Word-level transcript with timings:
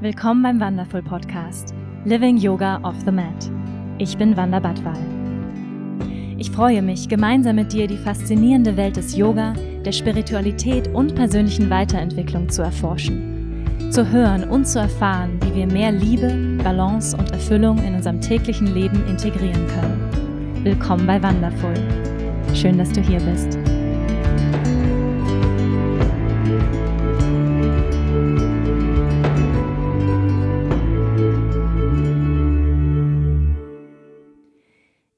Willkommen 0.00 0.42
beim 0.42 0.60
Wonderful 0.60 1.02
Podcast 1.02 1.72
Living 2.04 2.36
Yoga 2.36 2.80
off 2.82 2.96
the 3.04 3.12
Mat. 3.12 3.48
Ich 3.98 4.18
bin 4.18 4.36
Wanda 4.36 4.58
Badwal. 4.58 4.98
Ich 6.36 6.50
freue 6.50 6.82
mich, 6.82 7.08
gemeinsam 7.08 7.56
mit 7.56 7.72
dir 7.72 7.86
die 7.86 7.96
faszinierende 7.96 8.76
Welt 8.76 8.96
des 8.96 9.16
Yoga, 9.16 9.54
der 9.84 9.92
Spiritualität 9.92 10.88
und 10.88 11.14
persönlichen 11.14 11.70
Weiterentwicklung 11.70 12.48
zu 12.48 12.62
erforschen. 12.62 13.90
Zu 13.90 14.10
hören 14.10 14.42
und 14.42 14.66
zu 14.66 14.80
erfahren, 14.80 15.38
wie 15.44 15.54
wir 15.54 15.66
mehr 15.68 15.92
Liebe, 15.92 16.58
Balance 16.64 17.16
und 17.16 17.30
Erfüllung 17.30 17.78
in 17.78 17.94
unserem 17.94 18.20
täglichen 18.20 18.74
Leben 18.74 19.06
integrieren 19.06 19.66
können. 19.68 20.64
Willkommen 20.64 21.06
bei 21.06 21.22
Wonderful. 21.22 21.74
Schön, 22.52 22.78
dass 22.78 22.90
du 22.90 23.00
hier 23.00 23.20
bist. 23.20 23.56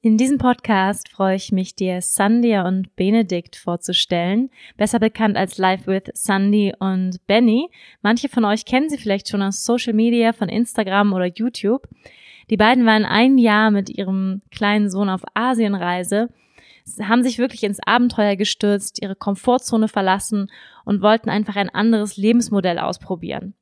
In 0.07 0.15
diesem 0.15 0.37
Podcast 0.37 1.09
freue 1.09 1.35
ich 1.35 1.51
mich, 1.51 1.75
dir 1.75 2.01
Sandy 2.01 2.57
und 2.59 2.95
Benedikt 2.95 3.57
vorzustellen, 3.57 4.49
besser 4.77 4.99
bekannt 4.99 5.35
als 5.35 5.57
Live 5.57 5.85
with 5.85 6.03
Sandy 6.13 6.73
und 6.79 7.19
Benny. 7.27 7.69
Manche 8.01 8.29
von 8.29 8.45
euch 8.45 8.63
kennen 8.63 8.87
sie 8.87 8.97
vielleicht 8.97 9.27
schon 9.27 9.41
aus 9.41 9.65
Social 9.65 9.91
Media, 9.91 10.31
von 10.31 10.47
Instagram 10.47 11.11
oder 11.11 11.25
YouTube. 11.25 11.89
Die 12.49 12.55
beiden 12.55 12.85
waren 12.85 13.03
ein 13.03 13.37
Jahr 13.37 13.69
mit 13.69 13.89
ihrem 13.89 14.43
kleinen 14.49 14.89
Sohn 14.89 15.09
auf 15.09 15.23
Asienreise, 15.33 16.29
haben 17.01 17.21
sich 17.21 17.37
wirklich 17.37 17.65
ins 17.65 17.85
Abenteuer 17.85 18.37
gestürzt, 18.37 19.01
ihre 19.01 19.17
Komfortzone 19.17 19.89
verlassen 19.89 20.49
und 20.85 21.01
wollten 21.01 21.29
einfach 21.29 21.57
ein 21.57 21.69
anderes 21.69 22.15
Lebensmodell 22.15 22.79
ausprobieren. 22.79 23.55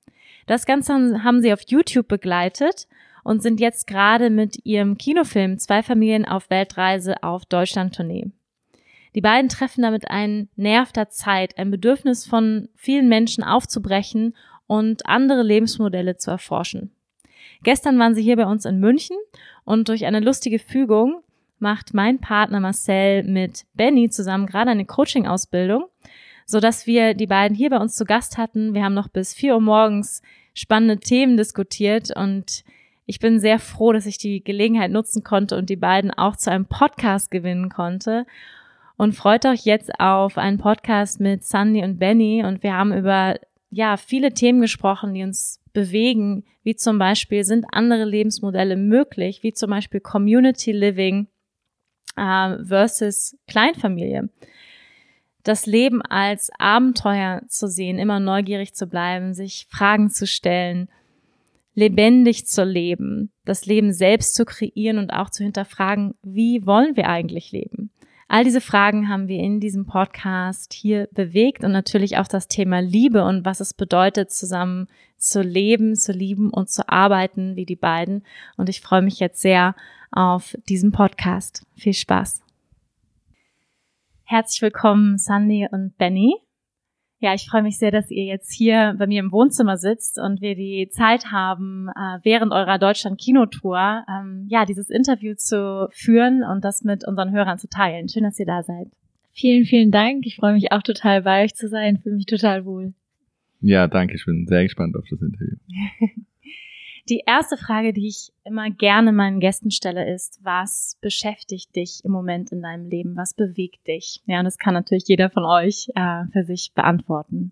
Das 0.46 0.68
Ganze 0.68 1.23
haben 1.23 1.41
sie 1.41 1.52
auf 1.52 1.62
YouTube 1.65 2.07
begleitet 2.07 2.87
und 3.26 3.41
sind 3.41 3.59
jetzt 3.59 3.87
gerade 3.87 4.29
mit 4.29 4.65
ihrem 4.65 4.99
Kinofilm 4.99 5.57
Zwei 5.57 5.81
Familien 5.81 6.26
auf 6.26 6.51
Weltreise 6.51 7.23
auf 7.23 7.43
Deutschland-Tournee. 7.45 8.27
Die 9.15 9.21
beiden 9.21 9.49
treffen 9.49 9.81
damit 9.81 10.12
einen 10.12 10.48
Nerv 10.55 10.91
der 10.91 11.09
Zeit, 11.09 11.57
ein 11.57 11.71
Bedürfnis 11.71 12.27
von 12.27 12.70
vielen 12.76 13.09
Menschen 13.09 13.43
aufzubrechen 13.43 14.35
und 14.68 15.07
andere 15.07 15.41
Lebensmodelle 15.41 16.18
zu 16.18 16.29
erforschen. 16.29 16.91
Gestern 17.63 17.98
waren 17.98 18.13
sie 18.13 18.21
hier 18.21 18.35
bei 18.35 18.46
uns 18.46 18.63
in 18.63 18.79
München 18.79 19.18
und 19.63 19.90
durch 19.90 20.05
eine 20.05 20.20
lustige 20.20 20.59
Fügung 20.59 21.23
macht 21.57 21.96
mein 21.96 22.20
Partner 22.20 22.59
Marcel 22.59 23.23
mit 23.23 23.65
Benny 23.73 24.09
zusammen 24.12 24.46
gerade 24.46 24.70
eine 24.70 24.85
Coaching-Ausbildung, 24.85 25.85
so 26.46 26.59
dass 26.59 26.85
wir 26.85 27.15
die 27.15 27.27
beiden 27.27 27.57
hier 27.57 27.71
bei 27.71 27.77
uns 27.77 27.96
zu 27.96 28.05
Gast 28.05 28.37
hatten. 28.37 28.76
Wir 28.76 28.84
haben 28.84 28.93
noch 28.93 29.07
bis 29.07 29.34
vier 29.34 29.55
Uhr 29.55 29.62
morgens 29.62 30.21
spannende 30.53 30.99
Themen 30.99 31.37
diskutiert 31.37 32.15
und 32.15 32.63
ich 33.05 33.20
bin 33.20 33.39
sehr 33.39 33.59
froh, 33.59 33.93
dass 33.93 34.05
ich 34.05 34.17
die 34.17 34.43
Gelegenheit 34.43 34.91
nutzen 34.91 35.23
konnte 35.23 35.57
und 35.57 35.70
die 35.70 35.75
beiden 35.75 36.11
auch 36.11 36.35
zu 36.35 36.51
einem 36.51 36.65
Podcast 36.65 37.29
gewinnen 37.29 37.70
konnte. 37.70 38.25
Und 38.97 39.13
freut 39.13 39.45
euch 39.45 39.65
jetzt 39.65 39.99
auf 39.99 40.37
einen 40.37 40.57
Podcast 40.57 41.20
mit 41.20 41.43
Sandy 41.43 41.84
und 41.84 41.99
Benny. 41.99 42.43
Und 42.43 42.63
wir 42.63 42.73
haben 42.73 42.93
über, 42.93 43.35
ja, 43.70 43.97
viele 43.97 44.34
Themen 44.34 44.62
gesprochen, 44.62 45.13
die 45.13 45.23
uns 45.23 45.62
bewegen, 45.73 46.45
wie 46.63 46.75
zum 46.75 46.97
Beispiel 46.97 47.43
sind 47.43 47.65
andere 47.71 48.05
Lebensmodelle 48.05 48.75
möglich, 48.75 49.43
wie 49.43 49.53
zum 49.53 49.69
Beispiel 49.69 49.99
Community 49.99 50.71
Living 50.71 51.27
äh, 52.15 52.55
versus 52.63 53.37
Kleinfamilie. 53.47 54.29
Das 55.43 55.67
Leben 55.67 56.01
als 56.01 56.49
Abenteuer 56.57 57.43
zu 57.49 57.67
sehen, 57.67 57.99
immer 57.99 58.19
neugierig 58.19 58.73
zu 58.73 58.87
bleiben, 58.87 59.35
sich 59.35 59.67
Fragen 59.69 60.09
zu 60.09 60.25
stellen, 60.25 60.90
lebendig 61.76 62.48
zu 62.48 62.63
leben, 62.63 63.31
das 63.43 63.65
Leben 63.65 63.93
selbst 63.93 64.34
zu 64.34 64.45
kreieren 64.45 64.97
und 64.97 65.12
auch 65.12 65.30
zu 65.30 65.44
hinterfragen, 65.44 66.16
wie 66.24 66.66
wollen 66.66 66.96
wir 66.96 67.08
eigentlich 67.08 67.52
leben? 67.52 67.91
All 68.28 68.44
diese 68.44 68.62
Fragen 68.62 69.08
haben 69.08 69.28
wir 69.28 69.38
in 69.38 69.59
diesem 69.59 69.86
Podcast 69.86 70.74
hier 70.74 71.08
bewegt 71.12 71.63
und 71.63 71.72
natürlich 71.72 72.18
auch 72.18 72.28
das 72.28 72.47
Thema 72.47 72.80
Liebe 72.80 73.24
und 73.24 73.46
was 73.46 73.59
es 73.59 73.75
bedeutet, 73.75 74.31
zusammen 74.31 74.88
zu 75.18 75.41
leben, 75.41 75.96
zu 75.96 76.12
lieben 76.12 76.50
und 76.50 76.69
zu 76.69 76.90
arbeiten 76.90 77.56
wie 77.56 77.66
die 77.66 77.75
beiden. 77.75 78.24
Und 78.57 78.68
ich 78.68 78.81
freue 78.81 79.03
mich 79.03 79.19
jetzt 79.19 79.42
sehr 79.42 79.75
auf 80.12 80.57
diesen 80.68 80.92
Podcast. 80.92 81.68
Viel 81.75 81.94
Spaß. 81.94 82.42
Herzlich 84.24 84.62
willkommen, 84.63 85.19
Sandy 85.19 85.68
und 85.72 85.96
Benny. 86.00 86.36
Ja, 87.25 87.34
ich 87.34 87.47
freue 87.50 87.63
mich 87.63 87.80
sehr, 87.80 87.90
dass 87.90 88.12
ihr 88.12 88.25
jetzt 88.25 88.53
hier 88.53 88.94
bei 89.00 89.08
mir 89.08 89.19
im 89.19 89.31
Wohnzimmer 89.31 89.78
sitzt 89.78 90.19
und 90.19 90.41
wir 90.41 90.53
die 90.53 90.90
Zeit 90.91 91.31
haben, 91.31 91.88
äh, 91.88 92.19
während 92.22 92.52
eurer 92.52 92.78
Deutschland-Kinotour, 92.78 94.06
ähm, 94.08 94.46
ja, 94.47 94.63
dieses 94.63 94.91
Interview 94.91 95.34
zu 95.34 95.88
führen 95.91 96.44
und 96.44 96.63
das 96.63 96.84
mit 96.84 97.03
unseren 97.08 97.31
Hörern 97.31 97.58
zu 97.58 97.68
teilen. 97.68 98.09
Schön, 98.09 98.25
dass 98.25 98.38
ihr 98.38 98.46
da 98.46 98.62
seid. 98.62 98.90
Vielen, 99.31 99.66
vielen 99.66 99.90
Dank. 99.90 100.28
Ich 100.28 100.36
freue 100.36 100.53
mich 100.53 100.72
auch 100.72 100.84
total 100.84 101.24
bei 101.24 101.46
euch 101.46 101.56
zu 101.56 101.68
sein, 101.68 101.97
fühle 101.97 102.18
mich 102.18 102.28
total 102.28 102.63
wohl. 102.63 102.94
Ja, 103.59 103.88
danke. 103.88 104.13
Ich 104.13 104.25
bin 104.25 104.46
sehr 104.46 104.62
gespannt 104.62 104.96
auf 104.96 105.06
das 105.09 105.19
Interview. 105.19 105.56
Die 107.08 107.22
erste 107.28 107.56
Frage, 107.56 107.94
die 107.94 108.08
ich 108.08 108.34
immer 108.44 108.72
gerne 108.72 109.12
meinen 109.12 109.40
Gästen 109.40 109.70
stelle, 109.70 110.12
ist, 110.12 110.40
was 110.44 110.98
beschäftigt 111.02 111.76
dich 111.76 112.02
im 112.04 112.12
Moment 112.12 112.52
in 112.52 112.64
deinem 112.64 112.90
Leben? 112.90 113.16
Was 113.16 113.36
bewegt 113.36 113.88
dich? 113.88 114.24
Ja, 114.26 114.40
und 114.40 114.46
das 114.46 114.58
kann 114.58 114.74
natürlich 114.74 115.08
jeder 115.08 115.30
von 115.30 115.46
euch 115.46 115.90
äh, 115.94 116.24
für 116.34 116.44
sich 116.44 116.72
beantworten. 116.74 117.52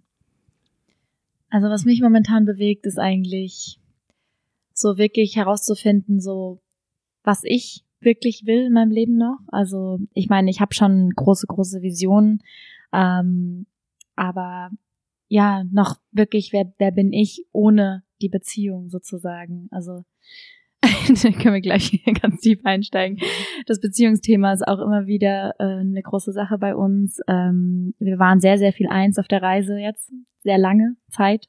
Also 1.51 1.69
was 1.69 1.85
mich 1.85 2.01
momentan 2.01 2.45
bewegt, 2.45 2.87
ist 2.87 2.97
eigentlich 2.97 3.79
so 4.73 4.97
wirklich 4.97 5.35
herauszufinden, 5.35 6.19
so 6.19 6.59
was 7.23 7.43
ich 7.43 7.83
wirklich 7.99 8.47
will 8.47 8.65
in 8.65 8.73
meinem 8.73 8.91
Leben 8.91 9.17
noch. 9.17 9.37
Also 9.49 9.99
ich 10.15 10.29
meine, 10.29 10.49
ich 10.49 10.61
habe 10.61 10.73
schon 10.73 11.11
große, 11.11 11.45
große 11.45 11.83
Visionen, 11.83 12.41
ähm, 12.91 13.67
aber 14.15 14.71
ja, 15.27 15.63
noch 15.71 15.97
wirklich, 16.11 16.53
wer, 16.53 16.73
wer 16.79 16.91
bin 16.91 17.13
ich 17.13 17.45
ohne 17.51 18.03
die 18.23 18.29
Beziehung 18.29 18.89
sozusagen. 18.89 19.67
Also 19.71 20.03
da 20.81 21.31
können 21.31 21.53
wir 21.53 21.61
gleich 21.61 22.03
ganz 22.21 22.41
tief 22.41 22.59
einsteigen. 22.63 23.19
Das 23.67 23.79
Beziehungsthema 23.79 24.53
ist 24.53 24.67
auch 24.67 24.79
immer 24.79 25.05
wieder 25.05 25.55
äh, 25.59 25.79
eine 25.79 26.01
große 26.01 26.31
Sache 26.31 26.57
bei 26.57 26.75
uns. 26.75 27.19
Ähm, 27.27 27.93
wir 27.99 28.19
waren 28.19 28.39
sehr, 28.39 28.57
sehr 28.57 28.73
viel 28.73 28.87
eins 28.87 29.17
auf 29.17 29.27
der 29.27 29.41
Reise 29.41 29.77
jetzt, 29.77 30.11
sehr 30.43 30.57
lange 30.57 30.95
Zeit. 31.09 31.47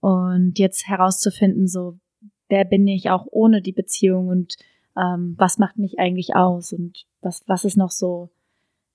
Und 0.00 0.58
jetzt 0.58 0.88
herauszufinden, 0.88 1.68
so, 1.68 1.98
wer 2.48 2.64
bin 2.64 2.86
ich 2.86 3.10
auch 3.10 3.26
ohne 3.30 3.62
die 3.62 3.72
Beziehung 3.72 4.28
und 4.28 4.56
ähm, 4.96 5.34
was 5.38 5.58
macht 5.58 5.78
mich 5.78 5.98
eigentlich 5.98 6.34
aus 6.34 6.72
und 6.72 7.06
was, 7.20 7.42
was 7.46 7.64
ist 7.64 7.76
noch 7.76 7.90
so, 7.90 8.30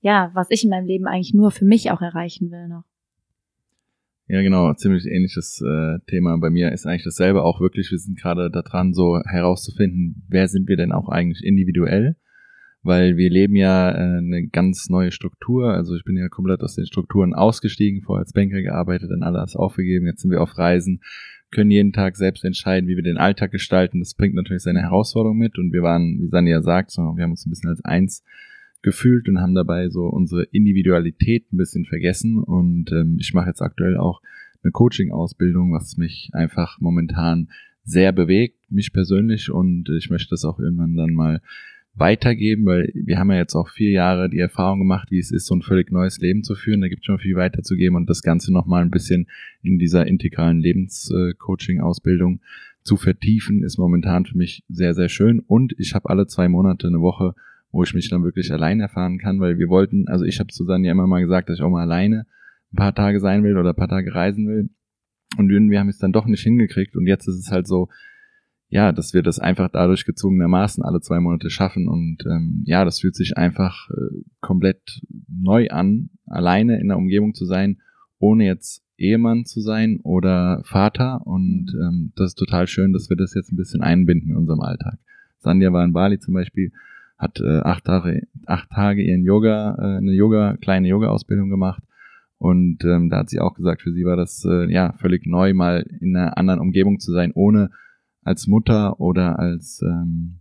ja, 0.01 0.31
was 0.33 0.47
ich 0.49 0.63
in 0.63 0.69
meinem 0.69 0.87
Leben 0.87 1.07
eigentlich 1.07 1.33
nur 1.33 1.51
für 1.51 1.65
mich 1.65 1.91
auch 1.91 2.01
erreichen 2.01 2.51
will 2.51 2.67
noch. 2.67 2.83
Ja, 4.31 4.41
genau, 4.41 4.73
ziemlich 4.75 5.07
ähnliches 5.07 5.61
äh, 5.61 5.99
Thema. 6.07 6.37
Bei 6.37 6.49
mir 6.49 6.71
ist 6.71 6.85
eigentlich 6.85 7.03
dasselbe 7.03 7.43
auch 7.43 7.59
wirklich, 7.59 7.91
wir 7.91 7.97
sind 7.97 8.17
gerade 8.17 8.49
daran, 8.49 8.93
so 8.93 9.19
herauszufinden, 9.25 10.23
wer 10.29 10.47
sind 10.47 10.69
wir 10.69 10.77
denn 10.77 10.93
auch 10.93 11.09
eigentlich 11.09 11.43
individuell? 11.43 12.15
Weil 12.81 13.17
wir 13.17 13.29
leben 13.29 13.57
ja 13.57 13.91
äh, 13.91 14.19
eine 14.19 14.47
ganz 14.47 14.87
neue 14.87 15.11
Struktur. 15.11 15.73
Also 15.73 15.97
ich 15.97 16.05
bin 16.05 16.15
ja 16.15 16.29
komplett 16.29 16.61
aus 16.61 16.75
den 16.75 16.85
Strukturen 16.85 17.33
ausgestiegen, 17.33 18.03
vorher 18.03 18.21
als 18.21 18.31
Banker 18.31 18.61
gearbeitet, 18.61 19.11
dann 19.11 19.21
alles 19.21 19.57
aufgegeben, 19.57 20.05
jetzt 20.05 20.21
sind 20.21 20.31
wir 20.31 20.41
auf 20.41 20.57
Reisen, 20.57 21.01
können 21.51 21.69
jeden 21.69 21.91
Tag 21.91 22.15
selbst 22.15 22.45
entscheiden, 22.45 22.87
wie 22.87 22.95
wir 22.95 23.03
den 23.03 23.17
Alltag 23.17 23.51
gestalten. 23.51 23.99
Das 23.99 24.13
bringt 24.13 24.35
natürlich 24.35 24.63
seine 24.63 24.79
Herausforderung 24.79 25.39
mit 25.39 25.57
und 25.57 25.73
wir 25.73 25.81
waren, 25.81 26.21
wie 26.21 26.29
Sanja 26.29 26.61
sagt, 26.61 26.91
so, 26.91 27.01
wir 27.01 27.23
haben 27.25 27.31
uns 27.31 27.45
ein 27.45 27.49
bisschen 27.49 27.71
als 27.71 27.83
eins 27.83 28.23
gefühlt 28.81 29.29
und 29.29 29.39
haben 29.39 29.55
dabei 29.55 29.89
so 29.89 30.05
unsere 30.05 30.43
Individualität 30.43 31.51
ein 31.51 31.57
bisschen 31.57 31.85
vergessen. 31.85 32.37
Und 32.37 32.91
ähm, 32.91 33.17
ich 33.19 33.33
mache 33.33 33.47
jetzt 33.47 33.61
aktuell 33.61 33.97
auch 33.97 34.21
eine 34.63 34.71
Coaching-Ausbildung, 34.71 35.73
was 35.73 35.97
mich 35.97 36.29
einfach 36.33 36.79
momentan 36.79 37.49
sehr 37.83 38.11
bewegt, 38.11 38.71
mich 38.71 38.93
persönlich. 38.93 39.51
Und 39.51 39.89
ich 39.89 40.09
möchte 40.09 40.29
das 40.31 40.45
auch 40.45 40.59
irgendwann 40.59 40.95
dann 40.95 41.13
mal 41.13 41.41
weitergeben, 41.93 42.65
weil 42.65 42.91
wir 42.93 43.17
haben 43.17 43.31
ja 43.31 43.37
jetzt 43.37 43.55
auch 43.55 43.69
vier 43.69 43.91
Jahre 43.91 44.29
die 44.29 44.39
Erfahrung 44.39 44.79
gemacht, 44.79 45.11
wie 45.11 45.19
es 45.19 45.31
ist, 45.31 45.45
so 45.45 45.55
ein 45.55 45.61
völlig 45.61 45.91
neues 45.91 46.19
Leben 46.19 46.43
zu 46.43 46.55
führen. 46.55 46.81
Da 46.81 46.87
gibt 46.87 47.01
es 47.01 47.05
schon 47.05 47.19
viel 47.19 47.35
weiterzugeben 47.35 47.97
und 47.97 48.09
das 48.09 48.23
Ganze 48.23 48.53
nochmal 48.53 48.81
ein 48.81 48.91
bisschen 48.91 49.27
in 49.61 49.77
dieser 49.77 50.07
integralen 50.07 50.59
Lebenscoaching-Ausbildung 50.59 52.39
zu 52.83 52.97
vertiefen, 52.97 53.63
ist 53.63 53.77
momentan 53.77 54.25
für 54.25 54.37
mich 54.37 54.63
sehr, 54.69 54.93
sehr 54.93 55.09
schön. 55.09 55.39
Und 55.39 55.75
ich 55.77 55.93
habe 55.93 56.09
alle 56.09 56.27
zwei 56.27 56.47
Monate 56.47 56.87
eine 56.87 57.01
Woche 57.01 57.35
wo 57.71 57.83
ich 57.83 57.93
mich 57.93 58.09
dann 58.09 58.23
wirklich 58.23 58.51
allein 58.51 58.79
erfahren 58.79 59.17
kann, 59.17 59.39
weil 59.39 59.57
wir 59.57 59.69
wollten, 59.69 60.07
also 60.07 60.25
ich 60.25 60.39
habe 60.39 60.51
Susanne 60.51 60.85
ja 60.85 60.91
immer 60.91 61.07
mal 61.07 61.21
gesagt, 61.21 61.49
dass 61.49 61.59
ich 61.59 61.63
auch 61.63 61.69
mal 61.69 61.81
alleine 61.81 62.25
ein 62.73 62.77
paar 62.77 62.95
Tage 62.95 63.19
sein 63.19 63.43
will 63.43 63.57
oder 63.57 63.69
ein 63.69 63.75
paar 63.75 63.87
Tage 63.87 64.13
reisen 64.13 64.47
will. 64.47 64.69
Und 65.37 65.49
wir 65.49 65.79
haben 65.79 65.89
es 65.89 65.97
dann 65.97 66.11
doch 66.11 66.25
nicht 66.25 66.43
hingekriegt. 66.43 66.95
Und 66.95 67.07
jetzt 67.07 67.27
ist 67.27 67.39
es 67.39 67.51
halt 67.51 67.67
so, 67.67 67.87
ja, 68.67 68.91
dass 68.91 69.13
wir 69.13 69.21
das 69.21 69.39
einfach 69.39 69.69
dadurch 69.69 70.05
gezwungenermaßen 70.05 70.83
alle 70.83 71.01
zwei 71.01 71.19
Monate 71.19 71.49
schaffen. 71.49 71.87
Und 71.87 72.17
ähm, 72.25 72.63
ja, 72.65 72.83
das 72.83 72.99
fühlt 72.99 73.15
sich 73.15 73.37
einfach 73.37 73.89
äh, 73.89 74.23
komplett 74.41 75.01
neu 75.29 75.69
an, 75.69 76.09
alleine 76.25 76.79
in 76.79 76.89
der 76.89 76.97
Umgebung 76.97 77.33
zu 77.33 77.45
sein, 77.45 77.77
ohne 78.19 78.45
jetzt 78.45 78.83
Ehemann 78.97 79.45
zu 79.45 79.61
sein 79.61 79.99
oder 80.03 80.61
Vater 80.63 81.25
und 81.25 81.73
Mhm. 81.73 81.81
ähm, 81.81 82.13
das 82.15 82.29
ist 82.29 82.35
total 82.35 82.67
schön, 82.67 82.93
dass 82.93 83.09
wir 83.09 83.17
das 83.17 83.33
jetzt 83.33 83.51
ein 83.51 83.57
bisschen 83.57 83.81
einbinden 83.81 84.31
in 84.31 84.37
unserem 84.37 84.61
Alltag. 84.61 84.99
Sandja 85.39 85.73
war 85.73 85.83
in 85.83 85.91
Bali 85.93 86.19
zum 86.19 86.35
Beispiel, 86.35 86.71
hat 87.21 87.39
äh, 87.39 87.59
acht 87.59 87.85
Tage, 87.85 88.27
acht 88.45 88.69
Tage 88.69 89.01
ihren 89.03 89.23
Yoga, 89.23 89.75
äh, 89.77 89.97
eine 89.97 90.11
Yoga, 90.11 90.57
kleine 90.57 90.87
Yoga-Ausbildung 90.87 91.49
gemacht 91.49 91.83
und 92.41 92.83
ähm, 92.85 93.11
da 93.11 93.19
hat 93.19 93.29
sie 93.29 93.39
auch 93.39 93.53
gesagt, 93.53 93.83
für 93.83 93.93
sie 93.93 94.03
war 94.03 94.15
das 94.15 94.43
äh, 94.45 94.65
ja 94.73 94.93
völlig 94.93 95.27
neu, 95.27 95.53
mal 95.53 95.85
in 95.99 96.15
einer 96.15 96.39
anderen 96.39 96.59
Umgebung 96.59 96.99
zu 96.99 97.11
sein, 97.11 97.31
ohne 97.35 97.69
als 98.23 98.47
Mutter 98.47 98.99
oder 98.99 99.37
als 99.37 99.79
ähm, 99.83 100.39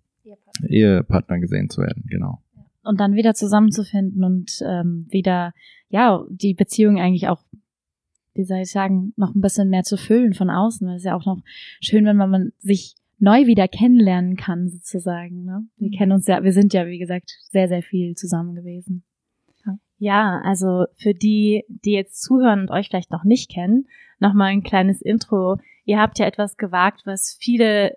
Ehepartner 0.66 1.40
gesehen 1.40 1.68
zu 1.68 1.82
werden. 1.82 2.04
Genau. 2.08 2.42
Und 2.82 3.00
dann 3.00 3.16
wieder 3.16 3.34
zusammenzufinden 3.34 4.24
und 4.24 4.50
ähm, 4.66 5.08
wieder, 5.10 5.52
ja, 5.90 6.24
die 6.30 6.54
Beziehung 6.54 6.98
eigentlich 6.98 7.28
auch, 7.28 7.42
wie 8.32 8.44
soll 8.44 8.60
ich 8.60 8.70
sagen, 8.70 9.12
noch 9.16 9.34
ein 9.34 9.42
bisschen 9.42 9.68
mehr 9.68 9.82
zu 9.82 9.98
füllen 9.98 10.32
von 10.32 10.48
außen. 10.48 10.86
Weil 10.86 10.94
es 10.94 11.02
ist 11.02 11.06
ja 11.06 11.14
auch 11.14 11.26
noch 11.26 11.42
schön, 11.82 12.06
wenn 12.06 12.16
man 12.16 12.52
sich 12.60 12.94
neu 13.20 13.46
wieder 13.46 13.68
kennenlernen 13.68 14.36
kann, 14.36 14.68
sozusagen. 14.68 15.44
Ne? 15.44 15.62
Wir 15.76 15.88
Mhm. 15.88 15.92
kennen 15.92 16.12
uns 16.12 16.26
ja, 16.26 16.42
wir 16.42 16.52
sind 16.52 16.72
ja, 16.72 16.86
wie 16.86 16.98
gesagt, 16.98 17.38
sehr, 17.50 17.68
sehr 17.68 17.82
viel 17.82 18.14
zusammen 18.14 18.54
gewesen. 18.54 19.04
Ja, 20.02 20.40
also 20.42 20.86
für 20.96 21.12
die, 21.12 21.62
die 21.68 21.92
jetzt 21.92 22.22
zuhören 22.22 22.60
und 22.62 22.70
euch 22.70 22.88
vielleicht 22.88 23.10
noch 23.10 23.22
nicht 23.22 23.50
kennen, 23.50 23.86
nochmal 24.18 24.48
ein 24.48 24.62
kleines 24.62 25.02
Intro. 25.02 25.58
Ihr 25.84 26.00
habt 26.00 26.18
ja 26.18 26.24
etwas 26.24 26.56
gewagt, 26.56 27.02
was 27.04 27.36
viele 27.38 27.94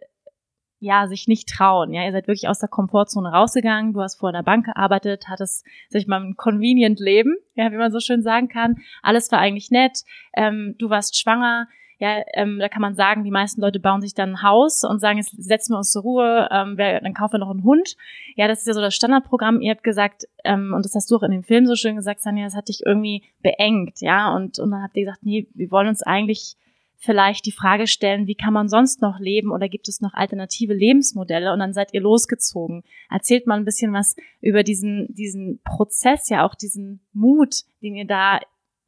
ja 0.80 1.08
sich 1.08 1.30
nicht 1.30 1.48
trauen. 1.48 1.94
Ja, 1.94 2.04
ihr 2.04 2.12
seid 2.12 2.28
wirklich 2.28 2.50
aus 2.50 2.60
der 2.60 2.68
Komfortzone 2.68 3.32
rausgegangen. 3.32 3.94
Du 3.94 4.02
hast 4.02 4.20
vor 4.20 4.28
einer 4.28 4.44
Bank 4.44 4.66
gearbeitet, 4.66 5.30
hattest, 5.30 5.66
sag 5.88 6.02
ich 6.02 6.08
mal, 6.08 6.22
ein 6.22 6.36
convenient 6.36 7.00
Leben, 7.00 7.38
ja, 7.56 7.72
wie 7.72 7.78
man 7.78 7.94
so 7.94 8.02
schön 8.02 8.22
sagen 8.22 8.50
kann. 8.50 8.76
Alles 9.02 9.32
war 9.32 9.40
eigentlich 9.40 9.72
nett. 9.72 10.00
Ähm, 10.36 10.76
du 10.80 10.90
warst 10.90 11.18
schwanger. 11.18 11.70
Ja, 12.04 12.22
ähm, 12.34 12.60
da 12.60 12.68
kann 12.68 12.82
man 12.82 12.96
sagen, 12.96 13.24
die 13.24 13.32
meisten 13.32 13.62
Leute 13.62 13.80
bauen 13.80 14.02
sich 14.02 14.14
dann 14.14 14.32
ein 14.32 14.42
Haus 14.42 14.84
und 14.84 15.00
sagen, 15.00 15.20
jetzt 15.20 15.42
setzen 15.42 15.72
wir 15.72 15.78
uns 15.78 15.94
zur 15.94 16.02
Ruhe, 16.02 16.50
ähm, 16.52 16.74
wer, 16.76 17.00
dann 17.00 17.14
kaufen 17.14 17.36
wir 17.36 17.40
noch 17.40 17.50
einen 17.50 17.64
Hund. 17.64 17.96
Ja, 18.36 18.50
das 18.50 18.60
ist 18.60 18.68
ja 18.68 18.74
so 18.74 18.82
das 18.82 18.94
Standardprogramm. 18.94 19.62
Ihr 19.62 19.72
habt 19.72 19.86
gesagt, 19.86 20.28
ähm, 20.44 20.74
und 20.76 20.84
das 20.84 20.96
hast 20.96 21.10
du 21.10 21.16
auch 21.16 21.24
in 21.24 21.32
dem 21.32 21.44
Film 21.44 21.66
so 21.66 21.76
schön 21.76 21.96
gesagt, 21.96 22.22
Sanja, 22.22 22.44
das 22.44 22.56
hat 22.56 22.68
dich 22.68 22.86
irgendwie 22.86 23.24
beengt, 23.42 24.02
ja, 24.02 24.36
und, 24.36 24.60
und 24.60 24.72
dann 24.72 24.84
habt 24.84 24.98
ihr 24.98 25.06
gesagt, 25.06 25.24
nee, 25.24 25.48
wir 25.54 25.72
wollen 25.72 25.88
uns 25.88 26.04
eigentlich 26.04 26.58
vielleicht 26.98 27.46
die 27.46 27.54
Frage 27.54 27.88
stellen, 27.88 28.28
wie 28.28 28.36
kann 28.36 28.52
man 28.52 28.68
sonst 28.68 29.02
noch 29.02 29.18
leben 29.20 29.50
oder 29.50 29.70
gibt 29.70 29.88
es 29.88 30.02
noch 30.02 30.14
alternative 30.14 30.74
Lebensmodelle? 30.74 31.54
Und 31.54 31.60
dann 31.60 31.72
seid 31.72 31.94
ihr 31.94 32.02
losgezogen. 32.02 32.84
Erzählt 33.10 33.48
mal 33.48 33.56
ein 33.56 33.66
bisschen 33.66 33.94
was 33.94 34.18
über 34.42 34.64
diesen, 34.64 35.08
diesen 35.16 35.62
Prozess, 35.64 36.28
ja 36.28 36.46
auch 36.46 36.56
diesen 36.56 37.00
Mut, 37.14 37.64
den 37.82 37.96
ihr 37.96 38.08
da 38.08 38.42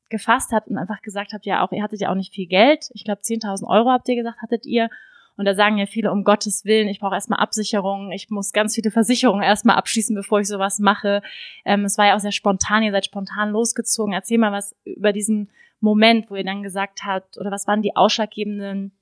gefasst 0.09 0.51
habt 0.51 0.67
und 0.67 0.77
einfach 0.77 1.01
gesagt 1.01 1.33
habt, 1.33 1.45
ja 1.45 1.65
auch, 1.65 1.71
ihr 1.71 1.83
hattet 1.83 2.01
ja 2.01 2.11
auch 2.11 2.15
nicht 2.15 2.33
viel 2.33 2.47
Geld. 2.47 2.89
Ich 2.93 3.03
glaube, 3.03 3.21
10.000 3.21 3.67
Euro 3.67 3.89
habt 3.89 4.07
ihr 4.07 4.15
gesagt, 4.15 4.41
hattet 4.41 4.65
ihr. 4.65 4.89
Und 5.37 5.45
da 5.45 5.53
sagen 5.53 5.77
ja 5.77 5.85
viele, 5.85 6.11
um 6.11 6.23
Gottes 6.23 6.63
Willen, 6.63 6.87
ich 6.87 6.99
brauche 6.99 7.15
erstmal 7.15 7.39
Absicherung, 7.39 8.11
ich 8.11 8.29
muss 8.29 8.53
ganz 8.53 8.75
viele 8.75 8.89
Versicherungen 8.91 9.43
erstmal 9.43 9.75
abschließen, 9.75 10.15
bevor 10.15 10.39
ich 10.39 10.47
sowas 10.47 10.79
mache. 10.79 11.21
Ähm, 11.65 11.83
es 11.83 11.97
war 11.97 12.07
ja 12.07 12.15
auch 12.15 12.19
sehr 12.19 12.31
spontan, 12.31 12.83
ihr 12.83 12.91
seid 12.91 13.05
spontan 13.05 13.49
losgezogen. 13.51 14.13
Erzähl 14.13 14.37
mal 14.37 14.53
was 14.53 14.75
über 14.85 15.11
diesen 15.11 15.49
Moment, 15.81 16.29
wo 16.29 16.35
ihr 16.35 16.45
dann 16.45 16.63
gesagt 16.63 17.03
habt, 17.03 17.37
oder 17.37 17.51
was 17.51 17.67
waren 17.67 17.81
die 17.81 17.95
ausschlaggebenden 17.95 18.93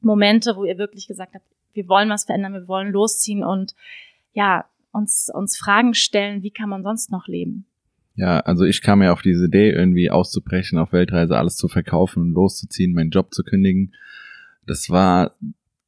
Momente, 0.00 0.56
wo 0.56 0.64
ihr 0.64 0.78
wirklich 0.78 1.08
gesagt 1.08 1.34
habt, 1.34 1.44
wir 1.72 1.88
wollen 1.88 2.10
was 2.10 2.24
verändern, 2.24 2.52
wir 2.52 2.68
wollen 2.68 2.92
losziehen 2.92 3.42
und 3.42 3.74
ja, 4.32 4.66
uns, 4.92 5.30
uns 5.32 5.56
Fragen 5.56 5.94
stellen, 5.94 6.42
wie 6.42 6.50
kann 6.50 6.68
man 6.68 6.82
sonst 6.82 7.10
noch 7.10 7.26
leben? 7.26 7.66
Ja, 8.14 8.40
also 8.40 8.64
ich 8.64 8.82
kam 8.82 9.02
ja 9.02 9.12
auf 9.12 9.22
diese 9.22 9.46
Idee, 9.46 9.70
irgendwie 9.70 10.10
auszubrechen, 10.10 10.78
auf 10.78 10.92
Weltreise 10.92 11.36
alles 11.36 11.56
zu 11.56 11.68
verkaufen 11.68 12.22
und 12.22 12.32
loszuziehen, 12.32 12.92
meinen 12.92 13.10
Job 13.10 13.32
zu 13.32 13.42
kündigen. 13.42 13.94
Das 14.66 14.90
war 14.90 15.34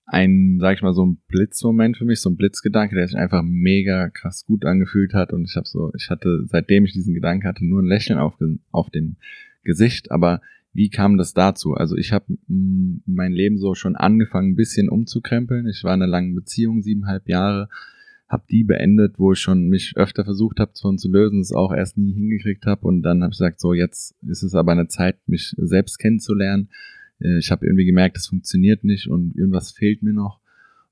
ein, 0.06 0.58
sag 0.60 0.76
ich 0.76 0.82
mal, 0.82 0.94
so 0.94 1.04
ein 1.04 1.18
Blitzmoment 1.28 1.96
für 1.96 2.04
mich, 2.04 2.20
so 2.20 2.30
ein 2.30 2.36
Blitzgedanke, 2.36 2.94
der 2.94 3.06
sich 3.06 3.16
einfach 3.16 3.42
mega 3.42 4.10
krass 4.10 4.44
gut 4.46 4.64
angefühlt 4.64 5.14
hat. 5.14 5.32
Und 5.32 5.44
ich 5.44 5.56
habe 5.56 5.66
so, 5.66 5.92
ich 5.96 6.10
hatte, 6.10 6.44
seitdem 6.46 6.84
ich 6.84 6.92
diesen 6.92 7.14
Gedanken 7.14 7.46
hatte, 7.46 7.64
nur 7.64 7.82
ein 7.82 7.86
Lächeln 7.86 8.18
auf, 8.18 8.34
auf 8.70 8.90
dem 8.90 9.16
Gesicht. 9.62 10.10
Aber 10.10 10.40
wie 10.72 10.90
kam 10.90 11.16
das 11.16 11.34
dazu? 11.34 11.74
Also 11.74 11.96
ich 11.96 12.12
habe 12.12 12.36
mein 12.48 13.32
Leben 13.32 13.58
so 13.58 13.74
schon 13.74 13.96
angefangen, 13.96 14.52
ein 14.52 14.56
bisschen 14.56 14.88
umzukrempeln. 14.88 15.68
Ich 15.68 15.84
war 15.84 15.94
in 15.94 16.02
einer 16.02 16.10
langen 16.10 16.34
Beziehung, 16.34 16.82
siebeneinhalb 16.82 17.28
Jahre, 17.28 17.68
habe 18.28 18.44
die 18.50 18.64
beendet, 18.64 19.18
wo 19.18 19.32
ich 19.32 19.38
schon 19.38 19.68
mich 19.68 19.94
öfter 19.96 20.24
versucht 20.24 20.58
habe, 20.58 20.72
von 20.80 20.98
zu 20.98 21.10
lösen, 21.10 21.40
es 21.40 21.52
auch 21.52 21.72
erst 21.72 21.98
nie 21.98 22.12
hingekriegt 22.12 22.66
habe. 22.66 22.86
Und 22.86 23.02
dann 23.02 23.22
habe 23.22 23.32
ich 23.32 23.38
gesagt, 23.38 23.60
so 23.60 23.74
jetzt 23.74 24.14
ist 24.26 24.42
es 24.42 24.54
aber 24.54 24.72
eine 24.72 24.88
Zeit, 24.88 25.16
mich 25.26 25.54
selbst 25.56 25.98
kennenzulernen. 25.98 26.70
Ich 27.18 27.50
habe 27.50 27.66
irgendwie 27.66 27.84
gemerkt, 27.84 28.16
es 28.16 28.26
funktioniert 28.26 28.82
nicht 28.82 29.08
und 29.08 29.36
irgendwas 29.36 29.72
fehlt 29.72 30.02
mir 30.02 30.12
noch. 30.12 30.40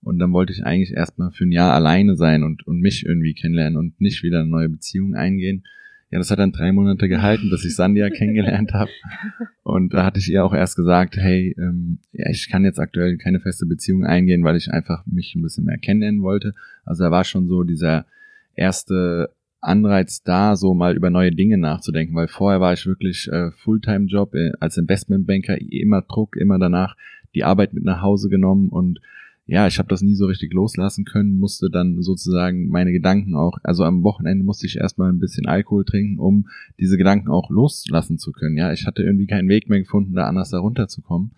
Und 0.03 0.19
dann 0.19 0.33
wollte 0.33 0.53
ich 0.53 0.65
eigentlich 0.65 0.93
erstmal 0.93 1.31
für 1.31 1.45
ein 1.45 1.53
Jahr 1.53 1.73
alleine 1.75 2.17
sein 2.17 2.43
und, 2.43 2.67
und 2.67 2.81
mich 2.81 3.07
irgendwie 3.07 3.35
kennenlernen 3.35 3.79
und 3.79 4.01
nicht 4.01 4.23
wieder 4.23 4.41
eine 4.41 4.49
neue 4.49 4.69
Beziehung 4.69 5.15
eingehen. 5.15 5.65
Ja, 6.13 6.19
das 6.19 6.31
hat 6.31 6.39
dann 6.39 6.53
drei 6.53 6.73
Monate 6.73 7.09
gehalten, 7.09 7.49
bis 7.49 7.65
ich 7.65 7.75
Sandia 7.75 8.11
kennengelernt 8.17 8.75
habe. 8.75 8.91
Und 9.63 9.95
da 9.95 10.05
hatte 10.05 10.21
ich 10.21 10.31
ihr 10.31 10.45
auch 10.45 10.53
erst 10.53 10.77
gesagt, 10.77 11.17
hey, 11.17 11.57
ähm, 11.59 12.01
ja, 12.13 12.29
ich 12.29 12.51
kann 12.51 12.65
jetzt 12.65 12.79
aktuell 12.79 13.17
keine 13.17 13.41
feste 13.41 13.65
Beziehung 13.65 14.05
eingehen, 14.05 14.45
weil 14.45 14.57
ich 14.57 14.71
einfach 14.71 15.07
mich 15.07 15.35
ein 15.35 15.43
bisschen 15.43 15.65
mehr 15.65 15.79
kennenlernen 15.79 16.23
wollte. 16.23 16.53
Also 16.85 17.05
da 17.05 17.11
war 17.11 17.25
schon 17.25 17.49
so 17.49 17.63
dieser 17.63 18.05
erste 18.55 19.31
Anreiz 19.63 20.23
da, 20.23 20.55
so 20.55 20.75
mal 20.75 20.97
über 20.97 21.09
neue 21.09 21.33
Dinge 21.33 21.57
nachzudenken, 21.57 22.15
weil 22.15 22.29
vorher 22.29 22.61
war 22.61 22.75
ich 22.75 22.85
wirklich 22.85 23.29
äh, 23.33 23.51
Fulltime-Job 23.51 24.35
äh, 24.35 24.53
als 24.61 24.77
Investmentbanker, 24.77 25.57
immer 25.61 26.03
Druck, 26.03 26.37
immer 26.37 26.59
danach 26.59 26.95
die 27.35 27.45
Arbeit 27.45 27.73
mit 27.73 27.85
nach 27.85 28.03
Hause 28.03 28.29
genommen 28.29 28.69
und 28.69 29.01
ja, 29.53 29.67
ich 29.67 29.79
habe 29.79 29.89
das 29.91 30.01
nie 30.01 30.15
so 30.15 30.25
richtig 30.25 30.55
loslassen 30.55 31.05
können, 31.05 31.37
musste 31.37 31.69
dann 31.69 32.01
sozusagen 32.01 32.69
meine 32.69 32.91
Gedanken 32.91 33.35
auch, 33.35 33.59
also 33.63 33.85
am 33.85 34.03
Wochenende 34.03 34.45
musste 34.45 34.67
ich 34.67 34.79
erstmal 34.79 35.13
ein 35.13 35.19
bisschen 35.19 35.45
Alkohol 35.45 35.85
trinken, 35.85 36.19
um 36.19 36.49
diese 36.81 36.97
Gedanken 36.97 37.29
auch 37.29 37.51
loslassen 37.51 38.17
zu 38.17 38.33
können. 38.33 38.57
Ja, 38.57 38.73
ich 38.73 38.87
hatte 38.87 39.03
irgendwie 39.03 39.27
keinen 39.27 39.51
Weg 39.51 39.69
mehr 39.69 39.81
gefunden, 39.81 40.15
da 40.15 40.27
anders 40.27 40.49
da 40.49 40.59
runterzukommen. 40.59 41.33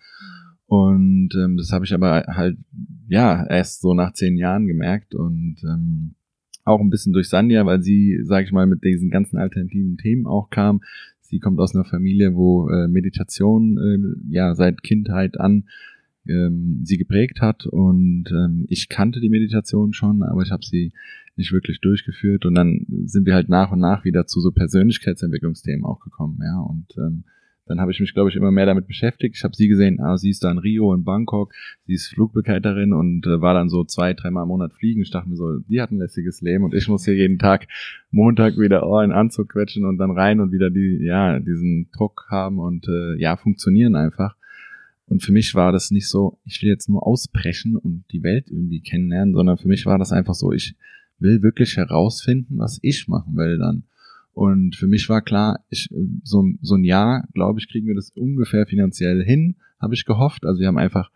Und 0.65 1.35
ähm, 1.35 1.57
das 1.57 1.73
habe 1.73 1.83
ich 1.83 1.93
aber 1.93 2.23
halt, 2.27 2.57
ja, 3.09 3.45
erst 3.47 3.81
so 3.81 3.93
nach 3.93 4.13
zehn 4.13 4.37
Jahren 4.37 4.65
gemerkt 4.65 5.13
und 5.13 5.57
ähm, 5.65 6.15
auch 6.63 6.79
ein 6.79 6.89
bisschen 6.89 7.11
durch 7.11 7.27
Sandia, 7.27 7.65
weil 7.65 7.81
sie, 7.81 8.21
sage 8.23 8.45
ich 8.45 8.53
mal, 8.53 8.65
mit 8.65 8.81
diesen 8.85 9.09
ganzen 9.09 9.37
alternativen 9.37 9.97
Themen 9.97 10.25
auch 10.25 10.49
kam. 10.49 10.79
Sie 11.19 11.39
kommt 11.39 11.59
aus 11.59 11.75
einer 11.75 11.83
Familie, 11.83 12.33
wo 12.33 12.69
äh, 12.69 12.87
Meditation 12.87 13.77
äh, 13.77 14.33
ja 14.33 14.55
seit 14.55 14.83
Kindheit 14.83 15.37
an 15.37 15.65
ähm, 16.27 16.81
sie 16.83 16.97
geprägt 16.97 17.41
hat 17.41 17.65
und 17.65 18.25
ähm, 18.31 18.65
ich 18.69 18.89
kannte 18.89 19.19
die 19.19 19.29
Meditation 19.29 19.93
schon, 19.93 20.23
aber 20.23 20.41
ich 20.41 20.51
habe 20.51 20.65
sie 20.65 20.93
nicht 21.35 21.51
wirklich 21.51 21.81
durchgeführt 21.81 22.45
und 22.45 22.55
dann 22.55 22.85
sind 23.05 23.25
wir 23.25 23.33
halt 23.33 23.49
nach 23.49 23.71
und 23.71 23.79
nach 23.79 24.05
wieder 24.05 24.25
zu 24.25 24.39
so 24.39 24.51
Persönlichkeitsentwicklungsthemen 24.51 25.85
auch 25.85 25.99
gekommen, 25.99 26.39
ja 26.41 26.59
und 26.59 26.87
ähm, 26.97 27.25
dann 27.67 27.81
habe 27.81 27.91
ich 27.91 27.99
mich, 27.99 28.13
glaube 28.13 28.29
ich, 28.29 28.35
immer 28.35 28.51
mehr 28.51 28.67
damit 28.67 28.85
beschäftigt. 28.85 29.35
Ich 29.37 29.43
habe 29.43 29.55
sie 29.55 29.67
gesehen, 29.67 29.99
ah, 29.99 30.17
sie 30.17 30.29
ist 30.29 30.43
da 30.43 30.51
in 30.51 30.59
Rio, 30.59 30.93
in 30.93 31.03
Bangkok, 31.03 31.51
sie 31.85 31.93
ist 31.93 32.07
Flugbegleiterin 32.09 32.93
und 32.93 33.25
äh, 33.25 33.41
war 33.41 33.55
dann 33.55 33.69
so 33.69 33.83
zwei, 33.83 34.13
dreimal 34.13 34.43
im 34.43 34.49
Monat 34.49 34.73
fliegen. 34.73 35.01
Ich 35.01 35.09
dachte 35.09 35.29
mir 35.29 35.35
so, 35.35 35.59
die 35.59 35.81
hat 35.81 35.91
ein 35.91 35.97
lässiges 35.97 36.41
Leben 36.41 36.63
und 36.63 36.75
ich 36.75 36.87
muss 36.87 37.05
hier 37.05 37.15
jeden 37.15 37.39
Tag 37.39 37.67
Montag 38.11 38.57
wieder 38.57 38.87
oh, 38.87 38.99
in 38.99 39.11
Anzug 39.11 39.49
quetschen 39.49 39.85
und 39.85 39.97
dann 39.97 40.11
rein 40.11 40.41
und 40.41 40.51
wieder 40.51 40.69
die, 40.69 40.99
ja, 41.01 41.39
diesen 41.39 41.89
Druck 41.91 42.27
haben 42.29 42.59
und 42.59 42.87
äh, 42.87 43.19
ja, 43.19 43.35
funktionieren 43.35 43.95
einfach. 43.95 44.35
Und 45.07 45.21
für 45.21 45.31
mich 45.31 45.53
war 45.53 45.71
das 45.71 45.91
nicht 45.91 46.07
so, 46.07 46.39
ich 46.45 46.61
will 46.61 46.69
jetzt 46.69 46.89
nur 46.89 47.05
ausbrechen 47.05 47.77
und 47.77 48.05
die 48.11 48.23
Welt 48.23 48.49
irgendwie 48.49 48.81
kennenlernen, 48.81 49.33
sondern 49.33 49.57
für 49.57 49.67
mich 49.67 49.85
war 49.85 49.99
das 49.99 50.11
einfach 50.11 50.33
so, 50.33 50.51
ich 50.51 50.75
will 51.19 51.41
wirklich 51.43 51.77
herausfinden, 51.77 52.57
was 52.57 52.79
ich 52.81 53.07
machen 53.07 53.35
will 53.35 53.57
dann. 53.57 53.83
Und 54.33 54.75
für 54.75 54.87
mich 54.87 55.07
war 55.07 55.21
klar, 55.21 55.63
ich, 55.69 55.89
so, 56.23 56.45
so 56.61 56.75
ein 56.75 56.83
Jahr, 56.83 57.27
glaube 57.33 57.59
ich, 57.59 57.69
kriegen 57.69 57.87
wir 57.87 57.95
das 57.95 58.09
ungefähr 58.09 58.65
finanziell 58.65 59.23
hin, 59.23 59.55
habe 59.79 59.93
ich 59.93 60.05
gehofft. 60.05 60.45
Also 60.45 60.59
wir 60.59 60.67
haben 60.67 60.77
einfach, 60.77 61.09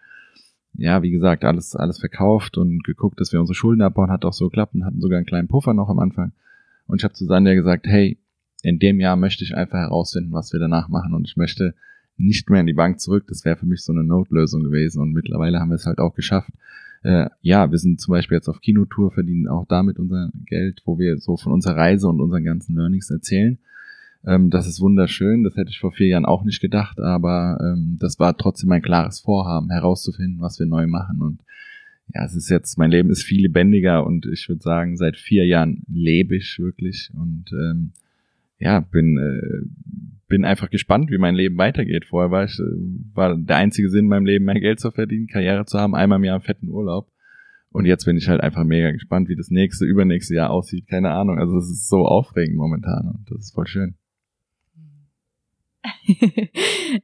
ja, 0.73 1.01
wie 1.01 1.11
gesagt, 1.11 1.43
alles, 1.43 1.75
alles 1.75 1.99
verkauft 1.99 2.57
und 2.57 2.83
geguckt, 2.83 3.19
dass 3.19 3.33
wir 3.33 3.39
unsere 3.41 3.55
Schulden 3.55 3.81
abbauen, 3.81 4.11
hat 4.11 4.23
auch 4.23 4.33
so 4.33 4.45
geklappt 4.45 4.75
und 4.75 4.85
hatten 4.85 5.01
sogar 5.01 5.17
einen 5.17 5.25
kleinen 5.25 5.49
Puffer 5.49 5.73
noch 5.73 5.89
am 5.89 5.99
Anfang. 5.99 6.31
Und 6.87 7.01
ich 7.01 7.03
habe 7.03 7.13
zu 7.13 7.25
Sandra 7.25 7.55
gesagt, 7.55 7.87
hey, 7.87 8.19
in 8.63 8.79
dem 8.79 8.99
Jahr 8.99 9.15
möchte 9.15 9.43
ich 9.43 9.55
einfach 9.55 9.79
herausfinden, 9.79 10.31
was 10.31 10.53
wir 10.53 10.59
danach 10.59 10.87
machen 10.89 11.13
und 11.13 11.27
ich 11.27 11.35
möchte 11.35 11.73
nicht 12.19 12.49
mehr 12.49 12.61
in 12.61 12.67
die 12.67 12.73
Bank 12.73 12.99
zurück. 12.99 13.25
Das 13.27 13.45
wäre 13.45 13.57
für 13.57 13.65
mich 13.65 13.81
so 13.81 13.91
eine 13.91 14.03
Notlösung 14.03 14.63
gewesen 14.63 15.01
und 15.01 15.13
mittlerweile 15.13 15.59
haben 15.59 15.69
wir 15.69 15.75
es 15.75 15.85
halt 15.85 15.99
auch 15.99 16.13
geschafft. 16.13 16.51
Äh, 17.01 17.29
ja, 17.41 17.71
wir 17.71 17.77
sind 17.77 18.01
zum 18.01 18.11
Beispiel 18.11 18.35
jetzt 18.35 18.49
auf 18.49 18.61
Kinotour, 18.61 19.11
verdienen 19.11 19.47
auch 19.47 19.65
damit 19.67 19.99
unser 19.99 20.31
Geld, 20.45 20.81
wo 20.85 20.99
wir 20.99 21.17
so 21.17 21.37
von 21.37 21.53
unserer 21.53 21.77
Reise 21.77 22.07
und 22.07 22.19
unseren 22.19 22.43
ganzen 22.43 22.75
Learnings 22.75 23.09
erzählen. 23.09 23.57
Ähm, 24.25 24.49
das 24.49 24.67
ist 24.67 24.81
wunderschön, 24.81 25.43
das 25.43 25.55
hätte 25.55 25.69
ich 25.69 25.79
vor 25.79 25.93
vier 25.93 26.07
Jahren 26.07 26.25
auch 26.25 26.43
nicht 26.43 26.59
gedacht, 26.59 26.99
aber 26.99 27.57
ähm, 27.61 27.97
das 27.99 28.19
war 28.19 28.35
trotzdem 28.35 28.71
ein 28.71 28.81
klares 28.81 29.21
Vorhaben, 29.21 29.69
herauszufinden, 29.69 30.41
was 30.41 30.59
wir 30.59 30.65
neu 30.65 30.87
machen. 30.87 31.21
Und 31.21 31.39
ja, 32.13 32.25
es 32.25 32.35
ist 32.35 32.49
jetzt, 32.49 32.77
mein 32.77 32.91
Leben 32.91 33.11
ist 33.11 33.23
viel 33.23 33.41
lebendiger 33.43 34.05
und 34.05 34.25
ich 34.25 34.49
würde 34.49 34.61
sagen, 34.61 34.97
seit 34.97 35.15
vier 35.15 35.45
Jahren 35.45 35.83
lebe 35.87 36.35
ich 36.35 36.59
wirklich 36.59 37.11
und 37.13 37.45
ähm, 37.53 37.91
ja, 38.59 38.81
bin, 38.81 39.17
äh, 39.17 39.65
bin 40.27 40.45
einfach 40.45 40.69
gespannt, 40.69 41.09
wie 41.09 41.17
mein 41.17 41.35
Leben 41.35 41.57
weitergeht. 41.57 42.05
Vorher 42.05 42.31
war 42.31 42.43
ich, 42.43 42.59
äh, 42.59 43.15
war 43.15 43.35
der 43.37 43.57
einzige 43.57 43.89
Sinn 43.89 44.05
in 44.05 44.09
meinem 44.09 44.25
Leben, 44.25 44.45
mehr 44.45 44.59
Geld 44.59 44.79
zu 44.79 44.91
verdienen, 44.91 45.27
Karriere 45.27 45.65
zu 45.65 45.79
haben, 45.79 45.95
einmal 45.95 46.19
im 46.19 46.25
Jahr 46.25 46.35
einen 46.35 46.43
fetten 46.43 46.69
Urlaub. 46.69 47.09
Und 47.71 47.85
jetzt 47.85 48.05
bin 48.05 48.17
ich 48.17 48.27
halt 48.27 48.41
einfach 48.41 48.63
mega 48.63 48.91
gespannt, 48.91 49.29
wie 49.29 49.35
das 49.35 49.49
nächste, 49.49 49.85
übernächste 49.85 50.35
Jahr 50.35 50.49
aussieht. 50.49 50.87
Keine 50.87 51.11
Ahnung. 51.11 51.37
Also 51.37 51.57
es 51.57 51.69
ist 51.69 51.87
so 51.87 52.05
aufregend 52.05 52.57
momentan 52.57 53.07
und 53.07 53.29
das 53.29 53.45
ist 53.45 53.53
voll 53.53 53.67
schön. 53.67 53.95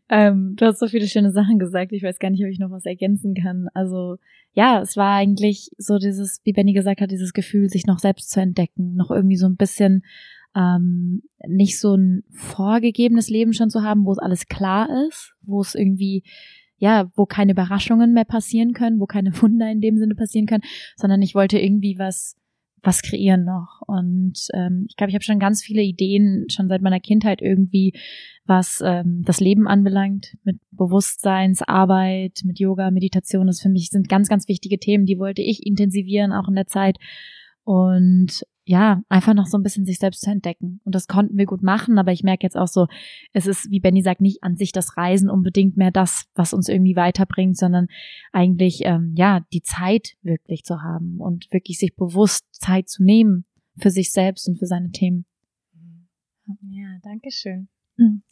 ähm, 0.10 0.56
du 0.56 0.66
hast 0.66 0.80
so 0.80 0.88
viele 0.88 1.08
schöne 1.08 1.32
Sachen 1.32 1.60
gesagt. 1.60 1.92
Ich 1.92 2.04
weiß 2.04 2.20
gar 2.20 2.32
nicht, 2.32 2.44
ob 2.44 2.50
ich 2.50 2.60
noch 2.60 2.72
was 2.72 2.86
ergänzen 2.86 3.36
kann. 3.36 3.68
Also 3.74 4.18
ja, 4.54 4.82
es 4.82 4.98
war 4.98 5.16
eigentlich 5.16 5.70
so 5.78 5.98
dieses, 5.98 6.42
wie 6.44 6.54
Benny 6.54 6.74
gesagt 6.74 7.02
hat, 7.02 7.12
dieses 7.12 7.34
Gefühl, 7.34 7.70
sich 7.70 7.86
noch 7.86 8.00
selbst 8.00 8.32
zu 8.32 8.42
entdecken, 8.42 8.96
noch 8.96 9.12
irgendwie 9.12 9.38
so 9.38 9.48
ein 9.48 9.58
bisschen 9.58 10.04
ähm, 10.56 11.24
nicht 11.48 11.80
so 11.80 11.96
ein 11.96 12.24
vorgegebenes 12.32 13.30
Leben 13.30 13.54
schon 13.54 13.70
zu 13.70 13.84
haben, 13.84 14.06
wo 14.06 14.12
es 14.12 14.20
alles 14.20 14.48
klar 14.48 14.90
ist, 15.08 15.34
wo 15.42 15.62
es 15.62 15.76
irgendwie 15.76 16.24
ja, 16.78 17.10
wo 17.16 17.26
keine 17.26 17.54
Überraschungen 17.54 18.14
mehr 18.14 18.26
passieren 18.26 18.74
können, 18.74 19.00
wo 19.00 19.06
keine 19.06 19.32
Wunder 19.42 19.70
in 19.70 19.82
dem 19.82 19.98
Sinne 19.98 20.16
passieren 20.16 20.46
können, 20.46 20.64
sondern 20.96 21.22
ich 21.22 21.36
wollte 21.36 21.60
irgendwie 21.60 21.98
was 21.98 22.36
was 22.86 23.02
kreieren 23.02 23.44
noch. 23.46 23.82
Und 23.88 24.48
ähm, 24.54 24.86
ich 24.88 24.96
glaube, 24.96 25.10
ich 25.10 25.16
habe 25.16 25.24
schon 25.24 25.40
ganz 25.40 25.64
viele 25.64 25.82
Ideen 25.82 26.46
schon 26.50 26.70
seit 26.70 26.82
meiner 26.82 27.00
Kindheit 27.00 27.42
irgendwie, 27.42 27.94
was 28.46 28.82
ähm, 28.86 29.24
das 29.26 29.40
Leben 29.40 29.68
anbelangt, 29.68 30.38
mit 30.44 30.58
Bewusstseinsarbeit, 30.72 32.42
mit 32.44 32.60
Yoga, 32.60 32.92
Meditation. 32.92 33.48
Das 33.48 33.62
für 33.62 33.70
mich 33.70 33.90
sind 33.90 34.08
ganz, 34.08 34.30
ganz 34.30 34.48
wichtige 34.48 34.78
Themen, 34.78 35.06
die 35.06 35.18
wollte 35.18 35.42
ich 35.42 35.66
intensivieren, 35.66 36.32
auch 36.32 36.48
in 36.48 36.56
der 36.56 36.68
Zeit. 36.68 36.98
Und 37.66 38.46
ja, 38.64 39.02
einfach 39.10 39.34
noch 39.34 39.46
so 39.46 39.58
ein 39.58 39.64
bisschen 39.64 39.86
sich 39.86 40.00
selbst 40.00 40.22
zu 40.22 40.32
entdecken. 40.32 40.82
Und 40.86 40.96
das 40.96 41.08
konnten 41.08 41.38
wir 41.38 41.46
gut 41.46 41.62
machen, 41.62 42.00
aber 42.00 42.12
ich 42.12 42.24
merke 42.24 42.46
jetzt 42.46 42.58
auch 42.58 42.68
so, 42.68 42.88
es 43.32 43.46
ist, 43.46 43.70
wie 43.70 43.80
Benny 43.80 44.02
sagt, 44.02 44.22
nicht 44.22 44.44
an 44.44 44.56
sich 44.56 44.72
das 44.72 44.98
Reisen 44.98 45.30
unbedingt 45.30 45.78
mehr 45.78 45.92
das, 45.92 46.26
was 46.34 46.54
uns 46.54 46.68
irgendwie 46.68 46.96
weiterbringt, 46.96 47.58
sondern 47.58 47.88
eigentlich, 48.32 48.82
ähm, 48.86 49.14
ja, 49.16 49.46
die 49.54 49.62
Zeit 49.62 50.16
wirklich 50.24 50.64
zu 50.64 50.82
haben 50.82 51.20
und 51.20 51.52
wirklich 51.52 51.78
sich 51.78 51.96
bewusst 51.96 52.46
Zeit 52.52 52.90
zu 52.90 53.04
nehmen 53.04 53.46
für 53.78 53.92
sich 53.92 54.12
selbst 54.12 54.48
und 54.48 54.58
für 54.58 54.68
seine 54.68 54.92
Themen. 54.92 55.26
Ja, 56.70 56.98
danke 57.04 57.32
schön. 57.32 57.68
Mhm. 57.98 58.24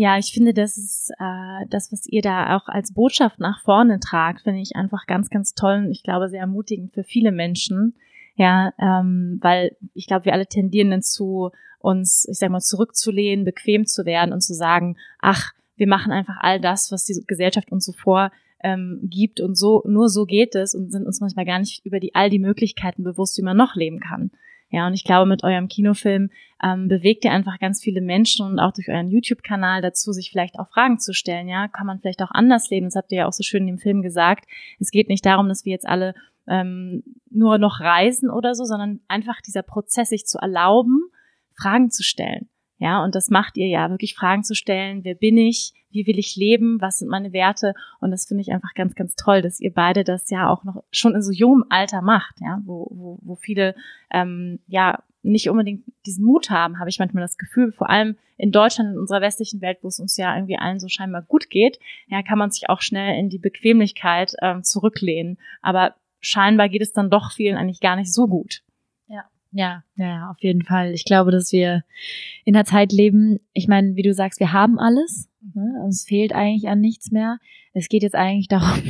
Ja, 0.00 0.16
ich 0.16 0.32
finde, 0.32 0.54
das 0.54 0.78
ist 0.78 1.10
äh, 1.18 1.66
das, 1.70 1.90
was 1.90 2.06
ihr 2.06 2.22
da 2.22 2.56
auch 2.56 2.68
als 2.68 2.94
Botschaft 2.94 3.40
nach 3.40 3.60
vorne 3.62 3.98
tragt, 3.98 4.42
finde 4.42 4.60
ich 4.60 4.76
einfach 4.76 5.06
ganz, 5.06 5.28
ganz 5.28 5.54
toll 5.54 5.82
und 5.84 5.90
ich 5.90 6.04
glaube 6.04 6.28
sehr 6.28 6.40
ermutigend 6.40 6.94
für 6.94 7.02
viele 7.02 7.32
Menschen 7.32 7.94
ja, 8.38 8.72
ähm, 8.78 9.38
weil 9.42 9.76
ich 9.94 10.06
glaube, 10.06 10.26
wir 10.26 10.32
alle 10.32 10.46
tendieren 10.46 10.90
dazu, 10.90 11.50
uns, 11.80 12.24
ich 12.30 12.38
sag 12.38 12.50
mal, 12.50 12.60
zurückzulehnen, 12.60 13.44
bequem 13.44 13.84
zu 13.84 14.06
werden 14.06 14.32
und 14.32 14.42
zu 14.42 14.54
sagen, 14.54 14.96
ach, 15.18 15.52
wir 15.76 15.88
machen 15.88 16.12
einfach 16.12 16.36
all 16.40 16.60
das, 16.60 16.92
was 16.92 17.04
die 17.04 17.20
Gesellschaft 17.26 17.72
uns 17.72 17.84
so 17.84 17.92
vor 17.92 18.30
ähm, 18.62 19.00
gibt 19.02 19.40
und 19.40 19.56
so 19.56 19.82
nur 19.86 20.08
so 20.08 20.24
geht 20.24 20.54
es 20.54 20.74
und 20.74 20.92
sind 20.92 21.04
uns 21.06 21.20
manchmal 21.20 21.46
gar 21.46 21.58
nicht 21.58 21.84
über 21.84 21.98
die 21.98 22.14
all 22.14 22.30
die 22.30 22.38
Möglichkeiten 22.38 23.02
bewusst, 23.02 23.36
wie 23.38 23.42
man 23.42 23.56
noch 23.56 23.74
leben 23.74 23.98
kann. 23.98 24.30
Ja, 24.70 24.86
und 24.86 24.94
ich 24.94 25.04
glaube, 25.04 25.26
mit 25.26 25.44
eurem 25.44 25.68
Kinofilm 25.68 26.30
ähm, 26.62 26.88
bewegt 26.88 27.24
ihr 27.24 27.32
einfach 27.32 27.58
ganz 27.58 27.82
viele 27.82 28.00
Menschen 28.00 28.46
und 28.46 28.58
auch 28.58 28.72
durch 28.72 28.88
euren 28.88 29.08
YouTube-Kanal 29.08 29.80
dazu, 29.80 30.12
sich 30.12 30.30
vielleicht 30.30 30.58
auch 30.58 30.68
Fragen 30.68 30.98
zu 30.98 31.14
stellen. 31.14 31.48
Ja, 31.48 31.68
kann 31.68 31.86
man 31.86 32.00
vielleicht 32.00 32.22
auch 32.22 32.30
anders 32.30 32.68
leben? 32.68 32.86
Das 32.86 32.96
habt 32.96 33.10
ihr 33.12 33.18
ja 33.18 33.26
auch 33.26 33.32
so 33.32 33.42
schön 33.42 33.62
in 33.62 33.76
dem 33.76 33.78
Film 33.78 34.02
gesagt. 34.02 34.46
Es 34.78 34.90
geht 34.90 35.08
nicht 35.08 35.24
darum, 35.24 35.48
dass 35.48 35.64
wir 35.64 35.72
jetzt 35.72 35.88
alle 35.88 36.14
ähm, 36.46 37.02
nur 37.30 37.58
noch 37.58 37.80
reisen 37.80 38.30
oder 38.30 38.54
so, 38.54 38.64
sondern 38.64 39.00
einfach 39.08 39.40
dieser 39.40 39.62
Prozess, 39.62 40.10
sich 40.10 40.26
zu 40.26 40.38
erlauben, 40.38 40.98
Fragen 41.54 41.90
zu 41.90 42.02
stellen. 42.02 42.48
Ja, 42.78 43.02
und 43.02 43.14
das 43.14 43.28
macht 43.28 43.56
ihr 43.56 43.68
ja, 43.68 43.90
wirklich 43.90 44.14
Fragen 44.14 44.44
zu 44.44 44.54
stellen, 44.54 45.02
wer 45.02 45.14
bin 45.14 45.36
ich, 45.36 45.72
wie 45.90 46.06
will 46.06 46.18
ich 46.18 46.36
leben, 46.36 46.80
was 46.80 46.98
sind 46.98 47.08
meine 47.08 47.32
Werte 47.32 47.74
und 48.00 48.10
das 48.10 48.26
finde 48.26 48.42
ich 48.42 48.52
einfach 48.52 48.74
ganz, 48.74 48.94
ganz 48.94 49.14
toll, 49.14 49.42
dass 49.42 49.60
ihr 49.60 49.72
beide 49.72 50.04
das 50.04 50.30
ja 50.30 50.48
auch 50.48 50.64
noch 50.64 50.84
schon 50.90 51.14
in 51.14 51.22
so 51.22 51.32
jungem 51.32 51.64
Alter 51.68 52.02
macht, 52.02 52.40
ja, 52.40 52.60
wo, 52.64 52.88
wo, 52.90 53.18
wo 53.22 53.34
viele 53.36 53.74
ähm, 54.10 54.60
ja 54.66 55.02
nicht 55.22 55.48
unbedingt 55.48 55.84
diesen 56.06 56.24
Mut 56.24 56.50
haben, 56.50 56.78
habe 56.78 56.90
ich 56.90 56.98
manchmal 56.98 57.22
das 57.22 57.38
Gefühl, 57.38 57.72
vor 57.72 57.90
allem 57.90 58.16
in 58.36 58.52
Deutschland, 58.52 58.92
in 58.92 58.98
unserer 58.98 59.20
westlichen 59.20 59.60
Welt, 59.60 59.78
wo 59.82 59.88
es 59.88 59.98
uns 59.98 60.16
ja 60.16 60.34
irgendwie 60.34 60.58
allen 60.58 60.80
so 60.80 60.88
scheinbar 60.88 61.22
gut 61.22 61.50
geht, 61.50 61.78
ja, 62.06 62.22
kann 62.22 62.38
man 62.38 62.50
sich 62.50 62.68
auch 62.68 62.80
schnell 62.80 63.18
in 63.18 63.28
die 63.28 63.38
Bequemlichkeit 63.38 64.34
ähm, 64.40 64.62
zurücklehnen. 64.62 65.38
Aber 65.60 65.94
scheinbar 66.20 66.68
geht 66.68 66.82
es 66.82 66.92
dann 66.92 67.10
doch 67.10 67.32
vielen 67.32 67.56
eigentlich 67.56 67.80
gar 67.80 67.96
nicht 67.96 68.12
so 68.12 68.28
gut. 68.28 68.62
Ja. 69.06 69.24
Ja, 69.50 69.82
ja, 69.96 70.30
auf 70.30 70.40
jeden 70.40 70.62
Fall. 70.62 70.92
Ich 70.92 71.04
glaube, 71.04 71.32
dass 71.32 71.52
wir 71.52 71.82
in 72.44 72.54
einer 72.54 72.64
Zeit 72.64 72.92
leben, 72.92 73.40
ich 73.52 73.66
meine, 73.66 73.96
wie 73.96 74.02
du 74.02 74.14
sagst, 74.14 74.40
wir 74.40 74.52
haben 74.52 74.78
alles. 74.78 75.27
Ne? 75.54 75.82
Uns 75.84 76.04
fehlt 76.04 76.32
eigentlich 76.32 76.68
an 76.68 76.80
nichts 76.80 77.10
mehr. 77.10 77.38
Es 77.72 77.88
geht 77.88 78.02
jetzt 78.02 78.14
eigentlich 78.14 78.48
darum, 78.48 78.82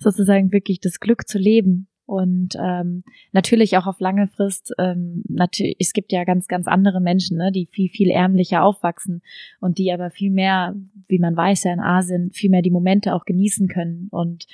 sozusagen 0.00 0.52
wirklich 0.52 0.80
das 0.80 1.00
Glück 1.00 1.28
zu 1.28 1.38
leben. 1.38 1.88
Und 2.06 2.54
ähm, 2.62 3.02
natürlich 3.32 3.78
auch 3.78 3.86
auf 3.86 3.98
lange 3.98 4.28
Frist, 4.28 4.74
ähm, 4.78 5.24
natürlich, 5.26 5.76
es 5.78 5.94
gibt 5.94 6.12
ja 6.12 6.24
ganz, 6.24 6.48
ganz 6.48 6.66
andere 6.66 7.00
Menschen, 7.00 7.38
ne, 7.38 7.50
die 7.50 7.66
viel, 7.72 7.88
viel 7.88 8.10
ärmlicher 8.10 8.62
aufwachsen 8.62 9.22
und 9.58 9.78
die 9.78 9.90
aber 9.90 10.10
viel 10.10 10.30
mehr, 10.30 10.74
wie 11.08 11.18
man 11.18 11.34
weiß 11.34 11.64
ja 11.64 11.72
in 11.72 11.80
Asien, 11.80 12.30
viel 12.30 12.50
mehr 12.50 12.60
die 12.60 12.70
Momente 12.70 13.14
auch 13.14 13.24
genießen 13.24 13.68
können. 13.68 14.08
Und 14.10 14.44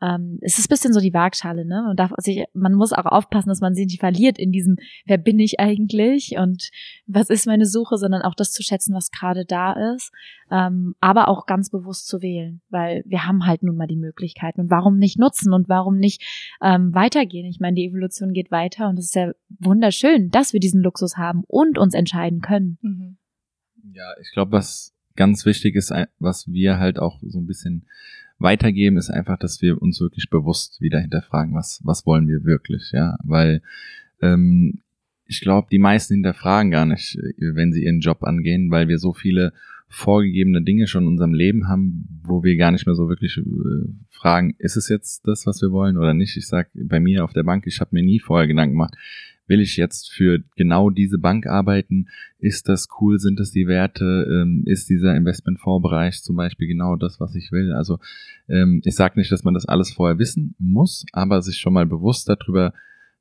ähm, 0.00 0.38
es 0.42 0.58
ist 0.58 0.66
ein 0.66 0.68
bisschen 0.70 0.92
so 0.92 1.00
die 1.00 1.12
Waagschale, 1.12 1.64
ne? 1.64 1.82
Man 1.86 1.96
darf 1.96 2.12
sich, 2.18 2.44
man 2.52 2.74
muss 2.74 2.92
auch 2.92 3.06
aufpassen, 3.06 3.48
dass 3.48 3.60
man 3.60 3.74
sich 3.74 3.86
nicht 3.86 4.00
verliert 4.00 4.38
in 4.38 4.52
diesem, 4.52 4.76
wer 5.06 5.18
bin 5.18 5.38
ich 5.38 5.58
eigentlich 5.58 6.36
und 6.38 6.70
was 7.06 7.30
ist 7.30 7.46
meine 7.46 7.66
Suche, 7.66 7.96
sondern 7.96 8.22
auch 8.22 8.34
das 8.34 8.52
zu 8.52 8.62
schätzen, 8.62 8.94
was 8.94 9.10
gerade 9.10 9.44
da 9.44 9.94
ist, 9.94 10.12
ähm, 10.50 10.94
aber 11.00 11.28
auch 11.28 11.46
ganz 11.46 11.70
bewusst 11.70 12.06
zu 12.06 12.22
wählen, 12.22 12.60
weil 12.70 13.02
wir 13.06 13.26
haben 13.26 13.46
halt 13.46 13.62
nun 13.62 13.76
mal 13.76 13.88
die 13.88 13.96
Möglichkeiten 13.96 14.60
und 14.60 14.70
warum 14.70 14.98
nicht 14.98 15.18
nutzen 15.18 15.52
und 15.52 15.68
warum 15.68 15.98
nicht 15.98 16.22
ähm, 16.62 16.94
weitergehen? 16.94 17.46
Ich 17.46 17.58
meine, 17.60 17.74
die 17.74 17.86
Evolution 17.86 18.32
geht 18.32 18.50
weiter 18.50 18.88
und 18.88 18.98
es 18.98 19.06
ist 19.06 19.14
ja 19.16 19.32
wunderschön, 19.58 20.30
dass 20.30 20.52
wir 20.52 20.60
diesen 20.60 20.82
Luxus 20.82 21.16
haben 21.16 21.42
und 21.46 21.76
uns 21.76 21.94
entscheiden 21.94 22.40
können. 22.40 22.78
Mhm. 22.82 23.16
Ja, 23.92 24.12
ich 24.20 24.30
glaube, 24.32 24.52
was 24.52 24.94
ganz 25.16 25.44
wichtig 25.44 25.74
ist, 25.74 25.92
was 26.20 26.46
wir 26.46 26.78
halt 26.78 26.98
auch 27.00 27.18
so 27.22 27.40
ein 27.40 27.46
bisschen 27.46 27.86
weitergeben, 28.38 28.96
ist 28.96 29.10
einfach, 29.10 29.38
dass 29.38 29.60
wir 29.62 29.80
uns 29.80 30.00
wirklich 30.00 30.30
bewusst 30.30 30.80
wieder 30.80 31.00
hinterfragen, 31.00 31.54
was, 31.54 31.80
was 31.84 32.06
wollen 32.06 32.28
wir 32.28 32.44
wirklich, 32.44 32.90
ja, 32.92 33.16
weil 33.24 33.62
ähm, 34.22 34.80
ich 35.26 35.40
glaube, 35.40 35.68
die 35.70 35.78
meisten 35.78 36.14
hinterfragen 36.14 36.70
gar 36.70 36.86
nicht, 36.86 37.18
wenn 37.38 37.72
sie 37.72 37.84
ihren 37.84 38.00
Job 38.00 38.24
angehen, 38.24 38.70
weil 38.70 38.88
wir 38.88 38.98
so 38.98 39.12
viele 39.12 39.52
vorgegebene 39.88 40.62
Dinge 40.62 40.86
schon 40.86 41.04
in 41.04 41.08
unserem 41.08 41.34
Leben 41.34 41.68
haben, 41.68 42.20
wo 42.22 42.42
wir 42.42 42.56
gar 42.56 42.70
nicht 42.70 42.86
mehr 42.86 42.94
so 42.94 43.08
wirklich 43.08 43.38
äh, 43.38 43.42
fragen, 44.10 44.54
ist 44.58 44.76
es 44.76 44.88
jetzt 44.88 45.26
das, 45.26 45.46
was 45.46 45.62
wir 45.62 45.70
wollen 45.70 45.96
oder 45.96 46.14
nicht? 46.14 46.36
Ich 46.36 46.46
sag 46.46 46.70
bei 46.74 47.00
mir 47.00 47.24
auf 47.24 47.32
der 47.32 47.42
Bank, 47.42 47.66
ich 47.66 47.80
habe 47.80 47.90
mir 47.92 48.02
nie 48.02 48.20
vorher 48.20 48.46
Gedanken 48.46 48.74
gemacht, 48.74 48.94
will 49.48 49.60
ich 49.60 49.76
jetzt 49.76 50.12
für 50.12 50.42
genau 50.56 50.90
diese 50.90 51.18
Bank 51.18 51.46
arbeiten? 51.46 52.08
Ist 52.38 52.68
das 52.68 52.88
cool? 53.00 53.18
Sind 53.18 53.40
das 53.40 53.50
die 53.50 53.66
Werte? 53.66 54.26
Ähm, 54.30 54.62
ist 54.66 54.88
dieser 54.88 55.16
Investmentfondsbereich 55.16 56.22
zum 56.22 56.36
Beispiel 56.36 56.68
genau 56.68 56.96
das, 56.96 57.18
was 57.18 57.34
ich 57.34 57.50
will? 57.50 57.72
Also 57.72 57.98
ähm, 58.48 58.82
ich 58.84 58.94
sage 58.94 59.18
nicht, 59.18 59.32
dass 59.32 59.44
man 59.44 59.54
das 59.54 59.66
alles 59.66 59.90
vorher 59.90 60.18
wissen 60.18 60.54
muss, 60.58 61.04
aber 61.12 61.42
sich 61.42 61.58
schon 61.58 61.72
mal 61.72 61.86
bewusst 61.86 62.28
darüber 62.28 62.74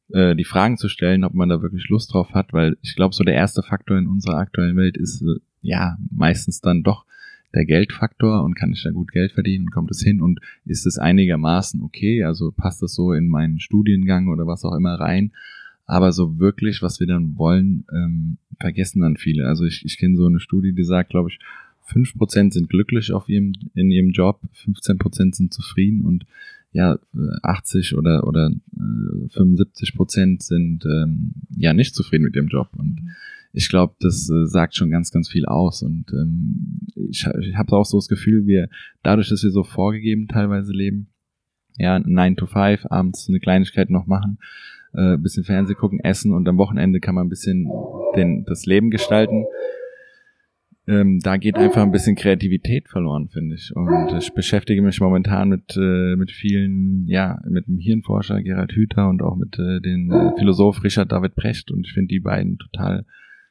äh, 0.09 0.35
die 0.35 0.43
Fragen 0.43 0.77
zu 0.77 0.89
stellen, 0.89 1.23
ob 1.23 1.33
man 1.33 1.49
da 1.49 1.61
wirklich 1.61 1.89
Lust 1.89 2.13
drauf 2.13 2.33
hat, 2.33 2.53
weil 2.53 2.77
ich 2.81 2.95
glaube, 2.95 3.15
so 3.15 3.23
der 3.23 3.35
erste 3.35 3.63
Faktor 3.63 3.97
in 3.97 4.07
unserer 4.07 4.37
aktuellen 4.37 4.77
Welt 4.77 4.97
ist 4.97 5.21
äh, 5.21 5.39
ja 5.61 5.97
meistens 6.11 6.61
dann 6.61 6.83
doch 6.83 7.05
der 7.55 7.65
Geldfaktor 7.65 8.43
und 8.43 8.55
kann 8.55 8.73
ich 8.73 8.83
da 8.83 8.91
gut 8.91 9.11
Geld 9.11 9.31
verdienen, 9.31 9.71
kommt 9.71 9.89
es 9.89 10.01
hin 10.01 10.21
und 10.21 10.41
ist 10.65 10.85
es 10.85 10.97
einigermaßen 10.97 11.81
okay, 11.81 12.23
also 12.23 12.51
passt 12.51 12.81
das 12.81 12.93
so 12.93 13.13
in 13.13 13.29
meinen 13.29 13.59
Studiengang 13.59 14.27
oder 14.27 14.45
was 14.45 14.65
auch 14.65 14.75
immer 14.75 14.99
rein 14.99 15.31
aber 15.87 16.11
so 16.11 16.37
wirklich, 16.37 16.81
was 16.81 16.99
wir 16.99 17.07
dann 17.07 17.37
wollen, 17.37 17.85
ähm, 17.93 18.37
vergessen 18.59 19.01
dann 19.01 19.15
viele. 19.17 19.47
Also 19.47 19.63
ich, 19.63 19.83
ich 19.85 19.97
kenne 19.97 20.17
so 20.17 20.25
eine 20.25 20.41
Studie, 20.41 20.73
die 20.73 20.83
sagt, 20.83 21.09
glaube 21.09 21.29
ich, 21.29 21.39
fünf 21.81 22.13
Prozent 22.15 22.53
sind 22.53 22.69
glücklich 22.69 23.13
auf 23.13 23.29
ihrem, 23.29 23.53
in 23.73 23.89
ihrem 23.89 24.11
Job, 24.11 24.41
15% 24.65 25.33
sind 25.33 25.53
zufrieden 25.53 26.01
und 26.01 26.25
ja, 26.73 26.99
80 27.41 27.95
oder, 27.95 28.27
oder 28.27 28.51
äh, 28.75 29.29
75 29.29 29.95
Prozent 29.95 30.43
sind 30.43 30.85
ähm, 30.85 31.33
ja 31.55 31.73
nicht 31.73 31.95
zufrieden 31.95 32.25
mit 32.25 32.35
ihrem 32.35 32.49
Job. 32.49 32.69
Und 32.77 33.15
ich 33.53 33.69
glaube, 33.69 33.95
das 34.01 34.29
äh, 34.29 34.45
sagt 34.45 34.75
schon 34.75 34.91
ganz, 34.91 35.11
ganz 35.11 35.29
viel 35.29 35.45
aus. 35.45 35.81
Und 35.81 36.11
ähm, 36.11 36.81
ich, 37.09 37.25
ich 37.41 37.55
habe 37.55 37.71
auch 37.71 37.85
so 37.85 37.97
das 37.97 38.09
Gefühl, 38.09 38.45
wir, 38.45 38.67
dadurch, 39.01 39.29
dass 39.29 39.43
wir 39.43 39.51
so 39.51 39.63
vorgegeben 39.63 40.27
teilweise 40.27 40.73
leben, 40.73 41.07
ja, 41.77 41.97
9 41.97 42.35
to 42.35 42.45
5, 42.45 42.87
abends 42.89 43.29
eine 43.29 43.39
Kleinigkeit 43.39 43.89
noch 43.89 44.05
machen, 44.05 44.37
äh, 44.97 45.17
bisschen 45.17 45.43
Fernseh 45.43 45.75
gucken, 45.75 45.99
essen 45.99 46.33
und 46.33 46.47
am 46.49 46.57
Wochenende 46.57 46.99
kann 46.99 47.15
man 47.15 47.27
ein 47.27 47.29
bisschen 47.29 47.69
den, 48.15 48.43
das 48.45 48.65
Leben 48.65 48.89
gestalten. 48.89 49.45
Ähm, 50.87 51.19
da 51.21 51.35
geht 51.35 51.57
einfach 51.57 51.83
ein 51.83 51.91
bisschen 51.91 52.15
Kreativität 52.15 52.87
verloren, 52.87 53.27
finde 53.27 53.55
ich. 53.55 53.75
Und 53.75 54.13
ich 54.17 54.33
beschäftige 54.33 54.81
mich 54.81 55.01
momentan 55.01 55.49
mit, 55.49 55.75
äh, 55.75 56.15
mit 56.15 56.31
vielen, 56.31 57.05
ja, 57.07 57.41
mit 57.47 57.67
dem 57.67 57.77
Hirnforscher 57.77 58.41
Gerhard 58.41 58.71
Hüther 58.71 59.09
und 59.09 59.21
auch 59.21 59.35
mit 59.35 59.59
äh, 59.59 59.81
dem 59.81 60.09
äh, 60.11 60.31
Philosoph 60.37 60.83
Richard 60.83 61.11
David 61.11 61.35
Precht. 61.35 61.71
Und 61.71 61.85
ich 61.85 61.93
finde 61.93 62.07
die 62.07 62.21
beiden 62.21 62.57
total 62.57 63.05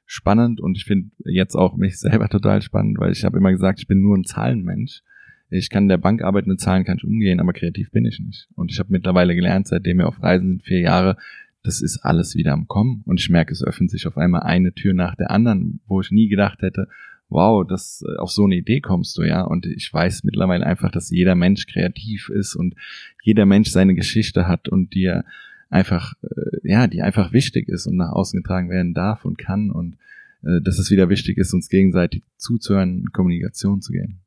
spannend 0.06 0.60
und 0.60 0.76
ich 0.76 0.84
finde 0.84 1.10
jetzt 1.26 1.54
auch 1.54 1.76
mich 1.76 1.98
selber 2.00 2.28
total 2.28 2.62
spannend, 2.62 2.98
weil 2.98 3.12
ich 3.12 3.24
habe 3.24 3.36
immer 3.36 3.50
gesagt, 3.50 3.80
ich 3.80 3.86
bin 3.86 4.00
nur 4.00 4.16
ein 4.16 4.24
Zahlenmensch. 4.24 5.02
Ich 5.48 5.70
kann 5.70 5.88
der 5.88 5.98
Bank 5.98 6.22
arbeiten 6.22 6.50
mit 6.50 6.60
Zahlen, 6.60 6.84
kann 6.84 6.98
ich 6.98 7.04
umgehen, 7.04 7.40
aber 7.40 7.52
kreativ 7.52 7.90
bin 7.92 8.04
ich 8.04 8.18
nicht. 8.18 8.48
Und 8.54 8.72
ich 8.72 8.78
habe 8.78 8.92
mittlerweile 8.92 9.34
gelernt, 9.34 9.68
seitdem 9.68 9.98
wir 9.98 10.08
auf 10.08 10.22
Reisen 10.22 10.48
sind, 10.48 10.64
vier 10.64 10.80
Jahre, 10.80 11.16
das 11.62 11.82
ist 11.82 11.98
alles 11.98 12.34
wieder 12.34 12.52
am 12.52 12.68
Kommen. 12.68 13.02
Und 13.06 13.20
ich 13.20 13.30
merke, 13.30 13.52
es 13.52 13.62
öffnet 13.62 13.90
sich 13.90 14.06
auf 14.06 14.16
einmal 14.16 14.42
eine 14.42 14.72
Tür 14.72 14.94
nach 14.94 15.14
der 15.14 15.30
anderen, 15.30 15.80
wo 15.86 16.00
ich 16.00 16.10
nie 16.10 16.28
gedacht 16.28 16.62
hätte, 16.62 16.88
wow, 17.28 17.66
das 17.66 18.04
äh, 18.06 18.16
auf 18.18 18.30
so 18.30 18.44
eine 18.44 18.56
Idee 18.56 18.80
kommst 18.80 19.16
du, 19.18 19.22
ja. 19.22 19.42
Und 19.42 19.66
ich 19.66 19.92
weiß 19.92 20.24
mittlerweile 20.24 20.66
einfach, 20.66 20.90
dass 20.90 21.10
jeder 21.10 21.34
Mensch 21.34 21.66
kreativ 21.66 22.28
ist 22.28 22.54
und 22.54 22.74
jeder 23.22 23.46
Mensch 23.46 23.70
seine 23.70 23.94
Geschichte 23.94 24.46
hat 24.46 24.68
und 24.68 24.94
dir 24.94 25.24
einfach, 25.68 26.14
äh, 26.22 26.58
ja, 26.62 26.86
die 26.86 27.02
einfach 27.02 27.32
wichtig 27.32 27.68
ist 27.68 27.86
und 27.86 27.96
nach 27.96 28.12
außen 28.12 28.40
getragen 28.40 28.70
werden 28.70 28.94
darf 28.94 29.24
und 29.24 29.38
kann 29.38 29.70
und 29.70 29.96
äh, 30.42 30.60
dass 30.62 30.78
es 30.78 30.90
wieder 30.90 31.08
wichtig 31.08 31.38
ist, 31.38 31.52
uns 31.52 31.68
gegenseitig 31.68 32.22
zuzuhören, 32.36 32.98
in 32.98 33.12
Kommunikation 33.12 33.80
zu 33.80 33.92
gehen. 33.92 34.20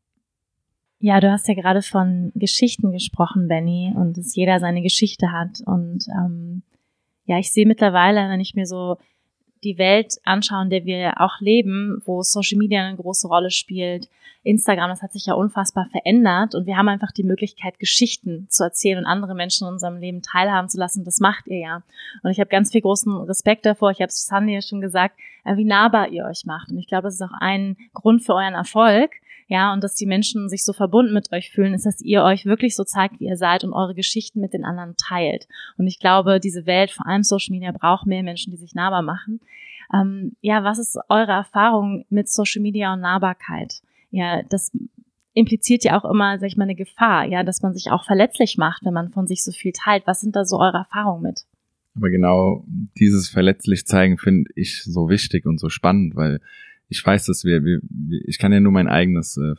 Ja, 1.01 1.21
du 1.21 1.31
hast 1.31 1.47
ja 1.47 1.53
gerade 1.53 1.81
von 1.81 2.31
Geschichten 2.35 2.91
gesprochen, 2.91 3.47
Benny, 3.47 3.93
und 3.95 4.17
dass 4.17 4.35
jeder 4.35 4.59
seine 4.59 4.81
Geschichte 4.81 5.31
hat. 5.31 5.61
Und 5.65 6.07
ähm, 6.09 6.61
ja, 7.25 7.39
ich 7.39 7.51
sehe 7.53 7.65
mittlerweile, 7.65 8.29
wenn 8.29 8.41
ich 8.41 8.53
mir 8.53 8.65
so 8.65 8.97
die 9.63 9.77
Welt 9.77 10.15
anschaue, 10.23 10.63
in 10.63 10.69
der 10.69 10.85
wir 10.85 11.21
auch 11.21 11.39
leben, 11.39 12.01
wo 12.05 12.21
Social 12.21 12.57
Media 12.57 12.85
eine 12.85 12.97
große 12.97 13.27
Rolle 13.27 13.51
spielt, 13.51 14.09
Instagram, 14.43 14.89
das 14.89 15.01
hat 15.01 15.11
sich 15.11 15.25
ja 15.25 15.33
unfassbar 15.33 15.87
verändert 15.91 16.55
und 16.55 16.65
wir 16.65 16.77
haben 16.77 16.87
einfach 16.87 17.11
die 17.11 17.23
Möglichkeit, 17.23 17.77
Geschichten 17.77 18.47
zu 18.49 18.63
erzählen 18.63 18.99
und 18.99 19.05
andere 19.05 19.35
Menschen 19.35 19.67
in 19.67 19.73
unserem 19.73 19.97
Leben 19.97 20.21
teilhaben 20.21 20.69
zu 20.69 20.77
lassen. 20.77 21.03
Das 21.03 21.19
macht 21.19 21.47
ihr 21.47 21.59
ja. 21.59 21.83
Und 22.23 22.31
ich 22.31 22.39
habe 22.39 22.49
ganz 22.49 22.71
viel 22.71 22.81
großen 22.81 23.13
Respekt 23.23 23.65
davor. 23.65 23.91
Ich 23.91 23.99
habe 23.99 24.07
es 24.07 24.25
Sandy 24.25 24.53
ja 24.53 24.61
schon 24.61 24.79
gesagt, 24.79 25.19
äh, 25.43 25.57
wie 25.57 25.65
nahbar 25.65 26.07
ihr 26.09 26.25
euch 26.25 26.45
macht. 26.45 26.69
Und 26.71 26.77
ich 26.77 26.87
glaube, 26.87 27.03
das 27.03 27.15
ist 27.15 27.21
auch 27.21 27.37
ein 27.41 27.75
Grund 27.93 28.23
für 28.23 28.33
euren 28.33 28.53
Erfolg, 28.53 29.11
ja, 29.49 29.73
und 29.73 29.83
dass 29.83 29.95
die 29.95 30.05
Menschen 30.05 30.47
sich 30.47 30.63
so 30.63 30.73
verbunden 30.73 31.11
mit 31.11 31.31
euch 31.31 31.49
fühlen, 31.49 31.73
ist, 31.73 31.87
dass 31.87 32.01
ihr 32.01 32.23
euch 32.23 32.45
wirklich 32.45 32.75
so 32.75 32.83
zeigt, 32.83 33.19
wie 33.19 33.25
ihr 33.25 33.35
seid 33.35 33.63
und 33.63 33.73
eure 33.73 33.95
Geschichten 33.95 34.39
mit 34.39 34.53
den 34.53 34.63
anderen 34.63 34.95
teilt. 34.95 35.47
Und 35.75 35.87
ich 35.87 35.99
glaube, 35.99 36.39
diese 36.39 36.67
Welt, 36.67 36.91
vor 36.91 37.07
allem 37.07 37.23
Social 37.23 37.53
Media, 37.53 37.71
braucht 37.71 38.05
mehr 38.05 38.21
Menschen, 38.21 38.51
die 38.51 38.57
sich 38.57 38.75
nahbar 38.75 39.01
machen. 39.01 39.39
Ähm, 39.91 40.35
ja, 40.41 40.63
was 40.63 40.77
ist 40.77 40.99
eure 41.09 41.31
Erfahrung 41.31 42.05
mit 42.11 42.29
Social 42.29 42.61
Media 42.61 42.93
und 42.93 43.01
Nahbarkeit? 43.01 43.81
Ja, 44.11 44.43
das 44.43 44.71
impliziert 45.33 45.83
ja 45.83 45.99
auch 45.99 46.07
immer, 46.07 46.37
sag 46.37 46.45
ich 46.45 46.57
mal, 46.57 46.65
eine 46.65 46.75
Gefahr, 46.75 47.25
ja, 47.25 47.43
dass 47.43 47.63
man 47.63 47.73
sich 47.73 47.89
auch 47.89 48.05
verletzlich 48.05 48.57
macht, 48.57 48.85
wenn 48.85 48.93
man 48.93 49.09
von 49.09 49.25
sich 49.25 49.43
so 49.43 49.51
viel 49.51 49.71
teilt. 49.71 50.05
Was 50.05 50.21
sind 50.21 50.35
da 50.35 50.45
so 50.45 50.59
eure 50.59 50.77
Erfahrungen 50.77 51.23
mit? 51.23 51.45
Aber 51.95 52.11
genau 52.11 52.65
dieses 52.99 53.29
verletzlich 53.29 53.87
zeigen 53.87 54.19
finde 54.19 54.51
ich 54.55 54.83
so 54.83 55.09
wichtig 55.09 55.47
und 55.47 55.59
so 55.59 55.69
spannend, 55.69 56.15
weil 56.15 56.39
ich 56.89 57.05
weiß, 57.05 57.27
dass 57.27 57.45
wir, 57.45 57.63
wir 57.63 57.81
ich 58.25 58.39
kann 58.39 58.51
ja 58.51 58.59
nur 58.59 58.71
mein 58.71 58.87
eigenes 58.87 59.37
äh, 59.37 59.53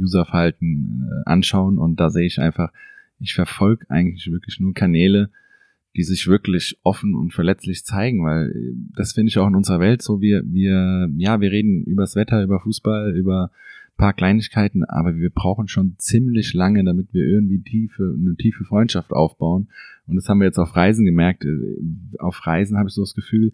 Userverhalten 0.00 1.08
äh, 1.10 1.28
anschauen 1.28 1.78
und 1.78 1.98
da 1.98 2.10
sehe 2.10 2.26
ich 2.26 2.38
einfach, 2.38 2.72
ich 3.18 3.34
verfolge 3.34 3.86
eigentlich 3.90 4.30
wirklich 4.30 4.60
nur 4.60 4.72
Kanäle, 4.72 5.30
die 5.96 6.04
sich 6.04 6.28
wirklich 6.28 6.78
offen 6.84 7.16
und 7.16 7.34
verletzlich 7.34 7.84
zeigen, 7.84 8.24
weil 8.24 8.50
äh, 8.50 8.74
das 8.96 9.12
finde 9.14 9.30
ich 9.30 9.38
auch 9.38 9.48
in 9.48 9.56
unserer 9.56 9.80
Welt 9.80 10.00
so. 10.00 10.20
Wir, 10.20 10.42
wir, 10.46 11.10
ja, 11.16 11.40
wir 11.40 11.50
reden 11.50 11.82
übers 11.84 12.14
Wetter, 12.14 12.42
über 12.42 12.60
Fußball, 12.60 13.16
über 13.16 13.50
paar 13.96 14.14
Kleinigkeiten, 14.14 14.84
aber 14.84 15.16
wir 15.16 15.30
brauchen 15.30 15.68
schon 15.68 15.96
ziemlich 15.98 16.54
lange, 16.54 16.84
damit 16.84 17.12
wir 17.12 17.26
irgendwie 17.26 17.60
tiefe, 17.60 18.16
eine 18.18 18.34
tiefe 18.34 18.64
Freundschaft 18.64 19.12
aufbauen. 19.12 19.68
Und 20.06 20.16
das 20.16 20.28
haben 20.28 20.40
wir 20.40 20.46
jetzt 20.46 20.58
auf 20.58 20.74
Reisen 20.74 21.04
gemerkt. 21.04 21.44
Äh, 21.44 22.18
auf 22.18 22.46
Reisen 22.46 22.78
habe 22.78 22.88
ich 22.88 22.94
so 22.94 23.02
das 23.02 23.14
Gefühl, 23.14 23.52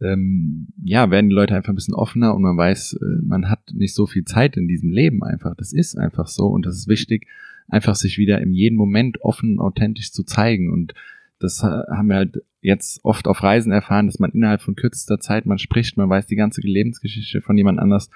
ähm, 0.00 0.68
ja, 0.84 1.10
werden 1.10 1.28
die 1.28 1.34
Leute 1.34 1.54
einfach 1.54 1.70
ein 1.70 1.74
bisschen 1.74 1.94
offener 1.94 2.34
und 2.34 2.42
man 2.42 2.56
weiß, 2.56 2.94
äh, 2.94 3.22
man 3.24 3.48
hat 3.48 3.72
nicht 3.72 3.94
so 3.94 4.06
viel 4.06 4.24
Zeit 4.24 4.56
in 4.56 4.68
diesem 4.68 4.90
Leben 4.90 5.22
einfach. 5.24 5.54
Das 5.56 5.72
ist 5.72 5.96
einfach 5.96 6.28
so 6.28 6.46
und 6.46 6.66
das 6.66 6.76
ist 6.76 6.88
wichtig, 6.88 7.26
einfach 7.68 7.94
sich 7.94 8.18
wieder 8.18 8.40
in 8.40 8.52
jedem 8.52 8.76
Moment 8.76 9.20
offen, 9.22 9.58
authentisch 9.58 10.12
zu 10.12 10.24
zeigen 10.24 10.72
und 10.72 10.94
das 11.40 11.62
haben 11.62 12.08
wir 12.08 12.16
halt 12.16 12.42
jetzt 12.60 13.04
oft 13.04 13.28
auf 13.28 13.42
Reisen 13.42 13.70
erfahren, 13.70 14.06
dass 14.06 14.18
man 14.18 14.32
innerhalb 14.32 14.60
von 14.60 14.74
kürzester 14.74 15.20
Zeit, 15.20 15.46
man 15.46 15.58
spricht, 15.58 15.96
man 15.96 16.10
weiß 16.10 16.26
die 16.26 16.36
ganze 16.36 16.60
Lebensgeschichte 16.60 17.40
von 17.40 17.56
jemand 17.56 17.78
anders 17.78 18.10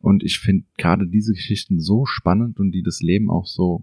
und 0.00 0.22
ich 0.22 0.38
finde 0.38 0.64
gerade 0.76 1.06
diese 1.06 1.32
Geschichten 1.32 1.80
so 1.80 2.04
spannend 2.04 2.60
und 2.60 2.72
die 2.72 2.82
das 2.82 3.00
Leben 3.00 3.30
auch 3.30 3.46
so 3.46 3.82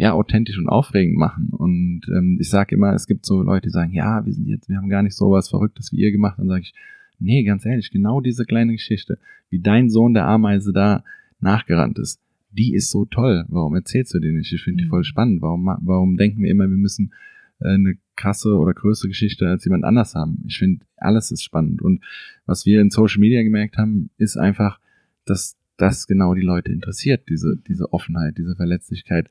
ja 0.00 0.12
authentisch 0.14 0.58
und 0.58 0.68
aufregend 0.68 1.18
machen. 1.18 1.50
Und 1.50 2.02
ähm, 2.08 2.38
ich 2.40 2.48
sage 2.48 2.74
immer, 2.74 2.94
es 2.94 3.06
gibt 3.06 3.26
so 3.26 3.42
Leute, 3.42 3.68
die 3.68 3.72
sagen, 3.72 3.92
ja, 3.92 4.24
wir 4.24 4.32
sind 4.32 4.46
jetzt, 4.48 4.68
wir 4.70 4.78
haben 4.78 4.88
gar 4.88 5.02
nicht 5.02 5.14
so 5.14 5.30
was 5.30 5.50
Verrücktes 5.50 5.92
wie 5.92 5.98
ihr 5.98 6.10
gemacht. 6.10 6.38
Dann 6.38 6.48
sage 6.48 6.62
ich, 6.62 6.74
nee, 7.18 7.44
ganz 7.44 7.66
ehrlich, 7.66 7.90
genau 7.90 8.22
diese 8.22 8.46
kleine 8.46 8.72
Geschichte, 8.72 9.18
wie 9.50 9.60
dein 9.60 9.90
Sohn 9.90 10.14
der 10.14 10.26
Ameise 10.26 10.72
da 10.72 11.04
nachgerannt 11.40 11.98
ist, 11.98 12.18
die 12.50 12.74
ist 12.74 12.90
so 12.90 13.04
toll. 13.04 13.44
Warum 13.48 13.74
erzählst 13.74 14.14
du 14.14 14.20
die 14.20 14.32
nicht? 14.32 14.50
Ich 14.50 14.62
finde 14.62 14.82
mhm. 14.82 14.86
die 14.86 14.88
voll 14.88 15.04
spannend. 15.04 15.42
Warum, 15.42 15.66
warum 15.82 16.16
denken 16.16 16.42
wir 16.42 16.50
immer, 16.50 16.68
wir 16.70 16.78
müssen 16.78 17.12
äh, 17.60 17.74
eine 17.74 17.98
krasse 18.16 18.56
oder 18.56 18.72
größere 18.72 19.08
Geschichte 19.08 19.48
als 19.48 19.66
jemand 19.66 19.84
anders 19.84 20.14
haben? 20.14 20.42
Ich 20.46 20.58
finde, 20.58 20.86
alles 20.96 21.30
ist 21.30 21.42
spannend. 21.42 21.82
Und 21.82 22.02
was 22.46 22.64
wir 22.64 22.80
in 22.80 22.88
Social 22.88 23.20
Media 23.20 23.42
gemerkt 23.42 23.76
haben, 23.76 24.08
ist 24.16 24.38
einfach, 24.38 24.80
dass 25.26 25.58
das 25.76 26.06
genau 26.06 26.32
die 26.32 26.40
Leute 26.40 26.72
interessiert, 26.72 27.28
diese, 27.28 27.58
diese 27.68 27.92
Offenheit, 27.92 28.38
diese 28.38 28.56
Verletzlichkeit. 28.56 29.28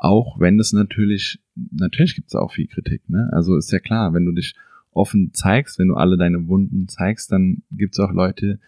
Auch 0.00 0.38
wenn 0.38 0.58
es 0.60 0.72
natürlich, 0.72 1.40
natürlich 1.54 2.14
gibt 2.14 2.28
es 2.28 2.34
auch 2.34 2.52
viel 2.52 2.68
Kritik, 2.68 3.08
ne? 3.08 3.28
Also 3.32 3.56
ist 3.56 3.72
ja 3.72 3.80
klar, 3.80 4.14
wenn 4.14 4.24
du 4.24 4.32
dich 4.32 4.54
offen 4.92 5.32
zeigst, 5.32 5.78
wenn 5.78 5.88
du 5.88 5.94
alle 5.94 6.16
deine 6.16 6.46
Wunden 6.46 6.88
zeigst, 6.88 7.32
dann 7.32 7.62
gibt 7.70 7.94
es 7.94 8.00
auch 8.00 8.12
Leute, 8.12 8.60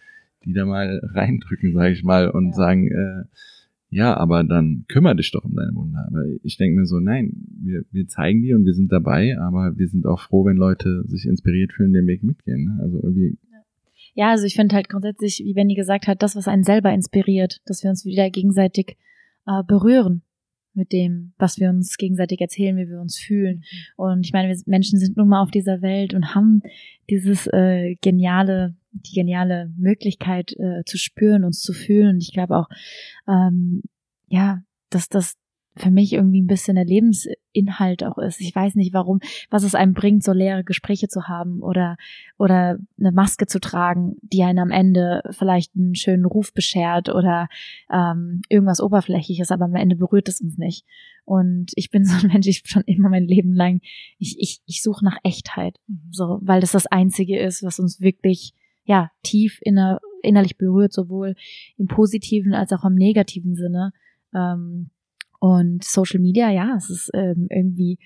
die 0.43 0.53
da 0.53 0.65
mal 0.65 0.99
reindrücken, 1.13 1.73
sage 1.73 1.93
ich 1.93 2.03
mal, 2.03 2.29
und 2.29 2.47
ja. 2.47 2.53
sagen, 2.53 2.87
äh, 2.87 3.23
ja, 3.89 4.15
aber 4.15 4.43
dann 4.43 4.85
kümmere 4.87 5.15
dich 5.17 5.31
doch 5.31 5.43
um 5.43 5.55
deine 5.55 5.75
Wunden. 5.75 5.95
Aber 5.95 6.23
ich 6.43 6.57
denke 6.57 6.79
mir 6.79 6.85
so, 6.85 6.99
nein, 6.99 7.33
wir, 7.61 7.83
wir 7.91 8.07
zeigen 8.07 8.41
die 8.41 8.53
und 8.53 8.65
wir 8.65 8.73
sind 8.73 8.91
dabei, 8.91 9.37
aber 9.37 9.77
wir 9.77 9.87
sind 9.87 10.05
auch 10.05 10.21
froh, 10.21 10.45
wenn 10.45 10.55
Leute 10.55 11.03
sich 11.07 11.25
inspiriert 11.25 11.73
fühlen, 11.73 11.91
den 11.91 12.07
Weg 12.07 12.23
mitgehen. 12.23 12.65
Ne? 12.65 12.79
Also 12.81 12.97
irgendwie 13.03 13.37
ja, 14.13 14.31
also 14.31 14.45
ich 14.45 14.55
finde 14.55 14.75
halt 14.75 14.89
grundsätzlich, 14.89 15.41
wie 15.45 15.53
Benny 15.53 15.73
gesagt 15.75 16.07
hat, 16.07 16.21
das, 16.21 16.35
was 16.35 16.47
einen 16.47 16.63
selber 16.63 16.91
inspiriert, 16.91 17.61
dass 17.65 17.81
wir 17.83 17.89
uns 17.89 18.03
wieder 18.03 18.29
gegenseitig 18.29 18.97
äh, 19.47 19.63
berühren 19.65 20.23
mit 20.73 20.91
dem, 20.91 21.33
was 21.37 21.59
wir 21.59 21.69
uns 21.69 21.97
gegenseitig 21.97 22.39
erzählen, 22.41 22.77
wie 22.77 22.89
wir 22.89 22.99
uns 22.99 23.17
fühlen. 23.17 23.57
Mhm. 23.57 24.03
Und 24.03 24.25
ich 24.25 24.33
meine, 24.33 24.49
wir 24.49 24.61
Menschen 24.65 24.99
sind 24.99 25.17
nun 25.17 25.27
mal 25.27 25.41
auf 25.41 25.51
dieser 25.51 25.81
Welt 25.81 26.13
und 26.13 26.33
haben 26.33 26.61
dieses 27.09 27.47
äh, 27.47 27.95
geniale, 28.01 28.75
die 28.91 29.13
geniale 29.13 29.71
Möglichkeit 29.77 30.53
äh, 30.53 30.83
zu 30.85 30.97
spüren, 30.97 31.43
uns 31.43 31.61
zu 31.61 31.73
fühlen. 31.73 32.15
Und 32.15 32.21
ich 32.21 32.33
glaube 32.33 32.57
auch, 32.57 32.67
ähm, 33.27 33.83
ja, 34.27 34.63
dass 34.89 35.09
das 35.09 35.35
für 35.75 35.89
mich 35.89 36.13
irgendwie 36.13 36.41
ein 36.41 36.47
bisschen 36.47 36.75
der 36.75 36.85
Lebensinhalt 36.85 38.03
auch 38.03 38.17
ist. 38.17 38.41
Ich 38.41 38.53
weiß 38.53 38.75
nicht, 38.75 38.93
warum, 38.93 39.19
was 39.49 39.63
es 39.63 39.73
einem 39.73 39.93
bringt, 39.93 40.23
so 40.23 40.33
leere 40.33 40.63
Gespräche 40.63 41.07
zu 41.07 41.27
haben 41.27 41.61
oder, 41.61 41.97
oder 42.37 42.77
eine 42.99 43.11
Maske 43.11 43.47
zu 43.47 43.59
tragen, 43.59 44.17
die 44.21 44.43
einen 44.43 44.59
am 44.59 44.71
Ende 44.71 45.21
vielleicht 45.31 45.75
einen 45.75 45.95
schönen 45.95 46.25
Ruf 46.25 46.53
beschert 46.53 47.09
oder 47.09 47.47
ähm, 47.91 48.41
irgendwas 48.49 48.81
Oberflächliches, 48.81 49.51
aber 49.51 49.65
am 49.65 49.75
Ende 49.75 49.95
berührt 49.95 50.27
es 50.27 50.41
uns 50.41 50.57
nicht. 50.57 50.85
Und 51.23 51.71
ich 51.75 51.89
bin 51.89 52.03
so 52.05 52.15
ein 52.15 52.31
Mensch, 52.31 52.47
ich 52.47 52.63
schon 52.65 52.83
immer 52.83 53.09
mein 53.09 53.25
Leben 53.25 53.53
lang, 53.53 53.79
ich, 54.17 54.37
ich, 54.39 54.61
ich 54.65 54.81
suche 54.81 55.05
nach 55.05 55.17
Echtheit, 55.23 55.77
mhm. 55.87 56.01
so, 56.11 56.39
weil 56.41 56.59
das 56.59 56.73
das 56.73 56.87
Einzige 56.87 57.39
ist, 57.39 57.63
was 57.63 57.79
uns 57.79 58.01
wirklich, 58.01 58.53
ja, 58.83 59.11
tief 59.23 59.59
inner, 59.61 59.99
innerlich 60.21 60.57
berührt, 60.57 60.91
sowohl 60.91 61.35
im 61.77 61.87
positiven 61.87 62.53
als 62.53 62.73
auch 62.73 62.83
im 62.83 62.95
negativen 62.95 63.55
Sinne. 63.55 63.93
Ähm, 64.35 64.89
und 65.41 65.83
Social 65.83 66.19
Media, 66.19 66.51
ja, 66.51 66.75
es 66.77 66.91
ist 66.91 67.09
ähm, 67.15 67.47
irgendwie 67.49 67.97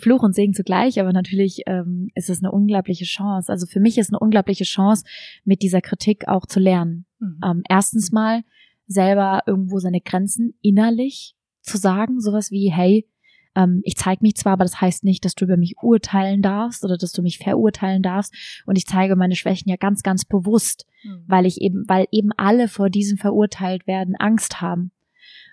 Fluch 0.00 0.22
und 0.22 0.34
Segen 0.34 0.54
zugleich, 0.54 0.98
aber 0.98 1.12
natürlich 1.12 1.60
ähm, 1.66 2.08
ist 2.14 2.30
es 2.30 2.42
eine 2.42 2.50
unglaubliche 2.50 3.04
Chance. 3.04 3.52
Also 3.52 3.66
für 3.66 3.78
mich 3.78 3.98
ist 3.98 4.10
eine 4.10 4.20
unglaubliche 4.20 4.64
Chance, 4.64 5.04
mit 5.44 5.60
dieser 5.60 5.82
Kritik 5.82 6.26
auch 6.28 6.46
zu 6.46 6.58
lernen. 6.58 7.04
Mhm. 7.18 7.40
Ähm, 7.44 7.62
erstens 7.68 8.10
mal 8.10 8.42
selber 8.86 9.42
irgendwo 9.46 9.80
seine 9.80 10.00
Grenzen 10.00 10.54
innerlich 10.62 11.36
zu 11.60 11.76
sagen, 11.76 12.20
sowas 12.20 12.50
wie, 12.50 12.72
hey, 12.72 13.06
ähm, 13.54 13.82
ich 13.84 13.96
zeige 13.96 14.22
mich 14.22 14.36
zwar, 14.36 14.54
aber 14.54 14.64
das 14.64 14.80
heißt 14.80 15.04
nicht, 15.04 15.26
dass 15.26 15.34
du 15.34 15.44
über 15.44 15.58
mich 15.58 15.74
urteilen 15.82 16.40
darfst 16.40 16.86
oder 16.86 16.96
dass 16.96 17.12
du 17.12 17.20
mich 17.20 17.36
verurteilen 17.36 18.02
darfst. 18.02 18.32
Und 18.64 18.78
ich 18.78 18.86
zeige 18.86 19.14
meine 19.14 19.36
Schwächen 19.36 19.68
ja 19.68 19.76
ganz, 19.76 20.02
ganz 20.02 20.24
bewusst, 20.24 20.86
mhm. 21.04 21.24
weil 21.26 21.44
ich 21.44 21.60
eben, 21.60 21.84
weil 21.86 22.06
eben 22.12 22.30
alle 22.38 22.68
vor 22.68 22.88
diesem 22.88 23.18
verurteilt 23.18 23.86
werden 23.86 24.14
Angst 24.16 24.62
haben. 24.62 24.92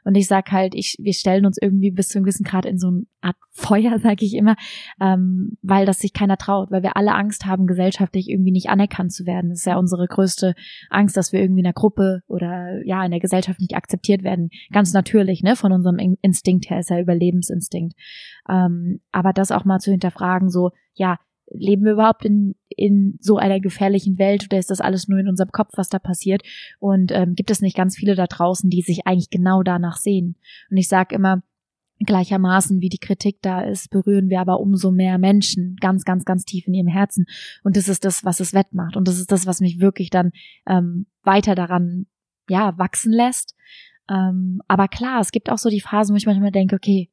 Und 0.03 0.15
ich 0.15 0.27
sag 0.27 0.51
halt, 0.51 0.75
ich, 0.75 0.97
wir 0.99 1.13
stellen 1.13 1.45
uns 1.45 1.57
irgendwie 1.61 1.91
bis 1.91 2.09
zu 2.09 2.17
einem 2.17 2.25
gewissen 2.25 2.43
Grad 2.43 2.65
in 2.65 2.77
so 2.77 2.87
eine 2.87 3.03
Art 3.21 3.35
Feuer, 3.51 3.99
sage 4.03 4.25
ich 4.25 4.35
immer, 4.35 4.55
ähm, 4.99 5.57
weil 5.61 5.85
das 5.85 5.99
sich 5.99 6.13
keiner 6.13 6.37
traut, 6.37 6.71
weil 6.71 6.83
wir 6.83 6.97
alle 6.97 7.13
Angst 7.13 7.45
haben, 7.45 7.67
gesellschaftlich 7.67 8.29
irgendwie 8.29 8.51
nicht 8.51 8.69
anerkannt 8.69 9.13
zu 9.13 9.25
werden. 9.25 9.49
Das 9.49 9.59
ist 9.59 9.65
ja 9.65 9.77
unsere 9.77 10.07
größte 10.07 10.55
Angst, 10.89 11.17
dass 11.17 11.31
wir 11.31 11.41
irgendwie 11.41 11.61
in 11.61 11.65
der 11.65 11.73
Gruppe 11.73 12.21
oder 12.27 12.81
ja 12.85 13.03
in 13.03 13.11
der 13.11 13.19
Gesellschaft 13.19 13.59
nicht 13.59 13.75
akzeptiert 13.75 14.23
werden. 14.23 14.49
Ganz 14.71 14.93
natürlich, 14.93 15.43
ne? 15.43 15.55
Von 15.55 15.71
unserem 15.71 15.97
Instinkt 16.21 16.69
her 16.69 16.79
ist 16.79 16.89
ja 16.89 16.99
Überlebensinstinkt. 16.99 17.93
Ähm, 18.49 19.01
aber 19.11 19.33
das 19.33 19.51
auch 19.51 19.65
mal 19.65 19.79
zu 19.79 19.91
hinterfragen, 19.91 20.49
so 20.49 20.71
ja, 20.95 21.17
leben 21.49 21.83
wir 21.83 21.93
überhaupt 21.93 22.25
in, 22.25 22.55
in 22.69 23.17
so 23.19 23.37
einer 23.37 23.59
gefährlichen 23.59 24.17
Welt 24.17 24.45
oder 24.45 24.57
ist 24.57 24.69
das 24.69 24.81
alles 24.81 25.07
nur 25.07 25.19
in 25.19 25.27
unserem 25.27 25.51
Kopf, 25.51 25.71
was 25.75 25.89
da 25.89 25.99
passiert? 25.99 26.41
Und 26.79 27.11
ähm, 27.11 27.35
gibt 27.35 27.51
es 27.51 27.61
nicht 27.61 27.77
ganz 27.77 27.95
viele 27.95 28.15
da 28.15 28.27
draußen, 28.27 28.69
die 28.69 28.81
sich 28.81 29.05
eigentlich 29.05 29.29
genau 29.29 29.63
danach 29.63 29.97
sehen? 29.97 30.35
Und 30.69 30.77
ich 30.77 30.87
sage 30.87 31.15
immer, 31.15 31.43
gleichermaßen 31.99 32.81
wie 32.81 32.89
die 32.89 32.97
Kritik 32.97 33.37
da 33.41 33.61
ist, 33.61 33.89
berühren 33.89 34.29
wir 34.29 34.41
aber 34.41 34.59
umso 34.59 34.91
mehr 34.91 35.17
Menschen 35.17 35.75
ganz, 35.79 36.03
ganz, 36.03 36.25
ganz 36.25 36.43
tief 36.45 36.67
in 36.67 36.73
ihrem 36.73 36.87
Herzen. 36.87 37.25
Und 37.63 37.77
das 37.77 37.87
ist 37.87 38.05
das, 38.05 38.25
was 38.25 38.39
es 38.39 38.53
wettmacht. 38.53 38.97
Und 38.97 39.07
das 39.07 39.19
ist 39.19 39.31
das, 39.31 39.45
was 39.45 39.61
mich 39.61 39.79
wirklich 39.79 40.09
dann 40.09 40.31
ähm, 40.67 41.05
weiter 41.23 41.55
daran 41.55 42.07
ja 42.49 42.77
wachsen 42.77 43.11
lässt. 43.11 43.55
Ähm, 44.09 44.61
aber 44.67 44.87
klar, 44.87 45.21
es 45.21 45.31
gibt 45.31 45.49
auch 45.49 45.57
so 45.57 45.69
die 45.69 45.81
Phasen, 45.81 46.13
wo 46.13 46.17
ich 46.17 46.25
manchmal 46.25 46.51
denke, 46.51 46.75
okay, 46.75 47.09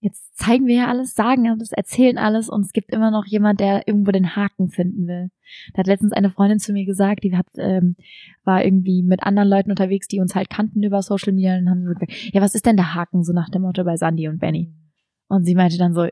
jetzt 0.00 0.36
zeigen 0.36 0.66
wir 0.66 0.76
ja 0.76 0.86
alles, 0.88 1.14
sagen 1.14 1.48
alles, 1.48 1.72
erzählen 1.72 2.18
alles 2.18 2.48
und 2.48 2.62
es 2.62 2.72
gibt 2.72 2.92
immer 2.92 3.10
noch 3.10 3.26
jemand, 3.26 3.60
der 3.60 3.86
irgendwo 3.86 4.12
den 4.12 4.36
Haken 4.36 4.68
finden 4.68 5.06
will. 5.06 5.30
Da 5.72 5.80
hat 5.80 5.86
letztens 5.86 6.12
eine 6.12 6.30
Freundin 6.30 6.60
zu 6.60 6.72
mir 6.72 6.84
gesagt, 6.84 7.24
die 7.24 7.36
hat, 7.36 7.46
ähm, 7.56 7.96
war 8.44 8.64
irgendwie 8.64 9.02
mit 9.02 9.22
anderen 9.22 9.48
Leuten 9.48 9.70
unterwegs, 9.70 10.06
die 10.06 10.20
uns 10.20 10.34
halt 10.34 10.50
kannten 10.50 10.82
über 10.82 11.02
Social 11.02 11.32
Media 11.32 11.56
und 11.56 11.68
haben 11.68 11.84
gesagt, 11.84 12.12
ja, 12.32 12.40
was 12.40 12.54
ist 12.54 12.66
denn 12.66 12.76
der 12.76 12.94
Haken 12.94 13.24
so 13.24 13.32
nach 13.32 13.48
dem 13.48 13.62
Motto 13.62 13.84
bei 13.84 13.96
Sandy 13.96 14.28
und 14.28 14.38
Benny? 14.38 14.72
Und 15.28 15.44
sie 15.44 15.54
meinte 15.54 15.78
dann 15.78 15.94
so, 15.94 16.06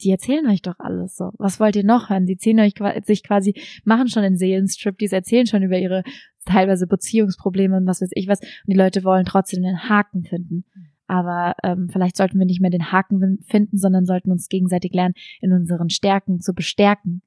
die 0.00 0.10
erzählen 0.10 0.46
euch 0.46 0.62
doch 0.62 0.78
alles 0.78 1.16
so. 1.16 1.32
Was 1.38 1.58
wollt 1.58 1.76
ihr 1.76 1.84
noch 1.84 2.10
hören? 2.10 2.26
Die 2.26 2.36
ziehen 2.36 2.60
euch 2.60 2.74
sich 3.04 3.24
quasi, 3.24 3.54
machen 3.84 4.08
schon 4.08 4.22
den 4.22 4.36
Seelenstrip, 4.36 4.96
die 4.98 5.06
erzählen 5.06 5.46
schon 5.46 5.62
über 5.62 5.78
ihre 5.78 6.04
teilweise 6.44 6.86
Beziehungsprobleme 6.86 7.76
und 7.76 7.86
was 7.86 8.00
weiß 8.00 8.10
ich 8.12 8.28
was. 8.28 8.40
Und 8.40 8.72
die 8.72 8.76
Leute 8.76 9.04
wollen 9.04 9.24
trotzdem 9.24 9.62
den 9.62 9.88
Haken 9.88 10.24
finden. 10.24 10.64
Aber 11.08 11.54
ähm, 11.64 11.88
vielleicht 11.90 12.16
sollten 12.16 12.38
wir 12.38 12.46
nicht 12.46 12.60
mehr 12.60 12.70
den 12.70 12.92
Haken 12.92 13.40
finden, 13.46 13.78
sondern 13.78 14.04
sollten 14.04 14.30
uns 14.30 14.48
gegenseitig 14.48 14.92
lernen, 14.92 15.14
in 15.40 15.52
unseren 15.52 15.90
Stärken 15.90 16.40
zu 16.40 16.52
bestärken. 16.54 17.22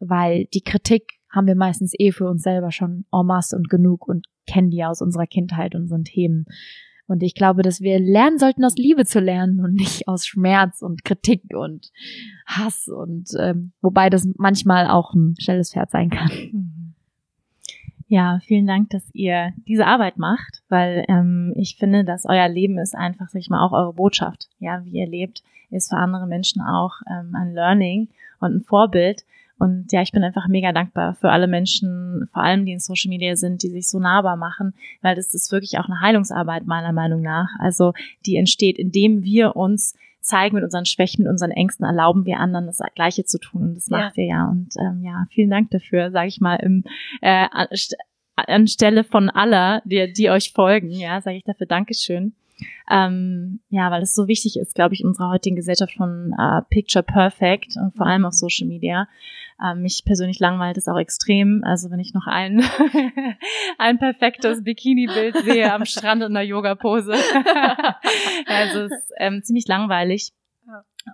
Weil 0.00 0.46
die 0.54 0.62
Kritik 0.62 1.04
haben 1.30 1.46
wir 1.46 1.54
meistens 1.54 1.92
eh 1.98 2.12
für 2.12 2.28
uns 2.28 2.42
selber 2.42 2.72
schon 2.72 3.04
en 3.12 3.26
masse 3.26 3.56
und 3.56 3.68
genug 3.68 4.08
und 4.08 4.26
kennen 4.46 4.70
die 4.70 4.84
aus 4.84 5.02
unserer 5.02 5.26
Kindheit, 5.26 5.74
unseren 5.74 6.04
Themen. 6.04 6.46
Und 7.06 7.22
ich 7.22 7.34
glaube, 7.34 7.62
dass 7.62 7.82
wir 7.82 8.00
lernen 8.00 8.38
sollten, 8.38 8.64
aus 8.64 8.76
Liebe 8.76 9.04
zu 9.04 9.20
lernen 9.20 9.60
und 9.60 9.74
nicht 9.74 10.08
aus 10.08 10.26
Schmerz 10.26 10.80
und 10.80 11.04
Kritik 11.04 11.42
und 11.54 11.90
Hass 12.46 12.88
und 12.88 13.28
ähm, 13.38 13.72
wobei 13.82 14.08
das 14.08 14.26
manchmal 14.38 14.86
auch 14.86 15.12
ein 15.12 15.34
schnelles 15.38 15.72
Pferd 15.72 15.90
sein 15.90 16.08
kann. 16.08 16.30
Ja, 18.14 18.38
vielen 18.46 18.68
Dank, 18.68 18.90
dass 18.90 19.02
ihr 19.12 19.52
diese 19.66 19.88
Arbeit 19.88 20.18
macht, 20.18 20.62
weil 20.68 21.04
ähm, 21.08 21.52
ich 21.56 21.74
finde, 21.74 22.04
dass 22.04 22.26
euer 22.26 22.48
Leben 22.48 22.78
ist 22.78 22.94
einfach, 22.94 23.28
sag 23.28 23.40
ich 23.40 23.50
mal, 23.50 23.66
auch 23.66 23.72
eure 23.72 23.92
Botschaft. 23.92 24.48
Ja, 24.60 24.84
wie 24.84 25.00
ihr 25.00 25.08
lebt, 25.08 25.42
ist 25.72 25.90
für 25.90 25.96
andere 25.96 26.28
Menschen 26.28 26.62
auch 26.62 26.92
ähm, 27.10 27.34
ein 27.34 27.54
Learning 27.54 28.06
und 28.38 28.54
ein 28.54 28.62
Vorbild. 28.62 29.24
Und 29.58 29.90
ja, 29.90 30.00
ich 30.00 30.12
bin 30.12 30.22
einfach 30.22 30.46
mega 30.46 30.70
dankbar 30.70 31.16
für 31.16 31.30
alle 31.30 31.48
Menschen, 31.48 32.28
vor 32.32 32.44
allem 32.44 32.64
die 32.64 32.70
in 32.74 32.78
Social 32.78 33.08
Media 33.08 33.34
sind, 33.34 33.64
die 33.64 33.70
sich 33.70 33.88
so 33.88 33.98
nahbar 33.98 34.36
machen, 34.36 34.74
weil 35.02 35.16
das 35.16 35.34
ist 35.34 35.50
wirklich 35.50 35.78
auch 35.80 35.86
eine 35.86 36.00
Heilungsarbeit 36.00 36.68
meiner 36.68 36.92
Meinung 36.92 37.20
nach. 37.20 37.48
Also 37.58 37.94
die 38.26 38.36
entsteht, 38.36 38.78
indem 38.78 39.24
wir 39.24 39.56
uns 39.56 39.96
zeigen 40.24 40.56
mit 40.56 40.64
unseren 40.64 40.86
Schwächen, 40.86 41.24
mit 41.24 41.30
unseren 41.30 41.50
Ängsten, 41.50 41.86
erlauben 41.86 42.24
wir 42.24 42.38
anderen 42.38 42.66
das 42.66 42.78
Gleiche 42.94 43.24
zu 43.24 43.38
tun. 43.38 43.62
Und 43.62 43.74
das 43.76 43.88
ja. 43.88 43.98
macht 43.98 44.16
ihr 44.16 44.26
ja. 44.26 44.48
Und 44.48 44.74
ähm, 44.80 45.02
ja, 45.04 45.26
vielen 45.30 45.50
Dank 45.50 45.70
dafür, 45.70 46.10
sage 46.10 46.28
ich 46.28 46.40
mal, 46.40 46.56
im, 46.56 46.84
äh, 47.20 47.46
anstelle 48.36 49.04
von 49.04 49.30
aller, 49.30 49.82
die, 49.84 50.12
die 50.12 50.30
euch 50.30 50.52
folgen, 50.52 50.90
ja, 50.90 51.20
sage 51.20 51.36
ich 51.36 51.44
dafür 51.44 51.66
Dankeschön. 51.66 52.34
Ähm, 52.90 53.60
ja, 53.68 53.90
weil 53.90 54.02
es 54.02 54.14
so 54.14 54.28
wichtig 54.28 54.56
ist, 54.58 54.74
glaube 54.74 54.94
ich, 54.94 55.00
in 55.00 55.08
unserer 55.08 55.30
heutigen 55.30 55.56
Gesellschaft 55.56 55.94
von 55.94 56.34
äh, 56.38 56.62
Picture 56.70 57.02
Perfect 57.02 57.76
und 57.76 57.96
vor 57.96 58.06
allem 58.06 58.24
auf 58.24 58.32
Social 58.32 58.68
Media. 58.68 59.08
Ähm, 59.62 59.82
mich 59.82 60.02
persönlich 60.04 60.40
langweilt 60.40 60.76
es 60.76 60.88
auch 60.88 60.98
extrem. 60.98 61.62
Also 61.64 61.90
wenn 61.90 62.00
ich 62.00 62.12
noch 62.14 62.26
ein, 62.26 62.62
ein 63.78 63.98
perfektes 63.98 64.64
Bikini-Bild 64.64 65.36
sehe 65.44 65.72
am 65.72 65.84
Strand 65.84 66.22
in 66.22 66.36
einer 66.36 66.42
Yoga-Pose. 66.42 67.12
also 68.46 68.80
es 68.80 68.92
ist 68.92 69.12
ähm, 69.18 69.42
ziemlich 69.42 69.66
langweilig. 69.68 70.32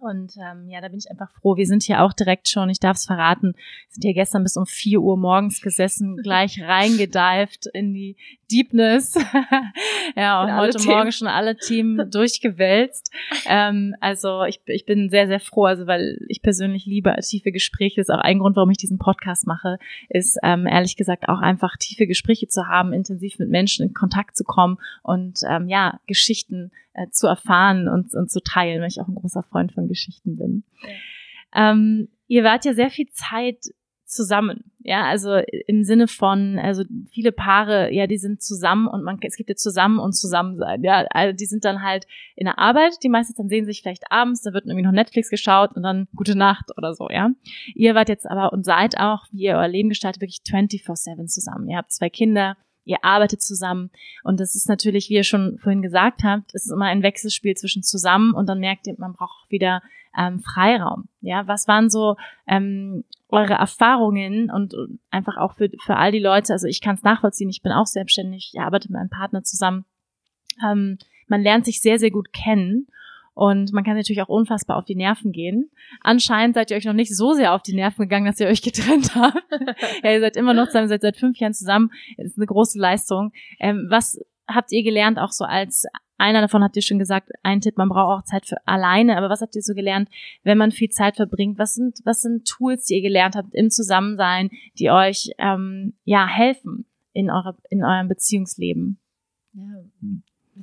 Und 0.01 0.37
ähm, 0.37 0.69
ja, 0.69 0.81
da 0.81 0.89
bin 0.89 0.99
ich 0.99 1.11
einfach 1.11 1.31
froh. 1.33 1.57
Wir 1.57 1.67
sind 1.67 1.83
hier 1.83 2.03
auch 2.03 2.13
direkt 2.13 2.49
schon, 2.49 2.71
ich 2.71 2.79
darf 2.79 2.97
es 2.97 3.07
verraten, 3.07 3.55
sind 3.89 4.03
hier 4.03 4.15
gestern 4.15 4.45
bis 4.45 4.57
um 4.57 4.65
vier 4.65 5.01
Uhr 5.01 5.17
morgens 5.17 5.61
gesessen, 5.61 6.17
gleich 6.23 6.63
reingedived 6.63 7.67
in 7.73 7.93
die 7.93 8.17
Deepness. 8.51 9.15
ja, 10.17 10.43
und 10.43 10.57
heute 10.57 10.79
Themen. 10.79 10.95
Morgen 10.95 11.13
schon 11.13 11.29
alle 11.29 11.57
Themen 11.57 12.11
durchgewälzt. 12.11 13.13
Ähm, 13.47 13.95
also 14.01 14.45
ich, 14.45 14.61
ich 14.67 14.87
bin 14.87 15.11
sehr, 15.11 15.27
sehr 15.27 15.41
froh, 15.41 15.65
also 15.65 15.87
weil 15.87 16.19
ich 16.29 16.41
persönlich 16.41 16.87
liebe 16.87 17.15
tiefe 17.21 17.53
Gespräche. 17.53 18.01
Das 18.01 18.09
ist 18.09 18.15
auch 18.15 18.21
ein 18.21 18.39
Grund, 18.39 18.57
warum 18.57 18.71
ich 18.71 18.79
diesen 18.79 18.99
Podcast 18.99 19.47
mache, 19.47 19.79
ist 20.09 20.39
ähm, 20.43 20.67
ehrlich 20.67 20.97
gesagt 20.97 21.29
auch 21.29 21.41
einfach 21.41 21.77
tiefe 21.77 22.07
Gespräche 22.07 22.49
zu 22.49 22.69
haben, 22.69 22.93
intensiv 22.93 23.39
mit 23.39 23.51
Menschen 23.51 23.89
in 23.89 23.95
Kontakt 23.95 24.37
zu 24.37 24.45
kommen 24.45 24.79
und 25.03 25.41
ähm, 25.49 25.69
ja, 25.69 25.99
Geschichten 26.07 26.71
äh, 26.93 27.09
zu 27.11 27.27
erfahren 27.27 27.89
und, 27.89 28.15
und 28.15 28.31
zu 28.31 28.41
teilen, 28.43 28.81
weil 28.81 28.89
ich 28.89 29.01
auch 29.01 29.09
ein 29.09 29.15
großer 29.15 29.43
Freund 29.45 29.73
von 29.73 29.80
Geschichten 29.89 30.37
bin. 30.37 30.65
Ja. 30.83 31.73
Ähm, 31.73 32.09
ihr 32.27 32.45
wart 32.45 32.65
ja 32.65 32.75
sehr 32.75 32.91
viel 32.91 33.09
Zeit 33.11 33.59
zusammen. 34.11 34.65
Ja, 34.83 35.05
also 35.05 35.37
im 35.67 35.85
Sinne 35.85 36.09
von, 36.09 36.59
also 36.59 36.85
viele 37.11 37.33
Paare, 37.33 37.93
ja, 37.93 38.07
die 38.07 38.19
sind 38.19 38.43
zusammen 38.43 38.89
und 38.89 39.05
man, 39.05 39.19
es 39.23 39.37
gibt 39.37 39.51
ja 39.51 39.55
zusammen 39.55 39.99
und 39.99 40.15
zusammen 40.15 40.57
sein. 40.57 40.83
Ja, 40.83 41.07
also 41.11 41.37
die 41.37 41.45
sind 41.45 41.65
dann 41.65 41.83
halt 41.83 42.07
in 42.35 42.47
der 42.47 42.59
Arbeit, 42.59 42.95
die 43.03 43.09
meistens 43.09 43.37
dann 43.37 43.49
sehen 43.49 43.67
sich 43.67 43.83
vielleicht 43.83 44.11
abends, 44.11 44.43
da 44.43 44.53
wird 44.53 44.65
irgendwie 44.65 44.83
noch 44.83 44.93
Netflix 44.93 45.31
geschaut 45.31 45.77
und 45.77 45.83
dann 45.83 46.09
gute 46.17 46.37
Nacht 46.37 46.77
oder 46.77 46.95
so, 46.95 47.09
ja. 47.11 47.31
Ihr 47.75 47.95
wart 47.95 48.09
jetzt 48.09 48.29
aber 48.29 48.53
und 48.53 48.65
seid 48.65 48.99
auch, 48.99 49.27
wie 49.33 49.45
ihr 49.45 49.57
euer 49.57 49.69
Leben 49.69 49.91
gestaltet, 49.91 50.23
wirklich 50.23 50.41
24-7 50.49 51.27
zusammen. 51.27 51.69
Ihr 51.69 51.77
habt 51.77 51.93
zwei 51.93 52.11
Kinder, 52.11 52.57
ihr 52.85 53.05
arbeitet 53.05 53.43
zusammen. 53.43 53.91
Und 54.25 54.41
das 54.41 54.55
ist 54.55 54.69
natürlich, 54.69 55.11
wie 55.11 55.15
ihr 55.15 55.25
schon 55.25 55.59
vorhin 55.59 55.83
gesagt 55.83 56.23
habt, 56.25 56.55
es 56.55 56.67
ist 56.67 56.73
immer 56.73 56.87
ein 56.87 57.03
Wechselspiel 57.03 57.55
zwischen 57.55 57.83
zusammen 57.83 58.35
und 58.35 58.49
dann 58.49 58.61
merkt 58.61 58.87
ihr, 58.87 58.95
man 58.99 59.13
braucht 59.13 59.45
auch 59.45 59.51
wieder 59.51 59.83
ähm, 60.19 60.41
Freiraum. 60.41 61.09
Ja, 61.21 61.47
was 61.47 61.69
waren 61.69 61.91
so 61.91 62.17
ähm, 62.47 63.05
eure 63.29 63.55
Erfahrungen 63.55 64.51
und, 64.51 64.75
und 64.75 65.01
einfach 65.11 65.37
auch 65.37 65.55
für, 65.55 65.71
für 65.83 65.97
all 65.97 66.13
die 66.13 66.19
Leute, 66.19 66.53
also 66.53 66.67
ich 66.67 66.81
kann 66.81 66.97
es 66.97 67.03
nachvollziehen, 67.03 67.49
ich 67.49 67.63
bin 67.63 67.73
auch 67.73 67.87
selbstständig, 67.87 68.51
ich 68.53 68.61
arbeite 68.61 68.89
mit 68.89 68.99
meinem 68.99 69.11
Partner 69.11 69.45
zusammen. 69.45 69.85
Ähm, 70.65 70.99
man 71.29 71.43
lernt 71.43 71.65
sich 71.65 71.81
sehr, 71.81 71.99
sehr 71.99 72.11
gut 72.11 72.33
kennen 72.33 72.89
und 73.41 73.73
man 73.73 73.85
kann 73.85 73.97
natürlich 73.97 74.21
auch 74.21 74.29
unfassbar 74.29 74.77
auf 74.77 74.85
die 74.85 74.95
Nerven 74.95 75.33
gehen. 75.33 75.71
Anscheinend 76.03 76.55
seid 76.55 76.71
ihr 76.71 76.77
euch 76.77 76.85
noch 76.85 76.93
nicht 76.93 77.17
so 77.17 77.33
sehr 77.33 77.55
auf 77.55 77.63
die 77.63 77.73
Nerven 77.73 78.03
gegangen, 78.03 78.27
dass 78.27 78.39
ihr 78.39 78.49
euch 78.49 78.61
getrennt 78.71 79.15
habt. 79.15 79.43
ja, 80.03 80.13
ihr 80.13 80.21
seid 80.21 80.37
immer 80.37 80.53
noch 80.53 80.67
zusammen, 80.67 80.89
seid 80.89 81.01
seit 81.01 81.17
fünf 81.17 81.39
Jahren 81.39 81.55
zusammen. 81.55 81.91
Das 82.19 82.27
ist 82.27 82.37
eine 82.37 82.45
große 82.45 82.79
Leistung. 82.79 83.33
Ähm, 83.59 83.87
was 83.89 84.21
habt 84.47 84.73
ihr 84.73 84.83
gelernt, 84.83 85.19
auch 85.19 85.33
so 85.33 85.47
als 85.47 85.87
einer 86.19 86.43
davon 86.43 86.63
habt 86.63 86.77
ihr 86.77 86.83
schon 86.83 86.99
gesagt, 86.99 87.31
ein 87.43 87.63
Tipp, 87.63 87.79
man 87.79 87.89
braucht 87.89 88.19
auch 88.19 88.25
Zeit 88.27 88.45
für 88.45 88.59
alleine, 88.67 89.17
aber 89.17 89.31
was 89.31 89.41
habt 89.41 89.57
ihr 89.57 89.63
so 89.63 89.73
gelernt, 89.73 90.11
wenn 90.43 90.59
man 90.59 90.71
viel 90.71 90.91
Zeit 90.91 91.17
verbringt? 91.17 91.59
Was 91.59 91.73
sind, 91.73 92.01
was 92.05 92.21
sind 92.21 92.47
Tools, 92.47 92.85
die 92.85 92.97
ihr 92.97 93.03
gelernt 93.03 93.37
habt 93.37 93.55
im 93.55 93.71
Zusammensein, 93.71 94.51
die 94.79 94.91
euch 94.91 95.31
ähm, 95.39 95.95
ja 96.05 96.27
helfen 96.27 96.85
in, 97.15 97.31
eurer, 97.31 97.57
in 97.71 97.83
eurem 97.85 98.09
Beziehungsleben? 98.09 98.99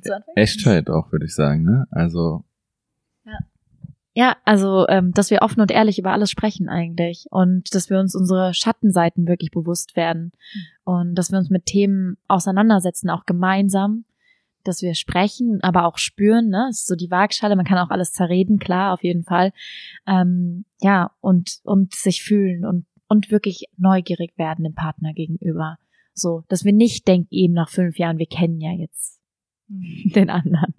Ja. 0.04 0.20
Echtheit 0.36 0.90
auch, 0.90 1.10
würde 1.10 1.24
ich 1.24 1.34
sagen, 1.34 1.64
ne? 1.64 1.88
Also 1.90 2.44
ja, 4.18 4.36
also, 4.44 4.84
ähm, 4.88 5.12
dass 5.12 5.30
wir 5.30 5.42
offen 5.42 5.60
und 5.60 5.70
ehrlich 5.70 5.96
über 6.00 6.10
alles 6.10 6.28
sprechen 6.28 6.68
eigentlich 6.68 7.26
und 7.30 7.72
dass 7.72 7.88
wir 7.88 8.00
uns 8.00 8.16
unsere 8.16 8.52
Schattenseiten 8.52 9.28
wirklich 9.28 9.52
bewusst 9.52 9.94
werden 9.94 10.32
und 10.82 11.14
dass 11.14 11.30
wir 11.30 11.38
uns 11.38 11.50
mit 11.50 11.66
Themen 11.66 12.16
auseinandersetzen, 12.26 13.10
auch 13.10 13.26
gemeinsam, 13.26 14.06
dass 14.64 14.82
wir 14.82 14.96
sprechen, 14.96 15.60
aber 15.62 15.84
auch 15.84 15.98
spüren, 15.98 16.48
ne? 16.48 16.64
Das 16.68 16.78
ist 16.78 16.88
so 16.88 16.96
die 16.96 17.12
Waagschale, 17.12 17.54
man 17.54 17.64
kann 17.64 17.78
auch 17.78 17.90
alles 17.90 18.10
zerreden, 18.10 18.58
klar, 18.58 18.92
auf 18.92 19.04
jeden 19.04 19.22
Fall. 19.22 19.52
Ähm, 20.04 20.64
ja, 20.80 21.12
und, 21.20 21.60
und 21.62 21.94
sich 21.94 22.24
fühlen 22.24 22.64
und, 22.64 22.86
und 23.06 23.30
wirklich 23.30 23.66
neugierig 23.76 24.36
werden 24.36 24.64
dem 24.64 24.74
Partner 24.74 25.12
gegenüber. 25.12 25.78
So, 26.12 26.42
dass 26.48 26.64
wir 26.64 26.72
nicht 26.72 27.06
denken, 27.06 27.28
eben 27.30 27.54
nach 27.54 27.68
fünf 27.68 28.00
Jahren, 28.00 28.18
wir 28.18 28.26
kennen 28.26 28.60
ja 28.60 28.72
jetzt 28.72 29.17
den 30.14 30.30
anderen, 30.30 30.74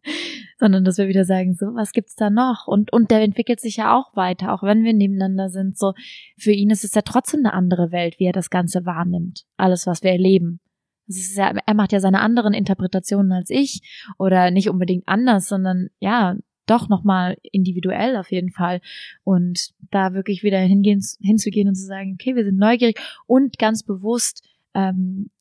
sondern 0.57 0.83
dass 0.83 0.97
wir 0.97 1.07
wieder 1.07 1.25
sagen, 1.25 1.53
so, 1.53 1.67
was 1.67 1.91
gibt's 1.91 2.15
da 2.15 2.29
noch? 2.29 2.67
Und, 2.67 2.91
und 2.91 3.11
der 3.11 3.21
entwickelt 3.21 3.59
sich 3.59 3.77
ja 3.77 3.95
auch 3.95 4.15
weiter, 4.15 4.53
auch 4.53 4.63
wenn 4.63 4.83
wir 4.83 4.93
nebeneinander 4.93 5.49
sind, 5.49 5.77
so, 5.77 5.93
für 6.37 6.51
ihn 6.51 6.71
ist 6.71 6.83
es 6.83 6.95
ja 6.95 7.01
trotzdem 7.01 7.41
eine 7.41 7.53
andere 7.53 7.91
Welt, 7.91 8.19
wie 8.19 8.25
er 8.25 8.33
das 8.33 8.49
Ganze 8.49 8.85
wahrnimmt. 8.85 9.45
Alles, 9.57 9.85
was 9.85 10.03
wir 10.03 10.11
erleben. 10.11 10.59
Es 11.07 11.17
ist 11.17 11.37
ja, 11.37 11.53
er 11.65 11.73
macht 11.73 11.91
ja 11.91 11.99
seine 11.99 12.21
anderen 12.21 12.53
Interpretationen 12.53 13.31
als 13.31 13.49
ich 13.49 13.81
oder 14.17 14.51
nicht 14.51 14.69
unbedingt 14.69 15.07
anders, 15.07 15.47
sondern 15.47 15.89
ja, 15.99 16.35
doch 16.67 16.87
nochmal 16.87 17.37
individuell 17.41 18.15
auf 18.15 18.31
jeden 18.31 18.51
Fall. 18.51 18.81
Und 19.23 19.71
da 19.89 20.13
wirklich 20.13 20.43
wieder 20.43 20.59
hingehen, 20.59 21.03
hinzugehen 21.19 21.67
und 21.67 21.75
zu 21.75 21.85
sagen, 21.85 22.15
okay, 22.19 22.35
wir 22.35 22.43
sind 22.43 22.57
neugierig 22.57 22.99
und 23.25 23.57
ganz 23.57 23.83
bewusst, 23.83 24.47
ähm, 24.75 25.31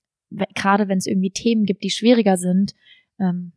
gerade 0.54 0.88
wenn 0.88 0.98
es 0.98 1.06
irgendwie 1.06 1.30
Themen 1.30 1.64
gibt, 1.64 1.82
die 1.82 1.90
schwieriger 1.90 2.36
sind, 2.36 2.72
ähm, 3.18 3.52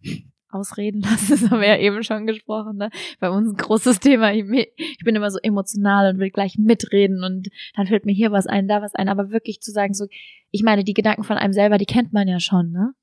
ausreden 0.52 1.02
lassen, 1.10 1.30
das 1.30 1.50
haben 1.50 1.62
wir 1.62 1.68
ja 1.68 1.78
eben 1.78 2.04
schon 2.04 2.28
gesprochen, 2.28 2.78
ne? 2.78 2.90
Bei 3.20 3.30
uns 3.30 3.50
ein 3.50 3.58
großes 3.58 4.00
Thema. 4.00 4.34
Ich, 4.34 4.46
bin 4.46 5.16
immer 5.16 5.32
so 5.32 5.40
emotional 5.42 6.14
und 6.14 6.20
will 6.20 6.30
gleich 6.30 6.58
mitreden 6.58 7.24
und 7.24 7.50
dann 7.76 7.88
fällt 7.88 8.06
mir 8.06 8.14
hier 8.14 8.32
was 8.32 8.48
ein, 8.48 8.68
da 8.68 8.82
was 8.82 8.96
ein, 8.96 9.10
aber 9.10 9.32
wirklich 9.32 9.62
zu 9.62 9.72
sagen, 9.72 9.94
so, 9.94 10.08
ich 10.52 10.64
meine, 10.64 10.84
die 10.84 10.94
Gedanken 10.94 11.24
von 11.24 11.38
einem 11.38 11.54
selber, 11.54 11.78
die 11.78 11.86
kennt 11.86 12.14
man 12.14 12.28
ja 12.28 12.40
schon, 12.40 12.72
ne? 12.72 12.94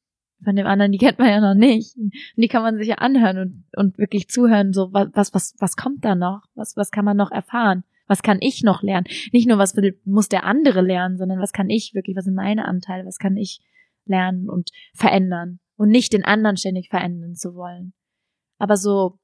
Von 0.45 0.55
dem 0.55 0.67
anderen, 0.67 0.93
die 0.93 0.99
kennt 1.05 1.19
man 1.19 1.29
ja 1.29 1.41
noch 1.41 1.59
nicht. 1.59 1.97
Und 1.97 2.13
die 2.37 2.49
kann 2.49 2.63
man 2.63 2.79
sich 2.79 2.89
ja 2.89 2.97
anhören 2.97 3.39
und, 3.39 3.65
und 3.77 3.99
wirklich 3.99 4.29
zuhören, 4.29 4.73
so, 4.73 4.93
was, 4.93 5.35
was, 5.35 5.55
was 5.59 5.77
kommt 5.77 6.05
da 6.05 6.15
noch? 6.15 6.43
Was, 6.55 6.77
was 6.77 6.91
kann 6.91 7.05
man 7.05 7.17
noch 7.17 7.31
erfahren? 7.31 7.85
Was 8.07 8.23
kann 8.23 8.39
ich 8.41 8.63
noch 8.63 8.83
lernen? 8.83 9.07
Nicht 9.33 9.49
nur, 9.49 9.59
was 9.59 9.77
muss 10.05 10.29
der 10.31 10.45
andere 10.45 10.81
lernen, 10.81 11.19
sondern 11.19 11.41
was 11.41 11.53
kann 11.53 11.69
ich 11.69 11.93
wirklich, 11.95 12.17
was 12.17 12.25
sind 12.25 12.35
meine 12.35 12.65
Anteile, 12.65 13.05
was 13.05 13.19
kann 13.19 13.37
ich 13.37 13.61
lernen 14.07 14.49
und 14.49 14.71
verändern? 14.95 15.61
Und 15.79 15.89
nicht 15.89 16.13
den 16.13 16.25
anderen 16.25 16.59
ständig 16.59 16.91
verändern 16.91 17.37
zu 17.37 17.55
wollen. 17.55 17.95
Aber 18.59 18.77
so 18.77 19.19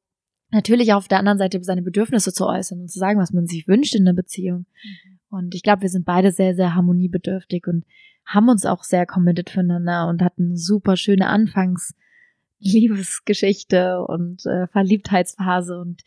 natürlich 0.51 0.93
auch 0.93 0.99
auf 0.99 1.09
der 1.09 1.19
anderen 1.19 1.39
Seite 1.39 1.61
seine 1.63 1.83
Bedürfnisse 1.83 2.33
zu 2.33 2.47
äußern 2.47 2.81
und 2.81 2.91
zu 2.91 2.99
sagen, 2.99 3.21
was 3.21 3.33
man 3.33 3.47
sich 3.47 3.69
wünscht 3.69 3.95
in 3.95 4.07
der 4.07 4.15
Beziehung. 4.15 4.61
Mhm. 4.61 5.19
Und 5.29 5.55
ich 5.55 5.63
glaube, 5.63 5.83
wir 5.83 5.91
sind 5.91 6.07
beide 6.07 6.33
sehr, 6.33 6.55
sehr 6.55 6.77
harmoniebedürftig 6.77 7.67
und 7.67 7.85
haben 8.25 8.49
uns 8.49 8.65
auch 8.65 8.85
sehr 8.85 9.05
committed 9.05 9.51
füreinander 9.51 10.09
und 10.09 10.23
hatten 10.23 10.47
eine 10.47 10.57
super 10.57 10.97
schöne 10.97 11.27
Anfangs-Liebesgeschichte 11.27 14.03
und 14.07 14.47
äh, 14.47 14.67
Verliebtheitsphase 14.69 15.79
und 15.79 16.05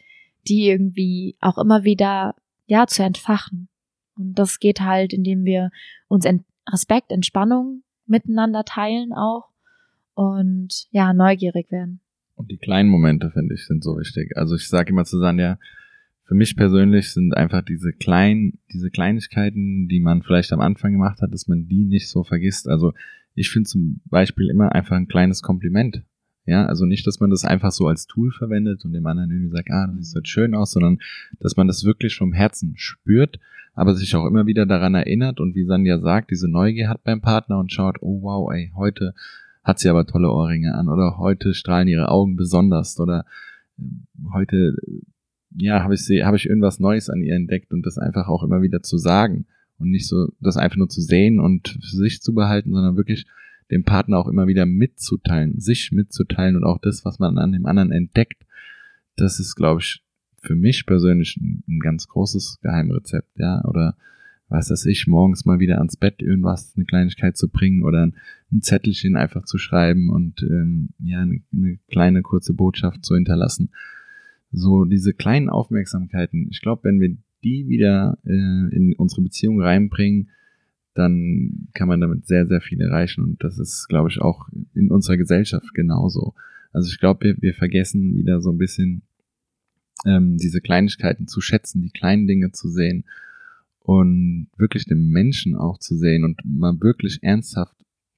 die 0.47 0.69
irgendwie 0.69 1.35
auch 1.41 1.57
immer 1.57 1.83
wieder, 1.83 2.35
ja, 2.67 2.87
zu 2.87 3.03
entfachen. 3.03 3.67
Und 4.17 4.39
das 4.39 4.59
geht 4.59 4.79
halt, 4.79 5.11
indem 5.11 5.43
wir 5.43 5.71
uns 6.07 6.25
Respekt, 6.69 7.11
Entspannung 7.11 7.83
miteinander 8.05 8.63
teilen 8.63 9.11
auch 9.13 9.49
und 10.17 10.87
ja, 10.89 11.13
neugierig 11.13 11.71
werden. 11.71 11.99
Und 12.33 12.49
die 12.49 12.57
kleinen 12.57 12.89
Momente, 12.89 13.29
finde 13.29 13.53
ich, 13.53 13.67
sind 13.67 13.83
so 13.83 13.99
wichtig. 13.99 14.35
Also 14.35 14.55
ich 14.55 14.67
sage 14.67 14.89
immer 14.89 15.05
zu 15.05 15.19
Sanja, 15.19 15.59
für 16.23 16.33
mich 16.33 16.55
persönlich 16.55 17.13
sind 17.13 17.37
einfach 17.37 17.61
diese 17.61 17.93
kleinen, 17.93 18.57
diese 18.73 18.89
Kleinigkeiten, 18.89 19.87
die 19.87 19.99
man 19.99 20.23
vielleicht 20.23 20.51
am 20.53 20.59
Anfang 20.59 20.91
gemacht 20.91 21.21
hat, 21.21 21.31
dass 21.31 21.47
man 21.47 21.67
die 21.67 21.85
nicht 21.85 22.09
so 22.09 22.23
vergisst. 22.23 22.67
Also 22.67 22.93
ich 23.35 23.51
finde 23.51 23.69
zum 23.69 24.01
Beispiel 24.05 24.49
immer 24.49 24.73
einfach 24.73 24.95
ein 24.95 25.07
kleines 25.07 25.43
Kompliment. 25.43 26.03
Ja, 26.47 26.65
also 26.65 26.85
nicht, 26.85 27.05
dass 27.05 27.19
man 27.19 27.29
das 27.29 27.45
einfach 27.45 27.71
so 27.71 27.87
als 27.87 28.07
Tool 28.07 28.31
verwendet 28.31 28.85
und 28.85 28.93
dem 28.93 29.05
anderen 29.05 29.29
irgendwie 29.29 29.51
sagt, 29.51 29.69
ah, 29.69 29.93
das 29.95 30.11
sieht 30.11 30.27
schön 30.27 30.55
aus, 30.55 30.71
sondern 30.71 30.97
dass 31.39 31.57
man 31.57 31.67
das 31.67 31.83
wirklich 31.83 32.15
vom 32.15 32.33
Herzen 32.33 32.73
spürt, 32.75 33.39
aber 33.75 33.93
sich 33.93 34.15
auch 34.15 34.25
immer 34.25 34.47
wieder 34.47 34.65
daran 34.65 34.95
erinnert 34.95 35.39
und 35.39 35.53
wie 35.53 35.65
Sanja 35.65 35.99
sagt, 35.99 36.31
diese 36.31 36.49
Neugier 36.49 36.89
hat 36.89 37.03
beim 37.03 37.21
Partner 37.21 37.59
und 37.59 37.71
schaut, 37.71 37.97
oh 38.01 38.23
wow, 38.23 38.51
ey, 38.51 38.71
heute 38.75 39.13
hat 39.67 39.79
sie 39.79 39.89
aber 39.89 40.07
tolle 40.07 40.31
Ohrringe 40.31 40.73
an. 40.73 40.87
Oder 40.87 41.17
heute 41.17 41.53
strahlen 41.53 41.89
ihre 41.89 42.09
Augen 42.09 42.37
besonders. 42.37 42.97
Oder 42.99 43.25
äh, 43.77 43.83
heute 44.31 44.77
ja 45.55 45.83
habe 45.83 45.95
ich 45.95 46.05
sie 46.05 46.23
habe 46.23 46.37
ich 46.37 46.47
irgendwas 46.47 46.79
Neues 46.79 47.09
an 47.09 47.21
ihr 47.21 47.35
entdeckt 47.35 47.73
und 47.73 47.85
das 47.85 47.97
einfach 47.97 48.29
auch 48.29 48.43
immer 48.43 48.61
wieder 48.61 48.81
zu 48.81 48.97
sagen. 48.97 49.45
Und 49.77 49.91
nicht 49.91 50.07
so 50.07 50.29
das 50.39 50.55
einfach 50.55 50.77
nur 50.77 50.89
zu 50.89 51.01
sehen 51.01 51.39
und 51.39 51.77
für 51.81 51.97
sich 51.97 52.21
zu 52.21 52.33
behalten, 52.33 52.71
sondern 52.71 52.95
wirklich 52.95 53.27
dem 53.69 53.83
Partner 53.83 54.17
auch 54.17 54.29
immer 54.29 54.47
wieder 54.47 54.65
mitzuteilen, 54.65 55.59
sich 55.59 55.91
mitzuteilen 55.91 56.55
und 56.55 56.63
auch 56.63 56.79
das, 56.79 57.03
was 57.03 57.19
man 57.19 57.37
an 57.37 57.51
dem 57.51 57.65
anderen 57.65 57.91
entdeckt. 57.91 58.45
Das 59.17 59.39
ist, 59.39 59.55
glaube 59.55 59.81
ich, 59.81 60.01
für 60.41 60.55
mich 60.55 60.85
persönlich 60.85 61.35
ein, 61.35 61.63
ein 61.67 61.79
ganz 61.79 62.07
großes 62.07 62.59
Geheimrezept, 62.61 63.37
ja, 63.37 63.63
oder 63.65 63.97
was 64.49 64.69
weiß 64.69 64.85
ich, 64.85 65.07
morgens 65.07 65.45
mal 65.45 65.59
wieder 65.59 65.77
ans 65.79 65.97
Bett 65.97 66.21
irgendwas, 66.21 66.73
eine 66.75 66.85
Kleinigkeit 66.85 67.35
zu 67.35 67.49
bringen 67.49 67.83
oder 67.83 68.03
ein, 68.03 68.61
Zettelchen 68.61 69.17
einfach 69.17 69.43
zu 69.43 69.57
schreiben 69.57 70.09
und 70.09 70.41
ähm, 70.41 70.89
ja, 70.99 71.19
eine, 71.19 71.41
eine 71.51 71.79
kleine 71.89 72.21
kurze 72.21 72.53
Botschaft 72.53 73.03
zu 73.03 73.15
hinterlassen. 73.15 73.71
So 74.51 74.85
diese 74.85 75.13
kleinen 75.13 75.49
Aufmerksamkeiten, 75.49 76.47
ich 76.49 76.61
glaube, 76.61 76.85
wenn 76.85 77.01
wir 77.01 77.17
die 77.43 77.67
wieder 77.67 78.17
äh, 78.25 78.31
in 78.31 78.95
unsere 78.97 79.21
Beziehung 79.21 79.61
reinbringen, 79.61 80.29
dann 80.93 81.67
kann 81.73 81.89
man 81.89 81.99
damit 81.99 82.25
sehr, 82.25 82.47
sehr 82.47 82.61
viel 82.61 82.81
erreichen. 82.81 83.23
Und 83.23 83.43
das 83.43 83.59
ist, 83.59 83.87
glaube 83.87 84.09
ich, 84.09 84.19
auch 84.19 84.47
in 84.73 84.89
unserer 84.89 85.17
Gesellschaft 85.17 85.73
genauso. 85.73 86.33
Also 86.71 86.89
ich 86.89 86.99
glaube, 86.99 87.25
wir, 87.25 87.41
wir 87.41 87.53
vergessen 87.53 88.15
wieder 88.15 88.41
so 88.41 88.51
ein 88.51 88.57
bisschen 88.57 89.03
ähm, 90.05 90.37
diese 90.37 90.61
Kleinigkeiten 90.61 91.27
zu 91.27 91.41
schätzen, 91.41 91.81
die 91.81 91.91
kleinen 91.91 92.27
Dinge 92.27 92.51
zu 92.51 92.69
sehen 92.69 93.03
und 93.87 94.49
wirklich 94.57 94.83
den 94.83 95.07
Menschen 95.07 95.55
auch 95.55 95.77
zu 95.77 95.95
sehen 95.95 96.25
und 96.25 96.41
mal 96.43 96.77
wirklich 96.81 97.19
ernsthaft 97.21 97.77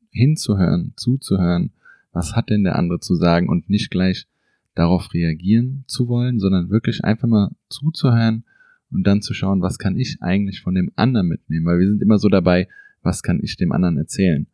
hinzuhören, 0.09 0.93
zuzuhören, 0.95 1.73
was 2.11 2.35
hat 2.35 2.49
denn 2.49 2.63
der 2.63 2.75
andere 2.75 2.99
zu 2.99 3.13
sagen 3.13 3.47
und 3.47 3.69
nicht 3.69 3.91
gleich 3.91 4.25
darauf 4.73 5.13
reagieren 5.13 5.83
zu 5.85 6.07
wollen, 6.07 6.39
sondern 6.39 6.71
wirklich 6.71 7.03
einfach 7.03 7.27
mal 7.27 7.51
zuzuhören 7.69 8.45
und 8.89 9.05
dann 9.05 9.21
zu 9.21 9.35
schauen, 9.35 9.61
was 9.61 9.77
kann 9.77 9.95
ich 9.95 10.23
eigentlich 10.23 10.61
von 10.61 10.73
dem 10.73 10.91
anderen 10.95 11.27
mitnehmen, 11.27 11.67
weil 11.67 11.77
wir 11.77 11.87
sind 11.87 12.01
immer 12.01 12.17
so 12.17 12.29
dabei, 12.29 12.67
was 13.03 13.21
kann 13.21 13.39
ich 13.39 13.55
dem 13.55 13.71
anderen 13.71 13.97
erzählen. 13.97 14.47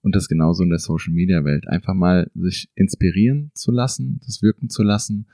Und 0.00 0.14
das 0.14 0.28
genauso 0.28 0.62
in 0.62 0.70
der 0.70 0.78
Social 0.78 1.12
Media 1.12 1.44
Welt. 1.44 1.66
Einfach 1.66 1.94
mal 1.94 2.30
sich 2.36 2.70
inspirieren 2.76 3.50
zu 3.52 3.72
lassen, 3.72 4.20
das 4.24 4.42
wirken 4.42 4.70
zu 4.70 4.84
lassen 4.84 5.26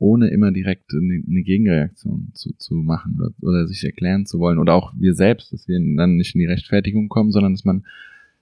ohne 0.00 0.28
immer 0.30 0.50
direkt 0.50 0.92
eine, 0.94 1.42
Gegenreaktion 1.42 2.30
zu, 2.32 2.54
zu 2.56 2.74
machen 2.74 3.16
oder, 3.18 3.30
oder, 3.42 3.68
sich 3.68 3.84
erklären 3.84 4.26
zu 4.26 4.38
wollen. 4.38 4.58
Oder 4.58 4.74
auch 4.74 4.94
wir 4.96 5.14
selbst, 5.14 5.52
dass 5.52 5.68
wir 5.68 5.78
dann 5.78 6.16
nicht 6.16 6.34
in 6.34 6.40
die 6.40 6.46
Rechtfertigung 6.46 7.08
kommen, 7.08 7.30
sondern 7.30 7.52
dass 7.52 7.64
man 7.64 7.84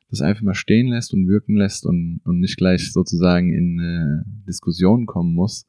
das 0.08 0.22
einfach 0.22 0.42
mal 0.42 0.54
stehen 0.54 0.88
lässt 0.88 1.12
und 1.12 1.28
wirken 1.28 1.56
lässt 1.56 1.84
und, 1.84 2.20
und 2.24 2.38
nicht 2.38 2.56
gleich 2.56 2.92
sozusagen 2.92 3.52
in 3.52 3.78
eine 3.80 4.24
Diskussion 4.46 5.04
kommen 5.04 5.34
muss, 5.34 5.66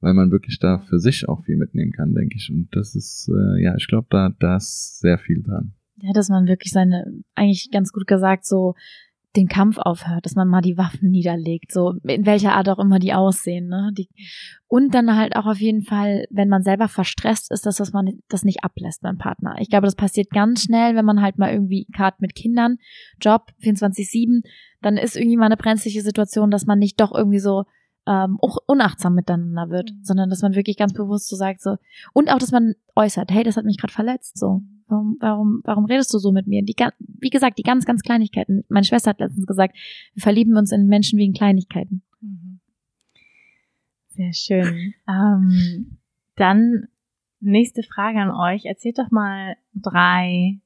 weil 0.00 0.12
man 0.12 0.32
wirklich 0.32 0.58
da 0.58 0.80
für 0.80 0.98
sich 0.98 1.28
auch 1.28 1.44
viel 1.44 1.56
mitnehmen 1.56 1.92
kann, 1.92 2.14
denke 2.14 2.36
ich. 2.36 2.50
Und 2.50 2.68
das 2.72 2.96
ist, 2.96 3.30
äh, 3.32 3.62
ja, 3.62 3.76
ich 3.76 3.86
glaube, 3.86 4.08
da, 4.10 4.34
da 4.40 4.56
ist 4.56 4.98
sehr 4.98 5.18
viel 5.18 5.42
dran. 5.42 5.72
Ja, 6.00 6.12
dass 6.12 6.28
man 6.28 6.46
wirklich 6.46 6.72
seine, 6.72 7.22
eigentlich 7.34 7.70
ganz 7.70 7.92
gut 7.92 8.06
gesagt, 8.06 8.44
so 8.44 8.74
den 9.38 9.48
Kampf 9.48 9.78
aufhört, 9.78 10.26
dass 10.26 10.34
man 10.34 10.48
mal 10.48 10.60
die 10.60 10.76
Waffen 10.76 11.10
niederlegt, 11.10 11.72
so 11.72 11.94
in 12.02 12.26
welcher 12.26 12.54
Art 12.54 12.68
auch 12.68 12.78
immer 12.78 12.98
die 12.98 13.14
aussehen, 13.14 13.68
ne? 13.68 13.90
Die, 13.96 14.08
und 14.66 14.94
dann 14.94 15.16
halt 15.16 15.36
auch 15.36 15.46
auf 15.46 15.60
jeden 15.60 15.82
Fall, 15.82 16.26
wenn 16.30 16.48
man 16.48 16.62
selber 16.62 16.88
verstresst 16.88 17.50
ist, 17.50 17.64
dass, 17.64 17.76
dass 17.76 17.92
man 17.92 18.20
das 18.28 18.44
nicht 18.44 18.64
ablässt 18.64 19.02
beim 19.02 19.16
Partner. 19.16 19.56
Ich 19.60 19.70
glaube, 19.70 19.86
das 19.86 19.94
passiert 19.94 20.30
ganz 20.30 20.64
schnell, 20.64 20.94
wenn 20.94 21.04
man 21.04 21.22
halt 21.22 21.38
mal 21.38 21.52
irgendwie 21.52 21.86
gerade 21.92 22.16
mit 22.20 22.34
Kindern, 22.34 22.76
Job 23.20 23.52
24/7, 23.62 24.42
dann 24.82 24.96
ist 24.96 25.16
irgendwie 25.16 25.36
mal 25.36 25.46
eine 25.46 25.56
brenzliche 25.56 26.02
Situation, 26.02 26.50
dass 26.50 26.66
man 26.66 26.78
nicht 26.78 27.00
doch 27.00 27.14
irgendwie 27.14 27.40
so 27.40 27.64
ähm, 28.06 28.38
unachtsam 28.66 29.14
miteinander 29.14 29.70
wird, 29.70 29.92
mhm. 29.92 30.02
sondern 30.02 30.30
dass 30.30 30.42
man 30.42 30.54
wirklich 30.54 30.76
ganz 30.76 30.92
bewusst 30.92 31.28
so 31.28 31.36
sagt 31.36 31.60
so 31.60 31.76
und 32.14 32.30
auch, 32.30 32.38
dass 32.38 32.52
man 32.52 32.74
äußert, 32.96 33.30
hey, 33.30 33.44
das 33.44 33.56
hat 33.56 33.64
mich 33.64 33.78
gerade 33.78 33.92
verletzt, 33.92 34.38
so 34.38 34.62
Warum, 34.88 35.16
warum, 35.20 35.60
warum 35.64 35.84
redest 35.84 36.12
du 36.14 36.18
so 36.18 36.32
mit 36.32 36.46
mir? 36.46 36.62
Die, 36.62 36.74
wie 36.98 37.30
gesagt, 37.30 37.58
die 37.58 37.62
ganz, 37.62 37.84
ganz 37.84 38.02
Kleinigkeiten. 38.02 38.64
Meine 38.68 38.84
Schwester 38.84 39.10
hat 39.10 39.20
letztens 39.20 39.46
gesagt, 39.46 39.76
wir 40.14 40.22
verlieben 40.22 40.56
uns 40.56 40.72
in 40.72 40.86
Menschen 40.86 41.18
wegen 41.18 41.34
Kleinigkeiten. 41.34 42.02
Mhm. 42.20 42.60
Sehr 44.08 44.32
schön. 44.32 44.94
ähm, 45.08 45.98
dann 46.36 46.88
nächste 47.40 47.82
Frage 47.82 48.18
an 48.18 48.30
euch. 48.30 48.64
Erzählt 48.64 48.98
doch 48.98 49.10
mal 49.10 49.56
drei 49.74 50.58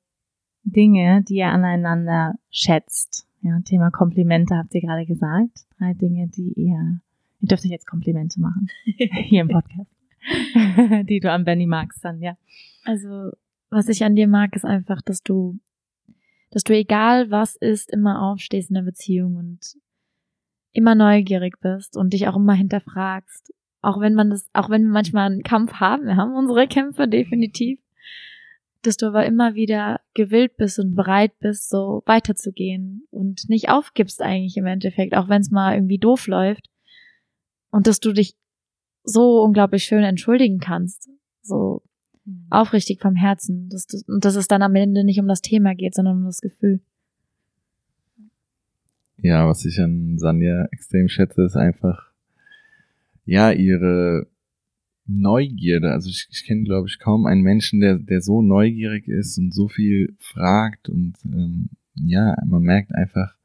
Dinge, 0.64 1.24
die 1.28 1.36
ihr 1.36 1.48
aneinander 1.48 2.34
schätzt. 2.50 3.26
Ja, 3.40 3.58
Thema 3.64 3.90
Komplimente 3.90 4.56
habt 4.56 4.72
ihr 4.74 4.82
gerade 4.82 5.04
gesagt. 5.04 5.66
Drei 5.78 5.94
Dinge, 5.94 6.28
die 6.28 6.52
ihr, 6.52 7.00
ihr 7.40 7.48
dürft 7.48 7.64
euch 7.64 7.72
jetzt 7.72 7.88
Komplimente 7.88 8.40
machen. 8.40 8.68
Hier 8.84 9.42
im 9.42 9.48
Podcast. 9.48 9.90
die 11.08 11.18
du 11.18 11.30
an 11.30 11.44
Benny 11.44 11.66
magst 11.66 12.04
dann, 12.04 12.20
ja. 12.20 12.36
Also 12.84 13.32
was 13.72 13.88
ich 13.88 14.04
an 14.04 14.14
dir 14.14 14.28
mag, 14.28 14.54
ist 14.54 14.64
einfach, 14.64 15.00
dass 15.00 15.22
du, 15.22 15.58
dass 16.50 16.62
du 16.62 16.74
egal 16.74 17.30
was 17.30 17.56
ist, 17.56 17.90
immer 17.90 18.22
aufstehst 18.22 18.70
in 18.70 18.74
der 18.74 18.82
Beziehung 18.82 19.36
und 19.36 19.60
immer 20.72 20.94
neugierig 20.94 21.58
bist 21.60 21.96
und 21.96 22.12
dich 22.12 22.28
auch 22.28 22.36
immer 22.36 22.52
hinterfragst. 22.52 23.52
Auch 23.80 23.98
wenn 23.98 24.14
man 24.14 24.30
das, 24.30 24.48
auch 24.52 24.68
wenn 24.68 24.82
wir 24.84 24.92
manchmal 24.92 25.26
einen 25.30 25.42
Kampf 25.42 25.74
haben, 25.74 26.04
wir 26.04 26.16
haben 26.16 26.34
unsere 26.34 26.68
Kämpfe 26.68 27.08
definitiv, 27.08 27.80
dass 28.82 28.96
du 28.96 29.06
aber 29.06 29.24
immer 29.24 29.54
wieder 29.54 30.00
gewillt 30.12 30.56
bist 30.56 30.78
und 30.78 30.94
bereit 30.94 31.38
bist, 31.38 31.70
so 31.70 32.02
weiterzugehen 32.04 33.06
und 33.10 33.48
nicht 33.48 33.70
aufgibst 33.70 34.20
eigentlich 34.20 34.56
im 34.56 34.66
Endeffekt, 34.66 35.14
auch 35.14 35.28
wenn 35.28 35.40
es 35.40 35.50
mal 35.50 35.74
irgendwie 35.74 35.98
doof 35.98 36.26
läuft. 36.26 36.68
Und 37.70 37.86
dass 37.86 38.00
du 38.00 38.12
dich 38.12 38.36
so 39.02 39.42
unglaublich 39.42 39.84
schön 39.84 40.04
entschuldigen 40.04 40.58
kannst. 40.58 41.08
So, 41.42 41.82
Mhm. 42.24 42.46
Aufrichtig 42.50 43.00
vom 43.00 43.14
Herzen. 43.14 43.68
Dass, 43.68 43.86
und 44.06 44.24
dass 44.24 44.36
es 44.36 44.48
dann 44.48 44.62
am 44.62 44.74
Ende 44.74 45.04
nicht 45.04 45.20
um 45.20 45.28
das 45.28 45.40
Thema 45.40 45.74
geht, 45.74 45.94
sondern 45.94 46.18
um 46.18 46.24
das 46.24 46.40
Gefühl. 46.40 46.80
Ja, 49.18 49.46
was 49.48 49.64
ich 49.64 49.80
an 49.80 50.18
Sanja 50.18 50.66
extrem 50.72 51.08
schätze, 51.08 51.44
ist 51.44 51.56
einfach, 51.56 52.10
ja, 53.24 53.52
ihre 53.52 54.26
Neugierde. 55.06 55.92
Also 55.92 56.08
ich, 56.08 56.28
ich 56.30 56.44
kenne, 56.44 56.64
glaube 56.64 56.88
ich, 56.88 56.98
kaum 56.98 57.26
einen 57.26 57.42
Menschen, 57.42 57.80
der, 57.80 57.98
der 57.98 58.20
so 58.20 58.42
neugierig 58.42 59.08
ist 59.08 59.38
und 59.38 59.54
so 59.54 59.68
viel 59.68 60.16
fragt 60.18 60.88
und 60.88 61.14
ähm, 61.24 61.70
ja, 61.94 62.36
man 62.46 62.62
merkt 62.62 62.94
einfach, 62.94 63.36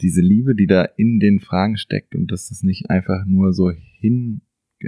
diese 0.00 0.20
Liebe, 0.20 0.54
die 0.54 0.66
da 0.66 0.84
in 0.84 1.20
den 1.20 1.40
Fragen 1.40 1.76
steckt 1.76 2.14
und 2.14 2.30
dass 2.30 2.48
das 2.48 2.62
nicht 2.62 2.90
einfach 2.90 3.24
nur 3.24 3.52
so 3.52 3.70
hin, 3.70 4.42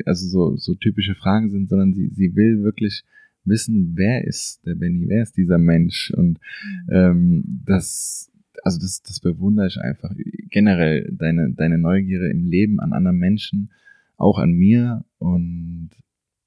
also 0.04 0.26
so, 0.26 0.56
so 0.56 0.74
typische 0.74 1.14
Fragen 1.14 1.50
sind, 1.50 1.68
sondern 1.68 1.94
sie, 1.94 2.08
sie 2.08 2.34
will 2.36 2.62
wirklich 2.62 3.04
wissen, 3.44 3.92
wer 3.96 4.26
ist 4.26 4.64
der 4.66 4.74
Benny, 4.74 5.08
wer 5.08 5.22
ist 5.22 5.36
dieser 5.36 5.58
Mensch? 5.58 6.10
Und 6.10 6.38
ähm, 6.90 7.62
das, 7.64 8.30
also 8.62 8.78
das, 8.78 9.02
das 9.02 9.20
bewundere 9.20 9.66
ich 9.66 9.78
einfach 9.78 10.14
generell 10.50 11.10
deine, 11.12 11.52
deine 11.52 11.78
Neugierde 11.78 12.30
im 12.30 12.46
Leben 12.46 12.80
an 12.80 12.92
anderen 12.92 13.18
Menschen, 13.18 13.70
auch 14.16 14.38
an 14.38 14.52
mir 14.52 15.04
und 15.18 15.90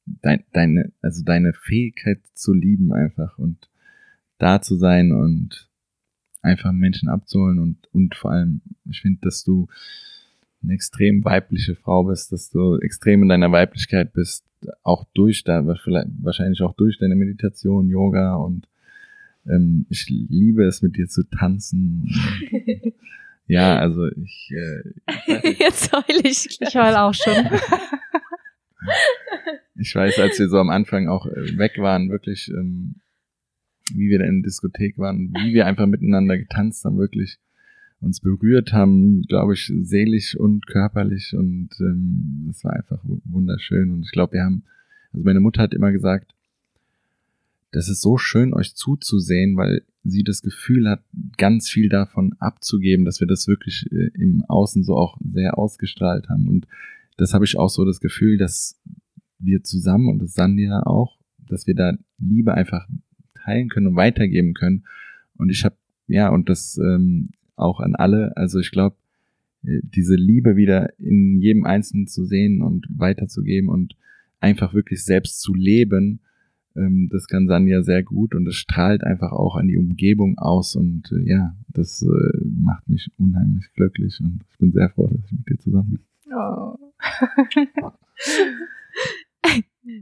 dein, 0.05 0.43
deine, 0.53 0.91
also 1.01 1.23
deine 1.23 1.53
Fähigkeit 1.53 2.21
zu 2.33 2.53
lieben 2.53 2.93
einfach 2.93 3.37
und 3.37 3.69
da 4.37 4.61
zu 4.61 4.75
sein 4.75 5.11
und 5.11 5.69
einfach 6.41 6.71
Menschen 6.71 7.09
abzuholen 7.09 7.59
und, 7.59 7.87
und 7.93 8.15
vor 8.15 8.31
allem, 8.31 8.61
ich 8.89 9.01
finde, 9.01 9.19
dass 9.21 9.43
du 9.43 9.67
eine 10.63 10.73
extrem 10.73 11.23
weibliche 11.25 11.75
Frau 11.75 12.03
bist, 12.03 12.31
dass 12.31 12.49
du 12.49 12.77
extrem 12.77 13.23
in 13.23 13.29
deiner 13.29 13.51
Weiblichkeit 13.51 14.13
bist, 14.13 14.45
auch 14.83 15.05
durch 15.13 15.43
da, 15.43 15.65
wahrscheinlich 15.65 16.61
auch 16.61 16.73
durch 16.73 16.99
deine 16.99 17.15
Meditation, 17.15 17.89
Yoga 17.89 18.35
und 18.35 18.67
ähm, 19.47 19.85
ich 19.89 20.07
liebe 20.09 20.65
es 20.65 20.81
mit 20.81 20.97
dir 20.97 21.07
zu 21.07 21.23
tanzen. 21.23 22.07
ja, 23.47 23.79
also 23.79 24.07
ich, 24.07 24.51
äh, 24.51 25.49
ich 25.49 25.59
jetzt 25.59 25.91
heul 25.91 26.03
ich. 26.23 26.59
Ich 26.61 26.75
heul 26.75 26.95
auch 26.95 27.13
schon. 27.13 27.33
ich 29.79 29.95
weiß, 29.95 30.19
als 30.19 30.37
wir 30.39 30.47
so 30.47 30.57
am 30.57 30.69
Anfang 30.69 31.07
auch 31.07 31.25
äh, 31.25 31.57
weg 31.57 31.79
waren, 31.79 32.09
wirklich, 32.11 32.49
ähm, 32.49 32.95
wie 33.93 34.09
wir 34.09 34.19
da 34.19 34.25
in 34.25 34.41
der 34.41 34.49
Diskothek 34.49 34.97
waren, 34.97 35.33
wie 35.33 35.53
wir 35.53 35.65
einfach 35.65 35.87
miteinander 35.87 36.37
getanzt 36.37 36.85
haben, 36.85 36.97
wirklich 36.97 37.39
uns 38.01 38.19
berührt 38.19 38.73
haben, 38.73 39.21
glaube 39.23 39.53
ich, 39.53 39.71
seelisch 39.81 40.35
und 40.35 40.65
körperlich. 40.67 41.33
Und 41.35 41.69
ähm, 41.79 42.45
das 42.47 42.63
war 42.63 42.73
einfach 42.73 42.99
wunderschön. 43.03 43.91
Und 43.91 44.03
ich 44.03 44.11
glaube, 44.11 44.33
wir 44.33 44.43
haben, 44.43 44.63
also 45.13 45.23
meine 45.23 45.39
Mutter 45.39 45.61
hat 45.61 45.73
immer 45.73 45.91
gesagt, 45.91 46.33
das 47.71 47.87
ist 47.87 48.01
so 48.01 48.17
schön, 48.17 48.53
euch 48.53 48.75
zuzusehen, 48.75 49.55
weil 49.55 49.83
sie 50.03 50.23
das 50.23 50.41
Gefühl 50.41 50.89
hat, 50.89 51.03
ganz 51.37 51.69
viel 51.69 51.89
davon 51.89 52.33
abzugeben, 52.39 53.05
dass 53.05 53.19
wir 53.19 53.27
das 53.27 53.47
wirklich 53.47 53.85
äh, 53.91 54.09
im 54.15 54.43
Außen 54.45 54.83
so 54.83 54.97
auch 54.97 55.17
sehr 55.23 55.57
ausgestrahlt 55.57 56.27
haben. 56.27 56.49
Und 56.49 56.67
das 57.17 57.33
habe 57.33 57.45
ich 57.45 57.57
auch 57.57 57.69
so 57.69 57.85
das 57.85 57.99
Gefühl, 57.99 58.37
dass 58.37 58.79
wir 59.39 59.63
zusammen 59.63 60.09
und 60.09 60.19
das 60.19 60.33
Sandia 60.33 60.83
auch, 60.85 61.17
dass 61.47 61.67
wir 61.67 61.75
da 61.75 61.93
Liebe 62.17 62.53
einfach 62.53 62.87
teilen 63.35 63.69
können 63.69 63.87
und 63.87 63.95
weitergeben 63.95 64.53
können. 64.53 64.85
Und 65.35 65.49
ich 65.49 65.63
habe, 65.63 65.75
ja, 66.07 66.29
und 66.29 66.49
das 66.49 66.77
ähm, 66.77 67.29
auch 67.61 67.79
an 67.79 67.95
alle, 67.95 68.35
also 68.35 68.59
ich 68.59 68.71
glaube, 68.71 68.95
äh, 69.63 69.79
diese 69.83 70.15
Liebe 70.15 70.55
wieder 70.55 70.97
in 70.99 71.39
jedem 71.39 71.65
Einzelnen 71.65 72.07
zu 72.07 72.25
sehen 72.25 72.61
und 72.61 72.87
weiterzugeben 72.89 73.69
und 73.69 73.95
einfach 74.39 74.73
wirklich 74.73 75.03
selbst 75.03 75.41
zu 75.41 75.53
leben, 75.53 76.21
ähm, 76.75 77.09
das 77.11 77.27
kann 77.27 77.47
Sanja 77.47 77.83
sehr 77.83 78.03
gut 78.03 78.33
und 78.33 78.47
es 78.47 78.55
strahlt 78.55 79.03
einfach 79.03 79.31
auch 79.31 79.55
an 79.55 79.67
die 79.67 79.77
Umgebung 79.77 80.37
aus 80.37 80.75
und 80.75 81.11
äh, 81.11 81.29
ja, 81.29 81.55
das 81.67 82.01
äh, 82.01 82.37
macht 82.45 82.87
mich 82.87 83.11
unheimlich 83.17 83.65
glücklich 83.75 84.19
und 84.21 84.41
ich 84.49 84.57
bin 84.57 84.71
sehr 84.71 84.89
froh, 84.89 85.07
dass 85.07 85.25
ich 85.25 85.31
mit 85.31 85.49
dir 85.49 85.57
zusammen 85.59 85.89
bin. 85.91 85.99
Oh. 86.33 86.77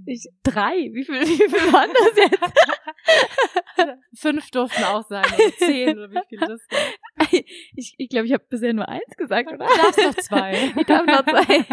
Ich, 0.05 0.27
drei? 0.43 0.89
Wie 0.91 1.03
viel, 1.05 1.15
wie 1.21 1.49
viel 1.49 1.73
waren 1.73 1.89
das 1.93 2.17
jetzt? 2.17 3.99
Fünf 4.21 4.51
durften 4.51 4.83
auch 4.83 5.07
sein, 5.07 5.23
oder 5.23 5.57
zehn, 5.57 5.97
oder 5.97 6.11
wie 6.11 6.27
viel 6.27 6.39
das 6.39 6.61
war. 6.69 6.79
Ich 7.21 7.29
glaube, 7.29 7.45
ich, 7.75 7.95
ich, 7.97 8.09
glaub, 8.09 8.25
ich 8.25 8.33
habe 8.33 8.43
bisher 8.49 8.73
nur 8.73 8.89
eins 8.89 9.15
gesagt, 9.17 9.51
oder? 9.51 9.65
Du 9.65 9.81
darfst 9.81 9.99
noch 9.99 10.15
zwei. 10.15 10.71
Ich 10.77 10.85
darf 10.85 11.05
noch 11.05 11.23
zwei. 11.23 11.65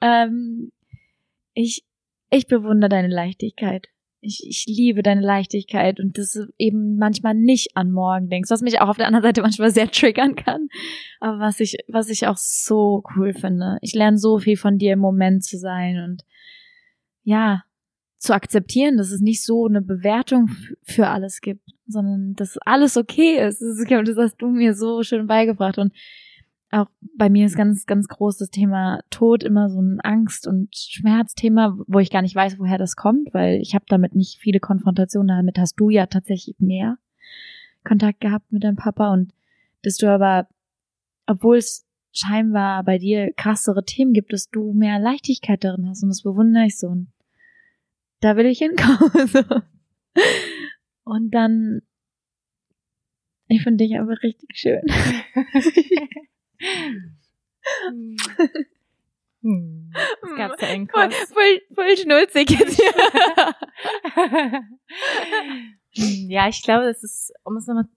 ähm, 0.00 0.70
ich, 1.54 1.84
ich 2.30 2.46
bewundere 2.46 2.88
deine 2.88 3.08
Leichtigkeit. 3.08 3.88
Ich, 4.20 4.44
ich 4.48 4.64
liebe 4.66 5.02
deine 5.02 5.20
Leichtigkeit 5.20 6.00
und 6.00 6.18
dass 6.18 6.32
du 6.32 6.46
eben 6.58 6.98
manchmal 6.98 7.34
nicht 7.34 7.76
an 7.76 7.92
morgen 7.92 8.28
denkst, 8.28 8.50
was 8.50 8.62
mich 8.62 8.80
auch 8.80 8.88
auf 8.88 8.96
der 8.96 9.06
anderen 9.06 9.22
Seite 9.22 9.42
manchmal 9.42 9.70
sehr 9.70 9.90
triggern 9.90 10.34
kann. 10.34 10.68
Aber 11.20 11.38
was 11.38 11.60
ich, 11.60 11.76
was 11.88 12.08
ich 12.10 12.26
auch 12.26 12.36
so 12.36 13.02
cool 13.16 13.32
finde. 13.32 13.78
Ich 13.80 13.94
lerne 13.94 14.18
so 14.18 14.38
viel 14.38 14.56
von 14.56 14.76
dir 14.78 14.94
im 14.94 14.98
Moment 14.98 15.44
zu 15.44 15.56
sein 15.56 16.02
und 16.02 16.24
ja, 17.28 17.62
zu 18.16 18.32
akzeptieren, 18.32 18.96
dass 18.96 19.12
es 19.12 19.20
nicht 19.20 19.44
so 19.44 19.66
eine 19.66 19.82
Bewertung 19.82 20.48
für 20.82 21.08
alles 21.08 21.40
gibt, 21.40 21.62
sondern 21.86 22.34
dass 22.34 22.58
alles 22.64 22.96
okay 22.96 23.38
ist. 23.38 23.60
Das, 23.60 23.78
ist, 23.78 23.90
das 23.90 24.16
hast 24.16 24.38
du 24.38 24.48
mir 24.48 24.74
so 24.74 25.02
schön 25.02 25.26
beigebracht. 25.26 25.78
Und 25.78 25.92
auch 26.70 26.86
bei 27.16 27.28
mir 27.28 27.46
ist 27.46 27.56
ganz, 27.56 27.84
ganz 27.84 28.08
groß 28.08 28.38
das 28.38 28.48
Thema 28.48 29.00
Tod 29.10 29.44
immer 29.44 29.68
so 29.68 29.80
ein 29.80 30.00
Angst- 30.00 30.46
und 30.46 30.74
Schmerzthema, 30.74 31.78
wo 31.86 31.98
ich 31.98 32.10
gar 32.10 32.22
nicht 32.22 32.34
weiß, 32.34 32.58
woher 32.58 32.78
das 32.78 32.96
kommt, 32.96 33.32
weil 33.34 33.60
ich 33.60 33.74
habe 33.74 33.84
damit 33.88 34.14
nicht 34.14 34.38
viele 34.40 34.58
Konfrontationen. 34.58 35.28
Damit 35.28 35.58
hast 35.58 35.76
du 35.76 35.90
ja 35.90 36.06
tatsächlich 36.06 36.56
mehr 36.58 36.96
Kontakt 37.84 38.20
gehabt 38.20 38.50
mit 38.50 38.64
deinem 38.64 38.76
Papa 38.76 39.12
und 39.12 39.32
dass 39.82 39.96
du 39.96 40.10
aber, 40.10 40.48
obwohl 41.26 41.58
es 41.58 41.86
scheinbar 42.12 42.84
bei 42.84 42.98
dir 42.98 43.32
krassere 43.36 43.84
Themen 43.84 44.12
gibt, 44.12 44.32
dass 44.32 44.48
du 44.50 44.72
mehr 44.72 44.98
Leichtigkeit 44.98 45.62
darin 45.62 45.88
hast 45.88 46.02
und 46.02 46.08
das 46.08 46.22
bewundere 46.22 46.64
ich 46.64 46.78
so. 46.78 46.88
Und 46.88 47.08
da 48.20 48.36
will 48.36 48.46
ich 48.46 48.58
hinkommen. 48.58 49.10
So. 49.28 49.44
Und 51.04 51.30
dann, 51.30 51.82
ich 53.46 53.62
finde 53.62 53.84
dich 53.84 53.98
aber 53.98 54.20
richtig 54.22 54.56
schön. 54.56 54.82
Hm. 59.42 59.92
Das 60.20 60.36
gab's 60.36 60.60
ja 60.60 60.68
voll, 60.68 61.10
voll, 61.10 61.60
voll 61.72 61.96
schnulzig 61.96 62.50
jetzt 62.50 62.76
hier. 62.76 62.92
Hm, 65.94 66.28
ja, 66.28 66.48
ich 66.48 66.62
glaube, 66.62 66.86
das 66.86 67.04
ist, 67.04 67.32
um 67.44 67.56
es 67.56 67.66
nochmal 67.66 67.88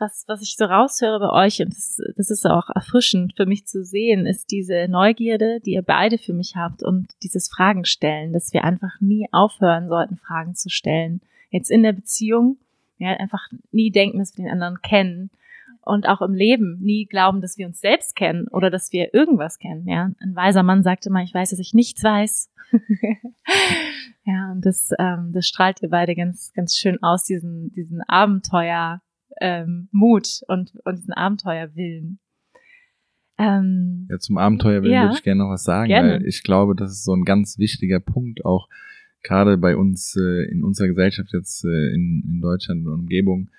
was, 0.00 0.24
was 0.26 0.42
ich 0.42 0.56
so 0.56 0.64
raushöre 0.64 1.18
bei 1.18 1.46
euch, 1.46 1.60
und 1.60 1.74
das, 1.74 2.00
das 2.16 2.30
ist 2.30 2.46
auch 2.46 2.70
erfrischend 2.74 3.34
für 3.36 3.46
mich 3.46 3.66
zu 3.66 3.84
sehen, 3.84 4.26
ist 4.26 4.50
diese 4.50 4.86
Neugierde, 4.88 5.60
die 5.60 5.72
ihr 5.72 5.82
beide 5.82 6.18
für 6.18 6.32
mich 6.32 6.54
habt 6.56 6.82
und 6.82 7.08
dieses 7.22 7.48
Fragen 7.48 7.84
stellen, 7.84 8.32
dass 8.32 8.52
wir 8.52 8.64
einfach 8.64 9.00
nie 9.00 9.28
aufhören 9.32 9.88
sollten, 9.88 10.16
Fragen 10.16 10.54
zu 10.54 10.68
stellen. 10.70 11.20
Jetzt 11.50 11.70
in 11.70 11.82
der 11.82 11.92
Beziehung, 11.92 12.58
ja, 12.98 13.10
einfach 13.10 13.48
nie 13.70 13.90
denken, 13.90 14.18
dass 14.18 14.36
wir 14.36 14.44
den 14.44 14.52
anderen 14.52 14.80
kennen. 14.82 15.30
Und 15.80 16.06
auch 16.06 16.20
im 16.20 16.34
Leben 16.34 16.78
nie 16.80 17.06
glauben, 17.06 17.40
dass 17.40 17.56
wir 17.56 17.66
uns 17.66 17.80
selbst 17.80 18.14
kennen 18.14 18.46
oder 18.48 18.68
dass 18.68 18.92
wir 18.92 19.14
irgendwas 19.14 19.58
kennen. 19.58 19.88
Ja, 19.88 20.10
ein 20.20 20.36
weiser 20.36 20.62
Mann 20.62 20.82
sagte 20.82 21.08
mal, 21.08 21.24
ich 21.24 21.32
weiß, 21.32 21.50
dass 21.50 21.58
ich 21.58 21.72
nichts 21.72 22.04
weiß. 22.04 22.50
ja, 24.24 24.52
und 24.52 24.66
das, 24.66 24.90
ähm, 24.98 25.32
das 25.32 25.46
strahlt 25.46 25.80
ihr 25.80 25.88
beide 25.88 26.14
ganz, 26.14 26.52
ganz 26.54 26.76
schön 26.76 27.02
aus, 27.02 27.24
diesen, 27.24 27.72
diesen 27.72 28.02
Abenteuer, 28.02 29.00
ähm, 29.40 29.88
Mut 29.92 30.40
und, 30.48 30.72
und 30.84 30.98
diesen 30.98 31.14
Abenteuerwillen. 31.14 32.18
Ähm, 33.38 34.08
ja, 34.10 34.18
zum 34.18 34.36
Abenteuerwillen 34.36 34.94
ja, 34.94 35.02
würde 35.02 35.14
ich 35.14 35.22
gerne 35.22 35.42
noch 35.42 35.50
was 35.50 35.64
sagen, 35.64 35.88
gerne. 35.88 36.14
weil 36.14 36.26
ich 36.26 36.42
glaube, 36.42 36.74
das 36.74 36.90
ist 36.90 37.04
so 37.04 37.14
ein 37.14 37.24
ganz 37.24 37.58
wichtiger 37.58 38.00
Punkt, 38.00 38.44
auch 38.44 38.68
gerade 39.22 39.56
bei 39.56 39.76
uns 39.76 40.16
äh, 40.16 40.50
in 40.50 40.64
unserer 40.64 40.88
Gesellschaft 40.88 41.32
jetzt 41.32 41.64
äh, 41.64 41.94
in, 41.94 42.24
in 42.26 42.40
Deutschland 42.40 42.86
und 42.86 42.92
Umgebung, 42.92 43.50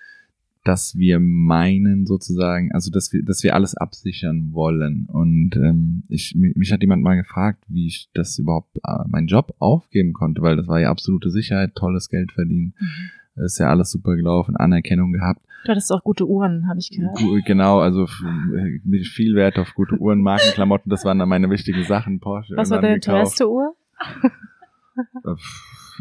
dass 0.66 0.98
wir 0.98 1.20
meinen 1.20 2.06
sozusagen, 2.06 2.72
also 2.74 2.92
dass 2.92 3.14
wir, 3.14 3.24
dass 3.24 3.44
wir 3.44 3.56
alles 3.56 3.76
absichern 3.76 4.50
wollen. 4.52 5.06
Und 5.08 5.56
ähm, 5.56 6.04
ich, 6.10 6.36
mich 6.36 6.72
hat 6.72 6.82
jemand 6.82 7.02
mal 7.02 7.16
gefragt, 7.16 7.64
wie 7.70 7.88
ich 7.88 8.10
das 8.14 8.38
überhaupt 8.38 8.78
äh, 8.84 9.08
meinen 9.08 9.28
Job 9.28 9.56
aufgeben 9.60 10.14
konnte, 10.14 10.42
weil 10.42 10.58
das 10.58 10.68
war 10.68 10.80
ja 10.82 10.90
absolute 10.90 11.30
Sicherheit, 11.32 11.76
tolles 11.76 12.10
Geld 12.10 12.34
verdienen. 12.34 12.74
Mhm. 12.80 13.44
ist 13.46 13.60
ja 13.60 13.70
alles 13.70 13.92
super 13.92 14.16
gelaufen, 14.16 14.58
Anerkennung 14.58 15.14
gehabt. 15.14 15.42
Du 15.66 15.72
hattest 15.72 15.92
auch 15.92 16.04
gute 16.04 16.26
Uhren, 16.26 16.68
habe 16.70 16.80
ich 16.80 16.90
gehört. 16.90 17.18
Genau, 17.46 17.80
also 17.80 18.08
viel 18.08 19.36
Wert 19.36 19.60
auf 19.60 19.74
gute 19.74 19.98
Uhren, 19.98 20.22
Markenklamotten, 20.22 20.90
das 20.90 21.06
waren 21.06 21.20
dann 21.20 21.30
meine 21.30 21.50
wichtigen 21.50 21.84
Sachen. 21.84 22.20
Porsche. 22.20 22.56
Was 22.56 22.70
war 22.72 22.82
deine 22.82 23.00
teuerste 23.00 23.50
Uhr? 23.50 23.76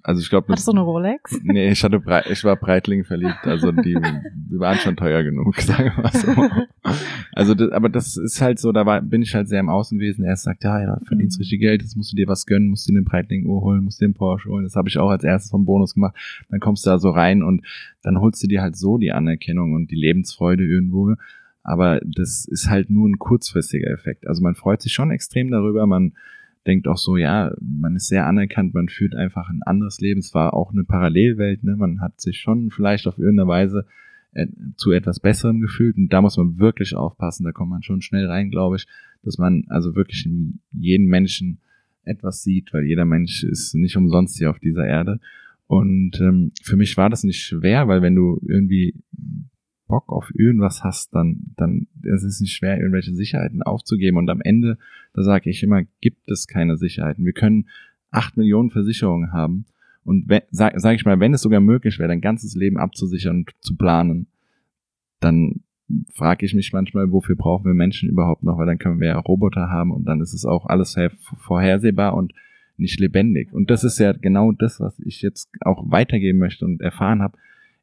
Also 0.02 0.20
ich 0.20 0.30
glaube, 0.30 0.48
Hattest 0.52 0.66
du 0.68 0.72
eine 0.72 0.80
Rolex? 0.80 1.38
Nee, 1.42 1.70
ich 1.70 1.82
hatte 1.82 2.00
Breit, 2.00 2.26
ich 2.30 2.44
war 2.44 2.56
Breitling 2.56 3.04
verliebt, 3.04 3.44
also 3.44 3.72
die, 3.72 3.94
die 3.94 4.58
waren 4.58 4.76
schon 4.78 4.96
teuer 4.96 5.22
genug, 5.22 5.56
sagen 5.60 5.92
wir 5.96 6.02
mal 6.02 6.12
so. 6.12 6.94
Also 7.32 7.54
das, 7.54 7.70
aber 7.72 7.88
das 7.88 8.16
ist 8.16 8.40
halt 8.40 8.58
so, 8.58 8.72
da 8.72 8.86
war, 8.86 9.00
bin 9.02 9.22
ich 9.22 9.34
halt 9.34 9.48
sehr 9.48 9.60
im 9.60 9.68
Außenwesen. 9.68 10.24
Er 10.24 10.36
sagt, 10.36 10.64
ja, 10.64 10.80
ja, 10.80 10.98
verdienst 11.06 11.38
mhm. 11.38 11.42
richtig 11.42 11.60
Geld, 11.60 11.82
jetzt 11.82 11.96
musst 11.96 12.12
du 12.12 12.16
dir 12.16 12.28
was 12.28 12.46
gönnen, 12.46 12.68
musst 12.68 12.88
dir 12.88 12.92
eine 12.92 13.02
Breitling 13.02 13.46
Uhr 13.46 13.60
holen, 13.62 13.84
musst 13.84 14.00
dir 14.00 14.06
einen 14.06 14.14
Porsche 14.14 14.48
holen. 14.48 14.64
Das 14.64 14.76
habe 14.76 14.88
ich 14.88 14.98
auch 14.98 15.10
als 15.10 15.24
erstes 15.24 15.50
vom 15.50 15.64
Bonus 15.64 15.94
gemacht. 15.94 16.16
Dann 16.48 16.60
kommst 16.60 16.86
du 16.86 16.90
da 16.90 16.98
so 16.98 17.10
rein 17.10 17.42
und 17.42 17.64
dann 18.02 18.20
holst 18.20 18.42
du 18.42 18.46
dir 18.46 18.62
halt 18.62 18.76
so 18.76 18.98
die 18.98 19.12
Anerkennung 19.12 19.74
und 19.74 19.90
die 19.90 19.96
Lebensfreude 19.96 20.64
irgendwo. 20.64 21.14
Aber 21.62 22.00
das 22.02 22.46
ist 22.46 22.70
halt 22.70 22.88
nur 22.90 23.08
ein 23.08 23.18
kurzfristiger 23.18 23.90
Effekt. 23.90 24.26
Also 24.26 24.42
man 24.42 24.54
freut 24.54 24.80
sich 24.80 24.92
schon 24.92 25.10
extrem 25.10 25.50
darüber, 25.50 25.86
man 25.86 26.14
denkt 26.66 26.88
auch 26.88 26.96
so, 26.96 27.16
ja, 27.16 27.52
man 27.60 27.96
ist 27.96 28.08
sehr 28.08 28.26
anerkannt, 28.26 28.74
man 28.74 28.88
führt 28.88 29.14
einfach 29.14 29.48
ein 29.48 29.62
anderes 29.62 30.00
Leben. 30.00 30.20
Es 30.20 30.34
war 30.34 30.54
auch 30.54 30.72
eine 30.72 30.84
Parallelwelt, 30.84 31.64
ne? 31.64 31.76
Man 31.76 32.00
hat 32.00 32.20
sich 32.20 32.38
schon 32.38 32.70
vielleicht 32.70 33.06
auf 33.06 33.18
irgendeine 33.18 33.48
Weise 33.48 33.86
äh, 34.32 34.46
zu 34.76 34.92
etwas 34.92 35.20
Besserem 35.20 35.60
gefühlt. 35.60 35.96
Und 35.96 36.12
da 36.12 36.20
muss 36.20 36.36
man 36.36 36.58
wirklich 36.58 36.94
aufpassen, 36.94 37.44
da 37.44 37.52
kommt 37.52 37.70
man 37.70 37.82
schon 37.82 38.02
schnell 38.02 38.26
rein, 38.26 38.50
glaube 38.50 38.76
ich, 38.76 38.86
dass 39.22 39.38
man 39.38 39.64
also 39.68 39.94
wirklich 39.94 40.26
in 40.26 40.60
jedem 40.72 41.06
Menschen 41.06 41.60
etwas 42.04 42.42
sieht, 42.42 42.72
weil 42.72 42.84
jeder 42.84 43.04
Mensch 43.04 43.44
ist 43.44 43.74
nicht 43.74 43.96
umsonst 43.96 44.38
hier 44.38 44.50
auf 44.50 44.58
dieser 44.58 44.86
Erde. 44.86 45.20
Und 45.66 46.20
ähm, 46.20 46.52
für 46.62 46.76
mich 46.76 46.96
war 46.96 47.10
das 47.10 47.24
nicht 47.24 47.42
schwer, 47.42 47.88
weil 47.88 48.00
wenn 48.00 48.14
du 48.14 48.40
irgendwie 48.46 48.94
Bock 49.88 50.08
auf 50.08 50.30
irgendwas 50.34 50.84
hast, 50.84 51.14
dann, 51.14 51.54
dann 51.56 51.88
ist 52.02 52.22
es 52.22 52.40
nicht 52.40 52.54
schwer, 52.54 52.78
irgendwelche 52.78 53.14
Sicherheiten 53.14 53.62
aufzugeben. 53.62 54.18
Und 54.18 54.30
am 54.30 54.40
Ende, 54.40 54.78
da 55.14 55.22
sage 55.22 55.50
ich 55.50 55.62
immer, 55.62 55.82
gibt 56.00 56.30
es 56.30 56.46
keine 56.46 56.76
Sicherheiten. 56.76 57.24
Wir 57.24 57.32
können 57.32 57.68
acht 58.10 58.36
Millionen 58.36 58.70
Versicherungen 58.70 59.32
haben. 59.32 59.66
Und 60.04 60.30
sage 60.50 60.80
sag 60.80 60.94
ich 60.94 61.04
mal, 61.04 61.20
wenn 61.20 61.34
es 61.34 61.42
sogar 61.42 61.60
möglich 61.60 61.98
wäre, 61.98 62.08
dein 62.08 62.20
ganzes 62.20 62.54
Leben 62.54 62.78
abzusichern 62.78 63.38
und 63.38 63.50
zu 63.60 63.76
planen, 63.76 64.28
dann 65.20 65.60
frage 66.14 66.46
ich 66.46 66.54
mich 66.54 66.72
manchmal, 66.72 67.10
wofür 67.10 67.36
brauchen 67.36 67.66
wir 67.66 67.74
Menschen 67.74 68.08
überhaupt 68.08 68.42
noch, 68.42 68.58
weil 68.58 68.66
dann 68.66 68.78
können 68.78 69.00
wir 69.00 69.08
ja 69.08 69.18
Roboter 69.18 69.68
haben 69.70 69.90
und 69.90 70.04
dann 70.04 70.20
ist 70.20 70.34
es 70.34 70.44
auch 70.44 70.66
alles 70.66 70.96
vorhersehbar 71.38 72.14
und 72.14 72.32
nicht 72.76 73.00
lebendig. 73.00 73.52
Und 73.52 73.70
das 73.70 73.84
ist 73.84 73.98
ja 73.98 74.12
genau 74.12 74.52
das, 74.52 74.80
was 74.80 74.98
ich 75.00 75.22
jetzt 75.22 75.50
auch 75.60 75.90
weitergeben 75.90 76.38
möchte 76.38 76.64
und 76.64 76.80
erfahren 76.80 77.22
habe. 77.22 77.36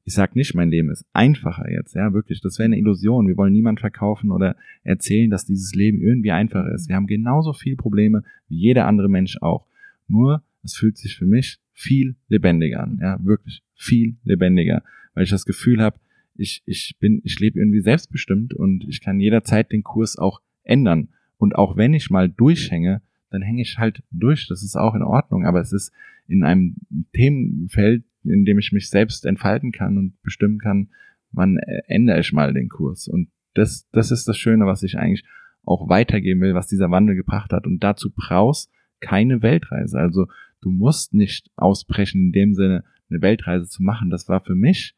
Ich 0.07 0.13
sag 0.13 0.35
nicht, 0.35 0.53
mein 0.53 0.69
Leben 0.69 0.91
ist 0.91 1.05
einfacher 1.13 1.69
jetzt, 1.71 1.95
ja, 1.95 2.13
wirklich. 2.13 2.39
Das 2.39 2.59
wäre 2.59 2.65
eine 2.65 2.77
Illusion. 2.77 3.27
Wir 3.27 3.37
wollen 3.37 3.53
niemand 3.53 3.79
verkaufen 3.79 4.31
oder 4.31 4.55
erzählen, 4.83 5.31
dass 5.31 5.45
dieses 5.45 5.73
Leben 5.73 5.99
irgendwie 5.99 6.31
einfacher 6.31 6.71
ist. 6.73 6.87
Wir 6.87 6.95
haben 6.95 7.07
genauso 7.07 7.53
viele 7.53 7.75
Probleme 7.75 8.23
wie 8.47 8.57
jeder 8.57 8.85
andere 8.85 9.09
Mensch 9.09 9.37
auch. 9.41 9.65
Nur, 10.07 10.43
es 10.63 10.75
fühlt 10.75 10.97
sich 10.97 11.17
für 11.17 11.25
mich 11.25 11.57
viel 11.73 12.15
lebendiger 12.27 12.83
an, 12.83 12.99
ja, 13.01 13.17
wirklich 13.23 13.63
viel 13.73 14.15
lebendiger, 14.23 14.83
weil 15.13 15.23
ich 15.23 15.29
das 15.31 15.45
Gefühl 15.45 15.81
habe, 15.81 15.99
ich, 16.35 16.63
ich 16.65 16.95
bin, 16.99 17.21
ich 17.23 17.39
lebe 17.39 17.59
irgendwie 17.59 17.81
selbstbestimmt 17.81 18.53
und 18.53 18.85
ich 18.87 19.01
kann 19.01 19.19
jederzeit 19.19 19.71
den 19.71 19.83
Kurs 19.83 20.17
auch 20.17 20.41
ändern. 20.63 21.09
Und 21.37 21.55
auch 21.55 21.77
wenn 21.77 21.93
ich 21.93 22.09
mal 22.09 22.29
durchhänge, 22.29 23.01
dann 23.29 23.41
hänge 23.41 23.61
ich 23.61 23.77
halt 23.77 24.03
durch. 24.11 24.47
Das 24.47 24.63
ist 24.63 24.75
auch 24.75 24.95
in 24.95 25.01
Ordnung. 25.01 25.45
Aber 25.45 25.61
es 25.61 25.73
ist 25.73 25.91
in 26.27 26.43
einem 26.43 26.75
Themenfeld, 27.13 28.03
in 28.25 28.45
dem 28.45 28.59
ich 28.59 28.71
mich 28.71 28.89
selbst 28.89 29.25
entfalten 29.25 29.71
kann 29.71 29.97
und 29.97 30.21
bestimmen 30.21 30.59
kann, 30.59 30.89
wann 31.31 31.57
ändere 31.87 32.19
ich 32.19 32.33
mal 32.33 32.53
den 32.53 32.69
Kurs. 32.69 33.07
Und 33.07 33.29
das, 33.53 33.87
das 33.91 34.11
ist 34.11 34.27
das 34.27 34.37
Schöne, 34.37 34.65
was 34.65 34.83
ich 34.83 34.97
eigentlich 34.97 35.25
auch 35.63 35.89
weitergeben 35.89 36.41
will, 36.41 36.53
was 36.53 36.67
dieser 36.67 36.91
Wandel 36.91 37.15
gebracht 37.15 37.51
hat. 37.51 37.65
Und 37.65 37.83
dazu 37.83 38.11
brauchst 38.15 38.71
keine 38.99 39.41
Weltreise. 39.41 39.99
Also 39.99 40.27
du 40.61 40.69
musst 40.69 41.13
nicht 41.13 41.49
ausbrechen, 41.55 42.27
in 42.27 42.31
dem 42.31 42.53
Sinne 42.53 42.83
eine 43.09 43.21
Weltreise 43.21 43.67
zu 43.67 43.83
machen. 43.83 44.09
Das 44.09 44.27
war 44.29 44.41
für 44.41 44.55
mich 44.55 44.95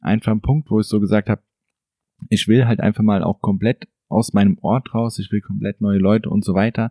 einfach 0.00 0.32
ein 0.32 0.40
Punkt, 0.40 0.70
wo 0.70 0.80
ich 0.80 0.86
so 0.86 1.00
gesagt 1.00 1.28
habe, 1.28 1.42
ich 2.28 2.48
will 2.48 2.66
halt 2.66 2.80
einfach 2.80 3.02
mal 3.02 3.22
auch 3.22 3.40
komplett 3.40 3.88
aus 4.08 4.32
meinem 4.32 4.58
Ort 4.60 4.92
raus, 4.94 5.18
ich 5.18 5.30
will 5.30 5.40
komplett 5.40 5.80
neue 5.80 5.98
Leute 5.98 6.28
und 6.28 6.44
so 6.44 6.54
weiter. 6.54 6.90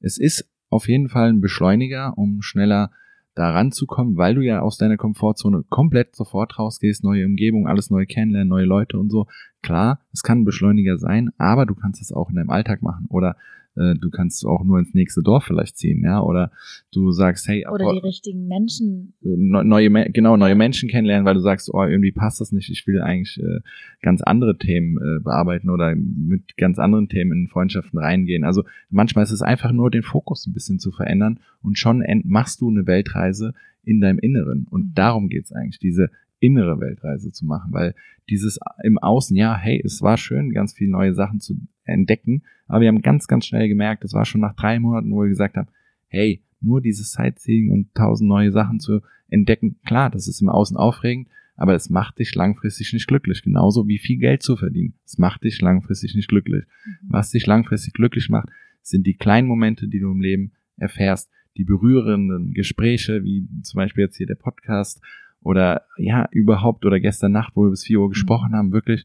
Es 0.00 0.18
ist 0.18 0.48
auf 0.70 0.88
jeden 0.88 1.08
Fall 1.08 1.30
ein 1.30 1.40
Beschleuniger, 1.40 2.16
um 2.16 2.42
schneller 2.42 2.92
da 3.38 3.50
ranzukommen, 3.50 4.16
weil 4.16 4.34
du 4.34 4.40
ja 4.40 4.60
aus 4.60 4.78
deiner 4.78 4.96
Komfortzone 4.96 5.64
komplett 5.68 6.16
sofort 6.16 6.58
rausgehst, 6.58 7.04
neue 7.04 7.24
Umgebung, 7.24 7.66
alles 7.68 7.90
neu 7.90 8.04
kennenlernen, 8.04 8.48
neue 8.48 8.64
Leute 8.64 8.98
und 8.98 9.10
so. 9.10 9.26
Klar, 9.62 10.00
es 10.12 10.22
kann 10.22 10.40
ein 10.40 10.44
Beschleuniger 10.44 10.98
sein, 10.98 11.30
aber 11.38 11.64
du 11.64 11.74
kannst 11.74 12.02
es 12.02 12.12
auch 12.12 12.30
in 12.30 12.36
deinem 12.36 12.50
Alltag 12.50 12.82
machen 12.82 13.06
oder 13.08 13.36
äh, 13.78 13.94
du 13.98 14.10
kannst 14.10 14.44
auch 14.44 14.64
nur 14.64 14.78
ins 14.78 14.94
nächste 14.94 15.22
Dorf 15.22 15.44
vielleicht 15.44 15.76
ziehen, 15.76 16.02
ja, 16.04 16.20
oder 16.22 16.50
du 16.92 17.10
sagst, 17.12 17.48
hey, 17.48 17.66
oder 17.66 17.92
die 17.92 17.98
richtigen 17.98 18.46
Menschen, 18.46 19.14
neue, 19.20 19.90
genau, 20.10 20.36
neue 20.36 20.54
Menschen 20.54 20.88
kennenlernen, 20.88 21.24
weil 21.24 21.34
du 21.34 21.40
sagst, 21.40 21.72
oh, 21.72 21.84
irgendwie 21.84 22.12
passt 22.12 22.40
das 22.40 22.52
nicht, 22.52 22.70
ich 22.70 22.86
will 22.86 23.00
eigentlich 23.00 23.38
äh, 23.38 23.60
ganz 24.02 24.22
andere 24.22 24.58
Themen 24.58 24.96
äh, 24.96 25.22
bearbeiten 25.22 25.70
oder 25.70 25.94
mit 25.94 26.56
ganz 26.56 26.78
anderen 26.78 27.08
Themen 27.08 27.32
in 27.32 27.48
Freundschaften 27.48 27.98
reingehen. 27.98 28.44
Also 28.44 28.64
manchmal 28.90 29.24
ist 29.24 29.32
es 29.32 29.42
einfach 29.42 29.72
nur 29.72 29.90
den 29.90 30.02
Fokus 30.02 30.46
ein 30.46 30.52
bisschen 30.52 30.78
zu 30.78 30.90
verändern 30.90 31.40
und 31.62 31.78
schon 31.78 32.04
machst 32.24 32.60
du 32.60 32.70
eine 32.70 32.86
Weltreise 32.86 33.54
in 33.84 34.00
deinem 34.00 34.18
Inneren. 34.18 34.66
Und 34.68 34.88
mhm. 34.88 34.94
darum 34.94 35.28
geht's 35.28 35.52
eigentlich, 35.52 35.78
diese 35.78 36.10
innere 36.40 36.80
Weltreise 36.80 37.32
zu 37.32 37.46
machen, 37.46 37.72
weil 37.72 37.94
dieses 38.30 38.58
im 38.82 38.98
Außen, 38.98 39.36
ja, 39.36 39.56
hey, 39.56 39.80
es 39.84 40.02
war 40.02 40.16
schön, 40.16 40.52
ganz 40.52 40.72
viele 40.72 40.90
neue 40.90 41.14
Sachen 41.14 41.40
zu 41.40 41.56
entdecken, 41.88 42.42
aber 42.66 42.82
wir 42.82 42.88
haben 42.88 43.02
ganz, 43.02 43.26
ganz 43.26 43.46
schnell 43.46 43.68
gemerkt, 43.68 44.04
das 44.04 44.12
war 44.12 44.24
schon 44.24 44.40
nach 44.40 44.54
drei 44.54 44.78
Monaten, 44.78 45.10
wo 45.10 45.22
wir 45.22 45.28
gesagt 45.28 45.56
haben, 45.56 45.68
hey, 46.08 46.42
nur 46.60 46.80
dieses 46.80 47.12
Sightseeing 47.12 47.70
und 47.70 47.94
tausend 47.94 48.28
neue 48.28 48.52
Sachen 48.52 48.80
zu 48.80 49.00
entdecken, 49.28 49.76
klar, 49.84 50.10
das 50.10 50.28
ist 50.28 50.40
im 50.40 50.48
Außen 50.48 50.76
aufregend, 50.76 51.28
aber 51.56 51.74
es 51.74 51.90
macht 51.90 52.18
dich 52.18 52.34
langfristig 52.34 52.92
nicht 52.92 53.08
glücklich, 53.08 53.42
genauso 53.42 53.88
wie 53.88 53.98
viel 53.98 54.18
Geld 54.18 54.42
zu 54.42 54.56
verdienen. 54.56 54.94
Es 55.04 55.18
macht 55.18 55.42
dich 55.44 55.60
langfristig 55.60 56.14
nicht 56.14 56.28
glücklich. 56.28 56.64
Mhm. 56.86 57.08
Was 57.08 57.30
dich 57.30 57.46
langfristig 57.46 57.94
glücklich 57.94 58.28
macht, 58.28 58.48
sind 58.80 59.06
die 59.06 59.16
kleinen 59.16 59.48
Momente, 59.48 59.88
die 59.88 59.98
du 59.98 60.10
im 60.10 60.20
Leben 60.20 60.52
erfährst, 60.76 61.30
die 61.56 61.64
berührenden 61.64 62.54
Gespräche, 62.54 63.24
wie 63.24 63.48
zum 63.62 63.78
Beispiel 63.78 64.04
jetzt 64.04 64.16
hier 64.16 64.26
der 64.26 64.36
Podcast 64.36 65.02
oder 65.40 65.82
ja, 65.96 66.28
überhaupt 66.30 66.84
oder 66.84 67.00
gestern 67.00 67.32
Nacht, 67.32 67.54
wo 67.56 67.64
wir 67.64 67.70
bis 67.70 67.84
vier 67.84 68.00
Uhr 68.00 68.06
mhm. 68.06 68.12
gesprochen 68.12 68.52
haben, 68.54 68.72
wirklich 68.72 69.04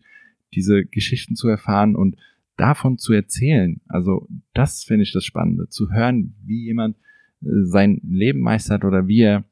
diese 0.53 0.85
Geschichten 0.85 1.35
zu 1.35 1.47
erfahren 1.47 1.95
und 1.95 2.15
davon 2.57 2.97
zu 2.97 3.13
erzählen. 3.13 3.81
Also 3.87 4.27
das 4.53 4.83
finde 4.83 5.03
ich 5.03 5.13
das 5.13 5.25
Spannende, 5.25 5.69
zu 5.69 5.91
hören, 5.91 6.35
wie 6.43 6.65
jemand 6.65 6.97
äh, 7.41 7.47
sein 7.63 8.01
Leben 8.03 8.39
meistert 8.39 8.85
oder 8.85 9.07
wie 9.07 9.21
er 9.21 9.45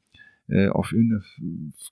äh, 0.48 0.68
auf 0.68 0.92
irgendeine, 0.92 1.22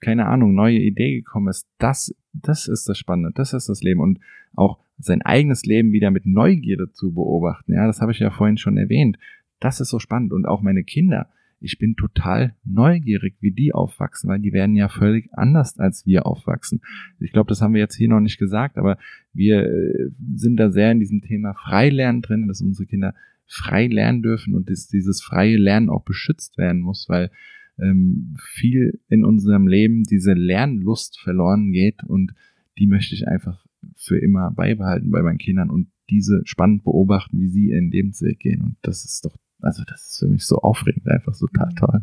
keine 0.00 0.26
Ahnung, 0.26 0.54
neue 0.54 0.78
Idee 0.78 1.16
gekommen 1.16 1.48
ist. 1.48 1.68
Das, 1.78 2.14
das 2.32 2.68
ist 2.68 2.88
das 2.88 2.98
Spannende, 2.98 3.32
das 3.34 3.52
ist 3.52 3.68
das 3.68 3.82
Leben 3.82 4.00
und 4.00 4.20
auch 4.54 4.78
sein 4.98 5.22
eigenes 5.22 5.64
Leben 5.64 5.92
wieder 5.92 6.10
mit 6.10 6.26
Neugierde 6.26 6.92
zu 6.92 7.12
beobachten. 7.12 7.72
Ja, 7.72 7.86
das 7.86 8.00
habe 8.00 8.12
ich 8.12 8.18
ja 8.18 8.30
vorhin 8.30 8.58
schon 8.58 8.76
erwähnt. 8.76 9.18
Das 9.60 9.80
ist 9.80 9.88
so 9.88 9.98
spannend 9.98 10.32
und 10.32 10.46
auch 10.46 10.62
meine 10.62 10.84
Kinder 10.84 11.28
ich 11.60 11.78
bin 11.78 11.94
total 11.94 12.54
neugierig, 12.64 13.36
wie 13.40 13.52
die 13.52 13.72
aufwachsen, 13.72 14.30
weil 14.30 14.40
die 14.40 14.52
werden 14.52 14.74
ja 14.76 14.88
völlig 14.88 15.28
anders 15.32 15.78
als 15.78 16.06
wir 16.06 16.26
aufwachsen. 16.26 16.80
Ich 17.20 17.32
glaube, 17.32 17.48
das 17.48 17.60
haben 17.60 17.74
wir 17.74 17.80
jetzt 17.80 17.96
hier 17.96 18.08
noch 18.08 18.20
nicht 18.20 18.38
gesagt, 18.38 18.78
aber 18.78 18.96
wir 19.32 19.66
äh, 19.66 20.10
sind 20.34 20.56
da 20.56 20.70
sehr 20.70 20.90
in 20.90 21.00
diesem 21.00 21.20
Thema 21.20 21.54
Freilernen 21.54 22.22
drin, 22.22 22.48
dass 22.48 22.62
unsere 22.62 22.86
Kinder 22.86 23.14
frei 23.46 23.88
lernen 23.88 24.22
dürfen 24.22 24.54
und 24.54 24.70
dass 24.70 24.88
dieses 24.88 25.22
freie 25.22 25.56
Lernen 25.56 25.90
auch 25.90 26.04
beschützt 26.04 26.56
werden 26.56 26.80
muss, 26.80 27.08
weil 27.08 27.30
ähm, 27.78 28.36
viel 28.38 29.00
in 29.08 29.24
unserem 29.24 29.66
Leben 29.66 30.04
diese 30.04 30.32
Lernlust 30.32 31.18
verloren 31.20 31.72
geht 31.72 32.02
und 32.04 32.32
die 32.78 32.86
möchte 32.86 33.14
ich 33.14 33.28
einfach 33.28 33.64
für 33.96 34.18
immer 34.18 34.50
beibehalten 34.50 35.10
bei 35.10 35.22
meinen 35.22 35.38
Kindern 35.38 35.70
und 35.70 35.88
diese 36.08 36.42
spannend 36.44 36.84
beobachten, 36.84 37.38
wie 37.38 37.48
sie 37.48 37.68
ihren 37.70 37.90
Lebensweg 37.90 38.38
gehen. 38.38 38.62
Und 38.62 38.76
das 38.82 39.04
ist 39.04 39.24
doch 39.24 39.36
also 39.62 39.82
das 39.84 40.08
ist 40.08 40.18
für 40.18 40.26
mich 40.26 40.46
so 40.46 40.58
aufregend, 40.58 41.08
einfach 41.08 41.34
so 41.34 41.46
total 41.46 41.74
toll. 41.74 42.02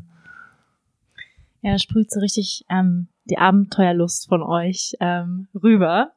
Ja, 1.61 1.71
da 1.71 1.79
sprüht 1.79 2.11
so 2.11 2.19
richtig 2.19 2.65
ähm, 2.69 3.07
die 3.25 3.37
Abenteuerlust 3.37 4.27
von 4.29 4.43
euch 4.43 4.95
ähm, 4.99 5.47
rüber. 5.55 6.11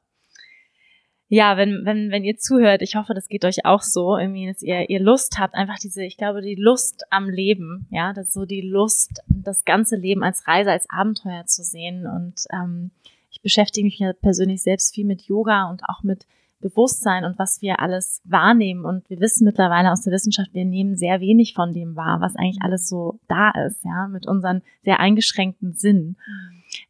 Ja, 1.32 1.56
wenn, 1.56 1.84
wenn, 1.84 2.10
wenn 2.10 2.24
ihr 2.24 2.36
zuhört, 2.36 2.82
ich 2.82 2.96
hoffe, 2.96 3.14
das 3.14 3.28
geht 3.28 3.44
euch 3.44 3.64
auch 3.64 3.82
so, 3.82 4.18
irgendwie, 4.18 4.48
dass 4.48 4.62
ihr, 4.62 4.90
ihr 4.90 4.98
Lust 4.98 5.38
habt, 5.38 5.54
einfach 5.54 5.78
diese, 5.78 6.02
ich 6.02 6.16
glaube, 6.16 6.42
die 6.42 6.56
Lust 6.56 7.04
am 7.10 7.28
Leben, 7.28 7.86
ja, 7.90 8.12
das 8.12 8.28
ist 8.28 8.32
so 8.32 8.46
die 8.46 8.62
Lust, 8.62 9.22
das 9.28 9.64
ganze 9.64 9.94
Leben 9.94 10.24
als 10.24 10.48
Reise, 10.48 10.72
als 10.72 10.90
Abenteuer 10.90 11.46
zu 11.46 11.62
sehen. 11.62 12.06
Und 12.06 12.46
ähm, 12.52 12.90
ich 13.30 13.42
beschäftige 13.42 13.84
mich 13.84 14.00
ja 14.00 14.12
persönlich 14.12 14.62
selbst 14.62 14.92
viel 14.92 15.06
mit 15.06 15.22
Yoga 15.22 15.70
und 15.70 15.84
auch 15.88 16.02
mit 16.02 16.26
Bewusstsein 16.60 17.24
und 17.24 17.38
was 17.38 17.62
wir 17.62 17.80
alles 17.80 18.20
wahrnehmen. 18.24 18.84
Und 18.84 19.08
wir 19.08 19.20
wissen 19.20 19.44
mittlerweile 19.44 19.92
aus 19.92 20.02
der 20.02 20.12
Wissenschaft, 20.12 20.52
wir 20.52 20.64
nehmen 20.64 20.96
sehr 20.96 21.20
wenig 21.20 21.54
von 21.54 21.72
dem 21.72 21.96
wahr, 21.96 22.20
was 22.20 22.36
eigentlich 22.36 22.62
alles 22.62 22.88
so 22.88 23.18
da 23.28 23.50
ist, 23.66 23.84
ja, 23.84 24.08
mit 24.08 24.26
unseren 24.26 24.62
sehr 24.82 25.00
eingeschränkten 25.00 25.72
Sinnen. 25.72 26.16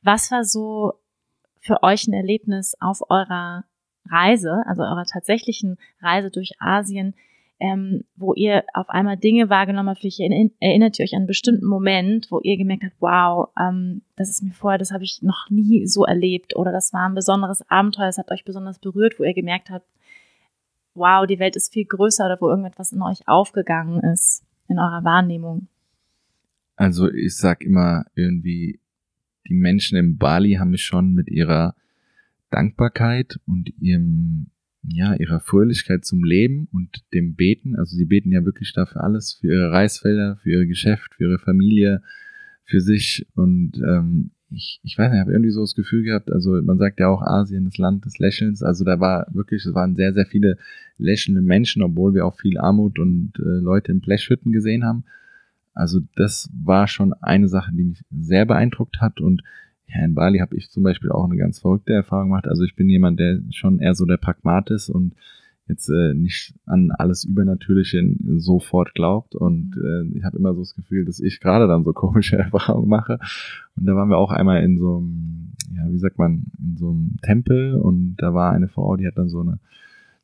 Was 0.02 0.30
war 0.30 0.44
so 0.44 0.94
für 1.60 1.82
euch 1.82 2.06
ein 2.06 2.14
Erlebnis 2.14 2.74
auf 2.80 3.00
eurer 3.08 3.64
Reise, 4.08 4.62
also 4.66 4.82
eurer 4.82 5.04
tatsächlichen 5.04 5.76
Reise 6.00 6.30
durch 6.30 6.52
Asien, 6.58 7.14
ähm, 7.60 8.04
wo 8.16 8.32
ihr 8.32 8.64
auf 8.72 8.88
einmal 8.88 9.18
Dinge 9.18 9.50
wahrgenommen 9.50 9.90
habt, 9.90 10.00
vielleicht 10.00 10.20
erinnert 10.20 10.98
ihr 10.98 11.04
euch 11.04 11.12
an 11.12 11.18
einen 11.18 11.26
bestimmten 11.26 11.66
Moment, 11.66 12.28
wo 12.30 12.40
ihr 12.40 12.56
gemerkt 12.56 12.84
habt, 12.84 12.96
wow, 13.00 13.50
ähm, 13.58 14.00
das 14.16 14.30
ist 14.30 14.42
mir 14.42 14.52
vorher, 14.52 14.78
das 14.78 14.92
habe 14.92 15.04
ich 15.04 15.20
noch 15.22 15.50
nie 15.50 15.86
so 15.86 16.04
erlebt 16.04 16.56
oder 16.56 16.72
das 16.72 16.92
war 16.94 17.06
ein 17.06 17.14
besonderes 17.14 17.62
Abenteuer, 17.70 18.06
das 18.06 18.18
hat 18.18 18.30
euch 18.30 18.44
besonders 18.44 18.78
berührt, 18.78 19.18
wo 19.18 19.24
ihr 19.24 19.34
gemerkt 19.34 19.68
habt, 19.68 19.86
wow, 20.94 21.26
die 21.26 21.38
Welt 21.38 21.54
ist 21.54 21.72
viel 21.72 21.84
größer 21.84 22.24
oder 22.24 22.40
wo 22.40 22.48
irgendetwas 22.48 22.92
in 22.92 23.02
euch 23.02 23.28
aufgegangen 23.28 24.00
ist, 24.04 24.42
in 24.68 24.78
eurer 24.78 25.04
Wahrnehmung? 25.04 25.68
Also 26.76 27.10
ich 27.10 27.36
sag 27.36 27.62
immer 27.62 28.06
irgendwie, 28.14 28.80
die 29.46 29.54
Menschen 29.54 29.98
in 29.98 30.16
Bali 30.16 30.54
haben 30.54 30.70
mich 30.70 30.84
schon 30.84 31.12
mit 31.12 31.28
ihrer 31.28 31.74
Dankbarkeit 32.48 33.38
und 33.46 33.68
ihrem 33.80 34.46
ja, 34.82 35.14
ihrer 35.14 35.40
Fröhlichkeit 35.40 36.04
zum 36.04 36.24
Leben 36.24 36.68
und 36.72 37.04
dem 37.12 37.34
Beten. 37.34 37.76
Also 37.76 37.96
sie 37.96 38.06
beten 38.06 38.32
ja 38.32 38.44
wirklich 38.44 38.72
dafür 38.72 39.04
alles, 39.04 39.34
für 39.34 39.48
ihre 39.48 39.70
Reisfelder, 39.70 40.36
für 40.36 40.50
ihr 40.50 40.66
Geschäft, 40.66 41.14
für 41.14 41.24
ihre 41.24 41.38
Familie, 41.38 42.02
für 42.64 42.80
sich. 42.80 43.26
Und 43.34 43.72
ähm, 43.78 44.30
ich, 44.50 44.80
ich 44.82 44.98
weiß 44.98 45.10
nicht, 45.10 45.18
ich 45.18 45.20
habe 45.20 45.32
irgendwie 45.32 45.50
so 45.50 45.60
das 45.60 45.74
Gefühl 45.74 46.02
gehabt, 46.02 46.32
also 46.32 46.60
man 46.62 46.78
sagt 46.78 46.98
ja 46.98 47.08
auch 47.08 47.22
Asien, 47.22 47.66
das 47.66 47.78
Land 47.78 48.04
des 48.04 48.18
Lächelns, 48.18 48.62
also 48.62 48.84
da 48.84 48.98
war 48.98 49.26
wirklich, 49.32 49.64
es 49.64 49.74
waren 49.74 49.94
sehr, 49.94 50.12
sehr 50.12 50.26
viele 50.26 50.56
lächelnde 50.98 51.40
Menschen, 51.40 51.82
obwohl 51.82 52.14
wir 52.14 52.26
auch 52.26 52.38
viel 52.38 52.58
Armut 52.58 52.98
und 52.98 53.32
äh, 53.38 53.42
Leute 53.42 53.92
in 53.92 54.00
Blechhütten 54.00 54.50
gesehen 54.50 54.84
haben. 54.84 55.04
Also 55.72 56.00
das 56.16 56.50
war 56.52 56.88
schon 56.88 57.12
eine 57.12 57.48
Sache, 57.48 57.72
die 57.72 57.84
mich 57.84 58.02
sehr 58.10 58.44
beeindruckt 58.44 59.00
hat 59.00 59.20
und 59.20 59.42
ja, 59.92 60.04
in 60.04 60.14
Bali 60.14 60.38
habe 60.38 60.56
ich 60.56 60.70
zum 60.70 60.82
Beispiel 60.82 61.10
auch 61.10 61.24
eine 61.24 61.36
ganz 61.36 61.58
verrückte 61.58 61.92
Erfahrung 61.92 62.28
gemacht. 62.28 62.46
Also 62.46 62.64
ich 62.64 62.76
bin 62.76 62.88
jemand, 62.88 63.18
der 63.18 63.40
schon 63.50 63.80
eher 63.80 63.94
so 63.94 64.04
der 64.04 64.18
Pragmat 64.18 64.70
ist 64.70 64.88
und 64.88 65.14
jetzt 65.66 65.88
äh, 65.88 66.14
nicht 66.14 66.54
an 66.66 66.90
alles 66.90 67.24
Übernatürliche 67.24 68.02
sofort 68.36 68.94
glaubt. 68.94 69.34
Und 69.34 69.76
mhm. 69.76 70.12
äh, 70.12 70.18
ich 70.18 70.24
habe 70.24 70.36
immer 70.36 70.54
so 70.54 70.60
das 70.60 70.74
Gefühl, 70.74 71.04
dass 71.04 71.20
ich 71.20 71.40
gerade 71.40 71.66
dann 71.66 71.84
so 71.84 71.92
komische 71.92 72.36
Erfahrungen 72.38 72.88
mache. 72.88 73.18
Und 73.76 73.86
da 73.86 73.94
waren 73.96 74.10
wir 74.10 74.18
auch 74.18 74.32
einmal 74.32 74.62
in 74.62 74.78
so 74.78 74.98
einem, 74.98 75.52
ja, 75.74 75.90
wie 75.90 75.98
sagt 75.98 76.18
man, 76.18 76.44
in 76.58 76.76
so 76.76 76.90
einem 76.90 77.16
Tempel 77.22 77.74
und 77.74 78.16
da 78.16 78.34
war 78.34 78.52
eine 78.52 78.68
Frau, 78.68 78.96
die 78.96 79.06
hat 79.06 79.16
dann 79.16 79.28
so 79.28 79.40
eine 79.40 79.58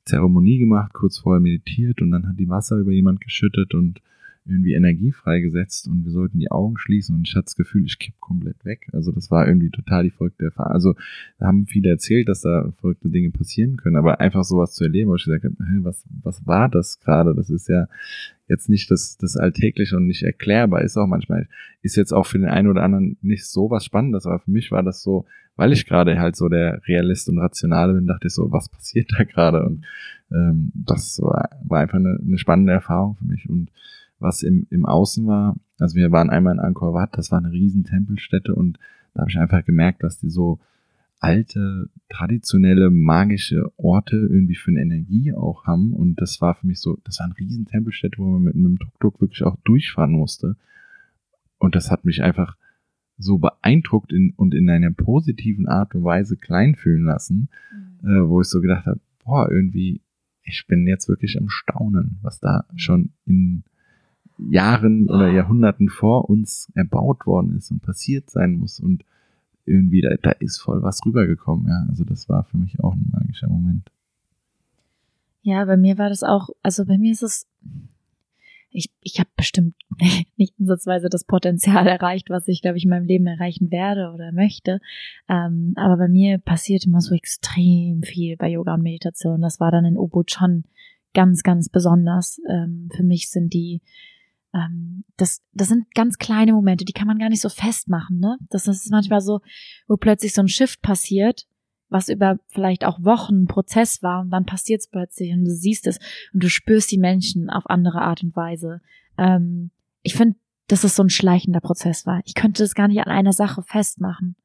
Zeremonie 0.04 0.58
gemacht, 0.58 0.92
kurz 0.92 1.18
vorher 1.18 1.40
meditiert 1.40 2.00
und 2.00 2.12
dann 2.12 2.28
hat 2.28 2.38
die 2.38 2.48
Wasser 2.48 2.76
über 2.76 2.92
jemand 2.92 3.20
geschüttet 3.20 3.74
und 3.74 4.00
irgendwie 4.48 4.74
Energie 4.74 5.12
freigesetzt 5.12 5.88
und 5.88 6.04
wir 6.04 6.12
sollten 6.12 6.38
die 6.38 6.50
Augen 6.50 6.78
schließen 6.78 7.14
und 7.14 7.28
ich 7.28 7.34
hatte 7.34 7.44
das 7.44 7.56
Gefühl, 7.56 7.84
ich 7.84 7.98
kipp 7.98 8.14
komplett 8.20 8.64
weg. 8.64 8.88
Also 8.92 9.12
das 9.12 9.30
war 9.30 9.46
irgendwie 9.46 9.70
total 9.70 10.04
die 10.04 10.10
verrückte 10.10 10.46
Erfahrung. 10.46 10.72
Also 10.72 10.94
da 11.38 11.46
haben 11.46 11.66
viele 11.66 11.90
erzählt, 11.90 12.28
dass 12.28 12.42
da 12.42 12.72
verrückte 12.80 13.08
Dinge 13.08 13.30
passieren 13.30 13.76
können, 13.76 13.96
aber 13.96 14.20
einfach 14.20 14.44
sowas 14.44 14.74
zu 14.74 14.84
erleben, 14.84 15.10
wo 15.10 15.16
ich 15.16 15.24
gesagt 15.24 15.44
habe, 15.44 15.56
was, 15.82 16.04
was 16.22 16.46
war 16.46 16.68
das 16.68 17.00
gerade? 17.00 17.34
Das 17.34 17.50
ist 17.50 17.68
ja 17.68 17.88
jetzt 18.48 18.68
nicht 18.68 18.90
das, 18.90 19.16
das 19.18 19.36
Alltägliche 19.36 19.96
und 19.96 20.06
nicht 20.06 20.22
erklärbar. 20.22 20.82
Ist 20.82 20.96
auch 20.96 21.06
manchmal, 21.06 21.48
ist 21.82 21.96
jetzt 21.96 22.12
auch 22.12 22.26
für 22.26 22.38
den 22.38 22.48
einen 22.48 22.68
oder 22.68 22.82
anderen 22.82 23.16
nicht 23.22 23.46
so 23.46 23.70
was 23.70 23.84
Spannendes, 23.84 24.26
aber 24.26 24.38
für 24.38 24.50
mich 24.50 24.70
war 24.70 24.82
das 24.82 25.02
so, 25.02 25.26
weil 25.56 25.72
ich 25.72 25.86
gerade 25.86 26.18
halt 26.20 26.36
so 26.36 26.48
der 26.48 26.82
Realist 26.86 27.28
und 27.28 27.38
Rationale 27.38 27.94
bin, 27.94 28.06
dachte 28.06 28.28
ich 28.28 28.34
so, 28.34 28.52
was 28.52 28.68
passiert 28.68 29.10
da 29.16 29.24
gerade? 29.24 29.64
Und 29.64 29.84
ähm, 30.30 30.72
das 30.74 31.20
war, 31.20 31.50
war 31.64 31.80
einfach 31.80 31.98
eine, 31.98 32.18
eine 32.22 32.38
spannende 32.38 32.72
Erfahrung 32.72 33.16
für 33.16 33.24
mich 33.24 33.48
und 33.48 33.70
was 34.18 34.42
im, 34.42 34.66
im 34.70 34.86
Außen 34.86 35.26
war. 35.26 35.56
Also 35.78 35.96
wir 35.96 36.10
waren 36.10 36.30
einmal 36.30 36.54
in 36.54 36.60
Angkor 36.60 36.94
Wat, 36.94 37.16
das 37.16 37.30
war 37.30 37.38
eine 37.38 37.52
riesen 37.52 37.84
Tempelstätte 37.84 38.54
und 38.54 38.78
da 39.14 39.20
habe 39.20 39.30
ich 39.30 39.38
einfach 39.38 39.64
gemerkt, 39.64 40.02
dass 40.02 40.18
die 40.18 40.30
so 40.30 40.58
alte, 41.18 41.88
traditionelle, 42.08 42.90
magische 42.90 43.72
Orte 43.76 44.16
irgendwie 44.16 44.54
für 44.54 44.70
eine 44.70 44.82
Energie 44.82 45.32
auch 45.32 45.64
haben. 45.64 45.92
Und 45.92 46.20
das 46.20 46.40
war 46.40 46.54
für 46.54 46.66
mich 46.66 46.80
so, 46.80 46.98
das 47.04 47.18
war 47.18 47.26
eine 47.26 47.38
riesen 47.38 47.66
Tempelstätte, 47.66 48.18
wo 48.18 48.26
man 48.26 48.42
mit 48.42 48.54
einem 48.54 48.78
Tuk-Tuk 48.78 49.20
wirklich 49.20 49.42
auch 49.42 49.56
durchfahren 49.64 50.12
musste. 50.12 50.56
Und 51.58 51.74
das 51.74 51.90
hat 51.90 52.04
mich 52.04 52.22
einfach 52.22 52.56
so 53.18 53.38
beeindruckt 53.38 54.12
in, 54.12 54.34
und 54.36 54.54
in 54.54 54.68
einer 54.68 54.90
positiven 54.90 55.66
Art 55.68 55.94
und 55.94 56.04
Weise 56.04 56.36
klein 56.36 56.74
fühlen 56.74 57.04
lassen, 57.04 57.48
mhm. 58.02 58.08
äh, 58.08 58.28
wo 58.28 58.42
ich 58.42 58.48
so 58.48 58.60
gedacht 58.60 58.86
habe, 58.86 59.00
boah, 59.24 59.50
irgendwie, 59.50 60.02
ich 60.42 60.66
bin 60.68 60.86
jetzt 60.86 61.08
wirklich 61.08 61.40
am 61.40 61.48
Staunen, 61.48 62.18
was 62.20 62.40
da 62.40 62.66
mhm. 62.70 62.78
schon 62.78 63.10
in 63.24 63.64
Jahren 64.38 65.08
oder 65.08 65.30
Jahrhunderten 65.30 65.88
vor 65.88 66.28
uns 66.28 66.70
erbaut 66.74 67.26
worden 67.26 67.56
ist 67.56 67.70
und 67.70 67.82
passiert 67.82 68.30
sein 68.30 68.54
muss 68.54 68.80
und 68.80 69.04
irgendwie 69.64 70.00
da, 70.00 70.14
da 70.22 70.30
ist 70.30 70.58
voll 70.58 70.82
was 70.82 71.04
rübergekommen, 71.04 71.66
ja. 71.68 71.86
Also 71.88 72.04
das 72.04 72.28
war 72.28 72.44
für 72.44 72.56
mich 72.56 72.80
auch 72.80 72.94
ein 72.94 73.10
magischer 73.10 73.48
Moment. 73.48 73.90
Ja, 75.42 75.64
bei 75.64 75.76
mir 75.76 75.98
war 75.98 76.08
das 76.08 76.22
auch, 76.22 76.50
also 76.62 76.84
bei 76.84 76.98
mir 76.98 77.12
ist 77.12 77.22
es, 77.22 77.46
ich, 78.70 78.90
ich 79.00 79.18
habe 79.18 79.30
bestimmt 79.36 79.74
nicht 80.36 80.54
ansatzweise 80.58 81.08
das 81.08 81.24
Potenzial 81.24 81.86
erreicht, 81.86 82.30
was 82.30 82.48
ich, 82.48 82.62
glaube 82.62 82.78
ich, 82.78 82.84
in 82.84 82.90
meinem 82.90 83.06
Leben 83.06 83.26
erreichen 83.26 83.70
werde 83.70 84.12
oder 84.12 84.32
möchte. 84.32 84.80
Ähm, 85.28 85.72
aber 85.76 85.96
bei 85.96 86.08
mir 86.08 86.38
passiert 86.38 86.84
immer 86.84 87.00
so 87.00 87.14
extrem 87.14 88.02
viel 88.02 88.36
bei 88.36 88.50
Yoga 88.50 88.74
und 88.74 88.82
Meditation. 88.82 89.40
Das 89.40 89.60
war 89.60 89.70
dann 89.70 89.84
in 89.84 89.96
Ubud 89.96 90.30
schon 90.30 90.64
ganz, 91.14 91.42
ganz 91.42 91.68
besonders. 91.68 92.40
Ähm, 92.48 92.88
für 92.94 93.02
mich 93.02 93.30
sind 93.30 93.54
die 93.54 93.80
ähm, 94.54 95.04
das, 95.16 95.42
das 95.52 95.68
sind 95.68 95.92
ganz 95.94 96.18
kleine 96.18 96.52
Momente, 96.52 96.84
die 96.84 96.92
kann 96.92 97.06
man 97.06 97.18
gar 97.18 97.28
nicht 97.28 97.40
so 97.40 97.48
festmachen, 97.48 98.18
ne? 98.18 98.38
Das 98.50 98.68
ist 98.68 98.90
manchmal 98.90 99.20
so, 99.20 99.40
wo 99.88 99.96
plötzlich 99.96 100.32
so 100.32 100.42
ein 100.42 100.48
Shift 100.48 100.82
passiert, 100.82 101.46
was 101.88 102.08
über 102.08 102.38
vielleicht 102.48 102.84
auch 102.84 103.02
Wochen 103.02 103.42
ein 103.42 103.46
Prozess 103.46 104.02
war 104.02 104.20
und 104.20 104.30
dann 104.30 104.46
passiert 104.46 104.80
es 104.80 104.88
plötzlich 104.88 105.32
und 105.32 105.44
du 105.44 105.54
siehst 105.54 105.86
es 105.86 105.98
und 106.32 106.42
du 106.42 106.48
spürst 106.48 106.90
die 106.90 106.98
Menschen 106.98 107.50
auf 107.50 107.64
andere 107.66 108.00
Art 108.00 108.22
und 108.22 108.34
Weise. 108.34 108.80
Ähm, 109.18 109.70
ich 110.02 110.14
finde, 110.14 110.36
dass 110.68 110.84
es 110.84 110.96
so 110.96 111.02
ein 111.02 111.10
schleichender 111.10 111.60
Prozess 111.60 112.06
war. 112.06 112.20
Ich 112.24 112.34
könnte 112.34 112.62
das 112.62 112.74
gar 112.74 112.88
nicht 112.88 113.00
an 113.00 113.12
einer 113.12 113.32
Sache 113.32 113.62
festmachen. 113.62 114.36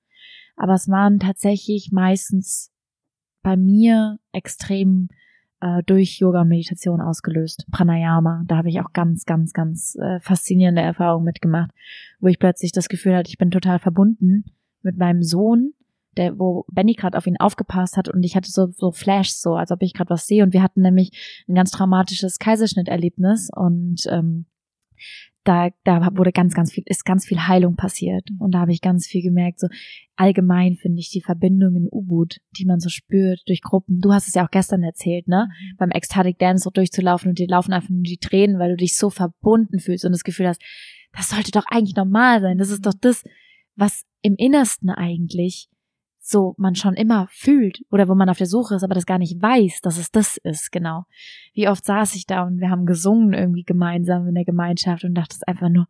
Aber 0.55 0.73
es 0.73 0.89
waren 0.89 1.19
tatsächlich 1.19 1.89
meistens 1.91 2.71
bei 3.41 3.57
mir 3.57 4.19
extrem 4.31 5.09
äh, 5.61 5.83
durch 5.85 6.19
Yoga 6.19 6.41
und 6.41 6.49
Meditation 6.49 7.01
ausgelöst. 7.01 7.65
Pranayama, 7.71 8.43
da 8.47 8.57
habe 8.57 8.69
ich 8.69 8.81
auch 8.81 8.93
ganz, 8.93 9.25
ganz, 9.25 9.53
ganz 9.53 9.95
äh, 9.95 10.19
faszinierende 10.19 10.81
Erfahrungen 10.81 11.25
mitgemacht, 11.25 11.71
wo 12.19 12.27
ich 12.27 12.39
plötzlich 12.39 12.71
das 12.71 12.89
Gefühl 12.89 13.15
hatte, 13.15 13.29
ich 13.29 13.37
bin 13.37 13.51
total 13.51 13.79
verbunden 13.79 14.45
mit 14.81 14.97
meinem 14.97 15.21
Sohn, 15.21 15.73
der, 16.17 16.37
wo 16.37 16.65
Benny 16.71 16.93
gerade 16.93 17.17
auf 17.17 17.27
ihn 17.27 17.39
aufgepasst 17.39 17.95
hat 17.95 18.09
und 18.09 18.23
ich 18.23 18.35
hatte 18.35 18.51
so, 18.51 18.67
so 18.71 18.91
Flashs, 18.91 19.41
so 19.41 19.55
als 19.55 19.71
ob 19.71 19.81
ich 19.81 19.93
gerade 19.93 20.09
was 20.09 20.27
sehe 20.27 20.43
und 20.43 20.53
wir 20.53 20.61
hatten 20.61 20.81
nämlich 20.81 21.43
ein 21.47 21.55
ganz 21.55 21.71
traumatisches 21.71 22.37
Kaiserschnitterlebnis 22.39 23.49
und 23.55 24.07
ähm, 24.09 24.45
da, 25.43 25.69
da 25.83 26.09
wurde 26.15 26.31
ganz, 26.31 26.53
ganz 26.53 26.71
viel, 26.71 26.83
ist 26.85 27.05
ganz 27.05 27.25
viel 27.25 27.39
Heilung 27.47 27.75
passiert. 27.75 28.29
Und 28.39 28.53
da 28.53 28.59
habe 28.59 28.71
ich 28.71 28.81
ganz 28.81 29.07
viel 29.07 29.23
gemerkt, 29.23 29.59
so 29.59 29.67
allgemein 30.15 30.75
finde 30.75 30.99
ich 30.99 31.09
die 31.09 31.21
Verbindung 31.21 31.75
in 31.75 31.87
U-Boot, 31.91 32.37
die 32.57 32.65
man 32.65 32.79
so 32.79 32.89
spürt 32.89 33.41
durch 33.47 33.61
Gruppen. 33.61 34.01
Du 34.01 34.13
hast 34.13 34.27
es 34.27 34.35
ja 34.35 34.45
auch 34.45 34.51
gestern 34.51 34.83
erzählt, 34.83 35.27
ne? 35.27 35.47
Mhm. 35.49 35.77
Beim 35.77 35.91
Ecstatic 35.91 36.37
Dance 36.37 36.63
so 36.63 36.69
durchzulaufen 36.69 37.29
und 37.29 37.39
dir 37.39 37.47
laufen 37.47 37.73
einfach 37.73 37.89
nur 37.89 38.03
die 38.03 38.17
Tränen, 38.17 38.59
weil 38.59 38.71
du 38.71 38.77
dich 38.77 38.95
so 38.95 39.09
verbunden 39.09 39.79
fühlst 39.79 40.05
und 40.05 40.11
das 40.11 40.23
Gefühl 40.23 40.47
hast, 40.47 40.61
das 41.13 41.29
sollte 41.29 41.51
doch 41.51 41.65
eigentlich 41.67 41.95
normal 41.95 42.41
sein. 42.41 42.57
Das 42.57 42.69
ist 42.69 42.85
doch 42.85 42.93
das, 42.93 43.23
was 43.75 44.05
im 44.21 44.35
Innersten 44.37 44.89
eigentlich 44.89 45.69
so 46.31 46.55
man 46.57 46.75
schon 46.75 46.95
immer 46.95 47.27
fühlt 47.29 47.83
oder 47.91 48.07
wo 48.07 48.15
man 48.15 48.29
auf 48.29 48.37
der 48.37 48.47
Suche 48.47 48.75
ist, 48.75 48.83
aber 48.83 48.95
das 48.95 49.05
gar 49.05 49.19
nicht 49.19 49.41
weiß, 49.41 49.81
dass 49.81 49.97
es 49.97 50.11
das 50.11 50.37
ist, 50.37 50.71
genau. 50.71 51.05
Wie 51.53 51.67
oft 51.67 51.85
saß 51.85 52.15
ich 52.15 52.25
da 52.25 52.43
und 52.43 52.59
wir 52.59 52.69
haben 52.69 52.85
gesungen 52.85 53.33
irgendwie 53.33 53.63
gemeinsam 53.63 54.27
in 54.27 54.35
der 54.35 54.45
Gemeinschaft 54.45 55.03
und 55.03 55.13
dachte 55.13 55.35
es 55.35 55.43
einfach 55.43 55.69
nur, 55.69 55.87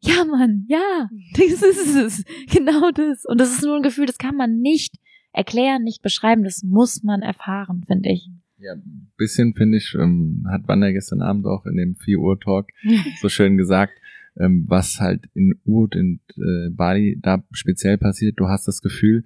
ja 0.00 0.24
Mann, 0.24 0.64
ja, 0.68 1.10
das 1.34 1.62
ist 1.62 1.96
es, 1.96 2.24
genau 2.50 2.90
das. 2.90 3.24
Und 3.26 3.40
das 3.40 3.52
ist 3.52 3.62
nur 3.62 3.76
ein 3.76 3.82
Gefühl, 3.82 4.06
das 4.06 4.18
kann 4.18 4.36
man 4.36 4.58
nicht 4.58 4.96
erklären, 5.32 5.82
nicht 5.82 6.02
beschreiben, 6.02 6.44
das 6.44 6.62
muss 6.62 7.02
man 7.02 7.22
erfahren, 7.22 7.84
finde 7.86 8.10
ich. 8.10 8.30
Ja, 8.58 8.74
bisschen 9.16 9.54
finde 9.54 9.76
ich, 9.76 9.94
ähm, 9.94 10.44
hat 10.50 10.66
Wanda 10.66 10.90
gestern 10.90 11.22
Abend 11.22 11.46
auch 11.46 11.64
in 11.66 11.76
dem 11.76 11.94
4 11.96 12.18
Uhr 12.18 12.40
Talk 12.40 12.68
so 13.20 13.28
schön 13.28 13.56
gesagt, 13.56 13.92
ähm, 14.36 14.64
was 14.68 15.00
halt 15.00 15.28
in 15.34 15.60
Urt 15.64 15.94
und 15.94 16.20
äh, 16.36 16.70
Bali 16.70 17.18
da 17.20 17.44
speziell 17.52 17.98
passiert. 17.98 18.38
Du 18.38 18.48
hast 18.48 18.66
das 18.66 18.82
Gefühl, 18.82 19.24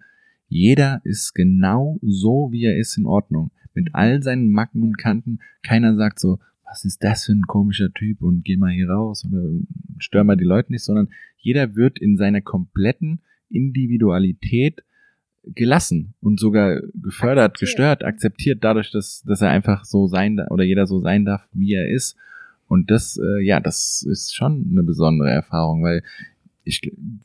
jeder 0.53 1.00
ist 1.05 1.34
genau 1.34 1.98
so, 2.03 2.50
wie 2.53 2.64
er 2.64 2.76
ist, 2.76 2.98
in 2.98 3.07
Ordnung. 3.07 3.50
Mit 3.74 3.86
mhm. 3.86 3.94
all 3.94 4.22
seinen 4.22 4.50
Macken 4.50 4.82
und 4.82 4.98
Kanten. 4.98 5.38
Keiner 5.62 5.96
sagt 5.96 6.20
so, 6.20 6.38
was 6.64 6.84
ist 6.84 7.03
das 7.03 7.24
für 7.24 7.32
ein 7.32 7.46
komischer 7.46 7.92
Typ 7.92 8.22
und 8.22 8.44
geh 8.44 8.57
mal 8.57 8.70
hier 8.70 8.88
raus 8.88 9.26
oder 9.26 9.42
stör 9.98 10.24
mal 10.24 10.36
die 10.36 10.44
Leute 10.44 10.72
nicht, 10.72 10.84
sondern 10.84 11.09
jeder 11.38 11.74
wird 11.74 11.98
in 11.98 12.16
seiner 12.16 12.40
kompletten 12.40 13.20
Individualität 13.48 14.82
gelassen 15.44 16.14
und 16.20 16.38
sogar 16.38 16.80
gefördert, 16.94 17.53
akzeptiert. 17.53 17.59
gestört, 17.59 18.05
akzeptiert 18.05 18.64
dadurch, 18.64 18.90
dass, 18.90 19.22
dass 19.26 19.42
er 19.42 19.50
einfach 19.50 19.84
so 19.84 20.07
sein 20.07 20.38
oder 20.50 20.64
jeder 20.64 20.86
so 20.86 21.00
sein 21.00 21.24
darf, 21.24 21.48
wie 21.53 21.74
er 21.74 21.90
ist. 21.90 22.16
Und 22.68 22.90
das, 22.90 23.18
äh, 23.18 23.44
ja, 23.44 23.61
das 23.61 24.07
ist 24.09 24.34
schon 24.34 24.68
eine 24.70 24.82
besondere 24.82 25.30
Erfahrung, 25.30 25.82
weil 25.82 26.03
ich, 26.65 26.81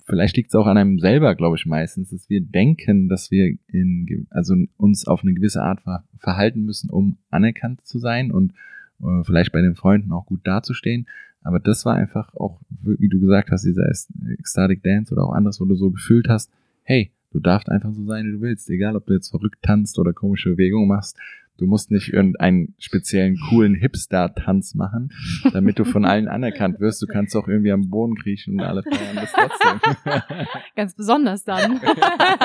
vielleicht 0.06 0.38
liegt 0.38 0.50
es 0.50 0.56
auch 0.56 0.68
an 0.68 0.78
einem 0.78 1.00
selber, 1.00 1.36
glaube 1.36 1.58
ich, 1.58 1.66
meistens, 1.66 2.10
dass 2.10 2.30
wir 2.30 2.42
denken, 2.42 3.10
dass 3.10 3.32
wir 3.32 3.58
in, 3.68 4.28
also 4.30 4.56
uns 4.78 5.08
auf 5.08 5.24
eine 5.24 5.34
gewisse 5.34 5.62
Art 5.62 5.82
ver 5.82 6.04
verhalten 6.18 6.64
müssen, 6.64 6.90
um 6.90 7.18
anerkannt 7.30 7.86
zu 7.86 8.00
sein 8.00 8.32
und 8.32 8.54
äh, 9.02 9.24
vielleicht 9.24 9.52
bei 9.52 9.62
den 9.62 9.76
Freunden 9.76 10.12
auch 10.12 10.26
gut 10.26 10.42
dazustehen. 10.44 11.08
Aber 11.42 11.60
das 11.60 11.86
war 11.86 11.96
einfach 11.96 12.34
auch, 12.36 12.60
wie 12.70 13.08
du 13.08 13.20
gesagt 13.20 13.52
hast, 13.52 13.64
dieser 13.64 13.88
Ecstatic 13.88 14.84
Dance 14.84 15.14
oder 15.14 15.24
auch 15.24 15.34
anderes, 15.34 15.62
wo 15.62 15.66
du 15.66 15.76
so 15.76 15.92
gefühlt 15.92 16.28
hast, 16.28 16.52
hey, 16.84 17.12
du 17.32 17.40
darfst 17.40 17.70
einfach 17.70 17.94
so 17.94 18.04
sein, 18.06 18.26
wie 18.26 18.32
du 18.32 18.42
willst, 18.42 18.70
egal 18.70 18.96
ob 18.96 19.06
du 19.06 19.14
jetzt 19.14 19.30
verrückt 19.30 19.62
tanzt 19.62 20.00
oder 20.00 20.14
komische 20.14 20.50
Bewegungen 20.52 20.88
machst. 20.88 21.18
Du 21.58 21.66
musst 21.66 21.91
nicht 21.91 22.14
irgendeinen 22.14 22.76
speziellen 22.78 23.38
coolen 23.49 23.74
Hipster-Tanz 23.76 24.76
machen, 24.76 25.10
damit 25.53 25.80
du 25.80 25.86
von 25.86 26.05
allen 26.05 26.28
anerkannt 26.28 26.80
wirst. 26.80 27.01
Du 27.01 27.08
kannst 27.08 27.36
auch 27.36 27.47
irgendwie 27.47 27.72
am 27.72 27.89
Boden 27.89 28.16
kriechen 28.16 28.60
und 28.60 28.66
alle 28.66 28.84
feiern 28.84 29.16
das 29.16 29.32
trotzdem. 29.32 29.80
Ganz 30.76 30.95
besonders 30.95 31.43
dann. 31.43 31.82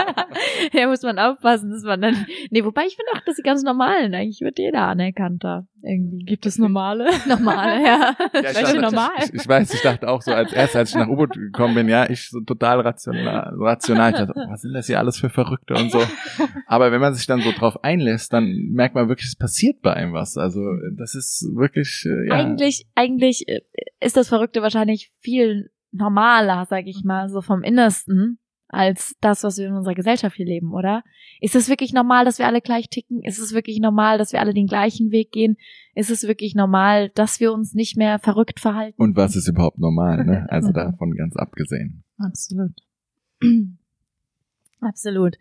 ja, 0.73 0.87
muss 0.89 1.03
man 1.03 1.19
aufpassen, 1.19 1.71
dass 1.71 1.83
man 1.83 2.01
dann. 2.01 2.27
Nee, 2.51 2.65
wobei 2.65 2.83
ich 2.87 2.97
finde 2.97 3.13
auch, 3.15 3.25
dass 3.25 3.37
die 3.37 3.43
ganz 3.43 3.63
normalen, 3.63 4.15
eigentlich 4.15 4.41
wird 4.41 4.59
jeder 4.59 4.83
anerkannter. 4.87 5.67
Irgendwie. 5.83 6.25
Gibt 6.25 6.47
es 6.47 6.59
normale? 6.59 7.11
normale, 7.29 7.85
ja. 7.85 8.17
Ja, 8.19 8.41
ich, 8.41 8.43
Welche 8.43 8.63
dachte, 8.63 8.81
normal? 8.81 9.11
ich, 9.19 9.35
ich 9.35 9.49
weiß, 9.49 9.75
ich 9.75 9.83
dachte 9.83 10.09
auch 10.09 10.23
so 10.23 10.33
als 10.33 10.53
erstes, 10.53 10.77
als 10.77 10.91
ich 10.91 10.97
nach 10.97 11.09
U-Boot 11.09 11.33
gekommen 11.35 11.75
bin, 11.75 11.89
ja, 11.89 12.09
ich 12.09 12.31
so 12.31 12.41
total 12.41 12.81
rational, 12.81 13.53
rational. 13.57 14.13
Ich 14.13 14.19
dachte, 14.19 14.33
oh, 14.37 14.51
was 14.51 14.63
sind 14.63 14.75
das 14.75 14.87
hier 14.87 14.99
alles 14.99 15.19
für 15.19 15.31
Verrückte 15.31 15.75
und 15.75 15.91
so. 15.91 16.01
Aber 16.67 16.93
wenn 16.93 17.01
man 17.01 17.15
sich 17.15 17.27
dann 17.27 17.41
so 17.41 17.53
drauf 17.53 17.83
einlässt, 17.85 18.33
dann 18.33 18.47
merkt 18.73 18.95
man 18.95 19.09
wirklich, 19.09 19.29
es 19.29 19.37
passiert 19.37 19.83
bei 19.83 19.93
einem 19.95 20.13
was. 20.13 20.37
Also 20.37 20.61
das 20.97 21.15
ist 21.15 21.49
wirklich, 21.55 22.05
äh, 22.07 22.29
ja. 22.29 22.35
Eigentlich, 22.35 22.87
eigentlich 22.95 23.49
äh, 23.49 23.61
ist 24.01 24.17
das 24.17 24.29
Verrückte 24.29 24.63
wahrscheinlich 24.63 25.11
viel 25.21 25.71
normaler, 25.93 26.67
sag 26.69 26.87
ich 26.87 27.05
mal, 27.05 27.29
so 27.29 27.43
vom 27.43 27.63
Innersten, 27.63 28.39
als 28.73 29.15
das, 29.21 29.45
was 29.45 29.59
wir 29.59 29.69
in 29.69 29.75
unserer 29.75 29.95
Gesellschaft 29.95 30.37
hier 30.37 30.47
leben, 30.47 30.73
oder? 30.73 31.05
Ist 31.41 31.55
es 31.55 31.69
wirklich 31.69 31.93
normal, 31.93 32.25
dass 32.25 32.39
wir 32.39 32.47
alle 32.47 32.63
gleich 32.63 32.89
ticken? 32.89 33.23
Ist 33.23 33.39
es 33.39 33.53
wirklich 33.53 33.79
normal, 33.81 34.17
dass 34.17 34.33
wir 34.33 34.41
alle 34.41 34.55
den 34.55 34.67
gleichen 34.67 35.13
Weg 35.13 35.31
gehen? 35.31 35.59
Ist 35.95 36.11
es 36.11 36.27
wirklich 36.27 36.55
normal, 36.55 37.11
dass 37.11 37.39
wir 37.39 37.53
uns 37.53 37.75
nicht 37.75 37.97
mehr 37.99 38.19
verrückt 38.19 38.61
verhalten? 38.61 39.01
Und 39.01 39.15
was 39.15 39.37
ist 39.37 39.47
überhaupt 39.47 39.79
normal, 39.79 40.25
ne? 40.25 40.47
Also 40.49 40.73
davon 40.73 41.15
ganz 41.15 41.37
abgesehen. 41.37 42.03
Absolut. 42.19 42.73
Absolut. 44.81 45.37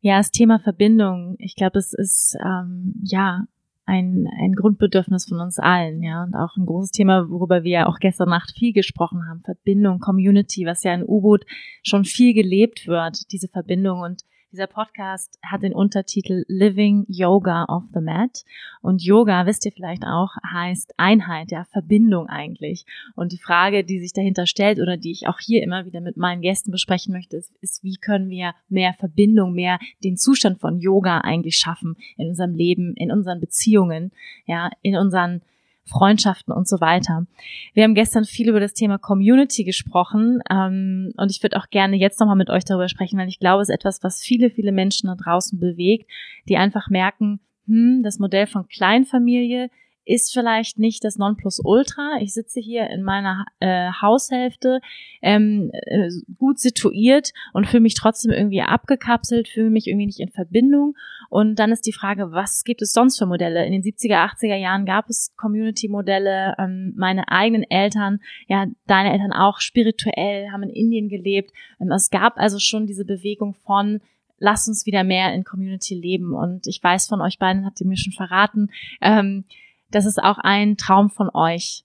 Ja, 0.00 0.18
das 0.18 0.30
Thema 0.30 0.58
Verbindung, 0.58 1.36
ich 1.38 1.56
glaube, 1.56 1.78
es 1.78 1.92
ist 1.92 2.36
ähm, 2.42 2.94
ja 3.02 3.46
ein, 3.86 4.28
ein 4.40 4.52
Grundbedürfnis 4.52 5.26
von 5.26 5.40
uns 5.40 5.58
allen, 5.58 6.02
ja, 6.02 6.24
und 6.24 6.34
auch 6.34 6.56
ein 6.56 6.66
großes 6.66 6.90
Thema, 6.90 7.30
worüber 7.30 7.62
wir 7.62 7.70
ja 7.70 7.86
auch 7.86 7.98
gestern 8.00 8.28
Nacht 8.28 8.52
viel 8.58 8.72
gesprochen 8.72 9.28
haben, 9.28 9.42
Verbindung, 9.42 10.00
Community, 10.00 10.66
was 10.66 10.82
ja 10.82 10.92
in 10.92 11.04
U-Boot 11.04 11.46
schon 11.84 12.04
viel 12.04 12.34
gelebt 12.34 12.88
wird, 12.88 13.30
diese 13.30 13.48
Verbindung. 13.48 14.00
Und 14.00 14.22
dieser 14.52 14.66
Podcast 14.66 15.38
hat 15.42 15.62
den 15.62 15.74
Untertitel 15.74 16.44
Living 16.48 17.04
Yoga 17.08 17.64
off 17.68 17.84
the 17.92 18.00
Mat. 18.00 18.44
Und 18.80 19.02
Yoga, 19.02 19.46
wisst 19.46 19.66
ihr 19.66 19.72
vielleicht 19.72 20.04
auch, 20.04 20.30
heißt 20.52 20.94
Einheit, 20.96 21.50
ja, 21.50 21.64
Verbindung 21.64 22.28
eigentlich. 22.28 22.86
Und 23.14 23.32
die 23.32 23.38
Frage, 23.38 23.84
die 23.84 24.00
sich 24.00 24.12
dahinter 24.12 24.46
stellt 24.46 24.80
oder 24.80 24.96
die 24.96 25.10
ich 25.10 25.28
auch 25.28 25.40
hier 25.40 25.62
immer 25.62 25.84
wieder 25.84 26.00
mit 26.00 26.16
meinen 26.16 26.42
Gästen 26.42 26.70
besprechen 26.70 27.12
möchte, 27.12 27.36
ist, 27.36 27.52
ist 27.60 27.84
wie 27.84 27.96
können 27.96 28.30
wir 28.30 28.54
mehr 28.68 28.94
Verbindung, 28.94 29.52
mehr 29.52 29.78
den 30.02 30.16
Zustand 30.16 30.60
von 30.60 30.78
Yoga 30.78 31.18
eigentlich 31.18 31.56
schaffen 31.56 31.96
in 32.16 32.28
unserem 32.28 32.54
Leben, 32.54 32.94
in 32.94 33.10
unseren 33.10 33.40
Beziehungen, 33.40 34.12
ja, 34.46 34.70
in 34.82 34.96
unseren 34.96 35.42
Freundschaften 35.86 36.52
und 36.52 36.68
so 36.68 36.80
weiter. 36.80 37.26
Wir 37.74 37.84
haben 37.84 37.94
gestern 37.94 38.24
viel 38.24 38.48
über 38.48 38.60
das 38.60 38.74
Thema 38.74 38.98
Community 38.98 39.64
gesprochen 39.64 40.40
ähm, 40.50 41.12
und 41.16 41.30
ich 41.30 41.42
würde 41.42 41.56
auch 41.56 41.68
gerne 41.70 41.96
jetzt 41.96 42.18
nochmal 42.20 42.36
mit 42.36 42.50
euch 42.50 42.64
darüber 42.64 42.88
sprechen, 42.88 43.18
weil 43.18 43.28
ich 43.28 43.38
glaube, 43.38 43.62
es 43.62 43.68
ist 43.68 43.74
etwas, 43.74 44.02
was 44.02 44.20
viele, 44.20 44.50
viele 44.50 44.72
Menschen 44.72 45.06
da 45.06 45.14
draußen 45.14 45.58
bewegt, 45.58 46.10
die 46.48 46.56
einfach 46.56 46.90
merken, 46.90 47.40
hm, 47.66 48.02
das 48.02 48.18
Modell 48.18 48.46
von 48.46 48.66
Kleinfamilie 48.68 49.70
ist 50.06 50.32
vielleicht 50.32 50.78
nicht 50.78 51.04
das 51.04 51.18
Nonplusultra. 51.18 52.18
Ich 52.20 52.32
sitze 52.32 52.60
hier 52.60 52.88
in 52.88 53.02
meiner 53.02 53.44
äh, 53.60 53.90
Haushälfte 54.00 54.80
ähm, 55.20 55.70
äh, 55.72 56.08
gut 56.38 56.60
situiert 56.60 57.32
und 57.52 57.66
fühle 57.66 57.82
mich 57.82 57.94
trotzdem 57.94 58.30
irgendwie 58.30 58.62
abgekapselt, 58.62 59.48
fühle 59.48 59.70
mich 59.70 59.88
irgendwie 59.88 60.06
nicht 60.06 60.20
in 60.20 60.30
Verbindung. 60.30 60.94
Und 61.28 61.58
dann 61.58 61.72
ist 61.72 61.86
die 61.86 61.92
Frage, 61.92 62.30
was 62.30 62.62
gibt 62.64 62.82
es 62.82 62.92
sonst 62.92 63.18
für 63.18 63.26
Modelle? 63.26 63.66
In 63.66 63.72
den 63.72 63.82
70er, 63.82 64.24
80er 64.32 64.56
Jahren 64.56 64.86
gab 64.86 65.08
es 65.08 65.34
Community-Modelle. 65.36 66.54
Ähm, 66.58 66.94
meine 66.96 67.28
eigenen 67.28 67.64
Eltern, 67.64 68.20
ja, 68.46 68.66
deine 68.86 69.12
Eltern 69.12 69.32
auch 69.32 69.58
spirituell, 69.58 70.50
haben 70.52 70.62
in 70.62 70.70
Indien 70.70 71.08
gelebt. 71.08 71.50
Ähm, 71.80 71.90
es 71.90 72.10
gab 72.10 72.38
also 72.38 72.58
schon 72.60 72.86
diese 72.86 73.04
Bewegung 73.04 73.54
von 73.54 74.00
Lass 74.38 74.68
uns 74.68 74.84
wieder 74.84 75.02
mehr 75.02 75.32
in 75.32 75.44
Community 75.44 75.94
leben. 75.94 76.34
Und 76.34 76.66
ich 76.66 76.82
weiß 76.82 77.08
von 77.08 77.22
euch 77.22 77.38
beiden, 77.38 77.64
habt 77.64 77.80
ihr 77.80 77.86
mir 77.86 77.96
schon 77.96 78.12
verraten, 78.12 78.68
ähm, 79.00 79.44
das 79.90 80.06
ist 80.06 80.22
auch 80.22 80.38
ein 80.38 80.76
Traum 80.76 81.10
von 81.10 81.30
euch, 81.32 81.84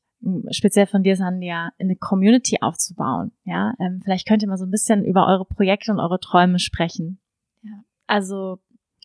speziell 0.52 0.88
von 0.88 1.04
dir, 1.04 1.16
Sandia, 1.16 1.72
eine 1.80 1.95
Community 1.95 2.58
aufzubauen. 2.62 3.32
Ja, 3.43 3.74
ähm, 3.80 4.02
vielleicht 4.04 4.28
könnt 4.28 4.43
ihr 4.43 4.49
mal 4.49 4.58
so 4.58 4.66
ein 4.66 4.72
bisschen 4.72 5.04
über 5.04 5.28
eure 5.28 5.45
Projekte 5.45 5.91
und 5.91 5.99
eure 5.99 6.20
Träume 6.20 6.60
sprechen. 6.60 7.20
Ja, 7.64 7.84
also 8.08 8.60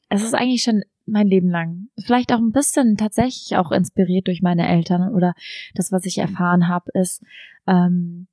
es 0.09 0.22
ist 0.22 0.34
eigentlich 0.34 0.62
schon 0.62 0.82
mein 1.07 1.26
Leben 1.26 1.49
lang. 1.49 1.88
Vielleicht 2.05 2.32
auch 2.32 2.38
ein 2.38 2.53
bisschen 2.53 2.97
tatsächlich 2.97 3.57
auch 3.57 3.72
inspiriert 3.72 4.26
durch 4.26 4.42
meine 4.42 4.68
Eltern 4.68 5.14
oder 5.14 5.34
das, 5.74 5.92
was 5.92 6.05
ich 6.05 6.18
erfahren 6.18 6.68
habe, 6.68 6.90
ist, 6.94 7.22
ähm, 7.66 8.28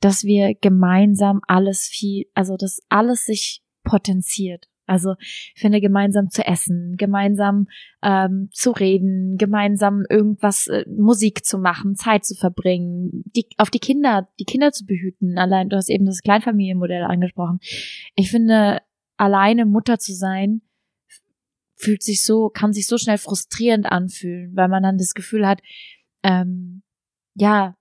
dass 0.00 0.24
wir 0.24 0.54
gemeinsam 0.54 1.40
alles 1.48 1.86
viel, 1.86 2.26
also 2.34 2.56
dass 2.56 2.80
alles 2.88 3.24
sich 3.24 3.62
potenziert. 3.82 4.68
Also 4.88 5.14
ich 5.20 5.54
finde, 5.56 5.80
gemeinsam 5.80 6.30
zu 6.30 6.46
essen, 6.46 6.96
gemeinsam 6.96 7.66
ähm, 8.02 8.48
zu 8.52 8.70
reden, 8.70 9.36
gemeinsam 9.36 10.04
irgendwas, 10.08 10.66
äh, 10.66 10.84
Musik 10.88 11.44
zu 11.44 11.58
machen, 11.58 11.94
Zeit 11.94 12.24
zu 12.24 12.34
verbringen, 12.34 13.24
die, 13.36 13.46
auf 13.58 13.70
die 13.70 13.78
Kinder, 13.78 14.28
die 14.40 14.44
Kinder 14.44 14.72
zu 14.72 14.86
behüten. 14.86 15.38
Allein, 15.38 15.68
du 15.68 15.76
hast 15.76 15.90
eben 15.90 16.06
das 16.06 16.22
Kleinfamilienmodell 16.22 17.04
angesprochen. 17.04 17.60
Ich 18.14 18.30
finde, 18.30 18.80
alleine 19.16 19.66
Mutter 19.66 19.98
zu 19.98 20.14
sein, 20.14 20.62
fühlt 21.76 22.02
sich 22.02 22.24
so, 22.24 22.48
kann 22.48 22.72
sich 22.72 22.86
so 22.86 22.98
schnell 22.98 23.18
frustrierend 23.18 23.86
anfühlen, 23.86 24.54
weil 24.56 24.68
man 24.68 24.82
dann 24.82 24.98
das 24.98 25.14
Gefühl 25.14 25.46
hat, 25.46 25.60
ähm, 26.22 26.82
ja, 27.34 27.77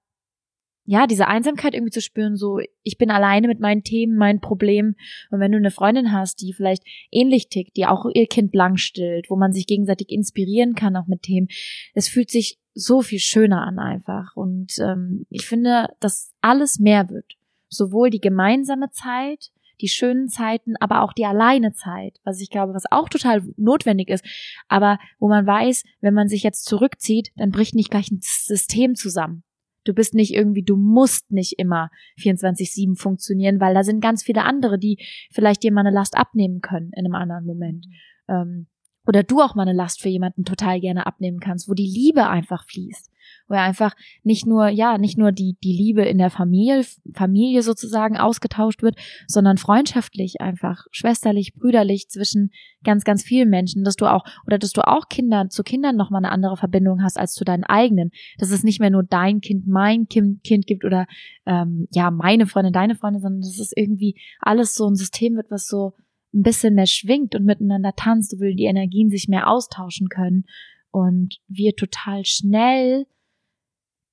ja, 0.90 1.06
diese 1.06 1.28
Einsamkeit 1.28 1.74
irgendwie 1.74 1.92
zu 1.92 2.00
spüren, 2.00 2.38
so, 2.38 2.60
ich 2.82 2.98
bin 2.98 3.12
alleine 3.12 3.50
mit 3.50 3.60
meinen 3.60 3.84
Themen, 3.84 4.16
meinen 4.16 4.40
Problemen. 4.40 4.96
Und 5.30 5.42
wenn 5.42 5.52
du 5.52 5.58
eine 5.58 5.70
Freundin 5.70 6.14
hast, 6.14 6.42
die 6.42 6.54
vielleicht 6.54 6.84
ähnlich 7.12 7.50
tickt, 7.50 7.76
die 7.76 7.86
auch 7.86 8.06
ihr 8.14 8.26
Kind 8.26 8.54
blank 8.54 8.80
stillt, 8.80 9.30
wo 9.30 9.36
man 9.36 9.52
sich 9.52 9.68
gegenseitig 9.68 10.10
inspirieren 10.10 10.76
kann, 10.76 10.96
auch 10.96 11.08
mit 11.08 11.24
Themen, 11.24 11.50
es 11.94 12.08
fühlt 12.08 12.32
sich 12.32 12.58
so 12.74 13.02
viel 13.02 13.20
schöner 13.20 13.64
an 13.64 13.80
einfach. 13.80 14.34
Und 14.38 14.80
ähm, 14.80 15.26
ich 15.30 15.46
finde, 15.46 15.90
dass 16.00 16.32
alles 16.40 16.80
mehr 16.80 17.10
wird. 17.10 17.34
Sowohl 17.68 18.10
die 18.10 18.22
gemeinsame 18.22 18.90
Zeit, 18.92 19.52
die 19.82 19.90
schönen 19.90 20.30
Zeiten, 20.30 20.76
aber 20.80 21.02
auch 21.02 21.12
die 21.12 21.26
alleine 21.26 21.74
Zeit, 21.74 22.18
was 22.24 22.40
ich 22.40 22.50
glaube, 22.50 22.74
was 22.74 22.90
auch 22.90 23.10
total 23.10 23.44
notwendig 23.58 24.08
ist, 24.08 24.24
aber 24.70 25.00
wo 25.20 25.28
man 25.28 25.46
weiß, 25.46 25.84
wenn 26.00 26.14
man 26.14 26.30
sich 26.30 26.44
jetzt 26.44 26.64
zurückzieht, 26.64 27.32
dann 27.36 27.52
bricht 27.52 27.76
nicht 27.76 27.92
gleich 27.92 28.10
ein 28.10 28.20
System 28.22 28.96
zusammen. 28.96 29.44
Du 29.88 29.94
bist 29.94 30.14
nicht 30.14 30.34
irgendwie, 30.34 30.64
du 30.64 30.76
musst 30.76 31.32
nicht 31.32 31.60
immer 31.60 31.90
24-7 32.20 32.98
funktionieren, 32.98 33.60
weil 33.60 33.74
da 33.74 33.84
sind 33.84 34.02
ganz 34.02 34.24
viele 34.24 34.44
andere, 34.44 34.78
die 34.78 34.98
vielleicht 35.32 35.64
dir 35.64 35.72
mal 35.72 35.82
eine 35.82 35.96
Last 35.96 36.18
abnehmen 36.18 36.62
können 36.62 36.92
in 36.94 37.06
einem 37.06 37.16
anderen 37.16 37.46
Moment. 37.46 37.86
Ähm, 38.28 38.68
oder 39.06 39.24
du 39.24 39.42
auch 39.42 39.56
mal 39.56 39.64
eine 39.64 39.74
Last 39.74 40.02
für 40.02 40.10
jemanden 40.10 40.44
total 40.44 40.82
gerne 40.82 41.06
abnehmen 41.06 41.40
kannst, 41.40 41.70
wo 41.70 41.74
die 41.74 41.88
Liebe 41.88 42.28
einfach 42.28 42.66
fließt 42.66 43.10
wo 43.48 43.54
er 43.54 43.62
einfach 43.62 43.96
nicht 44.24 44.46
nur, 44.46 44.68
ja, 44.68 44.98
nicht 44.98 45.18
nur 45.18 45.32
die, 45.32 45.58
die 45.64 45.74
Liebe 45.74 46.04
in 46.04 46.18
der 46.18 46.30
Familie, 46.30 46.84
Familie 47.14 47.62
sozusagen 47.64 48.18
ausgetauscht 48.18 48.82
wird, 48.82 48.96
sondern 49.28 49.58
freundschaftlich 49.58 50.42
einfach, 50.42 50.86
schwesterlich, 50.92 51.54
brüderlich 51.54 52.10
zwischen 52.10 52.52
ganz, 52.84 53.04
ganz 53.04 53.24
vielen 53.24 53.50
Menschen, 53.50 53.84
dass 53.84 53.96
du 53.96 54.06
auch, 54.06 54.26
oder 54.46 54.58
dass 54.58 54.72
du 54.72 54.86
auch 54.88 55.08
Kinder, 55.10 55.50
zu 55.50 55.64
Kindern 55.64 55.96
nochmal 55.96 56.24
eine 56.24 56.32
andere 56.32 56.58
Verbindung 56.58 57.04
hast 57.04 57.18
als 57.18 57.34
zu 57.34 57.46
deinen 57.46 57.64
eigenen, 57.64 58.12
dass 58.38 58.52
es 58.52 58.64
nicht 58.64 58.80
mehr 58.80 58.90
nur 58.90 59.04
dein 59.04 59.42
Kind, 59.42 59.68
mein 59.68 60.08
Kind, 60.08 60.44
kind 60.44 60.68
gibt 60.68 60.86
oder, 60.86 61.08
ähm, 61.46 61.88
ja, 61.92 62.12
meine 62.12 62.48
Freundin, 62.48 62.74
deine 62.74 62.96
Freundin, 62.96 63.22
sondern 63.22 63.42
dass 63.42 63.60
es 63.60 63.72
irgendwie 63.76 64.20
alles 64.40 64.76
so 64.76 64.88
ein 64.88 64.96
System 64.96 65.36
wird, 65.36 65.52
was 65.52 65.68
so 65.68 65.94
ein 66.34 66.44
bisschen 66.44 66.76
mehr 66.76 66.88
schwingt 66.88 67.36
und 67.36 67.46
miteinander 67.46 67.94
tanzt, 67.96 68.36
wo 68.38 68.44
die 68.44 68.66
Energien 68.66 69.10
sich 69.10 69.28
mehr 69.28 69.50
austauschen 69.50 70.10
können. 70.10 70.46
Und 70.92 71.40
wir 71.48 71.76
total 71.76 72.26
schnell 72.26 73.06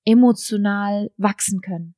emotional 0.04 1.10
wachsen 1.16 1.60
können. 1.60 1.94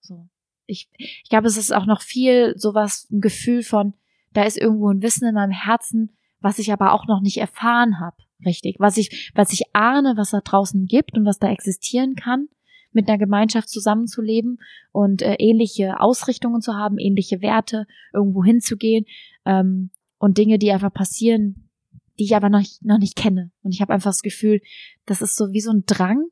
So. 0.00 0.28
Ich, 0.66 0.88
ich 0.96 1.28
glaube, 1.28 1.48
es 1.48 1.56
ist 1.56 1.74
auch 1.74 1.86
noch 1.86 2.02
viel 2.02 2.54
sowas, 2.56 3.08
ein 3.10 3.20
Gefühl 3.20 3.62
von, 3.62 3.94
da 4.32 4.44
ist 4.44 4.56
irgendwo 4.56 4.90
ein 4.90 5.02
Wissen 5.02 5.26
in 5.26 5.34
meinem 5.34 5.50
Herzen, 5.50 6.16
was 6.40 6.58
ich 6.58 6.72
aber 6.72 6.92
auch 6.92 7.06
noch 7.06 7.20
nicht 7.20 7.38
erfahren 7.38 8.00
habe, 8.00 8.16
richtig. 8.44 8.76
Was 8.78 8.96
ich, 8.96 9.32
was 9.34 9.52
ich 9.52 9.74
ahne, 9.74 10.14
was 10.16 10.30
da 10.30 10.40
draußen 10.40 10.86
gibt 10.86 11.16
und 11.16 11.26
was 11.26 11.38
da 11.38 11.50
existieren 11.50 12.14
kann, 12.14 12.48
mit 12.92 13.08
einer 13.08 13.18
Gemeinschaft 13.18 13.68
zusammenzuleben 13.68 14.58
und 14.92 15.22
äh, 15.22 15.34
ähnliche 15.34 16.00
Ausrichtungen 16.00 16.60
zu 16.60 16.74
haben, 16.74 16.98
ähnliche 16.98 17.40
Werte, 17.40 17.86
irgendwo 18.12 18.44
hinzugehen 18.44 19.06
ähm, 19.44 19.90
und 20.18 20.38
Dinge, 20.38 20.58
die 20.58 20.72
einfach 20.72 20.92
passieren, 20.92 21.68
die 22.18 22.24
ich 22.24 22.36
aber 22.36 22.48
noch, 22.48 22.64
noch 22.82 22.98
nicht 22.98 23.16
kenne. 23.16 23.50
Und 23.62 23.74
ich 23.74 23.80
habe 23.80 23.92
einfach 23.92 24.10
das 24.10 24.22
Gefühl, 24.22 24.60
das 25.06 25.22
ist 25.22 25.36
so 25.36 25.52
wie 25.52 25.60
so 25.60 25.70
ein 25.70 25.84
Drang, 25.86 26.26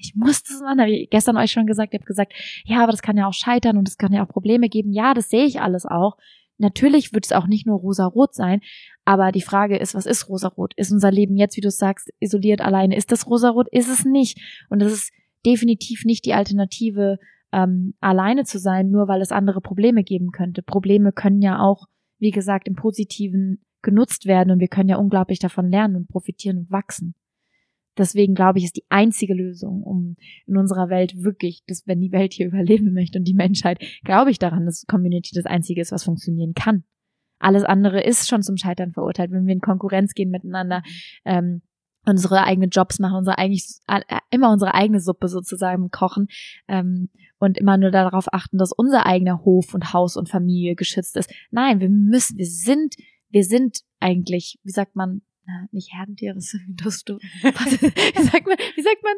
ich 0.00 0.14
muss 0.16 0.42
das 0.42 0.60
machen, 0.60 0.80
habe 0.80 0.90
ich 0.90 1.10
gestern 1.10 1.36
euch 1.36 1.52
schon 1.52 1.66
gesagt, 1.66 1.92
ihr 1.92 1.98
habt 1.98 2.06
gesagt, 2.06 2.32
ja, 2.64 2.82
aber 2.82 2.92
das 2.92 3.02
kann 3.02 3.16
ja 3.16 3.26
auch 3.26 3.34
scheitern 3.34 3.76
und 3.76 3.88
es 3.88 3.98
kann 3.98 4.12
ja 4.12 4.24
auch 4.24 4.28
Probleme 4.28 4.68
geben. 4.68 4.92
Ja, 4.92 5.14
das 5.14 5.30
sehe 5.30 5.44
ich 5.44 5.60
alles 5.60 5.86
auch. 5.86 6.16
Natürlich 6.58 7.14
wird 7.14 7.24
es 7.24 7.32
auch 7.32 7.46
nicht 7.46 7.66
nur 7.66 7.78
rosa-rot 7.78 8.34
sein, 8.34 8.60
aber 9.06 9.32
die 9.32 9.40
Frage 9.40 9.78
ist, 9.78 9.94
was 9.94 10.04
ist 10.04 10.28
rosa-rot? 10.28 10.74
Ist 10.76 10.92
unser 10.92 11.10
Leben 11.10 11.36
jetzt, 11.36 11.56
wie 11.56 11.62
du 11.62 11.70
sagst, 11.70 12.10
isoliert 12.20 12.60
alleine? 12.60 12.96
Ist 12.96 13.12
das 13.12 13.26
rosa-rot? 13.26 13.68
Ist 13.72 13.88
es 13.88 14.04
nicht. 14.04 14.38
Und 14.68 14.80
das 14.80 14.92
ist 14.92 15.12
definitiv 15.46 16.04
nicht 16.04 16.26
die 16.26 16.34
Alternative, 16.34 17.18
ähm, 17.52 17.94
alleine 18.00 18.44
zu 18.44 18.58
sein, 18.58 18.90
nur 18.90 19.08
weil 19.08 19.22
es 19.22 19.32
andere 19.32 19.60
Probleme 19.60 20.04
geben 20.04 20.32
könnte. 20.32 20.62
Probleme 20.62 21.12
können 21.12 21.42
ja 21.42 21.60
auch, 21.60 21.86
wie 22.18 22.30
gesagt, 22.30 22.68
im 22.68 22.74
Positiven 22.74 23.64
genutzt 23.82 24.26
werden 24.26 24.50
und 24.50 24.60
wir 24.60 24.68
können 24.68 24.88
ja 24.88 24.96
unglaublich 24.96 25.38
davon 25.38 25.70
lernen 25.70 25.96
und 25.96 26.08
profitieren 26.08 26.58
und 26.58 26.70
wachsen. 26.70 27.14
Deswegen 28.00 28.34
glaube 28.34 28.58
ich, 28.58 28.64
ist 28.64 28.76
die 28.76 28.86
einzige 28.88 29.34
Lösung, 29.34 29.82
um 29.82 30.16
in 30.46 30.56
unserer 30.56 30.88
Welt 30.88 31.22
wirklich, 31.22 31.62
dass 31.66 31.86
wenn 31.86 32.00
die 32.00 32.12
Welt 32.12 32.32
hier 32.32 32.46
überleben 32.48 32.94
möchte 32.94 33.18
und 33.18 33.24
die 33.24 33.34
Menschheit, 33.34 33.78
glaube 34.02 34.30
ich 34.30 34.38
daran, 34.38 34.64
dass 34.64 34.86
Community 34.86 35.32
das 35.34 35.44
einzige 35.44 35.82
ist, 35.82 35.92
was 35.92 36.04
funktionieren 36.04 36.54
kann. 36.54 36.84
Alles 37.38 37.64
andere 37.64 38.02
ist 38.02 38.28
schon 38.28 38.42
zum 38.42 38.56
Scheitern 38.56 38.92
verurteilt, 38.92 39.30
wenn 39.30 39.46
wir 39.46 39.52
in 39.52 39.60
Konkurrenz 39.60 40.14
gehen 40.14 40.30
miteinander. 40.30 40.82
Ähm, 41.24 41.62
unsere 42.06 42.44
eigenen 42.44 42.70
Jobs 42.70 42.98
machen, 42.98 43.18
unsere 43.18 43.36
eigentlich 43.36 43.66
äh, 43.86 44.00
immer 44.30 44.50
unsere 44.50 44.74
eigene 44.74 45.00
Suppe 45.00 45.28
sozusagen 45.28 45.90
kochen 45.90 46.28
ähm, 46.68 47.10
und 47.38 47.58
immer 47.58 47.76
nur 47.76 47.90
darauf 47.90 48.32
achten, 48.32 48.56
dass 48.56 48.72
unser 48.72 49.04
eigener 49.04 49.44
Hof 49.44 49.74
und 49.74 49.92
Haus 49.92 50.16
und 50.16 50.28
Familie 50.28 50.74
geschützt 50.74 51.16
ist. 51.16 51.30
Nein, 51.50 51.80
wir 51.80 51.90
müssen, 51.90 52.38
wir 52.38 52.46
sind, 52.46 52.94
wir 53.28 53.44
sind 53.44 53.80
eigentlich, 54.00 54.58
wie 54.62 54.72
sagt 54.72 54.96
man, 54.96 55.22
na, 55.50 55.68
nicht 55.72 55.92
Herdentiere, 55.92 56.34
das 56.68 57.04
du, 57.04 57.14
was, 57.42 57.82
wie 57.82 58.22
sagt 58.22 58.46
man, 58.46 58.56
wie 58.76 58.82
sagt 58.82 59.02
man, 59.02 59.14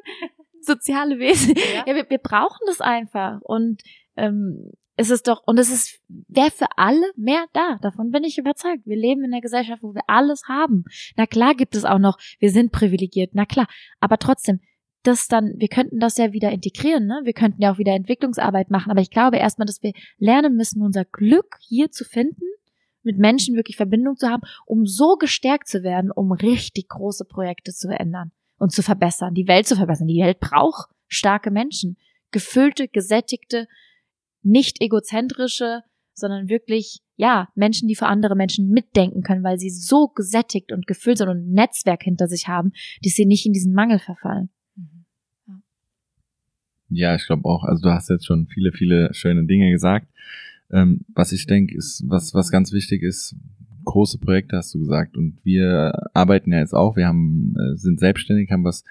soziale 0.61 1.19
Wesen. 1.19 1.55
Ja, 1.57 1.85
ja 1.87 1.95
wir, 1.95 2.09
wir 2.09 2.19
brauchen 2.19 2.61
das 2.67 2.81
einfach 2.81 3.41
und 3.43 3.83
ähm, 4.17 4.73
es 4.97 5.11
ist 5.11 5.27
doch, 5.27 5.43
und 5.47 5.59
es 5.59 5.71
ist, 5.71 6.01
wäre 6.29 6.51
für 6.51 6.67
alle 6.77 7.07
mehr 7.17 7.47
da. 7.55 7.79
Davon 7.81 8.11
bin 8.11 8.25
ich 8.25 8.37
überzeugt. 8.37 8.87
Wir 8.87 8.97
leben 8.97 9.25
in 9.25 9.33
einer 9.33 9.41
Gesellschaft, 9.41 9.83
wo 9.83 9.95
wir 9.95 10.03
alles 10.07 10.43
haben. 10.49 10.85
Na 11.17 11.27
klar 11.27 11.55
gibt 11.55 11.75
es 11.75 11.85
auch 11.85 11.99
noch, 11.99 12.19
wir 12.39 12.51
sind 12.51 12.73
privilegiert, 12.73 13.31
na 13.33 13.47
klar. 13.47 13.67
Aber 14.01 14.19
trotzdem, 14.19 14.61
das 15.03 15.29
dann, 15.29 15.55
wir 15.57 15.69
könnten 15.69 15.99
das 15.99 16.19
ja 16.19 16.33
wieder 16.33 16.51
integrieren, 16.51 17.07
ne? 17.07 17.23
Wir 17.25 17.33
könnten 17.33 17.61
ja 17.61 17.73
auch 17.73 17.79
wieder 17.79 17.95
Entwicklungsarbeit 17.95 18.71
machen. 18.71 18.91
Aber 18.91 19.01
ich 19.01 19.11
glaube 19.11 19.39
erstmal, 19.39 19.67
dass 19.67 19.83
wir 19.83 19.93
lernen 20.19 20.57
müssen, 20.57 20.83
unser 20.83 21.05
Glück 21.05 21.57
hier 21.61 21.91
zu 21.91 22.05
finden, 22.05 22.45
mit 23.03 23.19
Menschen 23.19 23.57
wirklich 23.57 23.77
Verbindung 23.77 24.17
zu 24.17 24.29
haben, 24.29 24.43
um 24.67 24.87
so 24.87 25.17
gestärkt 25.17 25.69
zu 25.69 25.83
werden, 25.83 26.11
um 26.11 26.33
richtig 26.33 26.89
große 26.89 27.25
Projekte 27.25 27.73
zu 27.73 27.89
verändern 27.89 28.33
und 28.59 28.73
zu 28.73 28.83
verbessern, 28.83 29.35
die 29.35 29.49
Welt 29.49 29.67
zu 29.67 29.77
verbessern. 29.77 30.07
Die 30.07 30.23
Welt 30.23 30.41
braucht 30.41 30.91
starke 31.09 31.51
Menschen, 31.51 31.97
gefüllte, 32.31 32.89
gesättigte, 32.89 33.69
nicht 34.43 34.81
egozentrische, 34.81 35.83
sondern 36.15 36.49
wirklich, 36.49 37.01
ja, 37.17 37.49
Menschen, 37.55 37.89
die 37.89 37.95
für 37.95 38.07
andere 38.07 38.37
Menschen 38.37 38.69
mitdenken 38.69 39.23
können, 39.23 39.45
weil 39.45 39.59
sie 39.59 39.71
so 39.71 40.09
gesättigt 40.09 40.73
und 40.73 40.87
gefüllt 40.87 41.19
sind 41.19 41.29
und 41.29 41.49
ein 41.49 41.53
Netzwerk 41.53 42.03
hinter 42.03 42.29
sich 42.29 42.49
haben, 42.49 42.73
dass 43.03 43.15
sie 43.15 43.27
nicht 43.27 43.47
in 43.47 43.53
diesen 43.53 43.73
Mangel 43.73 43.99
verfallen. 43.99 44.51
Ja, 46.89 47.15
ich 47.15 47.27
glaube 47.27 47.49
auch. 47.49 47.65
Also 47.65 47.83
du 47.83 47.91
hast 47.91 48.11
jetzt 48.11 48.27
schon 48.27 48.47
viele, 48.49 48.73
viele 48.73 49.15
schöne 49.15 49.47
Dinge 49.47 49.71
gesagt. 49.71 50.09
Ähm, 50.73 51.01
was 51.15 51.33
ich 51.33 51.47
denke, 51.47 51.77
ist, 51.77 52.05
was, 52.07 52.35
was 52.35 52.51
ganz 52.51 52.73
wichtig 52.73 53.03
ist, 53.03 53.37
große 53.85 54.19
Projekte 54.19 54.57
hast 54.57 54.75
du 54.75 54.79
gesagt. 54.79 55.17
Und 55.17 55.39
wir 55.45 56.11
arbeiten 56.15 56.53
ja 56.53 56.61
jetzt 56.61 56.75
auch, 56.75 56.97
wir 56.97 57.07
haben, 57.07 57.55
äh, 57.57 57.77
sind 57.77 58.01
selbstständig, 58.01 58.51
haben 58.51 58.65
was 58.65 58.85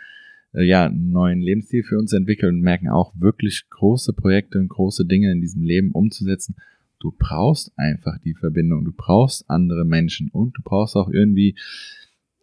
äh, 0.54 0.64
ja, 0.64 0.86
einen 0.86 1.12
neuen 1.12 1.40
Lebensstil 1.40 1.84
für 1.84 1.98
uns 1.98 2.14
entwickeln 2.14 2.56
und 2.56 2.62
merken 2.62 2.90
auch 2.90 3.14
wirklich 3.18 3.66
große 3.70 4.14
Projekte 4.14 4.60
und 4.60 4.70
große 4.70 5.06
Dinge 5.06 5.32
in 5.32 5.42
diesem 5.42 5.64
Leben 5.64 5.92
umzusetzen. 5.92 6.56
Du 7.00 7.14
brauchst 7.18 7.72
einfach 7.78 8.20
die 8.20 8.36
Verbindung, 8.36 8.86
du 8.86 8.92
brauchst 8.96 9.50
andere 9.50 9.86
Menschen 9.86 10.30
und 10.30 10.56
du 10.58 10.62
brauchst 10.62 10.96
auch 10.96 11.10
irgendwie 11.10 11.56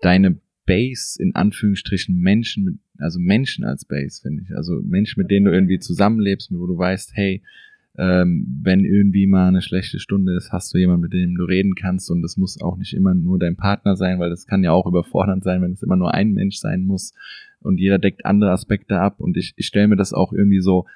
deine 0.00 0.40
Base, 0.66 1.22
in 1.22 1.34
Anführungsstrichen 1.34 2.16
Menschen, 2.16 2.64
mit, 2.64 2.74
also 2.98 3.18
Menschen 3.20 3.64
als 3.64 3.84
Base, 3.84 4.20
finde 4.20 4.42
ich. 4.42 4.54
Also 4.54 4.80
Menschen, 4.82 5.20
mit 5.20 5.30
denen 5.30 5.46
du 5.46 5.52
irgendwie 5.52 5.78
zusammenlebst, 5.78 6.50
wo 6.52 6.66
du 6.66 6.76
weißt, 6.76 7.12
hey, 7.14 7.42
ähm, 7.96 8.60
wenn 8.62 8.84
irgendwie 8.84 9.26
mal 9.26 9.48
eine 9.48 9.62
schlechte 9.62 9.98
Stunde 9.98 10.36
ist, 10.36 10.52
hast 10.52 10.72
du 10.72 10.78
jemanden, 10.78 11.02
mit 11.02 11.12
dem 11.12 11.34
du 11.34 11.44
reden 11.44 11.74
kannst 11.74 12.10
und 12.10 12.22
das 12.22 12.36
muss 12.36 12.60
auch 12.60 12.76
nicht 12.76 12.94
immer 12.94 13.14
nur 13.14 13.38
dein 13.38 13.56
Partner 13.56 13.96
sein, 13.96 14.18
weil 14.18 14.30
das 14.30 14.46
kann 14.46 14.62
ja 14.62 14.72
auch 14.72 14.86
überfordernd 14.86 15.42
sein, 15.42 15.62
wenn 15.62 15.72
es 15.72 15.82
immer 15.82 15.96
nur 15.96 16.14
ein 16.14 16.32
Mensch 16.32 16.56
sein 16.56 16.84
muss 16.84 17.14
und 17.60 17.78
jeder 17.78 17.98
deckt 17.98 18.24
andere 18.24 18.52
Aspekte 18.52 19.00
ab 19.00 19.20
und 19.20 19.36
ich, 19.36 19.54
ich 19.56 19.66
stelle 19.66 19.88
mir 19.88 19.96
das 19.96 20.12
auch 20.12 20.32
irgendwie 20.32 20.60
so 20.60 20.86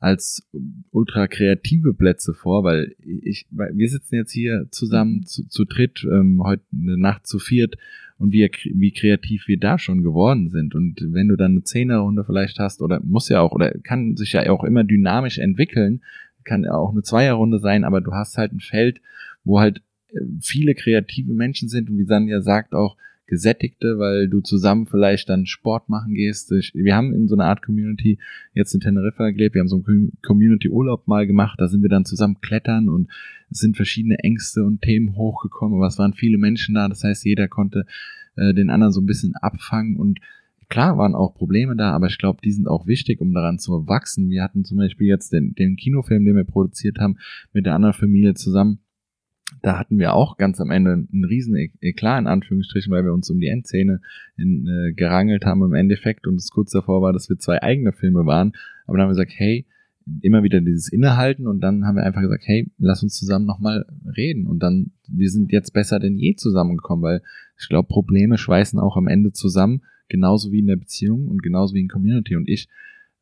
als 0.00 0.48
ultra 0.90 1.26
kreative 1.26 1.92
Plätze 1.92 2.32
vor, 2.32 2.62
weil 2.62 2.94
ich, 3.00 3.46
weil 3.50 3.76
wir 3.76 3.88
sitzen 3.88 4.14
jetzt 4.14 4.32
hier 4.32 4.66
zusammen 4.70 5.18
mhm. 5.18 5.26
zu, 5.26 5.48
zu 5.48 5.64
dritt, 5.64 6.06
ähm, 6.10 6.40
heute 6.44 6.62
eine 6.72 6.96
Nacht 6.96 7.26
zu 7.26 7.38
viert 7.38 7.76
und 8.18 8.32
wie, 8.32 8.48
wie 8.74 8.92
kreativ 8.92 9.48
wir 9.48 9.58
da 9.58 9.78
schon 9.78 10.02
geworden 10.02 10.50
sind. 10.50 10.74
Und 10.74 11.00
wenn 11.00 11.28
du 11.28 11.36
dann 11.36 11.52
eine 11.52 11.62
Zehnerrunde 11.62 12.24
vielleicht 12.24 12.58
hast, 12.58 12.80
oder 12.80 13.00
muss 13.02 13.28
ja 13.28 13.40
auch, 13.40 13.52
oder 13.52 13.70
kann 13.70 14.16
sich 14.16 14.32
ja 14.32 14.48
auch 14.50 14.64
immer 14.64 14.84
dynamisch 14.84 15.38
entwickeln, 15.38 16.02
kann 16.48 16.66
auch 16.66 16.92
eine 16.92 17.02
Zweierrunde 17.02 17.58
sein, 17.58 17.84
aber 17.84 18.00
du 18.00 18.12
hast 18.12 18.38
halt 18.38 18.52
ein 18.52 18.60
Feld, 18.60 19.00
wo 19.44 19.60
halt 19.60 19.82
äh, 20.12 20.20
viele 20.40 20.74
kreative 20.74 21.32
Menschen 21.32 21.68
sind. 21.68 21.90
Und 21.90 21.98
wie 21.98 22.04
Sanja 22.04 22.40
sagt 22.40 22.74
auch, 22.74 22.96
gesättigte, 23.26 23.98
weil 23.98 24.28
du 24.28 24.40
zusammen 24.40 24.86
vielleicht 24.86 25.28
dann 25.28 25.44
Sport 25.44 25.90
machen 25.90 26.14
gehst. 26.14 26.50
Wir 26.50 26.96
haben 26.96 27.12
in 27.12 27.28
so 27.28 27.36
einer 27.36 27.44
Art 27.44 27.62
Community 27.62 28.18
jetzt 28.54 28.72
in 28.72 28.80
Teneriffa 28.80 29.30
gelebt, 29.30 29.54
wir 29.54 29.60
haben 29.60 29.68
so 29.68 29.84
einen 29.86 30.12
Community-Urlaub 30.22 31.06
mal 31.06 31.26
gemacht, 31.26 31.60
da 31.60 31.68
sind 31.68 31.82
wir 31.82 31.90
dann 31.90 32.06
zusammen 32.06 32.40
klettern 32.40 32.88
und 32.88 33.10
es 33.50 33.58
sind 33.58 33.76
verschiedene 33.76 34.18
Ängste 34.20 34.64
und 34.64 34.80
Themen 34.80 35.14
hochgekommen, 35.14 35.76
aber 35.76 35.88
es 35.88 35.98
waren 35.98 36.14
viele 36.14 36.38
Menschen 36.38 36.74
da, 36.74 36.88
das 36.88 37.04
heißt, 37.04 37.26
jeder 37.26 37.48
konnte 37.48 37.84
äh, 38.38 38.54
den 38.54 38.70
anderen 38.70 38.92
so 38.92 39.00
ein 39.00 39.06
bisschen 39.06 39.34
abfangen. 39.34 39.96
Und 39.96 40.20
klar 40.68 40.98
waren 40.98 41.14
auch 41.14 41.34
Probleme 41.34 41.76
da, 41.76 41.92
aber 41.92 42.06
ich 42.06 42.18
glaube, 42.18 42.40
die 42.44 42.52
sind 42.52 42.68
auch 42.68 42.86
wichtig, 42.86 43.20
um 43.20 43.32
daran 43.32 43.58
zu 43.58 43.86
wachsen. 43.88 44.30
Wir 44.30 44.42
hatten 44.42 44.64
zum 44.64 44.78
Beispiel 44.78 45.08
jetzt 45.08 45.32
den, 45.32 45.54
den 45.54 45.76
Kinofilm, 45.76 46.24
den 46.24 46.36
wir 46.36 46.44
produziert 46.44 46.98
haben, 46.98 47.18
mit 47.52 47.66
der 47.66 47.74
anderen 47.74 47.94
Familie 47.94 48.34
zusammen 48.34 48.80
da 49.62 49.78
hatten 49.78 49.98
wir 49.98 50.14
auch 50.14 50.36
ganz 50.36 50.60
am 50.60 50.70
Ende 50.70 50.92
einen 50.92 51.24
riesen 51.24 51.56
e-, 51.56 51.70
Eklat 51.80 52.20
in 52.20 52.26
Anführungsstrichen, 52.26 52.92
weil 52.92 53.04
wir 53.04 53.12
uns 53.12 53.30
um 53.30 53.40
die 53.40 53.48
Endszene 53.48 54.00
in, 54.36 54.66
äh, 54.66 54.92
gerangelt 54.92 55.44
haben 55.44 55.62
im 55.62 55.74
Endeffekt 55.74 56.26
und 56.26 56.36
es 56.36 56.50
kurz 56.50 56.70
davor 56.70 57.02
war, 57.02 57.12
dass 57.12 57.28
wir 57.28 57.38
zwei 57.38 57.62
eigene 57.62 57.92
Filme 57.92 58.26
waren. 58.26 58.52
Aber 58.86 58.96
dann 58.96 59.04
haben 59.04 59.10
wir 59.10 59.22
gesagt, 59.22 59.32
hey, 59.36 59.66
immer 60.22 60.42
wieder 60.42 60.60
dieses 60.60 60.88
Innehalten 60.90 61.46
und 61.46 61.60
dann 61.60 61.84
haben 61.84 61.96
wir 61.96 62.04
einfach 62.04 62.22
gesagt, 62.22 62.44
hey, 62.46 62.70
lass 62.78 63.02
uns 63.02 63.14
zusammen 63.14 63.44
nochmal 63.44 63.84
reden 64.16 64.46
und 64.46 64.60
dann, 64.60 64.92
wir 65.06 65.30
sind 65.30 65.52
jetzt 65.52 65.72
besser 65.72 65.98
denn 65.98 66.16
je 66.16 66.34
zusammengekommen, 66.34 67.02
weil 67.02 67.22
ich 67.58 67.68
glaube, 67.68 67.88
Probleme 67.88 68.38
schweißen 68.38 68.78
auch 68.78 68.96
am 68.96 69.06
Ende 69.06 69.32
zusammen, 69.32 69.82
genauso 70.08 70.52
wie 70.52 70.60
in 70.60 70.66
der 70.66 70.76
Beziehung 70.76 71.28
und 71.28 71.42
genauso 71.42 71.74
wie 71.74 71.80
in 71.80 71.88
Community 71.88 72.36
und 72.36 72.48
ich 72.48 72.68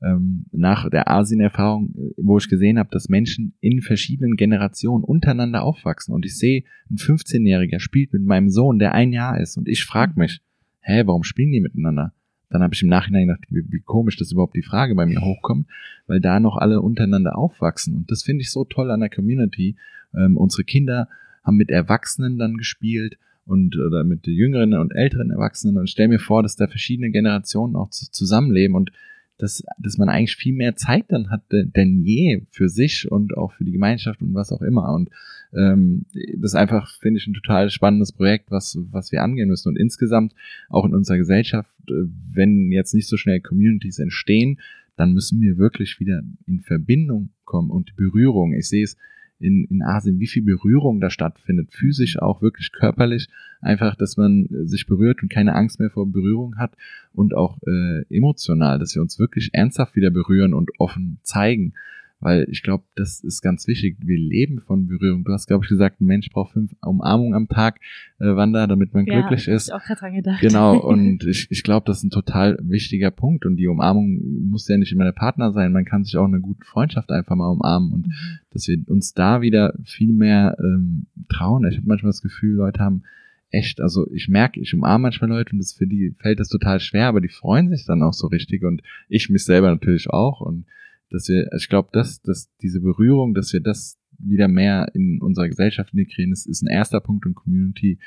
ähm, 0.03 0.47
nach 0.53 0.89
der 0.91 1.09
Asien-Erfahrung, 1.11 1.95
äh, 1.97 2.15
wo 2.19 2.39
ich 2.39 2.49
gesehen 2.49 2.79
habe, 2.79 2.91
dass 2.93 3.09
Menschen 3.09 3.55
in 3.61 3.81
verschiedenen 3.81 4.37
Generationen 4.37 5.05
untereinander 5.05 5.63
aufwachsen. 5.63 6.15
Und 6.15 6.27
ich 6.27 6.37
sehe, 6.37 6.65
ein 6.91 6.97
15-Jähriger 6.97 7.81
spielt 7.81 8.13
mit 8.13 8.23
meinem 8.23 8.51
Sohn, 8.51 8.79
der 8.79 8.93
ein 8.93 9.13
Jahr 9.13 9.41
ist. 9.41 9.57
Und 9.57 9.69
ich 9.69 9.85
frage 9.85 10.13
mhm. 10.15 10.21
mich, 10.21 10.43
hä, 10.81 11.03
warum 11.07 11.25
spielen 11.25 11.53
die 11.53 11.61
miteinander? 11.61 12.13
Dann 12.51 12.63
habe 12.63 12.75
ich 12.75 12.83
im 12.83 12.89
Nachhinein 12.89 13.27
gedacht, 13.27 13.45
wie, 13.49 13.65
wie 13.69 13.81
komisch, 13.81 14.17
dass 14.17 14.33
überhaupt 14.33 14.57
die 14.57 14.63
Frage 14.63 14.95
bei 14.95 15.07
mir 15.07 15.21
hochkommt, 15.21 15.67
weil 16.07 16.21
da 16.21 16.39
noch 16.41 16.57
alle 16.57 16.81
untereinander 16.81 17.37
aufwachsen. 17.37 17.95
Und 17.97 18.11
das 18.11 18.23
finde 18.23 18.43
ich 18.43 18.51
so 18.51 18.65
toll 18.65 18.91
an 18.91 19.01
der 19.01 19.11
Community. 19.11 19.77
Ähm, 20.15 20.37
unsere 20.37 20.65
Kinder 20.65 21.09
haben 21.43 21.57
mit 21.57 21.71
Erwachsenen 21.71 22.39
dann 22.39 22.57
gespielt 22.57 23.19
und 23.47 23.77
oder 23.77 24.05
mit 24.05 24.27
jüngeren 24.27 24.75
und 24.75 24.93
älteren 24.93 25.31
Erwachsenen 25.31 25.79
und 25.79 25.89
stell 25.89 26.09
mir 26.09 26.19
vor, 26.19 26.43
dass 26.43 26.57
da 26.57 26.67
verschiedene 26.67 27.11
Generationen 27.11 27.77
auch 27.77 27.91
zusammenleben 27.91 28.77
und 28.77 28.91
dass, 29.39 29.63
dass 29.79 29.99
man 29.99 30.09
eigentlich 30.09 30.37
viel 30.37 30.55
mehr 30.55 30.77
Zeit 30.77 31.07
dann 31.09 31.31
hat 31.31 31.43
denn 31.51 32.03
je 32.03 32.43
für 32.51 32.69
sich 32.69 33.11
und 33.11 33.37
auch 33.37 33.53
für 33.53 33.65
die 33.65 33.73
Gemeinschaft 33.73 34.23
und 34.23 34.35
was 34.35 34.51
auch 34.51 34.63
immer. 34.63 34.95
Und 34.95 35.11
ähm, 35.53 36.07
das 36.39 36.53
ist 36.53 36.55
einfach, 36.55 36.91
finde 37.01 37.19
ich, 37.19 37.27
ein 37.27 37.35
total 37.35 37.69
spannendes 37.71 38.13
Projekt, 38.13 38.51
was, 38.51 38.79
was 38.91 39.13
wir 39.13 39.23
angehen 39.23 39.49
müssen. 39.49 39.69
Und 39.69 39.77
insgesamt 39.77 40.35
auch 40.71 40.87
in 40.87 40.95
unserer 40.95 41.19
Gesellschaft, 41.19 41.71
äh, 41.89 42.09
wenn 42.33 42.73
jetzt 42.73 42.95
nicht 42.95 43.09
so 43.09 43.17
schnell 43.17 43.41
Communities 43.41 43.99
entstehen, 43.99 44.59
dann 44.97 45.13
müssen 45.13 45.41
wir 45.43 45.59
wirklich 45.59 46.01
wieder 46.01 46.23
in 46.47 46.61
Verbindung 46.61 47.31
kommen 47.45 47.71
und 47.71 47.95
Berührung. 47.97 48.55
Ich 48.55 48.69
sehe 48.69 48.85
es 48.85 48.97
in, 49.39 49.65
in 49.65 49.83
Asien, 49.83 50.19
wie 50.19 50.27
viel 50.27 50.43
Berührung 50.43 51.01
da 51.01 51.11
stattfindet, 51.11 51.73
physisch 51.73 52.19
auch 52.19 52.43
wirklich 52.43 52.73
körperlich, 52.73 53.29
einfach, 53.61 53.95
dass 53.97 54.17
man 54.17 54.49
sich 54.65 54.87
berührt 54.87 55.23
und 55.23 55.31
keine 55.31 55.55
Angst 55.55 55.81
mehr 55.81 55.91
vor 55.91 56.11
Berührung 56.11 56.57
hat 56.57 56.77
und 57.13 57.35
auch 57.35 57.59
äh, 57.67 58.03
emotional, 58.09 58.79
dass 58.79 58.95
wir 58.95 59.03
uns 59.03 59.19
wirklich 59.19 59.51
ernsthaft 59.53 59.97
wieder 59.97 60.11
berühren 60.11 60.55
und 60.55 60.71
offen 60.79 61.19
zeigen. 61.23 61.75
Weil 62.19 62.47
ich 62.51 62.63
glaube, 62.63 62.85
das 62.95 63.23
ist 63.23 63.43
ganz 63.43 63.67
wichtig. 63.67 63.99
Wir 64.01 64.19
leben 64.19 64.61
von 64.61 64.87
Berührung. 64.87 65.23
Du 65.25 65.33
hast, 65.33 65.47
glaube 65.47 65.65
ich, 65.65 65.69
gesagt, 65.69 66.01
ein 66.01 66.07
Mensch 66.07 66.31
braucht 66.31 66.53
fünf 66.53 66.75
Umarmungen 66.81 67.35
am 67.35 67.47
Tag, 67.47 67.79
äh, 68.19 68.35
Wanda, 68.35 68.67
damit 68.67 68.95
man 68.95 69.05
ja, 69.05 69.21
glücklich 69.21 69.49
ist. 69.49 69.69
Ich 69.69 69.75
auch 69.75 69.83
dran 69.83 70.15
gedacht. 70.15 70.41
Genau, 70.41 70.79
und 70.89 71.25
ich, 71.25 71.49
ich 71.51 71.63
glaube, 71.63 71.85
das 71.87 71.99
ist 71.99 72.05
ein 72.05 72.11
total 72.11 72.59
wichtiger 72.63 73.11
Punkt. 73.11 73.45
Und 73.45 73.57
die 73.57 73.67
Umarmung 73.67 74.49
muss 74.49 74.67
ja 74.67 74.79
nicht 74.79 74.93
immer 74.93 75.05
der 75.05 75.13
Partner 75.13 75.53
sein. 75.53 75.73
Man 75.73 75.85
kann 75.85 76.05
sich 76.05 76.17
auch 76.17 76.25
eine 76.25 76.41
gute 76.41 76.65
Freundschaft 76.65 77.11
einfach 77.11 77.37
mal 77.37 77.51
umarmen. 77.51 77.93
Und 77.93 78.07
mhm. 78.07 78.13
dass 78.51 78.67
wir 78.67 78.79
uns 78.87 79.13
da 79.13 79.43
wieder 79.43 79.75
viel 79.85 80.15
mehr 80.15 80.57
ähm, 80.59 81.07
trauen. 81.29 81.67
Ich 81.69 81.77
habe 81.77 81.87
manchmal 81.87 82.13
das 82.13 82.23
Gefühl, 82.23 82.57
Leute 82.57 82.81
haben 82.81 83.03
echt, 83.51 83.81
also 83.81 84.11
ich 84.11 84.29
merke, 84.29 84.61
ich 84.61 84.75
umarme 84.75 85.03
manchmal 85.03 85.31
Leute 85.31 85.53
und 85.53 85.59
das 85.59 85.73
für 85.73 85.87
die 85.87 86.15
fällt 86.17 86.41
das 86.41 86.49
total 86.49 86.81
schwer, 86.81 87.07
aber 87.07 87.21
die 87.21 87.29
freuen 87.29 87.69
sich 87.69 87.85
dann 87.85 88.03
auch 88.03 88.13
so 88.13 88.27
richtig 88.27 88.65
und 88.65 88.83
ich 89.09 89.31
mich 89.31 89.45
selber 89.45 89.71
natürlich 89.71 90.11
auch 90.11 90.41
und 90.41 90.67
dass 91.11 91.29
wir, 91.29 91.49
ich 91.57 91.69
glaube, 91.69 91.89
dass, 91.93 92.21
dass 92.23 92.51
diese 92.63 92.81
Berührung, 92.81 93.35
dass 93.35 93.53
wir 93.53 93.61
das 93.61 93.99
wieder 94.19 94.49
mehr 94.49 94.91
in 94.95 95.21
unserer 95.21 95.49
Gesellschaft 95.49 95.93
integrieren, 95.93 96.33
ist, 96.33 96.47
ist 96.47 96.63
ein 96.63 96.69
erster 96.69 97.01
Punkt 97.01 97.27
und 97.27 97.35
Community, 97.35 97.99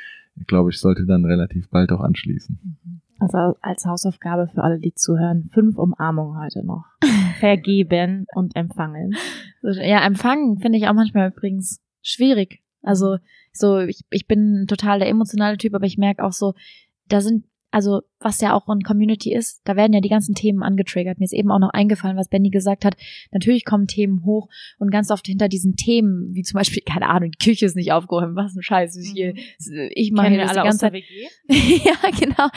glaube 0.48 0.72
ich, 0.72 0.80
sollte 0.80 1.06
dann 1.06 1.26
relativ 1.26 1.70
bald 1.70 1.92
auch 1.92 2.02
anschließen. 2.02 2.60
Mhm. 2.62 3.02
Also 3.20 3.58
als 3.62 3.86
Hausaufgabe 3.86 4.48
für 4.48 4.64
alle, 4.64 4.80
die 4.80 4.94
zuhören, 4.94 5.50
fünf 5.54 5.78
Umarmungen 5.78 6.42
heute 6.42 6.66
noch. 6.66 6.86
Vergeben 7.40 8.26
und 8.34 8.56
empfangen. 8.56 9.14
Ja, 9.62 10.06
empfangen 10.06 10.60
finde 10.60 10.78
ich 10.78 10.88
auch 10.88 10.94
manchmal 10.94 11.30
übrigens 11.30 11.82
schwierig. 12.02 12.62
Also 12.82 13.18
so, 13.52 13.80
ich, 13.80 14.06
ich 14.10 14.26
bin 14.26 14.66
total 14.68 15.00
der 15.00 15.10
emotionale 15.10 15.58
Typ, 15.58 15.76
aber 15.76 15.86
ich 15.86 15.98
merke 15.98 16.24
auch 16.24 16.32
so, 16.32 16.54
da 17.10 17.20
sind 17.20 17.46
also 17.72 18.02
was 18.20 18.42
ja 18.42 18.54
auch 18.54 18.68
in 18.68 18.82
Community 18.82 19.34
ist, 19.34 19.62
da 19.64 19.76
werden 19.76 19.94
ja 19.94 20.02
die 20.02 20.10
ganzen 20.10 20.36
Themen 20.36 20.64
angetriggert. 20.64 21.20
Mir 21.20 21.26
ist 21.26 21.34
eben 21.34 21.52
auch 21.52 21.60
noch 21.60 21.70
eingefallen, 21.70 22.18
was 22.18 22.28
Benny 22.28 22.50
gesagt 22.50 22.84
hat. 22.84 22.96
Natürlich 23.32 23.64
kommen 23.64 23.88
Themen 23.88 24.26
hoch 24.26 24.50
und 24.78 24.92
ganz 24.92 25.12
oft 25.12 25.28
hinter 25.28 25.48
diesen 25.48 25.76
Themen, 25.76 26.34
wie 26.34 26.42
zum 26.42 26.58
Beispiel, 26.58 26.84
keine 26.84 27.08
Ahnung, 27.08 27.32
die 27.32 27.44
Küche 27.44 27.66
ist 27.66 27.76
nicht 27.76 27.92
aufgeräumt, 27.92 28.36
was 28.36 28.56
ein 28.56 28.64
Scheiß 28.64 28.96
ist 28.98 29.14
hier. 29.14 29.34
Mhm. 29.34 29.90
Ich 29.92 30.12
mache 30.12 30.30
hier 30.30 30.40
das 30.40 30.52
die 30.52 30.58
ganze 30.58 30.78
Zeit. 30.80 30.94
ja, 31.48 32.10
genau. 32.20 32.50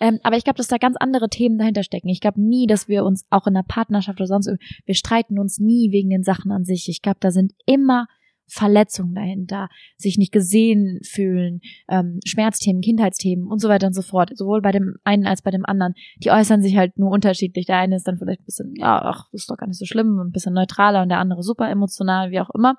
Ähm, 0.00 0.20
aber 0.22 0.36
ich 0.36 0.44
glaube, 0.44 0.56
dass 0.56 0.68
da 0.68 0.78
ganz 0.78 0.96
andere 0.98 1.28
Themen 1.28 1.58
dahinter 1.58 1.82
stecken. 1.82 2.08
Ich 2.08 2.20
glaube 2.20 2.40
nie, 2.40 2.66
dass 2.66 2.88
wir 2.88 3.04
uns 3.04 3.26
auch 3.30 3.46
in 3.46 3.54
der 3.54 3.64
Partnerschaft 3.66 4.20
oder 4.20 4.26
sonst, 4.26 4.50
wir 4.86 4.94
streiten 4.94 5.38
uns 5.38 5.58
nie 5.58 5.90
wegen 5.92 6.10
den 6.10 6.22
Sachen 6.22 6.52
an 6.52 6.64
sich. 6.64 6.88
Ich 6.88 7.02
glaube, 7.02 7.18
da 7.20 7.30
sind 7.30 7.52
immer 7.66 8.06
Verletzungen 8.50 9.14
dahinter, 9.14 9.68
sich 9.96 10.18
nicht 10.18 10.32
gesehen 10.32 11.00
fühlen, 11.02 11.60
ähm, 11.88 12.20
Schmerzthemen, 12.26 12.82
Kindheitsthemen 12.82 13.46
und 13.46 13.60
so 13.60 13.68
weiter 13.68 13.86
und 13.86 13.94
so 13.94 14.02
fort. 14.02 14.36
Sowohl 14.36 14.60
bei 14.60 14.72
dem 14.72 14.96
einen 15.04 15.26
als 15.26 15.42
bei 15.42 15.50
dem 15.50 15.64
anderen. 15.64 15.94
Die 16.18 16.30
äußern 16.30 16.62
sich 16.62 16.76
halt 16.76 16.98
nur 16.98 17.10
unterschiedlich. 17.10 17.66
Der 17.66 17.78
eine 17.78 17.96
ist 17.96 18.06
dann 18.06 18.18
vielleicht 18.18 18.42
ein 18.42 18.46
bisschen, 18.46 18.74
ja, 18.76 19.00
ach, 19.02 19.28
ist 19.32 19.50
doch 19.50 19.56
gar 19.56 19.66
nicht 19.66 19.78
so 19.78 19.86
schlimm 19.86 20.18
und 20.18 20.28
ein 20.28 20.32
bisschen 20.32 20.54
neutraler 20.54 21.02
und 21.02 21.08
der 21.08 21.18
andere 21.18 21.42
super 21.42 21.70
emotional, 21.70 22.30
wie 22.30 22.40
auch 22.40 22.50
immer. 22.50 22.76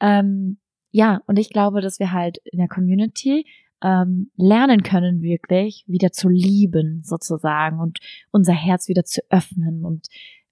Ähm, 0.00 0.58
ja, 0.90 1.20
und 1.26 1.38
ich 1.38 1.50
glaube, 1.50 1.80
dass 1.80 1.98
wir 1.98 2.12
halt 2.12 2.38
in 2.44 2.58
der 2.58 2.68
Community 2.68 3.44
ähm, 3.82 4.30
lernen 4.36 4.82
können, 4.82 5.20
wirklich 5.20 5.84
wieder 5.86 6.10
zu 6.10 6.28
lieben, 6.28 7.02
sozusagen, 7.04 7.80
und 7.80 7.98
unser 8.30 8.54
Herz 8.54 8.88
wieder 8.88 9.04
zu 9.04 9.20
öffnen 9.30 9.84
und 9.84 10.06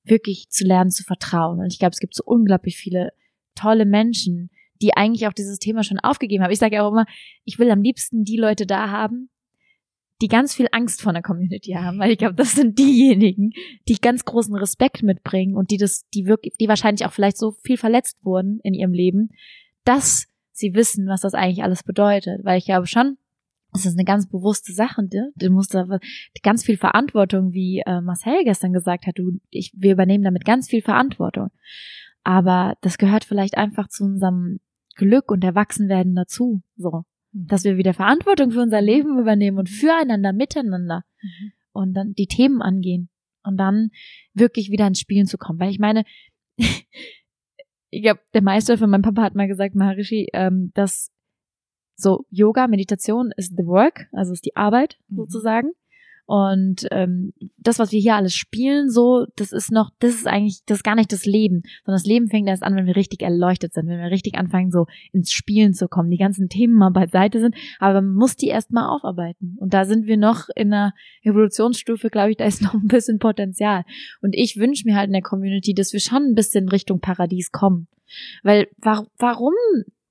wirklich 0.04 0.50
zu 0.50 0.64
lernen 0.64 0.90
zu 0.90 1.02
vertrauen. 1.02 1.60
Und 1.60 1.72
ich 1.72 1.78
glaube, 1.78 1.92
es 1.92 2.00
gibt 2.00 2.14
so 2.14 2.22
unglaublich 2.24 2.76
viele 2.76 3.12
tolle 3.54 3.86
Menschen, 3.86 4.50
die 4.82 4.96
eigentlich 4.96 5.26
auch 5.26 5.32
dieses 5.32 5.58
Thema 5.58 5.82
schon 5.82 5.98
aufgegeben 5.98 6.42
haben. 6.42 6.50
Ich 6.50 6.58
sage 6.58 6.76
ja 6.76 6.82
auch 6.86 6.92
immer, 6.92 7.06
ich 7.44 7.58
will 7.58 7.70
am 7.70 7.82
liebsten 7.82 8.24
die 8.24 8.36
Leute 8.36 8.66
da 8.66 8.90
haben, 8.90 9.30
die 10.20 10.28
ganz 10.28 10.54
viel 10.54 10.68
Angst 10.72 11.02
vor 11.02 11.12
der 11.12 11.22
Community 11.22 11.72
haben, 11.72 11.98
weil 11.98 12.12
ich 12.12 12.18
glaube, 12.18 12.34
das 12.34 12.52
sind 12.52 12.78
diejenigen, 12.78 13.52
die 13.88 13.96
ganz 13.96 14.24
großen 14.24 14.54
Respekt 14.54 15.02
mitbringen 15.02 15.56
und 15.56 15.70
die 15.70 15.76
das, 15.76 16.08
die 16.14 16.26
wirklich, 16.26 16.54
die 16.58 16.68
wahrscheinlich 16.68 17.06
auch 17.06 17.12
vielleicht 17.12 17.38
so 17.38 17.52
viel 17.62 17.76
verletzt 17.76 18.18
wurden 18.24 18.60
in 18.62 18.74
ihrem 18.74 18.92
Leben, 18.92 19.30
dass 19.84 20.26
sie 20.52 20.74
wissen, 20.74 21.08
was 21.08 21.20
das 21.20 21.34
eigentlich 21.34 21.62
alles 21.62 21.82
bedeutet. 21.82 22.44
Weil 22.44 22.58
ich 22.58 22.64
glaube 22.64 22.86
schon, 22.86 23.18
es 23.74 23.86
ist 23.86 23.98
eine 23.98 24.04
ganz 24.04 24.28
bewusste 24.28 24.72
Sache, 24.72 25.02
ne? 25.02 25.32
du 25.34 25.50
musst 25.50 25.74
da 25.74 25.86
ganz 26.42 26.64
viel 26.64 26.76
Verantwortung, 26.76 27.52
wie 27.52 27.82
äh, 27.84 28.00
Marcel 28.00 28.44
gestern 28.44 28.72
gesagt 28.72 29.06
hat, 29.06 29.18
du, 29.18 29.40
ich, 29.50 29.72
wir 29.76 29.92
übernehmen 29.92 30.22
damit 30.22 30.44
ganz 30.44 30.68
viel 30.68 30.80
Verantwortung. 30.80 31.50
Aber 32.24 32.76
das 32.80 32.98
gehört 32.98 33.24
vielleicht 33.24 33.56
einfach 33.56 33.88
zu 33.88 34.04
unserem 34.04 34.58
Glück 34.96 35.30
und 35.30 35.44
Erwachsenwerden 35.44 36.14
dazu, 36.14 36.62
so. 36.76 37.04
Mhm. 37.32 37.46
Dass 37.46 37.64
wir 37.64 37.76
wieder 37.76 37.94
Verantwortung 37.94 38.50
für 38.50 38.62
unser 38.62 38.80
Leben 38.80 39.18
übernehmen 39.18 39.58
und 39.58 39.68
füreinander, 39.68 40.32
miteinander 40.32 41.04
mhm. 41.22 41.52
und 41.72 41.94
dann 41.94 42.14
die 42.14 42.26
Themen 42.26 42.62
angehen 42.62 43.10
und 43.44 43.58
dann 43.58 43.90
wirklich 44.32 44.70
wieder 44.70 44.86
ins 44.86 45.00
Spielen 45.00 45.26
zu 45.26 45.36
kommen. 45.36 45.60
Weil 45.60 45.70
ich 45.70 45.78
meine, 45.78 46.04
ich 47.90 48.02
glaube, 48.02 48.20
der 48.32 48.42
Meister 48.42 48.78
von 48.78 48.90
meinem 48.90 49.02
Papa 49.02 49.22
hat 49.22 49.34
mal 49.34 49.48
gesagt, 49.48 49.74
Maharishi, 49.74 50.28
ähm, 50.32 50.70
dass 50.74 51.10
so 51.96 52.24
Yoga, 52.30 52.66
Meditation 52.66 53.30
ist 53.36 53.54
the 53.56 53.66
work, 53.66 54.08
also 54.12 54.32
ist 54.32 54.46
die 54.46 54.56
Arbeit 54.56 54.98
mhm. 55.08 55.16
sozusagen. 55.16 55.72
Und 56.26 56.86
ähm, 56.90 57.32
das, 57.58 57.78
was 57.78 57.92
wir 57.92 58.00
hier 58.00 58.14
alles 58.14 58.34
spielen, 58.34 58.88
so, 58.88 59.26
das 59.36 59.52
ist 59.52 59.70
noch, 59.70 59.90
das 59.98 60.14
ist 60.14 60.26
eigentlich, 60.26 60.60
das 60.64 60.78
ist 60.78 60.82
gar 60.84 60.94
nicht 60.94 61.12
das 61.12 61.26
Leben, 61.26 61.62
sondern 61.84 61.98
das 61.98 62.06
Leben 62.06 62.28
fängt 62.28 62.48
erst 62.48 62.62
an, 62.62 62.76
wenn 62.76 62.86
wir 62.86 62.96
richtig 62.96 63.22
erleuchtet 63.22 63.74
sind, 63.74 63.88
wenn 63.88 63.98
wir 63.98 64.10
richtig 64.10 64.36
anfangen, 64.36 64.70
so 64.70 64.86
ins 65.12 65.32
Spielen 65.32 65.74
zu 65.74 65.86
kommen, 65.86 66.10
die 66.10 66.16
ganzen 66.16 66.48
Themen 66.48 66.74
mal 66.74 66.90
beiseite 66.90 67.40
sind, 67.40 67.54
aber 67.78 68.00
man 68.00 68.14
muss 68.14 68.36
die 68.36 68.48
erstmal 68.48 68.88
aufarbeiten. 68.88 69.56
Und 69.58 69.74
da 69.74 69.84
sind 69.84 70.06
wir 70.06 70.16
noch 70.16 70.48
in 70.56 70.72
einer 70.72 70.94
Evolutionsstufe, 71.22 72.08
glaube 72.08 72.30
ich, 72.30 72.36
da 72.38 72.44
ist 72.44 72.62
noch 72.62 72.74
ein 72.74 72.88
bisschen 72.88 73.18
Potenzial. 73.18 73.84
Und 74.22 74.34
ich 74.34 74.56
wünsche 74.56 74.86
mir 74.86 74.96
halt 74.96 75.08
in 75.08 75.12
der 75.12 75.22
Community, 75.22 75.74
dass 75.74 75.92
wir 75.92 76.00
schon 76.00 76.22
ein 76.22 76.34
bisschen 76.34 76.68
Richtung 76.68 77.00
Paradies 77.00 77.52
kommen. 77.52 77.86
Weil 78.42 78.68
wa 78.78 79.06
warum 79.18 79.54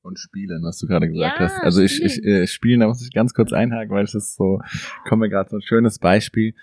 und 0.04 0.20
spielen, 0.20 0.64
was 0.64 0.78
du 0.78 0.88
gerade 0.88 1.08
gesagt 1.10 1.40
ja, 1.40 1.46
hast. 1.46 1.64
Also 1.64 1.82
ich, 1.82 2.02
ich 2.04 2.24
äh, 2.24 2.46
spielen, 2.46 2.82
da 2.82 2.88
muss 2.88 3.02
ich 3.02 3.12
ganz 3.12 3.34
kurz 3.34 3.54
einhaken, 3.54 3.90
weil 3.90 4.04
es 4.04 4.14
ist 4.14 4.36
so, 4.36 4.62
komme 5.08 5.30
gerade 5.30 5.50
so 5.50 5.58
ein 5.58 5.62
schönes 5.62 5.98
Beispiel. 5.98 6.54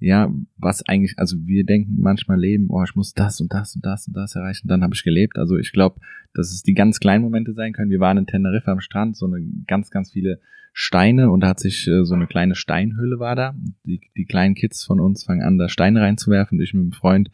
Ja, 0.00 0.32
was 0.56 0.86
eigentlich, 0.86 1.14
also 1.16 1.36
wir 1.44 1.64
denken 1.64 1.96
manchmal 1.98 2.38
leben, 2.38 2.66
oh, 2.68 2.84
ich 2.84 2.94
muss 2.94 3.14
das 3.14 3.40
und 3.40 3.52
das 3.52 3.74
und 3.74 3.84
das 3.84 4.06
und 4.06 4.14
das 4.14 4.36
erreichen, 4.36 4.68
dann 4.68 4.82
habe 4.82 4.94
ich 4.94 5.02
gelebt. 5.02 5.38
Also 5.38 5.56
ich 5.56 5.72
glaube, 5.72 6.00
dass 6.34 6.52
es 6.52 6.62
die 6.62 6.74
ganz 6.74 7.00
kleinen 7.00 7.24
Momente 7.24 7.52
sein 7.52 7.72
können. 7.72 7.90
Wir 7.90 7.98
waren 7.98 8.18
in 8.18 8.26
Teneriffa 8.26 8.70
am 8.70 8.80
Strand, 8.80 9.16
so 9.16 9.26
eine 9.26 9.44
ganz, 9.66 9.90
ganz 9.90 10.12
viele 10.12 10.40
Steine 10.72 11.30
und 11.30 11.40
da 11.40 11.48
hat 11.48 11.58
sich 11.58 11.88
äh, 11.88 12.04
so 12.04 12.14
eine 12.14 12.28
kleine 12.28 12.54
Steinhülle 12.54 13.18
war 13.18 13.34
da. 13.34 13.56
Die, 13.84 14.00
die 14.16 14.24
kleinen 14.24 14.54
Kids 14.54 14.84
von 14.84 15.00
uns 15.00 15.24
fangen 15.24 15.42
an, 15.42 15.58
da 15.58 15.68
Steine 15.68 16.00
reinzuwerfen 16.00 16.58
und 16.58 16.62
ich 16.62 16.74
mit 16.74 16.82
einem 16.82 16.92
Freund 16.92 17.30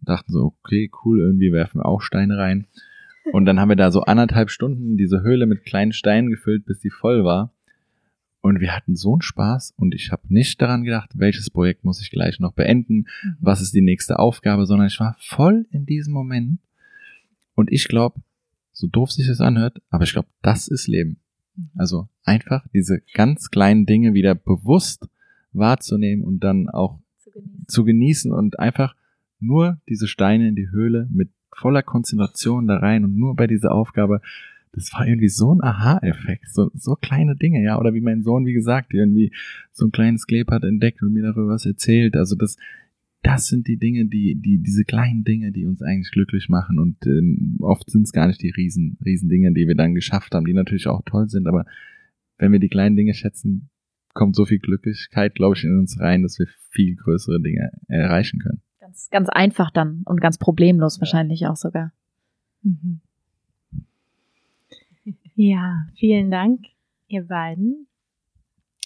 dachten 0.00 0.32
so, 0.32 0.54
okay, 0.62 0.90
cool, 1.04 1.20
irgendwie 1.20 1.52
werfen 1.52 1.80
wir 1.80 1.86
auch 1.86 2.00
Steine 2.00 2.38
rein. 2.38 2.66
Und 3.32 3.46
dann 3.46 3.58
haben 3.58 3.68
wir 3.70 3.76
da 3.76 3.90
so 3.90 4.02
anderthalb 4.02 4.50
Stunden 4.50 4.96
diese 4.96 5.22
Höhle 5.22 5.46
mit 5.46 5.64
kleinen 5.64 5.92
Steinen 5.92 6.30
gefüllt, 6.30 6.66
bis 6.66 6.80
die 6.80 6.90
voll 6.90 7.24
war. 7.24 7.52
Und 8.40 8.60
wir 8.60 8.76
hatten 8.76 8.94
so 8.94 9.14
einen 9.14 9.22
Spaß 9.22 9.72
und 9.78 9.94
ich 9.94 10.12
habe 10.12 10.22
nicht 10.28 10.60
daran 10.60 10.84
gedacht, 10.84 11.10
welches 11.14 11.48
Projekt 11.48 11.84
muss 11.84 12.02
ich 12.02 12.10
gleich 12.10 12.40
noch 12.40 12.52
beenden, 12.52 13.06
mhm. 13.22 13.36
was 13.40 13.62
ist 13.62 13.72
die 13.72 13.80
nächste 13.80 14.18
Aufgabe, 14.18 14.66
sondern 14.66 14.88
ich 14.88 15.00
war 15.00 15.16
voll 15.18 15.66
in 15.70 15.86
diesem 15.86 16.12
Moment. 16.12 16.58
Und 17.54 17.72
ich 17.72 17.88
glaube, 17.88 18.20
so 18.72 18.86
doof 18.86 19.12
sich 19.12 19.28
das 19.28 19.40
anhört, 19.40 19.80
aber 19.88 20.04
ich 20.04 20.12
glaube, 20.12 20.28
das 20.42 20.68
ist 20.68 20.88
Leben. 20.88 21.16
Mhm. 21.56 21.70
Also 21.76 22.08
einfach 22.24 22.66
diese 22.74 23.00
ganz 23.14 23.50
kleinen 23.50 23.86
Dinge 23.86 24.12
wieder 24.12 24.34
bewusst 24.34 25.08
wahrzunehmen 25.54 26.22
und 26.22 26.40
dann 26.40 26.68
auch 26.68 26.98
zu 27.16 27.30
genießen, 27.30 27.64
zu 27.68 27.84
genießen 27.84 28.32
und 28.32 28.58
einfach 28.58 28.94
nur 29.40 29.80
diese 29.88 30.06
Steine 30.06 30.48
in 30.48 30.56
die 30.56 30.68
Höhle 30.68 31.08
mit 31.10 31.30
voller 31.56 31.82
Konzentration 31.82 32.66
da 32.66 32.78
rein 32.78 33.04
und 33.04 33.16
nur 33.16 33.34
bei 33.36 33.46
dieser 33.46 33.72
Aufgabe, 33.72 34.20
das 34.72 34.92
war 34.92 35.06
irgendwie 35.06 35.28
so 35.28 35.54
ein 35.54 35.62
Aha-Effekt, 35.62 36.52
so, 36.52 36.70
so 36.74 36.96
kleine 36.96 37.36
Dinge, 37.36 37.62
ja, 37.62 37.78
oder 37.78 37.94
wie 37.94 38.00
mein 38.00 38.22
Sohn, 38.22 38.44
wie 38.44 38.52
gesagt, 38.52 38.92
irgendwie 38.92 39.32
so 39.72 39.86
ein 39.86 39.92
kleines 39.92 40.26
Kleeblatt 40.26 40.64
entdeckt 40.64 41.02
und 41.02 41.12
mir 41.12 41.22
darüber 41.22 41.48
was 41.48 41.64
erzählt, 41.64 42.16
also 42.16 42.34
das, 42.34 42.56
das 43.22 43.46
sind 43.46 43.68
die 43.68 43.78
Dinge, 43.78 44.06
die, 44.06 44.34
die, 44.34 44.58
diese 44.58 44.84
kleinen 44.84 45.24
Dinge, 45.24 45.52
die 45.52 45.64
uns 45.64 45.80
eigentlich 45.80 46.10
glücklich 46.10 46.48
machen. 46.50 46.78
Und 46.78 46.98
ähm, 47.06 47.56
oft 47.60 47.90
sind 47.90 48.02
es 48.02 48.12
gar 48.12 48.26
nicht 48.26 48.42
die 48.42 48.50
riesen, 48.50 48.98
riesen 49.04 49.28
Dinge, 49.30 49.52
die 49.54 49.66
wir 49.66 49.74
dann 49.74 49.94
geschafft 49.94 50.34
haben, 50.34 50.44
die 50.44 50.52
natürlich 50.52 50.88
auch 50.88 51.02
toll 51.06 51.28
sind, 51.28 51.46
aber 51.46 51.64
wenn 52.36 52.52
wir 52.52 52.58
die 52.58 52.68
kleinen 52.68 52.96
Dinge 52.96 53.14
schätzen, 53.14 53.70
kommt 54.12 54.36
so 54.36 54.44
viel 54.44 54.58
Glücklichkeit, 54.58 55.34
glaube 55.34 55.56
ich, 55.56 55.64
in 55.64 55.78
uns 55.78 55.98
rein, 56.00 56.22
dass 56.22 56.38
wir 56.38 56.46
viel 56.70 56.96
größere 56.96 57.40
Dinge 57.40 57.70
erreichen 57.88 58.40
können 58.40 58.60
ganz, 58.84 59.08
ganz 59.10 59.28
einfach 59.30 59.70
dann 59.70 60.02
und 60.04 60.20
ganz 60.20 60.38
problemlos 60.38 60.96
ja. 60.96 61.00
wahrscheinlich 61.00 61.46
auch 61.46 61.56
sogar. 61.56 61.92
Mhm. 62.62 63.00
Ja, 65.36 65.88
vielen 65.96 66.30
Dank, 66.30 66.60
ihr 67.08 67.26
beiden. 67.26 67.88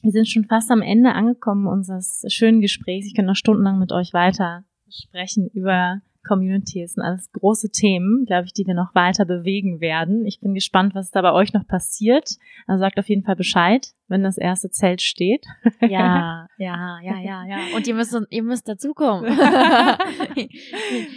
Wir 0.00 0.12
sind 0.12 0.26
schon 0.26 0.46
fast 0.46 0.70
am 0.70 0.80
Ende 0.80 1.12
angekommen 1.12 1.66
unseres 1.66 2.24
schönen 2.28 2.62
Gesprächs. 2.62 3.06
Ich 3.06 3.14
könnte 3.14 3.28
noch 3.28 3.36
stundenlang 3.36 3.78
mit 3.78 3.92
euch 3.92 4.14
weiter 4.14 4.64
sprechen 4.88 5.48
über 5.48 6.00
Community. 6.26 6.82
Das 6.82 6.92
sind 6.92 7.02
alles 7.02 7.30
große 7.32 7.70
Themen, 7.70 8.24
glaube 8.26 8.46
ich, 8.46 8.52
die 8.52 8.66
wir 8.66 8.74
noch 8.74 8.94
weiter 8.94 9.24
bewegen 9.24 9.80
werden. 9.80 10.24
Ich 10.26 10.40
bin 10.40 10.54
gespannt, 10.54 10.94
was 10.94 11.10
da 11.10 11.22
bei 11.22 11.32
euch 11.32 11.52
noch 11.52 11.66
passiert. 11.66 12.36
Also 12.66 12.80
sagt 12.80 12.98
auf 12.98 13.08
jeden 13.08 13.24
Fall 13.24 13.36
Bescheid, 13.36 13.88
wenn 14.08 14.22
das 14.22 14.38
erste 14.38 14.70
Zelt 14.70 15.02
steht. 15.02 15.46
Ja, 15.80 16.46
ja, 16.58 16.98
ja, 17.02 17.18
ja, 17.20 17.44
ja. 17.46 17.58
Und 17.76 17.86
ihr 17.86 17.94
müsst, 17.94 18.16
ihr 18.30 18.42
müsst 18.42 18.68
dazukommen. 18.68 19.24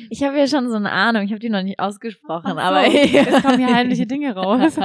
ich 0.09 0.23
habe 0.23 0.37
ja 0.37 0.47
schon 0.47 0.69
so 0.69 0.75
eine 0.75 0.91
Ahnung. 0.91 1.23
Ich 1.23 1.31
habe 1.31 1.39
die 1.39 1.49
noch 1.49 1.63
nicht 1.63 1.79
ausgesprochen, 1.79 2.51
so, 2.51 2.57
aber 2.57 2.85
es 2.87 3.43
kommen 3.43 3.57
hier 3.57 3.73
heimliche 3.73 4.07
Dinge 4.07 4.35
raus. 4.35 4.77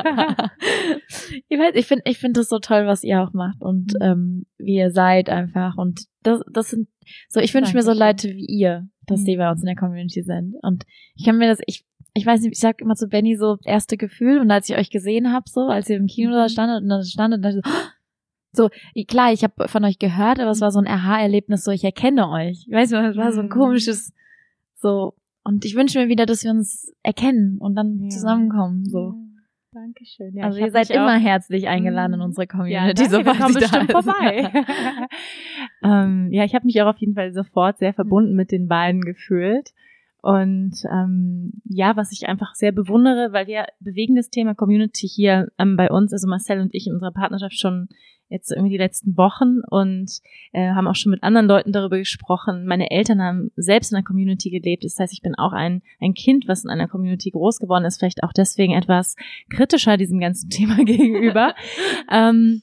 ich 1.48 1.58
weiß, 1.58 1.74
ich 1.74 1.86
finde, 1.86 2.02
ich 2.06 2.18
finde 2.18 2.40
das 2.40 2.48
so 2.48 2.58
toll, 2.58 2.86
was 2.86 3.02
ihr 3.02 3.22
auch 3.22 3.32
macht 3.32 3.60
und 3.60 3.94
mhm. 3.94 4.02
ähm, 4.02 4.46
wie 4.58 4.76
ihr 4.76 4.90
seid 4.90 5.28
einfach. 5.28 5.76
Und 5.76 6.06
das, 6.22 6.40
das 6.52 6.70
sind 6.70 6.88
so. 7.28 7.40
Ich 7.40 7.54
wünsche 7.54 7.74
mir 7.74 7.82
so 7.82 7.92
Leute 7.92 8.28
wie 8.28 8.46
ihr 8.46 8.88
dass 9.06 9.24
die 9.24 9.36
bei 9.36 9.50
uns 9.50 9.60
in 9.60 9.66
der 9.66 9.76
Community 9.76 10.22
sind. 10.22 10.54
Und 10.62 10.84
ich 11.14 11.24
kann 11.24 11.38
mir 11.38 11.48
das, 11.48 11.60
ich, 11.66 11.84
ich 12.14 12.26
weiß 12.26 12.40
nicht, 12.40 12.52
ich 12.52 12.60
sag 12.60 12.80
immer 12.80 12.94
zu 12.94 13.08
Benny 13.08 13.36
so 13.36 13.58
erste 13.64 13.96
Gefühl 13.96 14.38
und 14.38 14.50
als 14.50 14.68
ich 14.68 14.76
euch 14.76 14.90
gesehen 14.90 15.32
habe, 15.32 15.48
so, 15.48 15.68
als 15.68 15.88
ihr 15.88 15.96
im 15.96 16.06
Kino 16.06 16.32
da 16.32 16.48
standet 16.48 16.82
und 16.82 16.88
dann 16.88 17.04
standet, 17.04 17.44
dann 17.44 17.54
so, 17.54 17.60
so, 18.52 18.70
klar, 19.06 19.32
ich 19.32 19.44
habe 19.44 19.68
von 19.68 19.84
euch 19.84 19.98
gehört, 19.98 20.40
aber 20.40 20.50
es 20.50 20.60
war 20.60 20.72
so 20.72 20.78
ein 20.78 20.86
Aha-Erlebnis, 20.86 21.64
so 21.64 21.70
ich 21.70 21.84
erkenne 21.84 22.30
euch. 22.30 22.64
Ich 22.66 22.72
weiß 22.72 22.90
nicht, 22.90 23.00
es 23.00 23.16
war 23.16 23.32
so 23.32 23.40
ein 23.40 23.46
mhm. 23.46 23.50
komisches, 23.50 24.12
so, 24.76 25.14
und 25.44 25.64
ich 25.64 25.76
wünsche 25.76 25.98
mir 25.98 26.08
wieder, 26.08 26.26
dass 26.26 26.42
wir 26.42 26.50
uns 26.50 26.92
erkennen 27.02 27.58
und 27.58 27.74
dann 27.74 28.04
ja. 28.04 28.08
zusammenkommen, 28.08 28.84
so. 28.86 29.14
Dankeschön. 29.76 30.34
Ja, 30.34 30.44
also 30.44 30.58
ihr 30.58 30.70
seid 30.70 30.88
immer 30.88 31.18
herzlich 31.18 31.68
eingeladen 31.68 32.14
in 32.14 32.20
mhm. 32.20 32.24
unsere 32.24 32.46
Community, 32.46 32.72
ja, 32.72 32.94
danke, 32.94 33.10
sobald 33.10 33.54
bestimmt 33.54 33.92
vorbei. 33.92 34.50
ähm, 35.84 36.28
ja, 36.32 36.44
ich 36.44 36.54
habe 36.54 36.64
mich 36.64 36.80
auch 36.80 36.86
auf 36.86 36.96
jeden 36.96 37.14
Fall 37.14 37.34
sofort 37.34 37.76
sehr 37.76 37.92
verbunden 37.92 38.34
mit 38.34 38.52
den 38.52 38.68
beiden 38.68 39.02
gefühlt. 39.02 39.74
Und 40.26 40.82
ähm, 40.92 41.52
ja, 41.62 41.94
was 41.94 42.10
ich 42.10 42.26
einfach 42.26 42.56
sehr 42.56 42.72
bewundere, 42.72 43.32
weil 43.32 43.46
wir 43.46 43.66
bewegen 43.78 44.16
das 44.16 44.28
Thema 44.28 44.56
Community 44.56 45.06
hier 45.06 45.52
ähm, 45.56 45.76
bei 45.76 45.88
uns, 45.88 46.12
also 46.12 46.26
Marcel 46.26 46.58
und 46.58 46.74
ich 46.74 46.88
in 46.88 46.94
unserer 46.94 47.12
Partnerschaft 47.12 47.56
schon 47.56 47.86
jetzt 48.28 48.50
irgendwie 48.50 48.72
die 48.72 48.76
letzten 48.76 49.16
Wochen 49.16 49.60
und 49.70 50.10
äh, 50.50 50.70
haben 50.70 50.88
auch 50.88 50.96
schon 50.96 51.12
mit 51.12 51.22
anderen 51.22 51.46
Leuten 51.46 51.70
darüber 51.70 51.96
gesprochen. 51.96 52.66
Meine 52.66 52.90
Eltern 52.90 53.22
haben 53.22 53.52
selbst 53.54 53.92
in 53.92 53.98
einer 53.98 54.04
Community 54.04 54.50
gelebt. 54.50 54.82
Das 54.82 54.98
heißt, 54.98 55.12
ich 55.12 55.22
bin 55.22 55.36
auch 55.36 55.52
ein, 55.52 55.80
ein 56.00 56.14
Kind, 56.14 56.48
was 56.48 56.64
in 56.64 56.70
einer 56.70 56.88
Community 56.88 57.30
groß 57.30 57.60
geworden 57.60 57.84
ist, 57.84 57.98
vielleicht 57.98 58.24
auch 58.24 58.32
deswegen 58.32 58.72
etwas 58.72 59.14
kritischer 59.48 59.96
diesem 59.96 60.18
ganzen 60.18 60.50
Thema 60.50 60.84
gegenüber. 60.84 61.54
ähm, 62.10 62.62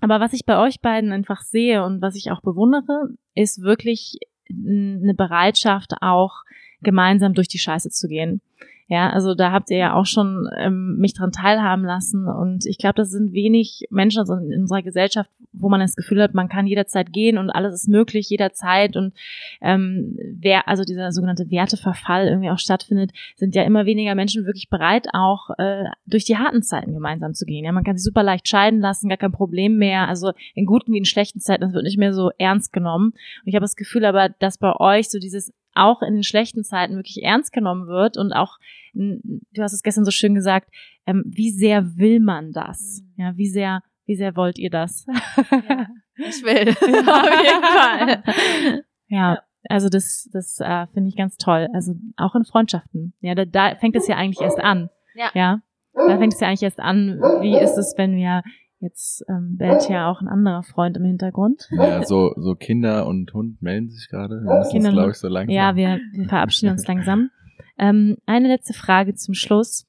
aber 0.00 0.18
was 0.18 0.32
ich 0.32 0.44
bei 0.44 0.58
euch 0.58 0.80
beiden 0.80 1.12
einfach 1.12 1.42
sehe 1.42 1.84
und 1.84 2.02
was 2.02 2.16
ich 2.16 2.32
auch 2.32 2.40
bewundere, 2.40 3.10
ist 3.36 3.62
wirklich 3.62 4.18
eine 4.50 5.14
Bereitschaft 5.14 5.92
auch 6.00 6.42
gemeinsam 6.82 7.34
durch 7.34 7.48
die 7.48 7.58
Scheiße 7.58 7.90
zu 7.90 8.08
gehen. 8.08 8.40
Ja, 8.88 9.10
also 9.10 9.34
da 9.34 9.50
habt 9.50 9.70
ihr 9.70 9.78
ja 9.78 9.94
auch 9.94 10.06
schon 10.06 10.48
ähm, 10.56 10.98
mich 10.98 11.12
dran 11.12 11.32
teilhaben 11.32 11.84
lassen 11.84 12.28
und 12.28 12.66
ich 12.66 12.78
glaube, 12.78 12.94
das 12.94 13.10
sind 13.10 13.32
wenig 13.32 13.88
Menschen 13.90 14.20
also 14.20 14.34
in 14.34 14.60
unserer 14.60 14.82
Gesellschaft, 14.82 15.28
wo 15.52 15.68
man 15.68 15.80
das 15.80 15.96
Gefühl 15.96 16.22
hat, 16.22 16.34
man 16.34 16.48
kann 16.48 16.68
jederzeit 16.68 17.12
gehen 17.12 17.36
und 17.36 17.50
alles 17.50 17.74
ist 17.74 17.88
möglich 17.88 18.30
jederzeit 18.30 18.96
und 18.96 19.12
ähm, 19.60 20.16
wer 20.38 20.68
also 20.68 20.84
dieser 20.84 21.10
sogenannte 21.10 21.50
Werteverfall 21.50 22.28
irgendwie 22.28 22.50
auch 22.50 22.60
stattfindet, 22.60 23.10
sind 23.34 23.56
ja 23.56 23.64
immer 23.64 23.86
weniger 23.86 24.14
Menschen 24.14 24.46
wirklich 24.46 24.68
bereit, 24.70 25.08
auch 25.12 25.50
äh, 25.58 25.86
durch 26.06 26.24
die 26.24 26.36
harten 26.36 26.62
Zeiten 26.62 26.94
gemeinsam 26.94 27.34
zu 27.34 27.44
gehen. 27.44 27.64
Ja, 27.64 27.72
man 27.72 27.82
kann 27.82 27.96
sich 27.96 28.04
super 28.04 28.22
leicht 28.22 28.46
scheiden 28.46 28.78
lassen, 28.78 29.08
gar 29.08 29.18
kein 29.18 29.32
Problem 29.32 29.78
mehr. 29.78 30.06
Also 30.06 30.30
in 30.54 30.64
guten 30.64 30.92
wie 30.92 30.98
in 30.98 31.04
schlechten 31.04 31.40
Zeiten, 31.40 31.62
das 31.62 31.72
wird 31.72 31.82
nicht 31.82 31.98
mehr 31.98 32.14
so 32.14 32.30
ernst 32.38 32.72
genommen. 32.72 33.06
Und 33.06 33.46
ich 33.46 33.56
habe 33.56 33.64
das 33.64 33.74
Gefühl 33.74 34.04
aber, 34.04 34.28
dass 34.28 34.58
bei 34.58 34.76
euch 34.76 35.10
so 35.10 35.18
dieses 35.18 35.52
auch 35.76 36.02
in 36.02 36.14
den 36.14 36.22
schlechten 36.22 36.64
Zeiten 36.64 36.96
wirklich 36.96 37.22
ernst 37.22 37.52
genommen 37.52 37.86
wird 37.86 38.16
und 38.16 38.32
auch, 38.32 38.58
du 38.94 39.62
hast 39.62 39.72
es 39.72 39.82
gestern 39.82 40.04
so 40.04 40.10
schön 40.10 40.34
gesagt, 40.34 40.70
ähm, 41.06 41.24
wie 41.26 41.50
sehr 41.50 41.96
will 41.96 42.20
man 42.20 42.52
das? 42.52 43.02
Mhm. 43.02 43.22
Ja, 43.22 43.36
wie 43.36 43.48
sehr, 43.48 43.82
wie 44.06 44.16
sehr 44.16 44.36
wollt 44.36 44.58
ihr 44.58 44.70
das? 44.70 45.06
Ja, 45.06 45.86
ich 46.16 46.42
will, 46.42 46.70
auf 46.70 46.82
jeden 47.42 47.62
Fall. 47.64 48.84
Ja, 49.08 49.38
also 49.68 49.88
das, 49.88 50.28
das 50.32 50.60
äh, 50.60 50.86
finde 50.92 51.08
ich 51.08 51.16
ganz 51.16 51.36
toll. 51.36 51.68
Also 51.72 51.94
auch 52.16 52.34
in 52.34 52.44
Freundschaften. 52.44 53.14
Ja, 53.20 53.34
da, 53.34 53.44
da 53.44 53.74
fängt 53.76 53.96
es 53.96 54.08
ja 54.08 54.16
eigentlich 54.16 54.40
erst 54.40 54.60
an. 54.60 54.90
Ja. 55.14 55.30
ja. 55.34 55.60
Da 55.94 56.18
fängt 56.18 56.34
es 56.34 56.40
ja 56.40 56.48
eigentlich 56.48 56.62
erst 56.62 56.78
an, 56.78 57.20
wie 57.40 57.58
ist 57.58 57.76
es, 57.78 57.94
wenn 57.96 58.16
wir 58.16 58.42
Jetzt 58.78 59.24
ähm, 59.28 59.56
bellt 59.56 59.88
ja 59.88 60.10
auch 60.10 60.20
ein 60.20 60.28
anderer 60.28 60.62
Freund 60.62 60.96
im 60.98 61.04
Hintergrund. 61.04 61.68
Ja, 61.70 62.02
so, 62.06 62.34
so 62.36 62.54
Kinder 62.54 63.06
und 63.06 63.32
Hund 63.32 63.62
melden 63.62 63.88
sich 63.88 64.08
gerade. 64.08 64.42
Wir 64.42 64.58
müssen 64.58 64.72
Kinder 64.72 64.92
glaube 64.92 65.10
ich, 65.12 65.16
so 65.16 65.28
langsam. 65.28 65.54
Ja, 65.54 65.76
wir, 65.76 65.98
wir 66.12 66.28
verabschieden 66.28 66.72
uns 66.72 66.86
langsam. 66.86 67.30
Ähm, 67.78 68.18
eine 68.26 68.48
letzte 68.48 68.74
Frage 68.74 69.14
zum 69.14 69.34
Schluss 69.34 69.86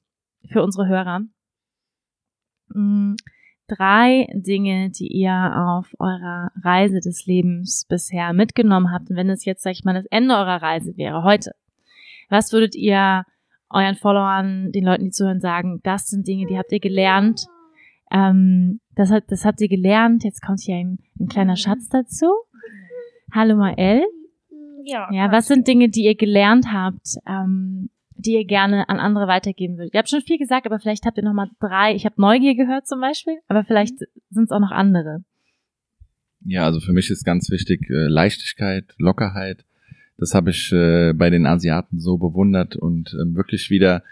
für 0.50 0.62
unsere 0.62 0.88
Hörer. 0.88 1.20
Hm, 2.72 3.16
drei 3.66 4.26
Dinge, 4.32 4.90
die 4.90 5.08
ihr 5.08 5.52
auf 5.54 5.94
eurer 5.98 6.50
Reise 6.62 7.00
des 7.00 7.26
Lebens 7.26 7.84
bisher 7.88 8.32
mitgenommen 8.32 8.90
habt. 8.90 9.10
Und 9.10 9.16
wenn 9.16 9.28
es 9.28 9.44
jetzt, 9.44 9.62
sag 9.62 9.72
ich 9.72 9.84
mal, 9.84 9.94
das 9.94 10.06
Ende 10.06 10.34
eurer 10.34 10.62
Reise 10.62 10.96
wäre, 10.96 11.24
heute, 11.24 11.52
was 12.30 12.52
würdet 12.54 12.74
ihr 12.74 13.24
euren 13.68 13.96
Followern, 13.96 14.72
den 14.72 14.84
Leuten, 14.84 15.04
die 15.04 15.10
zuhören, 15.10 15.40
sagen, 15.40 15.80
das 15.82 16.08
sind 16.08 16.26
Dinge, 16.26 16.46
die 16.46 16.56
habt 16.56 16.72
ihr 16.72 16.80
gelernt 16.80 17.46
ähm, 18.10 18.80
das, 18.94 19.10
hat, 19.10 19.24
das 19.28 19.44
habt 19.44 19.60
ihr 19.60 19.68
gelernt. 19.68 20.24
Jetzt 20.24 20.42
kommt 20.42 20.60
hier 20.60 20.76
ein, 20.76 20.98
ein 21.18 21.28
kleiner 21.28 21.56
Schatz 21.56 21.88
dazu. 21.88 22.26
Hallo 23.32 23.56
Mael. 23.56 24.04
Ja. 24.84 25.08
Ja, 25.12 25.30
was 25.30 25.46
sind 25.46 25.68
Dinge, 25.68 25.90
die 25.90 26.04
ihr 26.04 26.14
gelernt 26.14 26.72
habt, 26.72 27.16
ähm, 27.26 27.90
die 28.16 28.32
ihr 28.32 28.46
gerne 28.46 28.88
an 28.88 28.98
andere 28.98 29.26
weitergeben 29.26 29.76
würdet? 29.76 29.94
Ihr 29.94 29.98
habt 29.98 30.08
schon 30.08 30.22
viel 30.22 30.38
gesagt, 30.38 30.66
aber 30.66 30.78
vielleicht 30.78 31.04
habt 31.04 31.18
ihr 31.18 31.24
noch 31.24 31.34
mal 31.34 31.50
drei. 31.60 31.94
Ich 31.94 32.06
habe 32.06 32.20
Neugier 32.20 32.54
gehört 32.54 32.86
zum 32.86 33.00
Beispiel, 33.00 33.38
aber 33.48 33.64
vielleicht 33.64 33.98
sind 34.30 34.44
es 34.44 34.50
auch 34.50 34.60
noch 34.60 34.70
andere. 34.70 35.22
Ja, 36.44 36.64
also 36.64 36.80
für 36.80 36.92
mich 36.92 37.10
ist 37.10 37.24
ganz 37.24 37.50
wichtig 37.50 37.88
äh, 37.90 38.08
Leichtigkeit, 38.08 38.84
Lockerheit. 38.96 39.64
Das 40.16 40.34
habe 40.34 40.50
ich 40.50 40.72
äh, 40.72 41.12
bei 41.12 41.30
den 41.30 41.46
Asiaten 41.46 42.00
so 42.00 42.16
bewundert 42.16 42.76
und 42.76 43.08
äh, 43.08 43.34
wirklich 43.34 43.70
wieder 43.70 44.02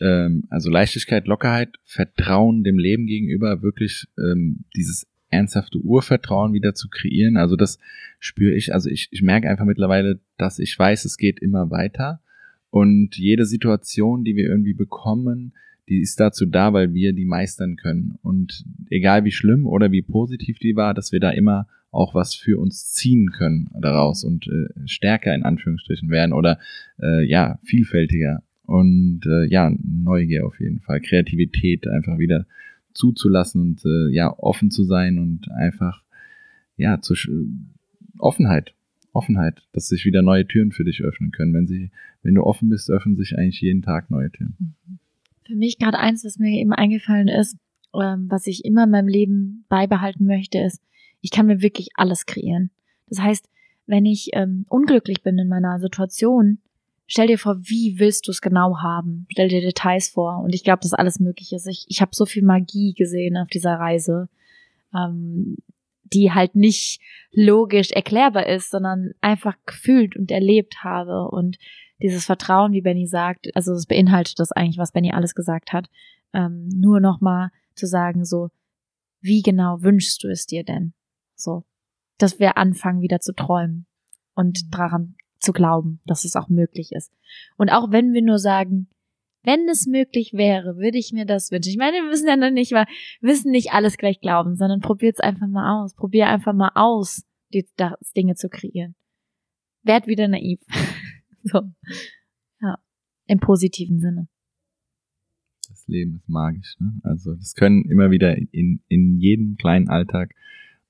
ähm, 0.00 0.44
also 0.50 0.70
Leichtigkeit, 0.70 1.26
Lockerheit, 1.26 1.76
Vertrauen 1.84 2.64
dem 2.64 2.78
Leben 2.78 3.06
gegenüber, 3.06 3.62
wirklich 3.62 4.06
ähm, 4.18 4.64
dieses 4.76 5.06
ernsthafte 5.28 5.78
Urvertrauen 5.78 6.52
wieder 6.52 6.74
zu 6.74 6.88
kreieren. 6.88 7.36
Also 7.36 7.56
das 7.56 7.78
spüre 8.18 8.54
ich. 8.54 8.72
Also 8.72 8.90
ich, 8.90 9.08
ich 9.10 9.22
merke 9.22 9.48
einfach 9.48 9.64
mittlerweile, 9.64 10.20
dass 10.38 10.58
ich 10.58 10.78
weiß, 10.78 11.04
es 11.04 11.16
geht 11.16 11.40
immer 11.40 11.70
weiter. 11.70 12.20
Und 12.70 13.16
jede 13.16 13.46
Situation, 13.46 14.24
die 14.24 14.36
wir 14.36 14.44
irgendwie 14.44 14.74
bekommen, 14.74 15.54
die 15.88 16.00
ist 16.00 16.18
dazu 16.18 16.46
da, 16.46 16.72
weil 16.72 16.94
wir 16.94 17.12
die 17.12 17.24
meistern 17.24 17.76
können. 17.76 18.18
Und 18.22 18.64
egal 18.90 19.24
wie 19.24 19.32
schlimm 19.32 19.66
oder 19.66 19.92
wie 19.92 20.02
positiv 20.02 20.58
die 20.58 20.76
war, 20.76 20.94
dass 20.94 21.12
wir 21.12 21.20
da 21.20 21.30
immer 21.30 21.68
auch 21.90 22.14
was 22.14 22.34
für 22.34 22.58
uns 22.58 22.92
ziehen 22.92 23.30
können 23.30 23.70
daraus 23.80 24.24
und 24.24 24.46
äh, 24.48 24.86
stärker 24.86 25.34
in 25.34 25.44
Anführungsstrichen 25.44 26.10
werden 26.10 26.32
oder 26.32 26.58
äh, 27.00 27.24
ja 27.26 27.58
vielfältiger 27.62 28.42
und 28.66 29.22
äh, 29.26 29.46
ja, 29.48 29.72
Neugier 29.82 30.46
auf 30.46 30.60
jeden 30.60 30.80
Fall, 30.80 31.00
Kreativität 31.00 31.86
einfach 31.86 32.18
wieder 32.18 32.46
zuzulassen 32.92 33.60
und 33.60 33.84
äh, 33.84 34.14
ja, 34.14 34.32
offen 34.38 34.70
zu 34.70 34.84
sein 34.84 35.18
und 35.18 35.50
einfach 35.50 36.02
ja, 36.76 37.00
zu 37.00 37.14
Offenheit, 38.18 38.74
Offenheit, 39.12 39.62
dass 39.72 39.88
sich 39.88 40.04
wieder 40.04 40.22
neue 40.22 40.46
Türen 40.46 40.72
für 40.72 40.84
dich 40.84 41.02
öffnen 41.02 41.30
können. 41.30 41.54
Wenn 41.54 41.66
sie, 41.66 41.90
wenn 42.22 42.34
du 42.34 42.42
offen 42.42 42.68
bist, 42.68 42.90
öffnen 42.90 43.16
sich 43.16 43.36
eigentlich 43.36 43.60
jeden 43.60 43.82
Tag 43.82 44.10
neue 44.10 44.30
Türen. 44.30 44.74
Für 45.44 45.54
mich 45.54 45.78
gerade 45.78 45.98
eins, 45.98 46.24
was 46.24 46.38
mir 46.38 46.58
eben 46.60 46.72
eingefallen 46.72 47.28
ist, 47.28 47.56
ähm, 47.94 48.26
was 48.28 48.46
ich 48.46 48.64
immer 48.64 48.84
in 48.84 48.90
meinem 48.90 49.08
Leben 49.08 49.64
beibehalten 49.68 50.26
möchte, 50.26 50.58
ist, 50.58 50.82
ich 51.20 51.30
kann 51.30 51.46
mir 51.46 51.62
wirklich 51.62 51.88
alles 51.94 52.26
kreieren. 52.26 52.70
Das 53.08 53.20
heißt, 53.20 53.48
wenn 53.86 54.04
ich 54.04 54.30
ähm, 54.32 54.66
unglücklich 54.68 55.22
bin 55.22 55.38
in 55.38 55.48
meiner 55.48 55.78
Situation, 55.78 56.58
stell 57.06 57.28
dir 57.28 57.38
vor, 57.38 57.56
wie 57.60 57.98
willst 57.98 58.26
du 58.26 58.30
es 58.30 58.40
genau 58.40 58.78
haben? 58.82 59.26
Stell 59.30 59.48
dir 59.48 59.60
Details 59.60 60.08
vor. 60.08 60.40
Und 60.42 60.54
ich 60.54 60.64
glaube, 60.64 60.80
dass 60.82 60.92
alles 60.92 61.20
möglich 61.20 61.52
ist. 61.52 61.66
Ich, 61.66 61.86
ich 61.88 62.00
habe 62.00 62.10
so 62.14 62.26
viel 62.26 62.42
Magie 62.42 62.94
gesehen 62.94 63.36
auf 63.36 63.48
dieser 63.48 63.74
Reise, 63.74 64.28
ähm, 64.94 65.56
die 66.04 66.32
halt 66.32 66.54
nicht 66.54 67.00
logisch 67.32 67.90
erklärbar 67.90 68.46
ist, 68.46 68.70
sondern 68.70 69.12
einfach 69.20 69.56
gefühlt 69.66 70.16
und 70.16 70.30
erlebt 70.30 70.84
habe. 70.84 71.28
Und 71.28 71.58
dieses 72.02 72.26
Vertrauen, 72.26 72.72
wie 72.72 72.82
Benny 72.82 73.06
sagt, 73.06 73.54
also 73.54 73.72
es 73.72 73.86
beinhaltet 73.86 74.38
das 74.38 74.52
eigentlich, 74.52 74.78
was 74.78 74.92
Benny 74.92 75.12
alles 75.12 75.34
gesagt 75.34 75.72
hat, 75.72 75.88
ähm, 76.32 76.68
nur 76.68 77.00
nochmal 77.00 77.50
zu 77.74 77.86
sagen, 77.86 78.24
so, 78.24 78.50
wie 79.20 79.42
genau 79.42 79.82
wünschst 79.82 80.22
du 80.22 80.28
es 80.28 80.46
dir 80.46 80.64
denn? 80.64 80.92
So, 81.34 81.64
dass 82.18 82.38
wir 82.38 82.56
anfangen 82.56 83.00
wieder 83.00 83.20
zu 83.20 83.34
träumen 83.34 83.86
und 84.34 84.62
mhm. 84.64 84.70
daran 84.70 85.14
zu 85.46 85.52
glauben, 85.52 86.00
dass 86.04 86.24
es 86.24 86.36
auch 86.36 86.48
möglich 86.48 86.90
ist. 86.92 87.12
Und 87.56 87.70
auch 87.70 87.90
wenn 87.90 88.12
wir 88.12 88.22
nur 88.22 88.38
sagen, 88.38 88.88
wenn 89.46 89.68
es 89.68 89.86
möglich 89.86 90.32
wäre, 90.32 90.76
würde 90.76 90.98
ich 90.98 91.12
mir 91.12 91.24
das 91.24 91.52
wünschen. 91.52 91.70
Ich 91.70 91.78
meine, 91.78 91.98
wir 91.98 92.08
müssen 92.08 92.26
ja 92.26 92.36
noch 92.36 92.50
nicht 92.50 92.72
mal, 92.72 92.86
wissen 93.20 93.52
nicht 93.52 93.72
alles 93.72 93.96
gleich 93.96 94.20
glauben, 94.20 94.56
sondern 94.56 94.80
probiert 94.80 95.14
es 95.14 95.20
einfach 95.20 95.46
mal 95.46 95.82
aus. 95.82 95.94
Probier 95.94 96.26
einfach 96.26 96.52
mal 96.52 96.72
aus, 96.74 97.22
die 97.54 97.64
Dinge 98.16 98.34
zu 98.34 98.48
kreieren. 98.48 98.96
Werd 99.84 100.08
wieder 100.08 100.26
naiv. 100.26 100.60
so. 101.44 101.62
Ja. 102.60 102.78
Im 103.28 103.38
positiven 103.38 104.00
Sinne. 104.00 104.28
Das 105.68 105.86
Leben 105.86 106.16
ist 106.16 106.28
magisch, 106.28 106.74
ne? 106.80 106.98
Also, 107.04 107.32
es 107.34 107.54
können 107.54 107.84
immer 107.84 108.10
wieder 108.10 108.36
in, 108.36 108.82
in 108.88 109.20
jedem 109.20 109.56
kleinen 109.56 109.88
Alltag 109.88 110.34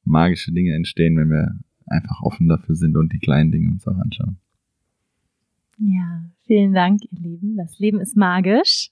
magische 0.04 0.52
Dinge 0.52 0.74
entstehen, 0.74 1.16
wenn 1.18 1.28
wir 1.28 1.61
einfach 1.86 2.22
offen 2.22 2.48
dafür 2.48 2.74
sind 2.74 2.96
und 2.96 3.12
die 3.12 3.18
kleinen 3.18 3.52
Dinge 3.52 3.70
uns 3.70 3.86
auch 3.86 3.96
anschauen. 3.96 4.38
Ja, 5.79 6.24
vielen 6.47 6.72
Dank, 6.72 7.01
ihr 7.11 7.20
Lieben. 7.20 7.57
Das 7.57 7.79
Leben 7.79 8.01
ist 8.01 8.16
magisch. 8.16 8.91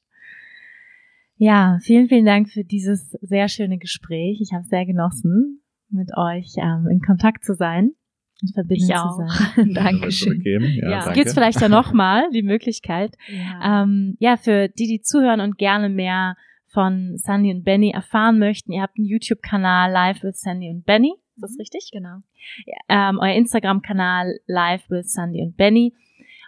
Ja, 1.37 1.78
vielen, 1.82 2.09
vielen 2.09 2.26
Dank 2.26 2.51
für 2.51 2.64
dieses 2.64 3.11
sehr 3.20 3.49
schöne 3.49 3.78
Gespräch. 3.78 4.41
Ich 4.41 4.53
habe 4.53 4.64
sehr 4.64 4.87
genossen, 4.87 5.62
mit 5.91 6.11
euch 6.16 6.55
ähm, 6.59 6.89
in 6.91 7.01
Kontakt 7.01 7.45
zu 7.45 7.55
sein, 7.55 7.93
in 8.41 8.49
Verbindung 8.49 8.89
ich 8.89 8.97
auch. 8.97 9.16
zu 9.16 9.26
sein. 9.26 9.74
Dankeschön. 9.74 10.43
Ja, 10.45 10.91
ja. 10.91 11.01
Danke. 11.01 11.14
Gibt's 11.14 11.35
vielleicht 11.35 11.61
ja 11.61 11.68
nochmal 11.68 12.30
die 12.32 12.43
Möglichkeit. 12.43 13.16
Ja. 13.28 13.82
Ähm, 13.82 14.16
ja, 14.20 14.37
für 14.37 14.68
die, 14.68 14.87
die 14.87 15.01
zuhören 15.01 15.41
und 15.41 15.59
gerne 15.59 15.89
mehr 15.89 16.37
von 16.68 17.16
Sandy 17.16 17.53
und 17.53 17.64
Benny 17.64 17.91
erfahren 17.91 18.39
möchten, 18.39 18.72
ihr 18.72 18.82
habt 18.82 18.99
einen 18.99 19.07
YouTube-Kanal 19.07 19.91
Live 19.93 20.22
with 20.22 20.41
Sandy 20.41 20.70
und 20.70 20.85
Benny. 20.85 21.14
Ist 21.37 21.43
das 21.43 21.59
richtig? 21.59 21.91
Genau. 21.93 22.18
Ja, 22.66 23.11
ähm, 23.11 23.18
euer 23.20 23.35
Instagram-Kanal 23.35 24.39
Live 24.47 24.89
with 24.91 25.12
Sandy 25.12 25.43
und 25.43 25.57
Benny. 25.57 25.95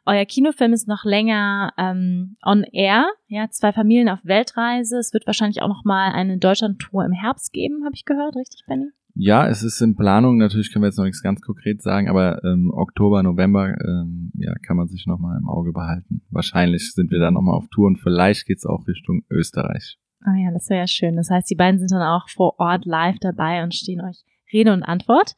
Euer 0.09 0.24
Kinofilm 0.24 0.72
ist 0.72 0.86
noch 0.86 1.04
länger 1.04 1.72
ähm, 1.76 2.36
on 2.44 2.62
air. 2.72 3.07
Ja, 3.26 3.50
zwei 3.50 3.72
Familien 3.72 4.09
auf 4.09 4.20
Weltreise. 4.22 4.98
Es 4.98 5.12
wird 5.12 5.26
wahrscheinlich 5.26 5.62
auch 5.62 5.68
noch 5.68 5.84
mal 5.84 6.12
eine 6.12 6.38
Deutschland-Tour 6.38 7.04
im 7.04 7.11
Herbst 7.11 7.52
geben, 7.52 7.84
habe 7.84 7.94
ich 7.94 8.04
gehört, 8.04 8.36
richtig, 8.36 8.62
Benny? 8.68 8.90
Ja, 9.16 9.48
es 9.48 9.64
ist 9.64 9.80
in 9.80 9.96
Planung. 9.96 10.36
Natürlich 10.36 10.72
können 10.72 10.84
wir 10.84 10.88
jetzt 10.88 10.98
noch 10.98 11.07
nichts 11.07 11.22
ganz 11.22 11.40
konkret 11.40 11.82
sagen, 11.82 12.09
aber 12.09 12.44
ähm, 12.44 12.70
Oktober, 12.72 13.24
November, 13.24 13.74
ähm, 13.84 14.30
ja, 14.34 14.54
kann 14.62 14.76
man 14.76 14.86
sich 14.86 15.07
noch 15.07 15.18
mal 15.18 15.38
im 15.38 15.48
Auge 15.48 15.72
behalten. 15.72 16.22
Wahrscheinlich 16.30 16.92
sind 16.92 17.11
wir 17.11 17.18
dann 17.18 17.34
noch 17.34 17.42
mal 17.42 17.57
auf 17.57 17.66
Tour 17.70 17.88
und 17.88 17.98
vielleicht 17.98 18.46
geht's 18.46 18.64
auch 18.64 18.86
Richtung 18.86 19.22
Österreich. 19.28 19.98
Ah 20.20 20.36
ja, 20.36 20.52
das 20.52 20.70
wäre 20.70 20.80
ja 20.80 20.86
schön. 20.86 21.16
Das 21.16 21.30
heißt, 21.30 21.50
die 21.50 21.57
beiden 21.57 21.80
sind 21.80 21.90
dann 21.90 22.02
auch 22.02 22.28
vor 22.28 22.61
Ort 22.61 22.84
live 22.84 23.18
dabei 23.20 23.64
und 23.64 23.74
stehen 23.74 24.02
euch 24.02 24.22
Rede 24.52 24.72
und 24.72 24.84
Antwort. 24.84 25.34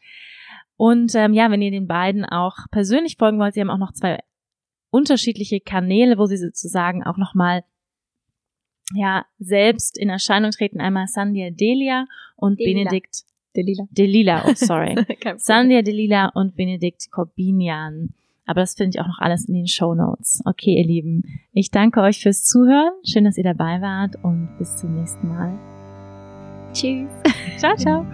Und 0.77 1.15
ähm, 1.15 1.33
ja, 1.33 1.51
wenn 1.51 1.63
ihr 1.63 1.71
den 1.71 1.87
beiden 1.87 2.25
auch 2.25 2.57
persönlich 2.71 3.17
folgen 3.17 3.39
wollt, 3.39 3.55
sie 3.55 3.61
haben 3.61 3.71
auch 3.71 3.79
noch 3.79 3.93
zwei 3.93 4.19
unterschiedliche 4.91 5.61
Kanäle, 5.61 6.19
wo 6.19 6.27
sie 6.27 6.37
sozusagen 6.37 7.05
auch 7.05 7.17
nochmal 7.17 7.65
ja, 8.95 9.27
selbst 9.39 9.99
in 9.99 10.09
Erscheinung 10.09 10.51
treten. 10.51 10.81
Einmal 10.81 11.07
Sandia 11.07 11.51
Delia 11.51 12.07
und 12.37 12.59
Delila. 12.59 12.85
Benedikt 12.85 13.25
Delila. 13.57 13.85
Delila, 13.91 14.45
oh 14.47 14.53
sorry. 14.55 14.95
Sandia 15.37 15.83
Delila 15.83 16.31
und 16.35 16.57
Benedikt 16.57 17.11
Corbinian. 17.11 18.15
Aber 18.47 18.63
das 18.63 18.75
finde 18.75 18.97
ich 18.97 19.01
auch 19.01 19.07
noch 19.07 19.19
alles 19.19 19.47
in 19.47 19.55
den 19.55 19.67
Show 19.67 19.95
Notes. 19.95 20.41
Okay, 20.47 20.77
ihr 20.79 20.87
Lieben, 20.87 21.23
ich 21.53 21.71
danke 21.71 22.01
euch 22.01 22.21
fürs 22.21 22.45
Zuhören. 22.45 22.93
Schön, 23.05 23.25
dass 23.25 23.37
ihr 23.37 23.45
dabei 23.45 23.83
wart 23.83 24.17
und 24.23 24.49
bis 24.59 24.77
zum 24.77 24.95
nächsten 24.95 25.29
Mal. 25.29 25.59
Tschüss. 26.73 27.11
Ciao, 27.59 27.77
ciao. 27.77 28.07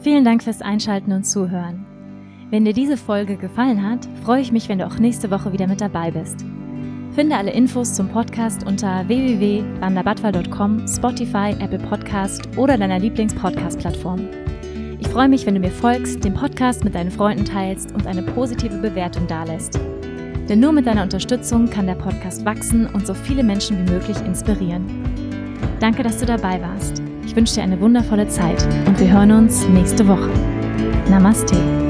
Vielen 0.00 0.24
Dank 0.24 0.42
fürs 0.42 0.62
Einschalten 0.62 1.12
und 1.12 1.24
Zuhören. 1.24 1.89
Wenn 2.50 2.64
dir 2.64 2.72
diese 2.72 2.96
Folge 2.96 3.36
gefallen 3.36 3.88
hat, 3.88 4.08
freue 4.24 4.40
ich 4.40 4.50
mich, 4.50 4.68
wenn 4.68 4.80
du 4.80 4.86
auch 4.86 4.98
nächste 4.98 5.30
Woche 5.30 5.52
wieder 5.52 5.68
mit 5.68 5.80
dabei 5.80 6.10
bist. 6.10 6.44
Finde 7.14 7.36
alle 7.36 7.52
Infos 7.52 7.94
zum 7.94 8.08
Podcast 8.08 8.66
unter 8.66 9.06
www.wanderbadwal.com, 9.06 10.86
Spotify, 10.88 11.54
Apple 11.60 11.78
Podcast 11.78 12.48
oder 12.56 12.76
deiner 12.76 12.98
Lieblings-Podcast-Plattform. 12.98 14.28
Ich 14.98 15.08
freue 15.08 15.28
mich, 15.28 15.46
wenn 15.46 15.54
du 15.54 15.60
mir 15.60 15.70
folgst, 15.70 16.24
den 16.24 16.34
Podcast 16.34 16.82
mit 16.82 16.96
deinen 16.96 17.12
Freunden 17.12 17.44
teilst 17.44 17.92
und 17.92 18.08
eine 18.08 18.22
positive 18.22 18.78
Bewertung 18.78 19.28
dalässt. 19.28 19.78
Denn 20.48 20.58
nur 20.58 20.72
mit 20.72 20.86
deiner 20.86 21.04
Unterstützung 21.04 21.70
kann 21.70 21.86
der 21.86 21.94
Podcast 21.94 22.44
wachsen 22.44 22.86
und 22.86 23.06
so 23.06 23.14
viele 23.14 23.44
Menschen 23.44 23.78
wie 23.78 23.92
möglich 23.92 24.16
inspirieren. 24.26 24.86
Danke, 25.78 26.02
dass 26.02 26.18
du 26.18 26.26
dabei 26.26 26.60
warst. 26.60 27.00
Ich 27.24 27.36
wünsche 27.36 27.54
dir 27.54 27.62
eine 27.62 27.80
wundervolle 27.80 28.26
Zeit 28.26 28.66
und 28.86 28.98
wir 28.98 29.12
hören 29.12 29.30
uns 29.30 29.68
nächste 29.68 30.06
Woche. 30.08 30.30
Namaste. 31.08 31.89